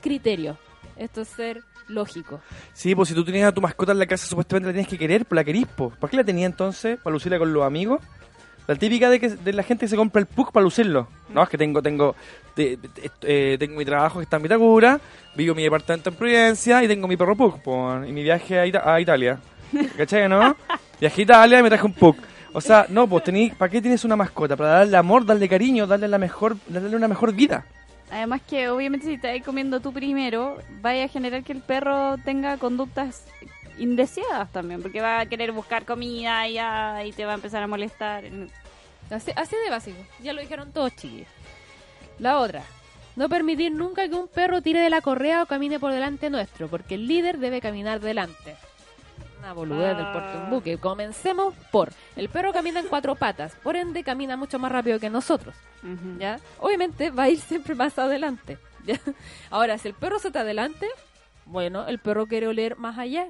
criterio. 0.00 0.56
Esto 0.96 1.20
es 1.22 1.28
ser 1.28 1.62
lógico. 1.86 2.40
Sí, 2.72 2.94
pues 2.94 3.08
si 3.08 3.14
tú 3.14 3.24
tenías 3.24 3.48
a 3.48 3.52
tu 3.52 3.60
mascota 3.60 3.92
en 3.92 3.98
la 3.98 4.06
casa, 4.06 4.26
supuestamente 4.26 4.66
la 4.68 4.72
tienes 4.72 4.88
que 4.88 4.98
querer, 4.98 5.24
pues 5.24 5.36
la 5.36 5.44
querís, 5.44 5.66
pues. 5.76 5.96
¿Para 5.96 6.10
qué 6.10 6.16
la 6.16 6.24
tenías 6.24 6.50
entonces? 6.50 6.98
¿Para 7.00 7.12
lucirla 7.14 7.38
con 7.38 7.52
los 7.52 7.62
amigos? 7.64 8.00
La 8.66 8.74
típica 8.74 9.08
de 9.08 9.18
que 9.18 9.30
de 9.30 9.52
la 9.54 9.62
gente 9.62 9.86
que 9.86 9.88
se 9.88 9.96
compra 9.96 10.20
el 10.20 10.26
PUC 10.26 10.52
para 10.52 10.62
lucirlo. 10.64 11.08
No, 11.30 11.42
es 11.42 11.48
que 11.48 11.56
tengo 11.56 11.80
tengo 11.80 12.14
te- 12.54 12.76
te- 12.76 13.10
eh, 13.22 13.56
tengo 13.58 13.78
mi 13.78 13.84
trabajo 13.84 14.18
que 14.18 14.24
está 14.24 14.36
en 14.36 14.42
Vitacura, 14.42 15.00
vivo 15.34 15.54
mi 15.54 15.62
departamento 15.62 16.10
en 16.10 16.16
Providencia 16.16 16.82
y 16.84 16.88
tengo 16.88 17.08
mi 17.08 17.16
perro 17.16 17.34
PUC 17.34 17.62
po, 17.62 18.04
y 18.04 18.12
mi 18.12 18.22
viaje 18.22 18.58
a, 18.58 18.66
Ita- 18.66 18.82
a 18.92 19.00
Italia. 19.00 19.38
¿Cachai, 19.96 20.28
no? 20.28 20.56
Viajé 21.00 21.22
a 21.22 21.24
Italia 21.24 21.58
y 21.60 21.62
me 21.62 21.68
traje 21.68 21.86
un 21.86 21.92
PUC. 21.92 22.16
O 22.52 22.60
sea, 22.60 22.86
no, 22.88 23.06
pues 23.06 23.24
tení, 23.24 23.50
¿para 23.50 23.70
qué 23.70 23.80
tienes 23.80 24.04
una 24.04 24.16
mascota? 24.16 24.56
Para 24.56 24.70
darle 24.70 24.96
amor, 24.96 25.24
darle 25.24 25.48
cariño, 25.48 25.86
darle 25.86 26.08
la 26.08 26.18
mejor, 26.18 26.56
darle 26.66 26.96
una 26.96 27.08
mejor 27.08 27.32
vida. 27.32 27.66
Además 28.10 28.40
que 28.48 28.70
obviamente 28.70 29.06
si 29.06 29.14
estás 29.14 29.40
comiendo 29.44 29.80
tú 29.80 29.92
primero, 29.92 30.56
vaya 30.80 31.04
a 31.04 31.08
generar 31.08 31.42
que 31.42 31.52
el 31.52 31.60
perro 31.60 32.16
tenga 32.24 32.56
conductas 32.56 33.26
indeseadas 33.78 34.50
también, 34.50 34.82
porque 34.82 35.00
va 35.00 35.20
a 35.20 35.26
querer 35.26 35.52
buscar 35.52 35.84
comida 35.84 36.48
y, 36.48 36.54
ya, 36.54 37.04
y 37.04 37.12
te 37.12 37.26
va 37.26 37.32
a 37.32 37.36
empezar 37.36 37.62
a 37.62 37.66
molestar. 37.66 38.24
Así, 39.10 39.30
así 39.36 39.56
de 39.64 39.70
básico. 39.70 39.98
Ya 40.22 40.32
lo 40.32 40.40
dijeron 40.40 40.72
todos, 40.72 40.96
chiquillos. 40.96 41.28
La 42.18 42.38
otra. 42.38 42.62
No 43.14 43.28
permitir 43.28 43.72
nunca 43.72 44.08
que 44.08 44.14
un 44.14 44.28
perro 44.28 44.62
tire 44.62 44.80
de 44.80 44.90
la 44.90 45.00
correa 45.00 45.42
o 45.42 45.46
camine 45.46 45.78
por 45.78 45.92
delante 45.92 46.30
nuestro, 46.30 46.68
porque 46.68 46.94
el 46.94 47.06
líder 47.06 47.38
debe 47.38 47.60
caminar 47.60 48.00
delante. 48.00 48.56
Una 49.38 49.52
boludez 49.52 49.96
del 49.96 50.06
puerto 50.12 50.38
un 50.44 50.50
buque. 50.50 50.78
Comencemos 50.78 51.54
por. 51.70 51.90
El 52.16 52.28
perro 52.28 52.52
camina 52.52 52.80
en 52.80 52.88
cuatro 52.88 53.14
patas, 53.14 53.54
por 53.62 53.76
ende 53.76 54.02
camina 54.02 54.36
mucho 54.36 54.58
más 54.58 54.72
rápido 54.72 54.98
que 54.98 55.10
nosotros. 55.10 55.54
¿ya? 56.18 56.40
Obviamente 56.60 57.10
va 57.10 57.24
a 57.24 57.28
ir 57.28 57.38
siempre 57.38 57.74
más 57.74 57.98
adelante. 57.98 58.58
¿ya? 58.84 58.98
Ahora, 59.50 59.78
si 59.78 59.88
el 59.88 59.94
perro 59.94 60.18
se 60.18 60.28
está 60.28 60.40
adelante, 60.40 60.86
bueno, 61.46 61.86
el 61.86 61.98
perro 61.98 62.26
quiere 62.26 62.48
oler 62.48 62.76
más 62.76 62.98
allá. 62.98 63.28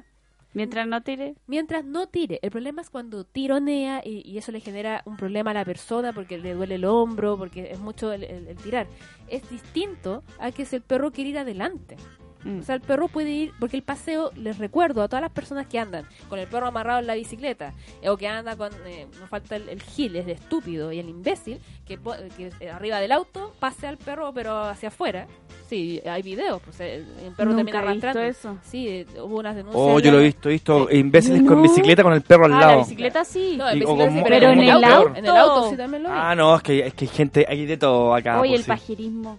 Mientras 0.55 0.87
no 0.89 1.03
tire. 1.03 1.35
Mientras 1.47 1.85
no 1.85 2.07
tire. 2.09 2.39
El 2.43 2.51
problema 2.51 2.81
es 2.81 2.89
cuando 2.89 3.23
tironea 3.25 4.01
y, 4.03 4.23
y 4.29 4.39
eso 4.39 4.51
le 4.51 4.61
genera 4.61 5.03
un 5.05 5.19
problema 5.19 5.51
a 5.51 5.55
la 5.55 5.65
persona 5.65 6.15
porque 6.15 6.39
le 6.39 6.55
duele 6.55 6.77
el 6.77 6.87
hombro, 6.87 7.37
porque 7.37 7.71
es 7.71 7.79
mucho 7.79 8.11
el, 8.15 8.25
el- 8.25 8.49
el 8.49 8.57
tirar. 8.57 8.87
Es 9.29 9.49
distinto 9.51 10.25
a 10.41 10.51
que 10.51 10.65
si 10.65 10.77
el 10.77 10.83
perro 10.83 11.13
quiere 11.13 11.31
ir 11.31 11.39
adelante. 11.39 11.97
Mm. 12.45 12.61
O 12.61 12.63
sea, 12.63 12.77
el 12.77 12.81
perro 12.81 13.09
puede 13.09 13.31
ir, 13.31 13.53
porque 13.59 13.77
el 13.77 13.83
paseo, 13.83 14.31
les 14.37 14.59
recuerdo 14.59 15.03
a 15.03 15.09
todas 15.09 15.23
las 15.23 15.33
personas 15.33 15.67
que 15.67 15.79
andan 15.79 16.07
con 16.29 16.39
el 16.39 16.47
perro 16.47 16.67
amarrado 16.69 17.01
en 17.01 17.07
la 17.09 17.15
bicicleta, 17.15 17.73
eh, 18.01 18.09
o 18.11 18.17
que 18.17 18.29
anda 18.29 18.57
con, 18.57 18.71
eh, 18.87 19.07
nos 19.21 19.29
falta 19.29 19.57
el, 19.57 19.69
el 19.69 19.83
gil, 19.83 20.15
es 20.17 20.27
de 20.27 20.33
estúpido 20.33 20.93
y 20.93 21.01
el 21.01 21.09
imbécil, 21.09 21.61
que, 21.85 21.99
que 22.37 22.51
eh, 22.61 22.71
arriba 22.71 23.01
del 23.01 23.13
auto 23.13 23.53
pase 23.59 23.87
al 23.87 23.97
perro 23.99 24.33
pero 24.33 24.63
hacia 24.65 24.89
afuera. 24.89 25.27
Sí, 25.69 26.01
hay 26.09 26.23
videos, 26.23 26.63
pues 26.63 26.81
eh, 26.81 27.05
el 27.27 27.33
perro 27.35 27.51
Nunca 27.53 27.65
termina 27.73 27.91
he 27.91 27.93
visto 27.95 28.09
arrastrando. 28.09 28.21
eso. 28.23 28.59
Sí, 28.65 28.89
eh, 28.89 29.07
hubo 29.23 29.39
unas 29.41 29.55
denuncias. 29.55 29.85
Oh, 29.87 29.99
yo 30.01 30.13
lo 30.13 30.21
he 30.21 30.25
visto, 30.25 30.49
he 30.49 30.53
visto 30.53 30.89
imbéciles 30.91 31.43
con 31.43 31.57
No. 31.57 31.63
bicicleta 31.63 32.03
con 32.03 32.13
el 32.15 32.23
perro 32.23 32.47
al 32.47 32.55
Ah, 32.55 32.61
la 32.61 32.67
lado. 32.69 32.79
bicicleta 32.81 33.25
sí. 33.25 33.57
No, 33.59 33.67
bicicleta 33.67 33.95
con 34.07 34.11
sí, 34.15 34.21
pero 34.23 34.29
pero 34.39 34.51
en 34.53 34.59
el 34.61 34.65
el 34.65 34.71
auto. 34.85 34.87
auto. 34.97 35.17
En 35.19 35.25
el 35.27 35.37
auto 35.37 35.71
sí 35.71 35.77
también 35.77 36.03
lo 36.05 36.09
vi. 36.09 36.15
Ah, 36.17 36.35
no, 36.35 36.57
es 36.57 36.63
que, 36.63 36.87
es 36.87 36.95
que 36.95 37.05
hay 37.05 37.11
gente, 37.11 37.47
hay 37.47 37.67
de 37.67 37.77
todo 37.77 38.15
acá. 38.15 38.41
Oye, 38.41 38.51
pues, 38.53 38.61
el 38.61 38.65
sí. 38.65 38.69
pajerismo. 38.71 39.39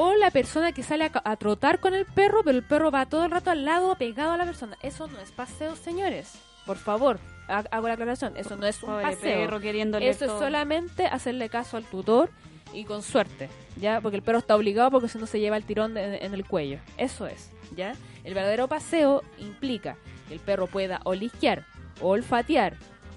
O 0.00 0.14
la 0.14 0.30
persona 0.30 0.70
que 0.72 0.82
sale 0.84 1.06
a, 1.06 1.10
a 1.24 1.36
trotar 1.36 1.80
con 1.80 1.92
el 1.94 2.04
perro, 2.06 2.42
pero 2.44 2.56
el 2.56 2.62
perro 2.64 2.90
va 2.92 3.06
todo 3.06 3.24
el 3.24 3.30
rato 3.32 3.50
al 3.50 3.64
lado, 3.64 3.94
pegado 3.96 4.32
a 4.32 4.36
la 4.36 4.44
persona. 4.44 4.76
Eso 4.82 5.08
no 5.08 5.18
es 5.18 5.32
paseo, 5.32 5.74
señores. 5.74 6.34
Por 6.66 6.76
favor, 6.76 7.18
ha- 7.48 7.64
hago 7.70 7.88
la 7.88 7.94
aclaración. 7.94 8.36
Eso 8.36 8.56
no 8.56 8.66
es 8.66 8.80
un 8.82 8.90
Pobre 8.90 9.04
paseo. 9.06 9.40
perro 9.46 9.58
queriéndole 9.60 10.08
Eso 10.08 10.26
es 10.26 10.30
solamente 10.32 11.06
hacerle 11.06 11.48
caso 11.48 11.76
al 11.76 11.84
tutor 11.84 12.30
y 12.72 12.84
con 12.84 13.02
suerte, 13.02 13.48
¿ya? 13.80 14.00
Porque 14.00 14.16
el 14.18 14.22
perro 14.22 14.38
está 14.38 14.54
obligado 14.54 14.90
porque 14.92 15.08
si 15.08 15.18
no 15.18 15.26
se 15.26 15.40
lleva 15.40 15.56
el 15.56 15.64
tirón 15.64 15.94
de- 15.94 16.18
en 16.18 16.32
el 16.34 16.44
cuello. 16.46 16.78
Eso 16.96 17.26
es, 17.26 17.50
¿ya? 17.74 17.94
El 18.22 18.34
verdadero 18.34 18.68
paseo 18.68 19.22
implica 19.38 19.96
que 20.28 20.34
el 20.34 20.40
perro 20.40 20.66
pueda 20.66 21.00
o 21.04 21.14
lisquear, 21.14 21.64
o 22.02 22.10
olfatear, 22.10 22.74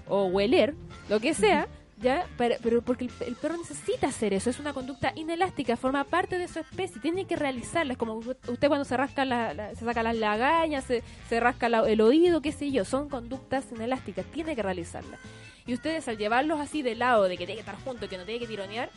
o 0.08 0.24
hueler, 0.24 0.74
lo 1.10 1.20
que 1.20 1.34
sea, 1.34 1.68
¿ya? 2.02 2.26
Pero, 2.36 2.56
pero 2.62 2.82
porque 2.82 3.08
el, 3.20 3.34
perro 3.36 3.56
necesita 3.56 4.08
hacer 4.08 4.34
eso, 4.34 4.50
es 4.50 4.58
una 4.60 4.72
conducta 4.74 5.12
inelástica, 5.14 5.76
forma 5.76 6.04
parte 6.04 6.36
de 6.36 6.48
su 6.48 6.58
especie, 6.58 7.00
tiene 7.00 7.24
que 7.26 7.36
realizarla. 7.36 7.92
Es 7.92 7.98
como 7.98 8.14
usted 8.16 8.68
cuando 8.68 8.84
se 8.84 8.96
rasca, 8.96 9.24
la, 9.24 9.54
la- 9.54 9.74
se 9.74 9.84
saca 9.84 10.02
las 10.02 10.16
lagañas, 10.16 10.84
se, 10.84 11.40
rasca 11.40 11.66
el 11.68 12.00
oído, 12.00 12.42
qué 12.42 12.52
sé 12.52 12.70
yo, 12.70 12.84
son 12.84 13.08
conductas 13.08 13.64
inelásticas, 13.72 14.26
tiene 14.26 14.54
que 14.56 14.62
realizarlas. 14.62 15.20
Y 15.66 15.74
ustedes 15.74 16.08
al 16.08 16.18
llevarlos 16.18 16.60
así 16.60 16.82
de 16.82 16.96
lado, 16.96 17.24
de 17.24 17.36
que 17.38 17.46
tiene 17.46 17.54
que 17.54 17.60
estar 17.60 17.76
junto, 17.84 18.08
que 18.08 18.18
no 18.18 18.24
tiene 18.24 18.40
que 18.40 18.48
tironear, 18.48 18.90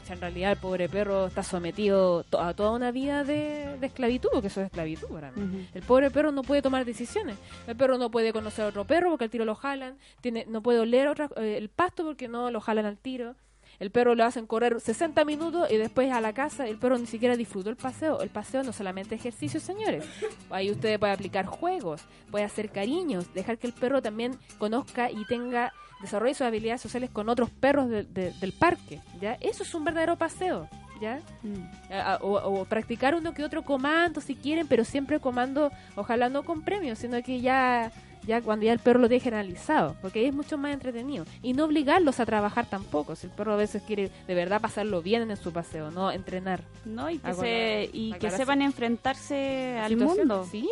pucha, 0.00 0.14
en 0.14 0.20
realidad 0.20 0.52
el 0.52 0.58
pobre 0.58 0.88
perro 0.88 1.26
está 1.26 1.42
sometido 1.42 2.24
to- 2.24 2.40
a 2.40 2.54
toda 2.54 2.72
una 2.72 2.90
vida 2.90 3.24
de, 3.24 3.76
de 3.78 3.86
esclavitud, 3.86 4.28
porque 4.32 4.48
eso 4.48 4.60
es 4.60 4.66
esclavitud 4.66 5.08
para 5.08 5.30
mí. 5.32 5.66
El 5.74 5.82
pobre 5.82 6.10
perro 6.10 6.32
no 6.32 6.42
puede 6.42 6.62
tomar 6.62 6.84
decisiones. 6.84 7.36
El 7.66 7.76
perro 7.76 7.98
no 7.98 8.10
puede 8.10 8.32
conocer 8.32 8.64
a 8.64 8.68
otro 8.68 8.84
perro 8.84 9.10
porque 9.10 9.24
al 9.24 9.30
tiro 9.30 9.44
lo 9.44 9.54
jalan. 9.54 9.96
Tiene, 10.20 10.44
no 10.48 10.62
puede 10.62 10.80
oler 10.80 11.08
otra- 11.08 11.30
eh, 11.36 11.56
el 11.58 11.68
pasto 11.68 12.04
porque 12.04 12.28
no 12.28 12.50
lo 12.50 12.60
jalan 12.60 12.86
al 12.86 12.96
tiro. 12.98 13.34
El 13.78 13.90
perro 13.90 14.14
lo 14.14 14.24
hacen 14.24 14.46
correr 14.46 14.78
60 14.80 15.24
minutos 15.24 15.70
y 15.70 15.76
después 15.76 16.12
a 16.12 16.20
la 16.20 16.34
casa 16.34 16.66
el 16.66 16.76
perro 16.76 16.98
ni 16.98 17.06
siquiera 17.06 17.36
disfrutó 17.36 17.70
el 17.70 17.76
paseo. 17.76 18.20
El 18.20 18.28
paseo 18.28 18.62
no 18.62 18.72
solamente 18.72 19.14
ejercicio, 19.14 19.58
señores. 19.60 20.04
Ahí 20.50 20.70
usted 20.70 20.98
puede 21.00 21.12
aplicar 21.12 21.46
juegos, 21.46 22.02
puede 22.30 22.44
hacer 22.44 22.70
cariños, 22.70 23.32
dejar 23.32 23.56
que 23.58 23.66
el 23.68 23.72
perro 23.72 24.02
también 24.02 24.36
conozca 24.58 25.10
y 25.10 25.24
tenga 25.26 25.72
desarrolle 26.00 26.34
sus 26.34 26.46
habilidades 26.46 26.80
sociales 26.80 27.10
con 27.10 27.28
otros 27.28 27.50
perros 27.50 27.88
de- 27.88 28.04
de- 28.04 28.32
del 28.32 28.52
parque. 28.52 29.00
¿ya? 29.20 29.34
Eso 29.40 29.62
es 29.62 29.74
un 29.74 29.84
verdadero 29.84 30.16
paseo. 30.16 30.68
¿ya? 31.00 31.20
Mm. 31.42 32.22
O, 32.22 32.32
o 32.34 32.64
practicar 32.66 33.14
uno 33.14 33.32
que 33.32 33.42
otro 33.44 33.62
comando 33.64 34.20
si 34.20 34.34
quieren, 34.34 34.66
pero 34.66 34.84
siempre 34.84 35.18
comando, 35.18 35.70
ojalá 35.96 36.28
no 36.28 36.42
con 36.42 36.60
premios, 36.62 36.98
sino 36.98 37.22
que 37.22 37.40
ya 37.40 37.90
ya 38.26 38.42
cuando 38.42 38.66
ya 38.66 38.74
el 38.74 38.78
perro 38.80 38.98
lo 38.98 39.08
deje 39.08 39.30
analizado, 39.30 39.96
porque 40.02 40.18
ahí 40.18 40.26
es 40.26 40.34
mucho 40.34 40.58
más 40.58 40.74
entretenido. 40.74 41.24
Y 41.42 41.54
no 41.54 41.64
obligarlos 41.64 42.20
a 42.20 42.26
trabajar 42.26 42.66
tampoco, 42.66 43.16
si 43.16 43.26
el 43.28 43.32
perro 43.32 43.54
a 43.54 43.56
veces 43.56 43.82
quiere 43.82 44.10
de 44.26 44.34
verdad 44.34 44.60
pasarlo 44.60 45.00
bien 45.00 45.30
en 45.30 45.36
su 45.38 45.54
paseo, 45.54 45.90
no 45.90 46.12
entrenar. 46.12 46.60
¿No? 46.84 47.08
Y 47.08 47.18
que, 47.18 47.32
se, 47.32 47.88
y 47.94 48.12
que 48.12 48.30
sepan 48.30 48.60
enfrentarse 48.60 49.78
al 49.82 49.96
mundo. 49.96 50.46
Sí, 50.50 50.68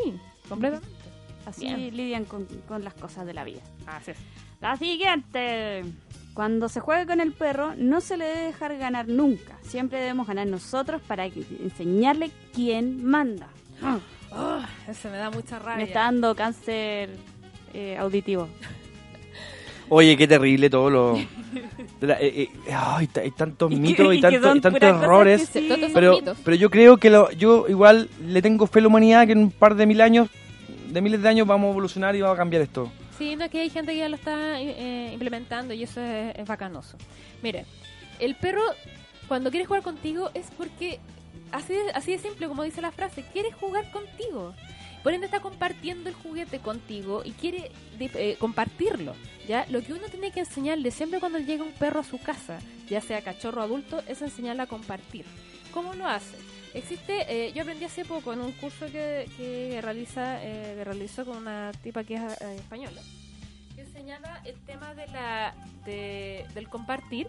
completamente. 0.47 0.95
Así 1.47 1.63
Bien. 1.63 1.97
lidian 1.97 2.25
con, 2.27 2.45
con 2.69 2.85
las 2.85 2.93
cosas 2.93 3.25
de 3.25 3.33
la 3.33 3.45
vida. 3.45 3.63
Así 3.87 4.11
es. 4.11 4.19
La 4.61 4.77
siguiente. 4.77 5.85
Cuando 6.35 6.69
se 6.69 6.79
juega 6.81 7.05
con 7.07 7.21
el 7.21 7.33
perro, 7.33 7.75
no 7.77 8.01
se 8.01 8.17
le 8.17 8.25
debe 8.25 8.41
dejar 8.47 8.77
ganar 8.79 9.09
nunca. 9.09 9.57
Siempre 9.63 9.99
debemos 9.99 10.27
ganar 10.29 10.47
nosotros 10.47 11.03
para 11.07 11.29
que- 11.29 11.45
enseñarle 11.63 12.31
quién 12.55 13.05
manda. 13.05 13.49
Oh, 14.31 14.61
ese 14.89 15.11
me 15.11 15.17
da 15.17 15.31
mucha 15.31 15.59
rabia. 15.59 15.77
Me 15.79 15.83
está 15.85 16.01
dando 16.03 16.35
cáncer 16.37 17.11
eh, 17.75 17.97
auditivo. 17.99 18.49
Oye, 19.89 20.17
qué 20.17 20.29
terrible 20.29 20.69
todo 20.71 20.91
lo. 20.91 21.19
la- 22.01 22.21
eh, 22.21 22.49
eh, 22.67 22.75
hay 22.75 23.07
tantos 23.37 23.71
mitos 23.73 24.15
y, 24.15 24.21
tantos, 24.21 24.73
y 24.81 24.85
errores. 24.85 25.49
sí. 25.53 25.69
Pero, 25.95 26.19
pero 26.45 26.57
yo 26.57 26.71
creo 26.71 26.99
que 26.99 27.11
lo, 27.11 27.31
yo 27.33 27.67
igual 27.69 28.11
le 28.27 28.43
tengo 28.43 28.67
fe 28.69 28.79
a 28.79 28.83
la 28.83 28.89
humanidad 28.89 29.27
que 29.27 29.33
en 29.33 29.39
un 29.39 29.51
par 29.51 29.75
de 29.75 29.87
mil 29.87 30.01
años, 30.01 30.29
de 30.89 31.01
miles 31.01 31.21
de 31.23 31.29
años, 31.29 31.47
vamos 31.49 31.69
a 31.69 31.71
evolucionar 31.71 32.15
y 32.15 32.21
vamos 32.21 32.37
a 32.37 32.39
cambiar 32.39 32.63
esto. 32.63 32.93
Sí, 33.19 33.35
no, 33.35 33.51
que 33.51 33.61
hay 33.61 33.71
gente 33.71 33.93
que 33.93 33.99
ya 33.99 34.09
lo 34.09 34.15
está 34.15 34.61
eh, 34.61 35.11
implementando 35.13 35.75
y 35.75 35.83
eso 35.83 36.01
es, 36.01 36.37
es 36.37 36.47
bacanoso. 36.47 36.97
Mire, 37.43 37.67
el 38.21 38.37
perro 38.37 38.63
cuando 39.29 39.51
quiere 39.51 39.67
jugar 39.67 39.83
contigo 39.83 40.31
es 40.35 40.47
porque, 40.57 41.01
así 41.53 41.75
de, 41.75 41.91
así 41.93 42.13
de 42.13 42.19
simple 42.19 42.49
como 42.49 42.63
dice 42.63 42.81
la 42.81 42.91
frase, 42.91 43.25
quiere 43.33 43.53
jugar 43.53 43.91
contigo. 43.91 44.55
Por 45.03 45.13
ende 45.13 45.27
está 45.27 45.41
compartiendo 45.41 46.09
el 46.09 46.15
juguete 46.15 46.59
contigo 46.59 47.23
y 47.25 47.33
quiere 47.33 47.71
eh, 48.01 48.37
compartirlo. 48.39 49.15
¿ya? 49.47 49.67
Lo 49.69 49.83
que 49.83 49.93
uno 49.93 50.09
tiene 50.11 50.33
que 50.33 50.41
enseñarle 50.41 50.91
siempre 50.91 51.21
cuando 51.21 51.39
llega 51.39 51.63
un 51.63 51.73
perro 51.73 52.01
a 52.01 52.05
su 52.05 52.19
casa, 52.19 52.59
ya 52.89 53.01
sea 53.01 53.23
cachorro 53.23 53.61
o 53.61 53.65
adulto, 53.65 54.03
es 54.09 54.23
enseñarle 54.23 54.63
a 54.63 54.67
compartir. 54.67 55.25
¿Cómo 55.73 55.95
lo 55.95 56.07
hace? 56.07 56.37
Existe, 56.75 57.25
eh, 57.49 57.53
yo 57.55 57.63
aprendí 57.63 57.85
hace 57.85 58.05
poco 58.05 58.33
en 58.33 58.41
un 58.41 58.53
curso 58.53 58.87
que, 58.87 59.29
que 59.37 59.81
realiza, 59.83 60.43
eh, 60.45 60.75
que 60.77 60.85
realizó 60.85 61.25
con 61.25 61.37
una 61.39 61.73
tipa 61.83 62.05
que 62.05 62.15
es 62.17 62.41
eh, 62.43 62.57
española, 62.57 63.01
que 63.75 63.83
enseñaba 63.83 64.41
el 64.45 64.55
tema 64.65 64.95
de 64.95 65.07
la, 65.09 65.55
de- 65.85 66.47
del 66.55 66.69
compartir, 66.69 67.27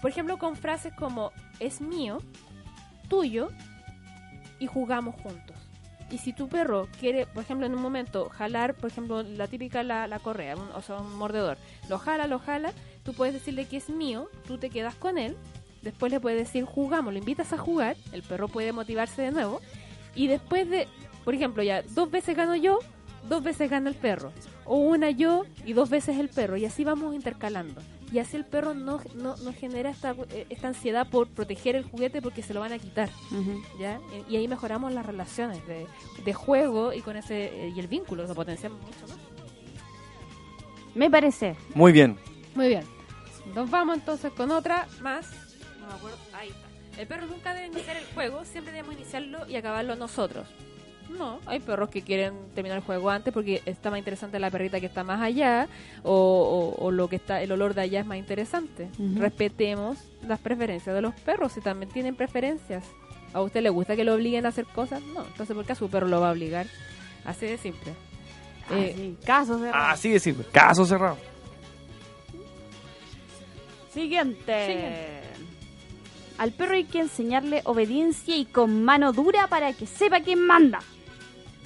por 0.00 0.10
ejemplo, 0.10 0.38
con 0.38 0.56
frases 0.56 0.94
como 0.94 1.30
es 1.58 1.80
mío, 1.80 2.18
tuyo 3.08 3.50
y 4.58 4.66
jugamos 4.66 5.14
juntos. 5.16 5.56
Y 6.10 6.18
si 6.18 6.32
tu 6.32 6.48
perro 6.48 6.88
quiere, 6.98 7.26
por 7.26 7.42
ejemplo, 7.44 7.66
en 7.66 7.74
un 7.74 7.82
momento 7.82 8.30
jalar, 8.30 8.74
por 8.74 8.90
ejemplo, 8.90 9.22
la 9.22 9.46
típica 9.46 9.82
la, 9.82 10.06
la 10.08 10.18
correa, 10.18 10.56
un- 10.56 10.72
o 10.72 10.80
sea, 10.82 10.96
un 10.96 11.14
mordedor, 11.16 11.58
lo 11.88 11.98
jala, 11.98 12.26
lo 12.26 12.38
jala, 12.38 12.72
tú 13.04 13.12
puedes 13.12 13.34
decirle 13.34 13.66
que 13.68 13.76
es 13.76 13.90
mío, 13.90 14.28
tú 14.46 14.56
te 14.58 14.70
quedas 14.70 14.94
con 14.94 15.18
él, 15.18 15.36
después 15.82 16.12
le 16.12 16.20
puedes 16.20 16.38
decir 16.38 16.64
jugamos, 16.64 17.12
lo 17.12 17.18
invitas 17.18 17.52
a 17.52 17.58
jugar, 17.58 17.96
el 18.12 18.22
perro 18.22 18.48
puede 18.48 18.72
motivarse 18.72 19.22
de 19.22 19.30
nuevo, 19.30 19.60
y 20.14 20.26
después 20.26 20.68
de, 20.68 20.88
por 21.24 21.34
ejemplo, 21.34 21.62
ya 21.62 21.82
dos 21.82 22.10
veces 22.10 22.36
gano 22.36 22.56
yo, 22.56 22.78
dos 23.28 23.42
veces 23.42 23.70
gana 23.70 23.90
el 23.90 23.96
perro, 23.96 24.32
o 24.64 24.76
una 24.76 25.10
yo 25.10 25.44
y 25.64 25.72
dos 25.72 25.90
veces 25.90 26.18
el 26.18 26.28
perro, 26.28 26.56
y 26.56 26.64
así 26.64 26.84
vamos 26.84 27.14
intercalando. 27.14 27.80
Y 28.12 28.18
así 28.18 28.36
el 28.36 28.44
perro 28.44 28.74
no, 28.74 29.00
no, 29.14 29.36
no 29.36 29.52
genera 29.52 29.90
esta, 29.90 30.16
eh, 30.30 30.44
esta 30.50 30.66
ansiedad 30.66 31.08
por 31.08 31.28
proteger 31.28 31.76
el 31.76 31.84
juguete 31.84 32.20
porque 32.20 32.42
se 32.42 32.52
lo 32.52 32.58
van 32.58 32.72
a 32.72 32.78
quitar. 32.80 33.08
Ujú. 33.30 33.62
¿ya? 33.78 34.00
Y 34.28 34.34
y 34.34 34.36
ahí 34.36 34.48
mejoramos 34.48 34.92
las 34.92 35.06
relaciones 35.06 35.64
de, 35.68 35.86
de 36.24 36.34
juego 36.34 36.92
y 36.92 37.02
con 37.02 37.16
ese 37.16 37.44
eh, 37.44 37.72
y 37.74 37.78
el 37.78 37.86
vínculo, 37.86 38.26
lo 38.26 38.34
potenciamos 38.34 38.80
mucho 38.82 39.06
más. 39.06 39.18
Me 40.94 41.08
parece. 41.08 41.54
Muy 41.74 41.92
bien. 41.92 42.18
Muy 42.56 42.66
bien. 42.66 42.82
Nos 43.54 43.70
vamos 43.70 43.96
entonces 43.98 44.32
con 44.32 44.50
otra 44.50 44.88
más. 45.02 45.28
Me 45.90 45.96
acuerdo. 45.96 46.18
Ahí 46.32 46.48
está. 46.50 47.00
El 47.00 47.06
perro 47.06 47.26
nunca 47.26 47.54
debe 47.54 47.66
iniciar 47.66 47.96
el 47.96 48.04
juego, 48.14 48.44
siempre 48.44 48.72
debemos 48.72 48.94
iniciarlo 48.96 49.46
y 49.48 49.56
acabarlo 49.56 49.96
nosotros. 49.96 50.46
No, 51.08 51.40
hay 51.46 51.58
perros 51.58 51.88
que 51.88 52.02
quieren 52.02 52.34
terminar 52.54 52.78
el 52.78 52.84
juego 52.84 53.10
antes 53.10 53.34
porque 53.34 53.62
está 53.66 53.90
más 53.90 53.98
interesante 53.98 54.38
la 54.38 54.48
perrita 54.50 54.78
que 54.78 54.86
está 54.86 55.02
más 55.02 55.20
allá 55.20 55.66
o, 56.04 56.12
o- 56.78 56.84
o 56.84 56.90
lo 56.92 57.08
que 57.08 57.16
está 57.16 57.42
el 57.42 57.50
olor 57.50 57.74
de 57.74 57.80
allá 57.80 58.00
es 58.00 58.06
más 58.06 58.16
interesante. 58.18 58.88
Respetemos 59.16 59.98
las 60.26 60.38
preferencias 60.38 60.94
de 60.94 61.02
los 61.02 61.14
perros 61.14 61.52
si 61.52 61.60
también 61.60 61.90
tienen 61.90 62.14
preferencias. 62.14 62.84
¿A 63.32 63.40
usted 63.40 63.60
le 63.62 63.70
gusta 63.70 63.96
que 63.96 64.04
lo 64.04 64.14
obliguen 64.14 64.46
a 64.46 64.50
hacer 64.50 64.66
cosas? 64.66 65.00
No, 65.02 65.24
entonces 65.24 65.54
¿por 65.56 65.64
qué 65.64 65.72
a 65.72 65.76
su 65.76 65.88
perro 65.90 66.06
lo 66.06 66.20
va 66.20 66.28
a 66.28 66.32
obligar? 66.32 66.66
Así 67.24 67.46
de 67.46 67.58
simple. 67.58 67.92
Eh, 68.70 68.92
Ah, 68.92 68.96
sí, 68.96 69.16
Casos 69.26 69.60
de 69.60 69.70
Así 69.70 70.10
de 70.10 70.20
simple. 70.20 70.44
Caso 70.52 70.84
cerrado. 70.86 71.16
Siguiente. 73.92 74.66
Siguiente. 74.66 75.19
Al 76.40 76.52
perro 76.52 76.72
hay 76.72 76.84
que 76.84 77.00
enseñarle 77.00 77.60
obediencia 77.66 78.34
y 78.34 78.46
con 78.46 78.82
mano 78.82 79.12
dura 79.12 79.46
para 79.48 79.74
que 79.74 79.86
sepa 79.86 80.20
quién 80.20 80.40
manda. 80.40 80.78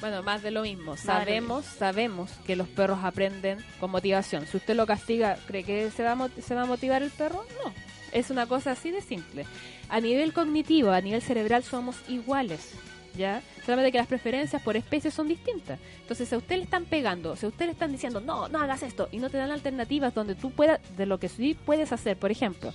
Bueno, 0.00 0.24
más 0.24 0.42
de 0.42 0.50
lo 0.50 0.62
mismo. 0.62 0.96
Sabemos, 0.96 1.64
sabemos 1.64 2.32
que 2.44 2.56
los 2.56 2.66
perros 2.66 2.98
aprenden 3.04 3.64
con 3.78 3.92
motivación. 3.92 4.48
Si 4.48 4.56
usted 4.56 4.74
lo 4.74 4.84
castiga, 4.84 5.38
¿cree 5.46 5.62
que 5.62 5.92
se 5.92 6.02
va, 6.02 6.14
a 6.14 6.28
se 6.42 6.56
va 6.56 6.62
a 6.62 6.66
motivar 6.66 7.04
el 7.04 7.12
perro? 7.12 7.46
No. 7.64 7.72
Es 8.10 8.30
una 8.30 8.46
cosa 8.46 8.72
así 8.72 8.90
de 8.90 9.00
simple. 9.00 9.46
A 9.88 10.00
nivel 10.00 10.32
cognitivo, 10.32 10.90
a 10.90 11.00
nivel 11.00 11.22
cerebral 11.22 11.62
somos 11.62 11.94
iguales. 12.08 12.74
¿Ya? 13.16 13.42
Solamente 13.64 13.92
que 13.92 13.98
las 13.98 14.06
preferencias 14.08 14.60
por 14.62 14.76
especie 14.76 15.10
son 15.10 15.28
distintas. 15.28 15.78
Entonces, 16.00 16.28
si 16.28 16.34
a 16.34 16.38
usted 16.38 16.56
le 16.56 16.64
están 16.64 16.84
pegando, 16.84 17.36
si 17.36 17.46
a 17.46 17.48
usted 17.48 17.66
le 17.66 17.72
están 17.72 17.92
diciendo, 17.92 18.20
no, 18.20 18.48
no 18.48 18.58
hagas 18.60 18.82
esto, 18.82 19.08
y 19.12 19.18
no 19.18 19.30
te 19.30 19.36
dan 19.38 19.52
alternativas 19.52 20.12
donde 20.14 20.34
tú 20.34 20.50
puedas, 20.50 20.80
de 20.96 21.06
lo 21.06 21.18
que 21.18 21.28
sí 21.28 21.56
puedes 21.64 21.92
hacer, 21.92 22.16
por 22.16 22.30
ejemplo, 22.32 22.72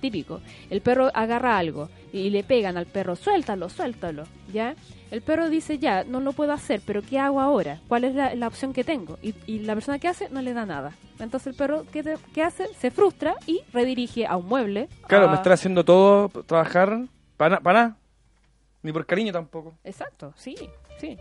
típico, 0.00 0.40
el 0.70 0.80
perro 0.82 1.10
agarra 1.14 1.56
algo 1.58 1.88
y 2.12 2.30
le 2.30 2.44
pegan 2.44 2.76
al 2.76 2.86
perro, 2.86 3.16
suéltalo, 3.16 3.68
suéltalo, 3.68 4.24
¿ya? 4.52 4.74
El 5.10 5.22
perro 5.22 5.48
dice, 5.48 5.78
ya, 5.78 6.04
no 6.04 6.20
lo 6.20 6.32
puedo 6.34 6.52
hacer, 6.52 6.82
pero 6.84 7.00
¿qué 7.02 7.18
hago 7.18 7.40
ahora? 7.40 7.80
¿Cuál 7.88 8.04
es 8.04 8.14
la, 8.14 8.34
la 8.34 8.46
opción 8.46 8.74
que 8.74 8.84
tengo? 8.84 9.18
Y, 9.22 9.34
y 9.46 9.60
la 9.60 9.72
persona 9.74 9.98
que 9.98 10.06
hace 10.08 10.28
no 10.28 10.42
le 10.42 10.52
da 10.52 10.66
nada. 10.66 10.92
Entonces 11.18 11.46
el 11.48 11.54
perro, 11.54 11.84
¿qué, 11.90 12.02
te- 12.02 12.16
qué 12.34 12.42
hace? 12.42 12.66
Se 12.78 12.90
frustra 12.90 13.34
y 13.46 13.62
redirige 13.72 14.26
a 14.26 14.36
un 14.36 14.46
mueble. 14.46 14.88
Claro, 15.06 15.24
a- 15.26 15.30
me 15.30 15.36
están 15.36 15.54
haciendo 15.54 15.82
todo 15.84 16.28
trabajar 16.44 17.06
para 17.38 17.58
nada. 17.62 17.96
Ni 18.82 18.92
por 18.92 19.06
cariño 19.06 19.32
tampoco. 19.32 19.76
Exacto, 19.84 20.32
sí, 20.36 20.54
sí. 20.98 21.16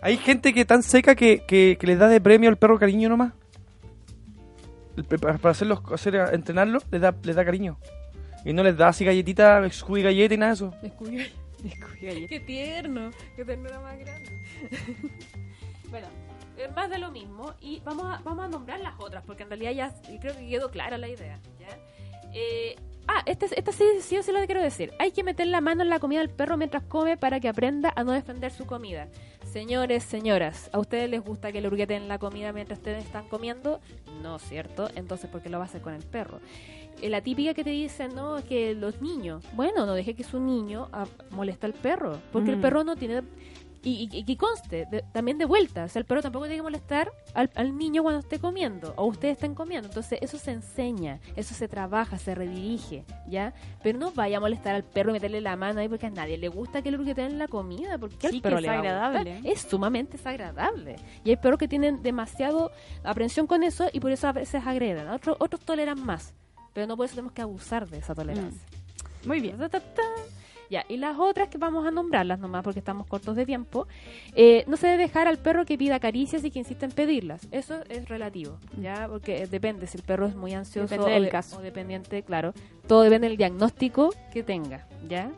Hay 0.00 0.16
gente 0.16 0.52
que 0.52 0.64
tan 0.64 0.82
seca 0.82 1.14
que, 1.14 1.44
que, 1.46 1.76
que 1.78 1.86
le 1.86 1.96
da 1.96 2.08
de 2.08 2.20
premio 2.20 2.50
al 2.50 2.56
perro 2.56 2.78
cariño 2.78 3.08
nomás. 3.08 3.32
El 4.96 5.04
Para 5.04 5.38
para 5.38 5.52
hacerlos, 5.52 5.80
hacer, 5.92 6.14
entrenarlo, 6.32 6.80
le 6.90 6.98
da, 6.98 7.14
le 7.22 7.34
da 7.34 7.44
cariño. 7.44 7.78
Y 8.44 8.52
no 8.52 8.62
les 8.62 8.76
da 8.76 8.88
así 8.88 9.04
galletita, 9.04 9.68
Scooby 9.70 10.02
galleta 10.02 10.34
y 10.34 10.38
nada 10.38 10.52
de 10.52 10.54
eso. 10.54 10.74
Descubrí, 10.82 11.32
descubrí 11.62 12.26
Qué 12.28 12.40
tierno, 12.40 13.10
qué 13.34 13.44
ternura 13.44 13.80
más 13.80 13.98
grande. 13.98 14.30
bueno, 15.90 16.06
eh, 16.56 16.68
más 16.74 16.88
de 16.88 16.98
lo 16.98 17.10
mismo 17.10 17.54
y 17.60 17.80
vamos 17.84 18.06
a, 18.06 18.22
vamos 18.22 18.44
a 18.46 18.48
nombrar 18.48 18.80
las 18.80 18.94
otras 18.98 19.22
porque 19.24 19.42
en 19.42 19.50
realidad 19.50 19.72
ya 19.72 20.18
creo 20.20 20.36
que 20.36 20.48
quedó 20.48 20.70
clara 20.70 20.96
la 20.96 21.08
idea. 21.08 21.38
¿ya? 21.60 21.78
Eh, 22.32 22.76
ah, 23.08 23.22
esta, 23.26 23.46
esta 23.46 23.72
sí, 23.72 23.84
sí 24.00 24.16
o 24.18 24.22
sí 24.22 24.32
lo 24.32 24.44
quiero 24.46 24.62
decir. 24.62 24.92
Hay 24.98 25.12
que 25.12 25.22
meter 25.22 25.46
la 25.46 25.60
mano 25.60 25.82
en 25.82 25.88
la 25.90 25.98
comida 25.98 26.20
del 26.20 26.30
perro 26.30 26.56
mientras 26.56 26.82
come 26.84 27.16
para 27.16 27.40
que 27.40 27.48
aprenda 27.48 27.92
a 27.96 28.04
no 28.04 28.12
defender 28.12 28.50
su 28.52 28.66
comida. 28.66 29.08
Señores, 29.52 30.02
señoras, 30.04 30.68
¿a 30.72 30.78
ustedes 30.78 31.08
les 31.08 31.22
gusta 31.22 31.52
que 31.52 31.60
le 31.60 31.68
hurgueten 31.68 32.08
la 32.08 32.18
comida 32.18 32.52
mientras 32.52 32.78
ustedes 32.78 33.04
están 33.04 33.28
comiendo? 33.28 33.80
No, 34.22 34.38
¿cierto? 34.38 34.88
Entonces, 34.96 35.30
¿por 35.30 35.40
qué 35.42 35.48
lo 35.48 35.58
va 35.58 35.64
a 35.64 35.66
hacer 35.68 35.80
con 35.80 35.94
el 35.94 36.02
perro? 36.02 36.40
Eh, 37.00 37.08
la 37.10 37.20
típica 37.20 37.54
que 37.54 37.62
te 37.64 37.70
dicen, 37.70 38.14
no, 38.14 38.38
es 38.38 38.44
que 38.44 38.74
los 38.74 39.00
niños. 39.02 39.44
Bueno, 39.54 39.86
no 39.86 39.94
deje 39.94 40.14
que 40.14 40.24
su 40.24 40.40
niño 40.40 40.88
ah, 40.92 41.04
moleste 41.30 41.66
al 41.66 41.74
perro, 41.74 42.18
porque 42.32 42.50
el 42.50 42.56
Mm. 42.56 42.60
perro 42.62 42.84
no 42.84 42.96
tiene. 42.96 43.22
Y, 43.86 44.08
y, 44.12 44.18
y 44.18 44.24
que 44.24 44.36
conste, 44.36 44.84
de- 44.90 45.04
también 45.12 45.38
de 45.38 45.44
vuelta, 45.44 45.84
o 45.84 45.88
sea, 45.88 46.00
el 46.00 46.06
perro 46.06 46.20
tampoco 46.20 46.46
tiene 46.46 46.56
que 46.56 46.62
molestar 46.62 47.12
al, 47.34 47.50
al 47.54 47.78
niño 47.78 48.02
cuando 48.02 48.18
esté 48.18 48.40
comiendo, 48.40 48.92
o 48.96 49.04
ustedes 49.06 49.34
estén 49.36 49.54
comiendo. 49.54 49.86
Entonces, 49.86 50.18
eso 50.22 50.38
se 50.38 50.50
enseña, 50.50 51.20
eso 51.36 51.54
se 51.54 51.68
trabaja, 51.68 52.18
se 52.18 52.34
redirige, 52.34 53.04
¿ya? 53.28 53.54
Pero 53.84 53.96
no 54.00 54.10
vaya 54.10 54.38
a 54.38 54.40
molestar 54.40 54.74
al 54.74 54.82
perro 54.82 55.10
y 55.10 55.12
meterle 55.12 55.40
la 55.40 55.54
mano 55.54 55.78
ahí 55.78 55.88
porque 55.88 56.06
a 56.06 56.10
nadie 56.10 56.36
le 56.36 56.48
gusta 56.48 56.82
que 56.82 56.90
le 56.90 56.98
hurgueten 56.98 57.38
la 57.38 57.46
comida, 57.46 57.96
porque 57.96 58.28
Sí, 58.28 58.40
perro 58.40 58.58
le 58.58 58.66
es 58.66 58.72
agradable. 58.74 59.40
Es 59.44 59.60
sumamente 59.60 60.16
desagradable. 60.16 60.96
Y 61.24 61.30
hay 61.30 61.36
perros 61.36 61.58
que 61.60 61.68
tienen 61.68 62.02
demasiado 62.02 62.72
aprensión 63.04 63.46
con 63.46 63.62
eso 63.62 63.86
y 63.92 64.00
por 64.00 64.10
eso 64.10 64.26
a 64.26 64.32
veces 64.32 64.66
agreden. 64.66 65.08
Otros, 65.10 65.36
otros 65.38 65.60
toleran 65.64 66.04
más. 66.04 66.34
Pero 66.72 66.88
no 66.88 66.96
por 66.96 67.06
eso 67.06 67.14
tenemos 67.14 67.32
que 67.32 67.42
abusar 67.42 67.88
de 67.88 67.98
esa 67.98 68.16
tolerancia. 68.16 68.66
Muy 69.24 69.40
bien. 69.40 69.56
Ta, 69.58 69.68
ta, 69.68 69.78
ta. 69.78 70.02
Ya, 70.70 70.84
y 70.88 70.96
las 70.96 71.16
otras 71.18 71.48
que 71.48 71.58
vamos 71.58 71.86
a 71.86 71.90
nombrarlas 71.90 72.38
nomás 72.38 72.64
porque 72.64 72.78
estamos 72.80 73.06
cortos 73.06 73.36
de 73.36 73.46
tiempo. 73.46 73.86
eh, 74.34 74.64
no 74.66 74.76
se 74.76 74.86
debe 74.88 75.02
dejar 75.04 75.28
al 75.28 75.38
perro 75.38 75.64
que 75.64 75.78
pida 75.78 76.00
caricias 76.00 76.44
y 76.44 76.50
que 76.50 76.58
insista 76.58 76.86
en 76.86 76.92
pedirlas. 76.92 77.46
Eso 77.52 77.80
es 77.88 78.08
relativo, 78.08 78.58
¿ya? 78.80 79.06
Porque 79.08 79.46
depende 79.46 79.86
si 79.86 79.98
el 79.98 80.02
perro 80.04 80.26
es 80.26 80.34
muy 80.34 80.54
ansioso 80.54 80.88
Depende 80.94 81.10
o, 81.10 81.14
del 81.14 81.24
de- 81.24 81.30
caso. 81.30 81.58
o 81.58 81.60
dependiente, 81.62 82.22
claro. 82.22 82.52
Todo 82.88 83.02
depende 83.02 83.28
del 83.28 83.36
diagnóstico 83.36 84.12
que 84.32 84.42
tenga, 84.42 84.86
¿ya? 85.08 85.30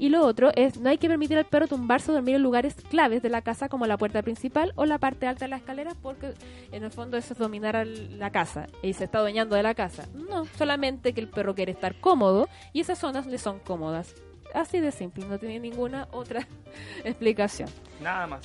Y 0.00 0.10
lo 0.10 0.24
otro 0.24 0.52
es, 0.54 0.78
no 0.78 0.90
hay 0.90 0.98
que 0.98 1.08
permitir 1.08 1.36
al 1.38 1.44
perro 1.46 1.66
tumbarse 1.66 2.12
o 2.12 2.14
dormir 2.14 2.36
en 2.36 2.42
lugares 2.42 2.74
claves 2.88 3.20
de 3.20 3.30
la 3.30 3.42
casa 3.42 3.68
como 3.68 3.84
la 3.84 3.96
puerta 3.98 4.22
principal 4.22 4.72
o 4.76 4.86
la 4.86 4.98
parte 4.98 5.26
alta 5.26 5.46
de 5.46 5.48
la 5.48 5.56
escalera 5.56 5.92
porque 6.00 6.34
en 6.70 6.84
el 6.84 6.92
fondo 6.92 7.16
eso 7.16 7.32
es 7.32 7.38
dominar 7.38 7.84
la 7.84 8.30
casa 8.30 8.68
y 8.80 8.92
se 8.92 9.02
está 9.04 9.18
adueñando 9.18 9.56
de 9.56 9.64
la 9.64 9.74
casa. 9.74 10.06
No, 10.14 10.44
solamente 10.56 11.12
que 11.14 11.20
el 11.20 11.26
perro 11.28 11.56
quiere 11.56 11.72
estar 11.72 11.98
cómodo 11.98 12.48
y 12.72 12.80
esas 12.80 12.98
zonas 13.00 13.26
le 13.26 13.38
son 13.38 13.58
cómodas. 13.58 14.14
Así 14.54 14.80
de 14.80 14.90
simple, 14.92 15.24
no 15.26 15.38
tiene 15.38 15.58
ninguna 15.60 16.08
otra 16.12 16.46
explicación. 17.04 17.68
Nada 18.00 18.26
más. 18.26 18.40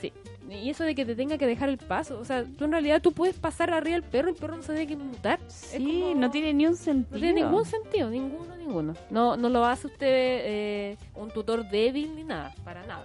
Sí. 0.00 0.12
Y 0.50 0.70
eso 0.70 0.84
de 0.84 0.94
que 0.94 1.04
te 1.06 1.14
tenga 1.14 1.38
que 1.38 1.46
dejar 1.46 1.68
el 1.68 1.78
paso, 1.78 2.18
o 2.18 2.24
sea, 2.24 2.44
tú 2.44 2.64
en 2.64 2.72
realidad 2.72 3.00
tú 3.00 3.12
puedes 3.12 3.36
pasar 3.36 3.72
arriba 3.72 3.94
del 3.94 4.02
perro 4.02 4.28
y 4.28 4.32
el 4.32 4.36
perro 4.38 4.56
no 4.56 4.62
se 4.62 4.72
tiene 4.74 4.86
que 4.86 4.96
mutar. 4.96 5.38
Sí, 5.48 6.00
como- 6.02 6.14
no 6.20 6.30
tiene 6.30 6.52
ni 6.52 6.66
un 6.66 6.76
sentido. 6.76 7.14
no 7.16 7.20
tiene 7.20 7.42
ningún 7.42 7.64
sentido, 7.64 8.10
ninguno, 8.10 8.56
ninguno. 8.56 8.94
No, 9.10 9.36
no 9.36 9.48
lo 9.48 9.64
hace 9.64 9.86
usted 9.86 10.06
eh, 10.08 10.96
un 11.14 11.30
tutor 11.30 11.68
débil 11.70 12.14
ni 12.16 12.24
nada, 12.24 12.54
para 12.64 12.84
nada. 12.86 13.04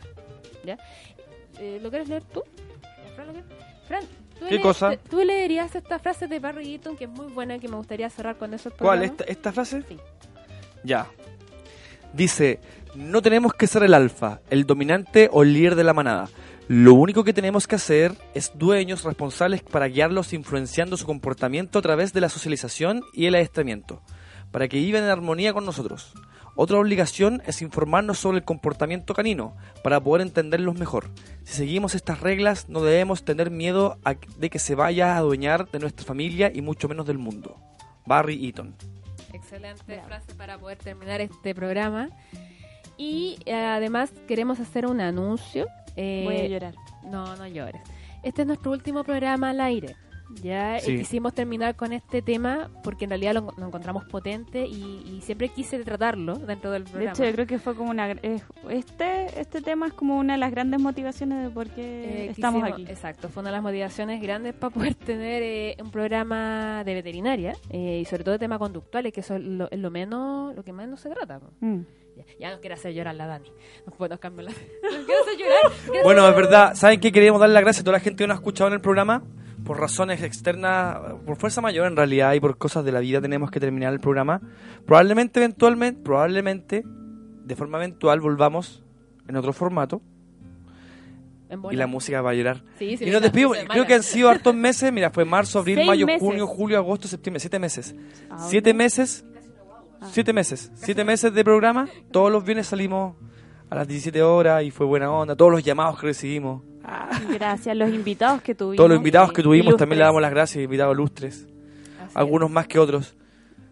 ¿Ya? 0.66 0.78
Eh, 1.60 1.80
¿Lo 1.82 1.90
quieres 1.90 2.10
leer 2.10 2.24
tú? 2.24 2.44
Fran, 3.16 3.28
¿lo 3.28 3.34
quieres? 3.34 3.52
Fran, 3.88 4.04
¿tú, 4.40 4.46
¿Qué 4.50 4.60
cosa? 4.60 4.90
te- 4.92 4.98
¿tú 4.98 5.24
leerías 5.24 5.74
esta 5.76 6.00
frase 6.00 6.28
de 6.28 6.40
Barry 6.40 6.74
Eaton 6.74 6.98
que 6.98 7.06
es 7.06 7.10
muy 7.10 7.28
buena 7.32 7.58
que 7.60 7.68
me 7.70 7.78
gustaría 7.78 8.10
cerrar 8.10 8.38
con 8.38 8.54
eso? 8.54 8.72
¿Cuál? 8.78 9.04
¿Esta, 9.04 9.24
esta 9.24 9.52
frase? 9.54 9.84
Sí. 9.88 9.98
Ya. 10.84 11.08
Dice, 12.14 12.60
no 12.96 13.22
tenemos 13.22 13.54
que 13.54 13.68
ser 13.68 13.84
el 13.84 13.94
alfa, 13.94 14.42
el 14.50 14.66
dominante 14.66 15.30
o 15.32 15.44
el 15.44 15.54
líder 15.54 15.76
de 15.76 15.84
la 15.84 15.94
manada. 15.94 16.30
Lo 16.68 16.96
único 16.96 17.24
que 17.24 17.34
tenemos 17.34 17.66
que 17.68 17.76
hacer 17.76 18.14
es 18.34 18.52
dueños 18.56 19.04
responsables 19.04 19.62
para 19.64 19.88
guiarlos 19.88 20.34
influenciando 20.34 20.98
su 20.98 21.06
comportamiento 21.06 21.80
a 21.80 21.82
través 21.82 22.12
de 22.12 22.20
la 22.22 22.28
socialización 22.28 23.04
y 23.14 23.26
el 23.26 23.36
adiestramiento, 23.36 24.02
para 24.52 24.68
que 24.68 24.78
vivan 24.78 25.04
en 25.04 25.10
armonía 25.10 25.54
con 25.54 25.66
nosotros. 25.66 26.14
Otra 26.56 26.80
obligación 26.80 27.44
es 27.46 27.62
informarnos 27.62 28.18
sobre 28.18 28.40
el 28.40 28.44
comportamiento 28.44 29.14
canino, 29.14 29.56
para 29.84 30.02
poder 30.02 30.26
entenderlos 30.26 30.76
mejor. 30.76 31.06
Si 31.44 31.54
seguimos 31.54 31.94
estas 31.94 32.20
reglas, 32.20 32.68
no 32.68 32.82
debemos 32.82 33.24
tener 33.24 33.52
miedo 33.52 34.00
de 34.38 34.50
que 34.50 34.58
se 34.58 34.74
vaya 34.74 35.14
a 35.14 35.18
adueñar 35.18 35.70
de 35.70 35.80
nuestra 35.80 36.04
familia 36.06 36.52
y 36.54 36.62
mucho 36.62 36.90
menos 36.90 37.06
del 37.06 37.20
mundo. 37.20 37.56
Barry 38.08 38.44
Eaton. 38.44 38.76
Excelente 39.34 40.02
frase 40.02 40.34
para 40.36 40.58
poder 40.58 40.78
terminar 40.78 41.22
este 41.22 41.54
programa. 41.54 42.10
Y 42.98 43.38
eh, 43.46 43.54
además 43.54 44.12
queremos 44.28 44.60
hacer 44.60 44.86
un 44.88 45.02
anuncio. 45.02 45.68
Eh, 45.96 46.24
Voy 46.26 46.38
a 46.38 46.48
llorar. 46.48 46.76
No, 47.04 47.36
no 47.36 47.48
llores. 47.48 47.82
Este 48.24 48.42
es 48.42 48.48
nuestro 48.48 48.72
último 48.72 49.04
programa 49.04 49.52
al 49.52 49.62
aire. 49.62 49.96
Ya 50.44 50.80
Sí. 50.80 50.92
Y 50.94 50.98
quisimos 51.00 51.34
terminar 51.34 51.76
con 51.76 51.94
este 51.94 52.22
tema 52.22 52.70
porque 52.84 53.06
en 53.06 53.12
realidad 53.12 53.34
lo, 53.34 53.54
lo 53.58 53.68
encontramos 53.68 54.04
potente 54.06 54.66
y, 54.66 55.04
y 55.06 55.22
siempre 55.22 55.50
quise 55.50 55.80
tratarlo 55.84 56.36
dentro 56.36 56.70
del 56.72 56.84
De 56.84 56.90
programa. 56.92 57.14
hecho, 57.14 57.24
yo 57.26 57.32
creo 57.32 57.48
que 57.48 57.60
fue 57.60 57.76
como 57.76 57.92
una... 57.92 58.12
Este, 58.70 59.40
este 59.40 59.62
tema 59.62 59.88
es 59.88 59.94
como 59.94 60.18
una 60.18 60.34
de 60.34 60.40
las 60.40 60.52
grandes 60.52 60.80
motivaciones 60.82 61.44
de 61.44 61.50
por 61.50 61.68
qué 61.70 62.26
Eh, 62.28 62.30
estamos 62.32 62.62
quisimos- 62.64 62.74
aquí. 62.74 62.92
Exacto, 62.92 63.30
fue 63.30 63.42
una 63.42 63.50
de 63.52 63.56
las 63.58 63.64
motivaciones 63.64 64.22
grandes 64.22 64.54
para 64.54 64.74
poder 64.74 64.96
tener 64.96 65.42
eh, 65.44 65.78
un 65.82 65.92
programa 65.92 66.84
de 66.86 66.94
veterinaria 66.94 67.54
eh, 67.70 68.00
y 68.02 68.06
sobre 68.06 68.24
todo 68.24 68.34
de 68.34 68.40
temas 68.40 68.60
conductuales, 68.60 69.14
que 69.14 69.22
eso 69.22 69.36
es 69.36 69.44
lo, 69.44 69.70
es 69.72 69.80
lo 69.80 69.90
menos, 69.92 70.56
lo 70.56 70.64
que 70.64 70.74
menos 70.74 71.00
se 71.00 71.10
trata. 71.10 71.40
Mm. 71.62 71.80
Ya, 72.18 72.24
ya 72.40 72.50
nos 72.52 72.60
quiere 72.60 72.74
hacer 72.74 72.94
llorar 72.94 73.14
la 73.16 73.28
Dani. 73.28 73.50
Nos 73.86 73.96
podemos 73.96 74.20
cambiar 74.20 74.46
la. 74.46 74.52
Nos 74.84 75.06
quiere 75.06 75.22
hacer 75.22 75.38
llorar. 75.38 75.72
quiere 75.86 76.04
Bueno, 76.04 76.24
hacer 76.24 76.32
es 76.34 76.36
verdad. 76.50 76.74
¿Saben 76.76 77.00
qué? 77.00 77.12
Queríamos 77.12 77.40
dar 77.40 77.50
las 77.52 77.62
gracias 77.62 77.82
a 77.82 77.84
toda 77.86 77.98
la 77.98 78.04
gente 78.04 78.24
que 78.24 78.28
nos 78.28 78.36
ha 78.36 78.40
escuchado 78.40 78.70
en 78.70 78.74
el 78.74 78.82
programa. 78.82 79.22
Por 79.68 79.80
razones 79.80 80.24
externas, 80.24 80.98
por 81.26 81.36
fuerza 81.36 81.60
mayor 81.62 81.88
en 81.88 81.98
realidad 81.98 82.34
y 82.34 82.40
por 82.40 82.58
cosas 82.58 82.86
de 82.86 82.92
la 82.94 83.02
vida 83.02 83.20
tenemos 83.22 83.52
que 83.52 83.60
terminar 83.60 83.92
el 83.94 84.00
programa. 84.00 84.42
Probablemente, 84.86 85.40
eventualmente, 85.42 86.02
probablemente, 86.02 86.84
de 86.86 87.56
forma 87.56 87.78
eventual 87.78 88.22
volvamos 88.22 88.84
en 89.28 89.36
otro 89.36 89.52
formato. 89.52 90.02
En 91.50 91.62
y 91.72 91.76
la 91.76 91.88
música 91.88 92.22
va 92.22 92.32
a 92.32 92.34
llorar. 92.34 92.64
Sí, 92.80 92.98
sí, 92.98 93.06
y 93.06 93.10
nos 93.10 93.22
puse 93.30 93.68
creo 93.68 93.86
que 93.86 93.94
han 93.94 94.04
sido 94.04 94.30
hartos 94.30 94.56
meses, 94.56 94.92
mira, 94.92 95.12
fue 95.12 95.24
marzo, 95.26 95.60
abril, 95.60 95.86
mayo, 95.86 96.06
meses. 96.06 96.22
junio, 96.22 96.48
julio, 96.48 96.78
agosto, 96.78 97.08
septiembre, 97.08 97.40
siete 97.40 97.60
meses. 97.60 97.96
Ah, 98.30 98.38
Siete 98.50 98.74
meses, 98.74 99.26
siete 100.12 100.34
meses, 100.34 100.72
siete 100.76 101.04
meses 101.04 101.34
de 101.34 101.44
programa, 101.44 101.88
todos 102.12 102.32
los 102.32 102.44
viernes 102.44 102.68
salimos 102.68 103.16
a 103.70 103.76
las 103.76 103.88
17 103.88 104.22
horas 104.22 104.64
y 104.64 104.72
fue 104.72 104.86
buena 104.86 105.12
onda, 105.12 105.36
todos 105.36 105.52
los 105.52 105.64
llamados 105.64 106.00
que 106.00 106.08
recibimos, 106.08 106.64
Gracias. 107.34 107.76
Los 107.76 107.90
invitados 107.90 108.42
que 108.42 108.56
tuvimos. 108.56 108.78
todos 108.78 108.90
los 108.90 108.98
invitados 108.98 109.34
que 109.34 109.44
tuvimos, 109.44 109.66
Ilustres. 109.68 109.80
también 109.80 110.00
le 110.00 110.06
damos 110.06 110.22
las 110.22 110.32
gracias, 110.32 110.64
invitados 110.64 110.96
lustres, 110.96 111.48
Así 112.04 112.14
algunos 112.16 112.50
más 112.50 112.68
que 112.68 112.80
otros. 112.80 113.16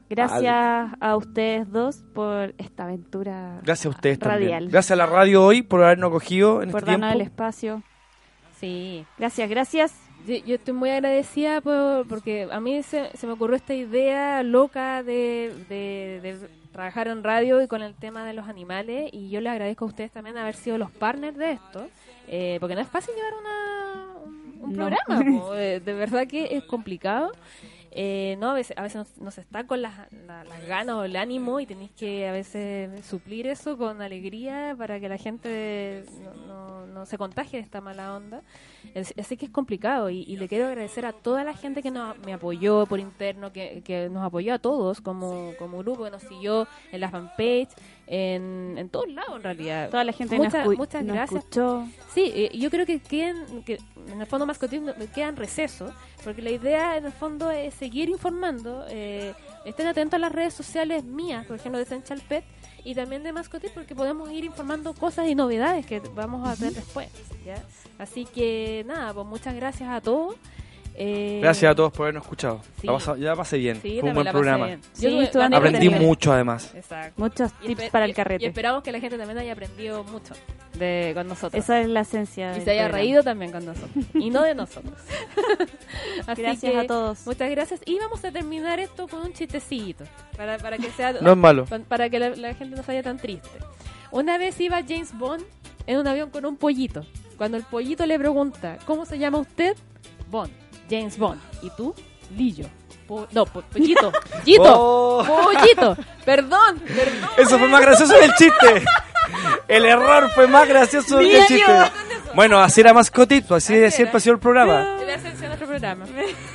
Gracias 0.10 0.92
a 1.00 1.16
ustedes 1.18 1.72
dos 1.72 2.04
por 2.14 2.54
esta 2.60 2.84
aventura 2.84 3.60
Gracias 3.64 3.88
a 3.88 3.90
ustedes 3.90 4.20
radial. 4.20 4.50
también. 4.52 4.72
Gracias 4.72 4.92
a 4.92 4.96
la 4.98 5.06
radio 5.08 5.44
hoy 5.44 5.64
por 5.64 5.84
habernos 5.84 6.10
acogido 6.10 6.62
en 6.62 6.70
por 6.70 6.82
este 6.82 6.92
darnos 6.92 7.14
el 7.14 7.22
espacio. 7.22 7.82
es. 8.52 8.60
Sí. 8.60 9.06
Gracias, 9.18 9.50
gracias. 9.50 9.96
Yo, 10.28 10.36
yo 10.46 10.56
estoy 10.56 10.74
muy 10.76 10.90
agradecida 10.92 11.60
por, 11.62 12.08
porque 12.08 12.48
a 12.52 12.60
mí 12.60 12.84
se, 12.84 13.10
se 13.18 13.26
me 13.28 13.34
ocurrió 13.34 13.56
esta 13.56 13.74
idea 13.74 14.44
loca 14.44 15.02
de, 15.04 15.54
de- 15.70 16.20
de 16.22 16.50
trabajar 16.72 17.08
en 17.08 17.24
radio 17.24 17.62
y 17.62 17.68
con 17.68 17.82
el 17.82 17.96
tema 17.96 18.26
de 18.26 18.34
los 18.34 18.48
animales 18.50 19.10
y 19.14 19.30
yo 19.30 19.40
les 19.42 19.52
agradezco 19.54 19.86
a 19.86 19.88
ustedes 19.88 20.12
también 20.12 20.38
haber 20.38 20.56
sido 20.56 20.78
los 20.78 20.92
partners 20.92 21.38
de 21.38 21.54
esto, 21.54 21.88
eh, 22.28 22.58
porque 22.60 22.76
no 22.76 22.82
es 22.82 22.88
fácil 22.88 23.14
llevar 23.16 23.34
una, 23.40 24.18
un, 24.26 24.58
un 24.62 24.74
No. 24.74 24.88
programa, 24.88 25.40
po, 25.42 25.54
de, 25.54 25.80
de 25.80 25.94
verdad 25.94 26.28
que 26.28 26.56
es 26.56 26.64
complicado. 26.64 27.32
Eh, 27.98 28.36
no, 28.40 28.50
a 28.52 28.54
veces, 28.56 28.78
a 28.78 28.82
veces 28.82 29.08
no, 29.18 29.24
no 29.26 29.32
se 29.32 29.40
está 29.40 29.66
con 29.66 29.82
las, 29.82 29.94
la- 30.28 30.44
las 30.44 30.68
ganas 30.68 30.96
o 30.96 31.04
el 31.06 31.16
ánimo 31.16 31.62
y 31.62 31.66
tenéis 31.66 31.92
que 31.92 32.28
a 32.28 32.34
veces 32.34 33.06
suplir 33.06 33.48
eso 33.48 33.78
con 33.78 34.02
alegría 34.02 34.76
para 34.78 35.00
que 35.00 35.08
la 35.08 35.18
gente 35.18 36.04
no, 36.22 36.34
no- 36.48 36.86
no 36.88 37.06
se 37.06 37.18
contagie 37.18 37.58
de 37.60 37.64
esta 37.64 37.80
mala 37.80 38.14
onda. 38.14 38.42
Es- 38.94 39.14
Así 39.18 39.38
que 39.38 39.46
es 39.46 39.52
complicado 39.52 40.10
y, 40.10 40.24
y 40.24 40.36
le 40.36 40.50
quiero 40.50 40.66
agradecer 40.68 41.06
a 41.06 41.14
toda 41.14 41.46
la 41.46 41.54
gente 41.54 41.82
que 41.82 41.90
nos, 41.90 42.18
me 42.20 42.34
apoyó 42.34 42.86
por 42.86 43.00
interno, 43.00 43.54
que, 43.54 43.82
que 43.86 44.10
nos 44.10 44.26
apoyó 44.26 44.56
a 44.56 44.60
todos 44.60 45.00
como, 45.00 45.54
como 45.58 45.78
grupo, 45.78 46.04
que 46.04 46.12
nos 46.12 46.24
siguió 46.24 46.68
en 46.92 47.00
la 47.00 47.10
fanpage, 47.10 47.70
en, 48.07 48.76
en 48.77 48.90
todos 48.90 49.07
lados 49.11 49.36
en 49.38 49.44
realidad. 49.44 49.90
Toda 49.90 50.03
la 50.03 50.11
gente 50.14 50.36
Muchas- 50.38 50.65
nos, 50.65 50.77
muchas 50.77 51.03
nos 51.03 51.15
gracias. 51.15 51.40
escuchó. 51.44 51.88
Sí, 52.14 52.32
eh, 52.34 52.52
yo 52.57 52.69
creo 52.69 52.86
que 52.86 52.99
quedan, 52.99 53.64
que 53.64 53.80
en 54.11 54.22
el 54.22 54.27
fondo 54.27 54.45
mascotismo 54.45 54.91
quedan 55.14 55.36
receso, 55.36 55.91
porque 56.23 56.41
la 56.41 56.52
idea 56.52 56.98
en 56.98 57.06
el 57.06 57.11
fondo 57.11 57.49
es 57.52 57.73
seguir 57.73 58.10
informando. 58.10 58.86
eh, 58.90 59.34
estén 59.65 59.88
atentos 59.88 60.15
a 60.15 60.19
las 60.19 60.32
redes 60.32 60.53
sociales 60.53 61.03
mías, 61.03 61.45
por 61.48 61.56
ejemplo 61.56 61.80
de 61.80 61.86
Central 61.86 62.22
Pet, 62.27 62.44
y 62.84 62.94
también 62.94 63.23
de 63.23 63.34
Mascotis, 63.34 63.72
porque 63.72 63.95
podemos 63.95 64.30
ir 64.32 64.45
informando 64.45 64.94
cosas 64.94 65.27
y 65.27 65.34
novedades 65.34 65.88
que 65.88 65.99
vamos 66.14 66.48
a 66.48 66.53
ver 66.64 66.72
después. 66.73 67.07
¿ya? 67.44 67.56
Así 67.98 68.26
que 68.26 68.84
nada, 68.86 69.11
pues 69.14 69.26
muchas 69.26 69.56
gracias 69.56 69.90
a 69.90 70.02
todos. 70.02 70.36
Eh, 70.98 71.40
Gracias 71.42 71.72
a 71.72 71.76
todos 71.76 71.92
por 71.92 72.04
habernos 72.06 72.24
escuchado. 72.24 72.62
Sí. 72.80 72.88
La 72.88 72.94
pasa- 72.94 73.18
ya 73.18 73.30
la 73.30 73.36
pasé 73.36 73.58
bien. 73.58 73.80
Sí, 73.82 73.98
Fue 74.00 74.10
un 74.10 74.16
buen 74.16 74.26
pasé 74.26 74.34
programa. 74.34 74.78
Sí, 74.94 75.30
Aprendí 75.54 75.90
mucho 75.90 76.32
además. 76.34 76.72
Exacto. 76.74 77.14
Muchos 77.22 77.52
Y 77.62 77.68
tips 77.76 77.90
para 77.90 78.06
el 78.06 78.14
carrete. 78.14 78.46
Y 78.46 78.48
esperamos 78.48 78.82
que 78.84 78.92
la 78.92 79.00
gente 79.00 79.18
también 79.18 79.38
haya 79.38 79.54
aprendido 79.54 80.04
mucho 80.06 80.34
de 80.80 81.12
con 81.14 81.28
nosotros. 81.28 81.62
Esa 81.64 81.82
es 81.82 81.88
la 81.90 82.02
esencia. 82.02 82.58
y 82.58 82.62
se 82.62 82.72
haya 82.72 82.84
programa. 82.84 82.98
reído 82.98 83.24
también 83.24 83.52
con 83.52 83.66
nosotros. 83.66 84.06
Y 84.14 84.30
no 84.30 84.42
de 84.44 84.56
nosotros. 84.56 84.94
Así 86.28 86.42
Gracias 86.42 86.72
que, 86.72 86.78
a 86.80 86.88
todos. 86.88 87.26
Muchas 87.26 87.50
gracias. 87.52 87.82
Y 87.86 87.98
vamos 88.00 88.24
a 88.24 88.32
terminar 88.32 88.80
esto 88.80 89.08
con 89.08 89.22
un 89.22 89.34
chistecito. 89.34 90.04
Para, 90.38 90.58
para 90.58 90.78
que 90.78 90.90
sea. 90.92 91.14
No 91.14 91.32
es 91.32 91.38
malo. 91.38 91.66
pa- 91.66 91.80
Para 91.80 92.10
que 92.10 92.20
la, 92.20 92.30
la 92.30 92.54
gente 92.54 92.76
no 92.76 92.84
se 92.84 92.88
vaya 92.88 93.04
tan 93.04 93.18
triste. 93.18 93.50
Una 94.12 94.38
vez 94.38 94.60
iba 94.62 94.82
James 94.82 95.18
Bond 95.18 95.44
en 95.88 95.98
un 96.00 96.08
avión 96.08 96.30
con 96.30 96.46
un 96.46 96.56
pollito. 96.58 97.06
Cuando 97.38 97.58
el 97.58 97.64
pollito 97.64 98.06
le 98.06 98.18
pregunta, 98.18 98.78
¿cómo 98.86 99.06
se 99.06 99.20
llama 99.20 99.40
usted? 99.40 99.76
Bond. 100.32 100.52
James 100.90 101.18
Bond. 101.18 101.41
¿Y 101.62 101.70
tú? 101.72 101.94
Lillo. 102.36 102.66
Po- 103.07 103.28
no, 103.32 103.45
po- 103.45 103.62
pollito. 103.72 104.12
Pollito. 104.12 104.64
Oh. 104.66 105.24
Pollito. 105.26 105.95
Perdón, 106.26 106.80
perdón. 106.80 107.30
Eso 107.38 107.60
fue 107.60 107.68
más 107.68 107.82
gracioso 107.82 108.14
que 108.18 108.26
el 108.26 108.34
chiste. 108.36 108.86
El 109.68 109.86
error 109.86 110.30
fue 110.34 110.48
más 110.48 110.68
gracioso 110.68 111.20
que 111.20 111.24
el 111.26 111.32
Mira, 111.32 111.48
chiste. 111.48 111.74
Bueno, 112.36 112.60
así 112.60 112.82
era 112.82 112.94
mascotito, 112.94 113.56
así 113.56 113.84
Así 113.84 113.98
siempre 113.98 114.18
ha 114.18 114.20
sido 114.20 114.34
el 114.36 114.40
programa. 114.40 114.98
Programa. 114.98 116.06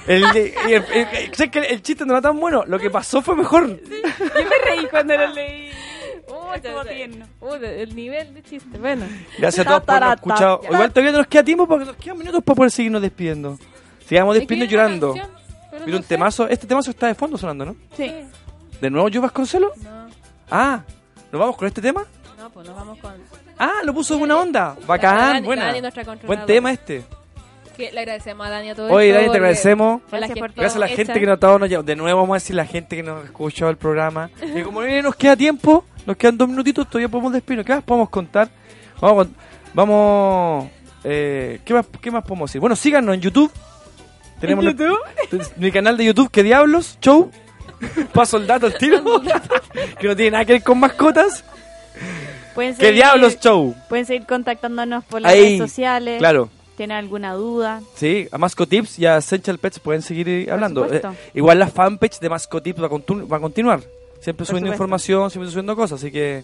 El, 0.07 0.25
el- 0.25 0.37
el- 0.69 0.85
el- 0.93 1.35
sé 1.35 1.51
que 1.51 1.59
el 1.61 1.83
chiste 1.83 2.05
no 2.05 2.13
era 2.15 2.23
tan 2.23 2.39
bueno, 2.39 2.65
lo 2.67 2.79
que 2.79 2.91
pasó 2.91 3.23
fue 3.23 3.37
mejor. 3.37 3.69
Yo 3.69 3.77
me 3.89 4.71
reí 4.71 4.87
cuando 4.91 5.17
lo 5.17 5.27
leí. 5.29 5.71
Estuvo 6.55 6.85
tierno. 6.85 7.27
Uy, 7.41 7.59
el 7.63 7.95
nivel 7.95 8.35
de 8.35 8.43
chiste. 8.43 8.77
Bueno. 8.79 9.07
Gracias 9.39 9.65
a 9.67 9.69
todos 9.71 9.85
por 9.85 9.99
ta, 10.01 10.13
escuchado. 10.15 10.61
Igual 10.65 10.91
todavía 10.93 11.13
nos 11.13 11.27
queda 11.29 11.45
tiempo 11.45 11.67
porque 11.69 11.85
nos 11.85 11.97
quedan 11.97 12.19
minutos 12.19 12.43
para 12.43 12.57
poder 12.57 12.71
seguirnos 12.73 13.03
despidiendo. 13.03 13.57
Sigamos 14.11 14.35
despidiendo 14.35 14.69
¿Quieren 14.69 14.87
una 14.87 14.97
llorando. 14.99 15.15
Mira 15.15 15.87
no 15.87 15.97
un 15.97 16.03
sé. 16.03 16.09
temazo. 16.09 16.49
Este 16.49 16.67
temazo 16.67 16.91
está 16.91 17.07
de 17.07 17.15
fondo 17.15 17.39
sonando, 17.39 17.65
¿no? 17.65 17.77
Sí. 17.97 18.13
¿De 18.81 18.91
nuevo 18.91 19.09
yo 19.09 19.23
Vasconcelo? 19.23 19.73
No, 19.83 20.09
Ah, 20.51 20.83
¿nos 21.33 21.41
vamos 21.41 21.57
con 21.57 21.69
este 21.69 21.81
tema? 21.81 22.05
no, 22.39 22.51
pues 22.51 22.67
nos 22.67 22.77
vamos 22.77 22.99
con. 22.99 23.13
Ah, 23.59 23.71
lo 23.85 23.95
puso 23.95 24.15
de 24.15 24.19
buena 24.21 24.37
onda. 24.37 24.77
Bacán, 24.87 25.37
Dani- 25.43 25.45
buena. 25.47 25.67
Dani, 25.67 25.81
Buen 26.27 26.45
tema 26.47 26.73
este. 26.73 27.05
Que 27.77 27.93
le 27.93 28.01
agradecemos 28.01 28.47
a 28.47 28.51
Dani 28.51 28.71
a 28.71 28.75
todo 28.75 28.93
Oye, 28.93 29.13
Dani, 29.13 29.31
te 29.31 29.37
agradecemos. 29.37 30.03
Gracias 30.11 30.39
por 30.39 30.53
Gracias 30.53 30.77
a 30.77 30.79
la 30.81 30.87
hecha. 30.87 30.97
gente 30.97 31.15
que 31.15 31.21
nos 31.21 31.31
ha 31.31 31.35
estado, 31.35 31.59
nos- 31.61 31.87
de 31.87 31.97
nuevo 31.97 32.21
vamos 32.21 32.35
a 32.35 32.39
decir 32.39 32.57
la 32.57 32.67
gente 32.67 32.97
que 32.97 33.03
nos 33.03 33.23
ha 33.23 33.25
escuchado 33.27 33.71
el 33.71 33.77
programa. 33.77 34.29
Y 34.57 34.63
como 34.63 34.83
no 34.83 35.03
nos 35.03 35.15
queda 35.15 35.37
tiempo, 35.37 35.85
nos 36.05 36.17
quedan 36.17 36.37
dos 36.37 36.49
minutitos, 36.49 36.87
todavía 36.89 37.09
podemos 37.09 37.33
despedirnos. 37.33 37.65
¿Qué 37.65 37.75
más 37.75 37.85
podemos 37.85 38.09
contar? 38.11 38.49
Vamos, 39.01 39.29
vamos, 39.73 40.69
eh, 41.05 41.61
¿qué 41.65 41.75
más, 41.75 41.87
qué 42.03 42.11
más 42.11 42.25
podemos 42.25 42.51
decir? 42.51 42.61
Bueno, 42.61 42.75
síganos 42.75 43.15
en 43.15 43.21
YouTube. 43.21 43.51
Tenemos 44.41 44.65
la- 44.65 44.75
mi 45.57 45.71
canal 45.71 45.97
de 45.97 46.05
YouTube, 46.07 46.31
¿qué 46.31 46.43
diablos? 46.43 46.99
Show. 47.01 47.31
Paso 48.13 48.37
el 48.37 48.47
dato 48.47 48.67
al 48.67 48.75
tiro. 48.77 49.03
que 49.99 50.07
no 50.09 50.17
tiene 50.17 50.33
nada 50.33 50.45
que 50.45 50.55
ver 50.55 50.63
con 50.63 50.79
mascotas. 50.79 51.45
Pueden 52.55 52.75
¿Qué 52.75 52.87
seguir- 52.87 52.95
diablos, 52.95 53.39
show? 53.41 53.75
Pueden 53.89 54.07
seguir 54.07 54.27
contactándonos 54.27 55.05
por 55.05 55.21
las 55.23 55.33
Ahí, 55.33 55.41
redes 55.57 55.59
sociales. 55.59 56.19
Claro. 56.19 56.51
¿Tienen 56.77 56.97
alguna 56.97 57.35
duda? 57.35 57.83
Sí, 57.95 58.27
a 58.33 58.39
Mascotips 58.39 58.99
y 58.99 59.05
a 59.07 59.19
Essential 59.19 59.59
Pets 59.59 59.79
pueden 59.81 60.01
seguir 60.01 60.29
eh, 60.29 60.49
hablando. 60.51 60.87
Eh, 60.91 61.03
igual 61.35 61.59
la 61.59 61.69
fanpage 61.69 62.19
de 62.21 62.31
Mascotips 62.31 62.83
va 62.83 62.89
va 62.89 63.37
a 63.37 63.41
continuar. 63.41 63.81
Siempre 64.21 64.33
Por 64.39 64.47
subiendo 64.47 64.67
supuesto. 64.69 64.73
información, 64.75 65.31
siempre 65.31 65.51
subiendo 65.51 65.77
cosas, 65.77 66.01
así 66.01 66.11
que 66.11 66.43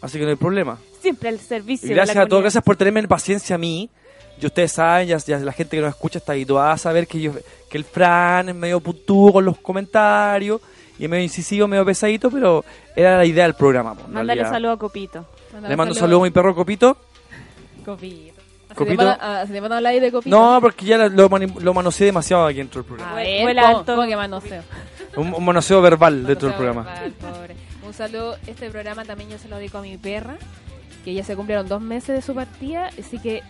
así 0.00 0.18
que 0.18 0.24
no 0.24 0.30
hay 0.30 0.36
problema. 0.36 0.78
Siempre 1.00 1.28
al 1.30 1.40
servicio 1.40 1.86
Y 1.86 1.88
de 1.90 1.94
gracias 1.96 2.16
la 2.16 2.22
a 2.22 2.26
todos, 2.26 2.42
gracias 2.42 2.62
por 2.62 2.76
tenerme 2.76 3.02
paciencia 3.08 3.56
a 3.56 3.58
mí. 3.58 3.90
Y 4.42 4.46
ustedes 4.46 4.72
saben, 4.72 5.06
ya, 5.08 5.18
ya 5.18 5.38
la 5.38 5.52
gente 5.52 5.76
que 5.76 5.80
nos 5.82 5.90
escucha 5.90 6.18
está 6.18 6.32
habituada 6.32 6.72
a 6.72 6.78
saber 6.78 7.06
que 7.06 7.20
yo 7.20 7.32
que 7.70 7.78
el 7.78 7.84
Fran 7.84 8.48
es 8.50 8.54
medio 8.54 8.80
puntúo 8.80 9.32
con 9.32 9.44
los 9.44 9.56
comentarios 9.58 10.60
y 10.98 11.04
es 11.04 11.10
medio 11.10 11.22
incisivo, 11.22 11.66
medio 11.68 11.84
pesadito, 11.84 12.30
pero 12.30 12.64
era 12.94 13.16
la 13.16 13.24
idea 13.24 13.44
del 13.44 13.54
programa. 13.54 13.94
po, 13.94 14.04
en 14.06 14.12
Mándale 14.12 14.44
saludo 14.44 14.72
a 14.72 14.78
Copito. 14.78 15.24
Le 15.66 15.76
mando 15.76 15.92
un 15.94 15.98
saludo 15.98 16.20
a 16.20 16.24
mi 16.24 16.30
perro 16.30 16.54
Copito. 16.54 16.96
Copito. 17.84 19.04
No- 19.04 19.10
Hace 19.20 19.52
tiempo 19.52 19.68
no 19.68 19.74
habláis 19.76 20.00
de 20.00 20.10
Copito. 20.12 20.34
No, 20.36 20.58
porque 20.60 20.86
ya 20.86 20.96
lo, 21.08 21.28
lo 21.28 21.74
manoseé 21.74 22.06
demasiado 22.06 22.46
aquí 22.46 22.58
dentro 22.58 22.82
del 22.82 22.86
programa. 22.88 23.10
A 23.12 23.14
Fue- 23.14 23.22
ver, 23.24 23.42
fue 23.42 23.50
el 23.52 23.56
¿cómo- 23.58 23.68
alto. 23.78 23.94
cómo 23.96 24.08
que 24.08 24.16
manoseo? 24.16 24.62
Un, 25.16 25.34
un 25.34 25.44
manoseo 25.44 25.82
verbal 25.82 26.24
dentro 26.26 26.48
del 26.48 26.56
programa. 26.56 26.82
verbal, 26.84 27.12
pobre. 27.12 27.56
Un 27.86 27.92
saludo. 27.92 28.36
Este 28.46 28.70
programa 28.70 29.04
también 29.04 29.30
yo 29.30 29.38
se 29.38 29.48
lo 29.48 29.56
dedico 29.56 29.78
a 29.78 29.82
mi 29.82 29.96
perra, 29.98 30.36
que 31.04 31.12
ya 31.12 31.22
se 31.24 31.36
cumplieron 31.36 31.68
dos 31.68 31.82
meses 31.82 32.16
de 32.16 32.22
su 32.22 32.34
partida, 32.34 32.88
así 32.98 33.18
que 33.18 33.42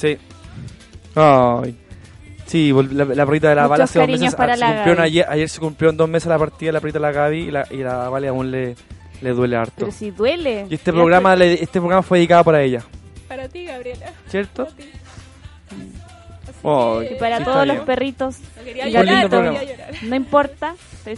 Sí. 0.00 0.18
Ay. 1.14 1.76
Sí, 2.46 2.72
vol- 2.72 2.90
la, 2.90 3.04
la 3.04 3.26
perrita 3.26 3.48
de 3.50 3.54
la 3.54 3.62
Muchos 3.62 3.70
Vale 3.70 3.84
hace 3.84 3.98
dos 4.00 4.08
meses. 4.08 4.34
para 4.34 4.54
se 4.54 4.60
la 4.60 4.66
cumplieron 4.66 4.96
Gaby. 4.96 5.06
ayer, 5.08 5.26
ayer 5.28 5.48
se 5.48 5.60
cumplieron 5.60 5.96
dos 5.96 6.08
meses 6.08 6.28
la 6.28 6.38
partida 6.38 6.68
de 6.68 6.72
la 6.72 6.80
perrita 6.80 6.98
de 6.98 7.02
la 7.02 7.12
Gaby 7.12 7.38
y 7.38 7.50
la, 7.50 7.66
y 7.70 7.76
la 7.78 8.08
Vale 8.08 8.28
aún 8.28 8.50
le, 8.50 8.74
le 9.20 9.30
duele 9.30 9.56
harto. 9.56 9.74
Pero 9.78 9.92
si 9.92 10.10
duele. 10.10 10.66
Y 10.68 10.74
este 10.74 10.92
programa, 10.92 11.36
le- 11.36 11.54
este 11.62 11.78
programa 11.80 12.02
fue 12.02 12.18
dedicado 12.18 12.42
para 12.44 12.60
ella, 12.62 12.82
para 13.28 13.48
ti, 13.48 13.64
Gabriela. 13.66 14.12
¿cierto? 14.28 14.64
Para 14.64 14.76
ti. 14.76 14.82
Que- 14.82 15.00
Y 17.14 17.18
para 17.18 17.38
Sí, 17.38 17.44
todos 17.44 17.66
los 17.66 17.76
bien. 17.76 17.86
perritos, 17.86 18.36
No 18.56 18.64
quería 18.64 18.88
y 18.88 18.92
llorar, 18.92 19.22
no 19.22 19.28
programa. 19.30 19.58
quería 19.60 19.76
llorar. 19.76 19.94
no 20.02 20.16
importa. 20.16 20.74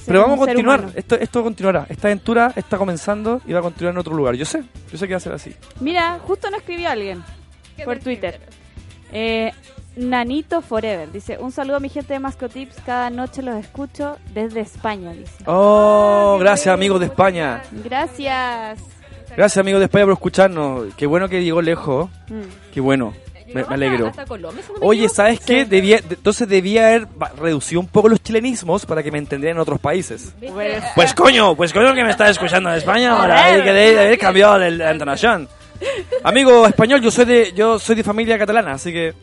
Pero 0.07 0.21
vamos 0.21 0.37
a 0.37 0.45
continuar. 0.47 0.85
Esto, 0.95 1.15
esto 1.19 1.43
continuará. 1.43 1.87
Esta 1.89 2.09
aventura 2.09 2.53
está 2.55 2.77
comenzando 2.79 3.41
y 3.47 3.53
va 3.53 3.59
a 3.59 3.63
continuar 3.63 3.95
en 3.95 3.99
otro 3.99 4.15
lugar. 4.15 4.35
Yo 4.37 4.45
sé, 4.45 4.63
yo 4.93 4.99
sé 4.99 5.09
que 5.09 5.15
va 5.15 5.17
a 5.17 5.21
ser 5.21 5.33
así. 5.33 5.53
Mira, 5.81 6.19
justo 6.23 6.49
nos 6.51 6.61
escribió 6.61 6.91
alguien 6.91 7.25
¿Qué 7.77 7.85
por 7.85 7.97
te 7.97 8.05
Twitter. 8.05 8.35
escribieron? 8.35 8.61
Eh, 9.12 9.52
Nanito 9.97 10.62
Forever 10.62 11.10
dice: 11.12 11.36
Un 11.39 11.52
saludo 11.52 11.76
a 11.76 11.80
mi 11.80 11.89
gente 11.89 12.12
de 12.14 12.18
Mascotips. 12.20 12.76
Cada 12.86 13.10
noche 13.10 13.43
los 13.43 13.56
escucho 13.56 14.16
desde 14.34 14.60
España. 14.60 15.12
Dice. 15.12 15.44
Oh, 15.47 16.36
gracias 16.40 16.72
amigos 16.72 16.98
de 17.01 17.06
España. 17.06 17.62
Gracias. 17.84 18.78
Gracias 19.36 19.59
amigos 19.59 19.80
de 19.80 19.86
España 19.86 20.05
por 20.05 20.12
escucharnos. 20.14 20.94
Qué 20.97 21.06
bueno 21.06 21.28
que 21.28 21.43
llegó 21.43 21.62
lejos. 21.62 22.09
Mm. 22.28 22.40
Qué 22.72 22.80
bueno. 22.80 23.14
Me, 23.55 23.60
alegro. 23.68 24.06
Hasta, 24.06 24.22
hasta 24.22 24.28
Colombia, 24.30 24.62
si 24.66 24.72
no 24.72 24.78
me 24.78 24.86
Oye. 24.86 25.09
¿sabes 25.10 25.39
qué? 25.40 25.66
Debía, 25.66 25.98
de- 25.98 26.14
entonces 26.14 26.48
debía 26.48 26.86
haber 26.89 27.06
reducido 27.39 27.82
un 27.82 27.86
poco 27.86 28.09
los 28.09 28.22
chilenismos 28.22 28.86
para 28.86 29.02
que 29.02 29.10
me 29.10 29.18
entendieran 29.18 29.59
en 29.59 29.60
otros 29.60 29.78
países. 29.78 30.32
¿Viste? 30.40 30.82
Pues 30.94 31.12
coño, 31.12 31.55
pues 31.55 31.70
coño 31.70 31.93
que 31.94 32.02
me 32.02 32.10
estás 32.10 32.30
escuchando 32.30 32.70
de 32.70 32.78
España, 32.78 33.12
ahora 33.14 33.44
hay 33.44 33.62
que 33.62 33.68
haber 33.70 34.18
cambiado 34.18 34.56
el- 34.62 34.78
la 34.78 34.90
entonación. 34.93 35.48
Amigo 36.25 36.67
español, 36.67 37.01
yo 37.01 37.11
soy 37.11 37.25
de 37.25 37.53
yo 37.53 37.79
soy 37.79 37.97
de 37.97 38.05
familia 38.05 38.39
catalana, 38.39 38.73
así 38.73 38.93
que 38.93 39.15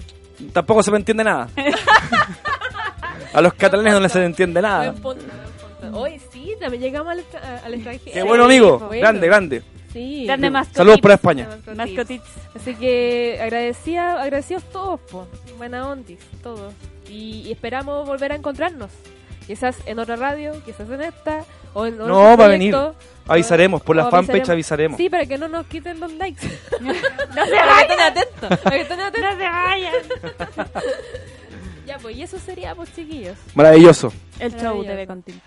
tampoco 0.54 0.84
se 0.84 0.92
me 0.92 0.98
entiende 0.98 1.24
nada. 1.24 1.48
A 3.34 3.42
los 3.42 3.54
catalanes 3.54 3.94
no 3.94 4.00
les 4.00 4.12
se 4.12 4.24
entiende 4.24 4.62
nada. 4.62 4.92
Buen 4.92 5.02
punto, 5.02 5.26
buen 5.26 5.82
punto. 5.82 6.00
Hoy 6.00 6.20
sí, 6.32 6.56
también 6.60 6.82
llegamos 6.82 7.12
al, 7.12 7.20
extra- 7.20 7.62
al 7.64 7.74
extranjero. 7.76 8.12
Qué 8.14 8.24
bueno, 8.24 8.46
amigo. 8.46 8.80
Bueno. 8.80 9.02
Grande, 9.02 9.28
grande. 9.28 9.64
Sí. 9.94 10.26
Grande 10.26 10.50
mascotips. 10.50 10.78
Saludos 10.78 11.02
para 11.02 11.14
España. 11.16 11.48
Mascotips. 11.76 12.30
Así 12.56 12.76
que 12.76 13.40
agradecida, 13.42 14.22
agradecidos 14.22 14.64
todos, 14.72 15.00
po. 15.02 15.28
buena 15.58 15.88
ondis, 15.88 16.20
todos. 16.42 16.74
Y, 17.08 17.42
y 17.48 17.52
esperamos 17.52 18.08
volver 18.08 18.32
a 18.32 18.36
encontrarnos. 18.36 18.92
Quizás 19.46 19.78
en 19.86 19.98
otra 20.00 20.16
radio, 20.16 20.54
quizás 20.64 20.90
en 20.90 21.02
esta, 21.02 21.44
o 21.74 21.86
en 21.88 21.96
otro 22.02 22.08
No, 22.08 22.24
va 22.38 22.46
a 22.46 22.48
proyecto. 22.50 22.96
Avisaremos, 23.30 23.82
por 23.82 23.96
la 23.96 24.10
fanpage 24.10 24.50
avisaremos. 24.50 24.98
Sí, 24.98 25.10
para 25.10 25.26
que 25.26 25.38
no 25.38 25.48
nos 25.48 25.66
quiten 25.68 26.00
los 26.00 26.12
likes. 26.14 26.48
No 26.82 27.46
se 27.46 27.52
vayan. 27.52 27.80
estén 27.82 28.00
atentos. 28.00 28.50
No 29.20 29.32
se 29.38 29.50
vayan. 29.50 29.94
Ya, 31.86 31.98
pues, 31.98 32.16
y 32.18 32.24
eso 32.24 32.38
sería, 32.40 32.76
pues, 32.76 32.94
chiquillos. 32.94 33.38
Maravilloso. 33.56 34.14
El 34.40 34.52
show 34.52 34.60
Maravilloso. 34.62 34.90
debe 34.90 35.08
continuar. 35.08 35.44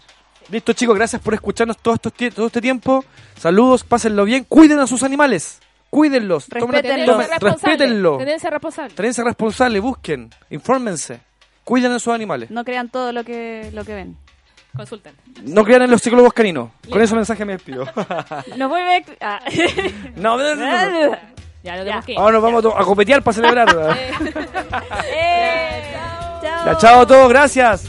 Listo, 0.51 0.73
chicos, 0.73 0.97
gracias 0.97 1.23
por 1.23 1.35
escucharnos 1.35 1.79
todo, 1.79 1.95
estos 1.95 2.13
todo 2.35 2.47
este 2.47 2.61
tiempo. 2.61 3.05
Saludos, 3.39 3.85
pásenlo 3.85 4.25
bien. 4.25 4.45
Cuiden 4.49 4.81
a 4.81 4.87
sus 4.87 5.03
animales. 5.05 5.61
Cuídenlos. 5.89 6.49
Tomen- 6.49 6.71
Respétenlo. 6.73 7.13
tomen- 7.13 7.27
Tenencia 7.27 7.39
responsable. 7.39 7.77
respétenlo. 7.77 8.17
Tenencia 8.19 8.51
responsable. 8.51 8.95
Tenencia 8.95 9.25
responsable, 9.25 9.81
busquen, 9.81 10.31
infórmense. 10.51 11.21
Cuiden 11.65 11.93
a 11.93 11.99
sus 12.01 12.13
animales. 12.13 12.51
No 12.51 12.65
crean 12.65 12.89
todo 12.89 13.13
lo 13.13 13.23
que, 13.25 13.71
lo 13.73 13.85
que 13.85 13.95
ven. 13.95 14.17
Consulten. 14.77 15.15
No 15.43 15.65
crean 15.65 15.83
en 15.83 15.91
los 15.91 16.01
psicólogos 16.01 16.33
caninos. 16.33 16.71
Con 16.91 17.01
ese 17.03 17.15
mensaje 17.15 17.45
me 17.45 17.53
despido. 17.55 17.85
Nos 18.57 18.69
vuelve... 18.69 19.05
a- 19.21 19.37
Ah. 19.37 19.41
no, 20.17 20.37
no, 20.39 20.55
no, 20.55 21.11
no. 21.11 21.17
Ya, 21.63 21.77
lo 21.77 21.85
tenemos 21.85 22.05
que 22.05 22.13
ir. 22.13 22.19
Ahora 22.19 22.33
nos 22.33 22.43
vamos 22.43 22.65
a, 22.75 22.83
copetear 22.85 23.23
para 23.23 23.35
celebrar. 23.35 23.69
Eh, 25.15 25.83
chao. 26.43 26.65
Ya, 26.67 26.79
chao 26.79 27.01
a 27.03 27.07
todos, 27.07 27.29
gracias. 27.29 27.89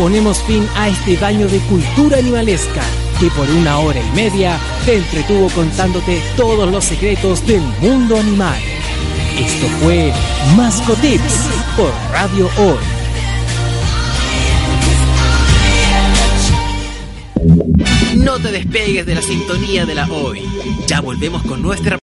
Ponemos 0.00 0.42
fin 0.44 0.66
a 0.76 0.88
este 0.88 1.18
baño 1.18 1.46
de 1.46 1.58
cultura 1.58 2.16
animalesca 2.16 2.80
que 3.20 3.26
por 3.32 3.46
una 3.50 3.80
hora 3.80 4.00
y 4.00 4.16
media 4.16 4.58
te 4.86 4.96
entretuvo 4.96 5.50
contándote 5.50 6.22
todos 6.38 6.72
los 6.72 6.86
secretos 6.86 7.46
del 7.46 7.60
mundo 7.82 8.16
animal. 8.16 8.58
Esto 9.38 9.66
fue 9.82 10.10
Mascotips 10.56 11.50
por 11.76 11.92
Radio 12.12 12.48
Hoy. 12.56 12.78
No 18.16 18.38
te 18.38 18.52
despegues 18.52 19.04
de 19.04 19.14
la 19.14 19.22
sintonía 19.22 19.84
de 19.84 19.94
la 19.94 20.10
hoy. 20.10 20.42
Ya 20.86 21.02
volvemos 21.02 21.42
con 21.42 21.60
nuestra 21.60 21.98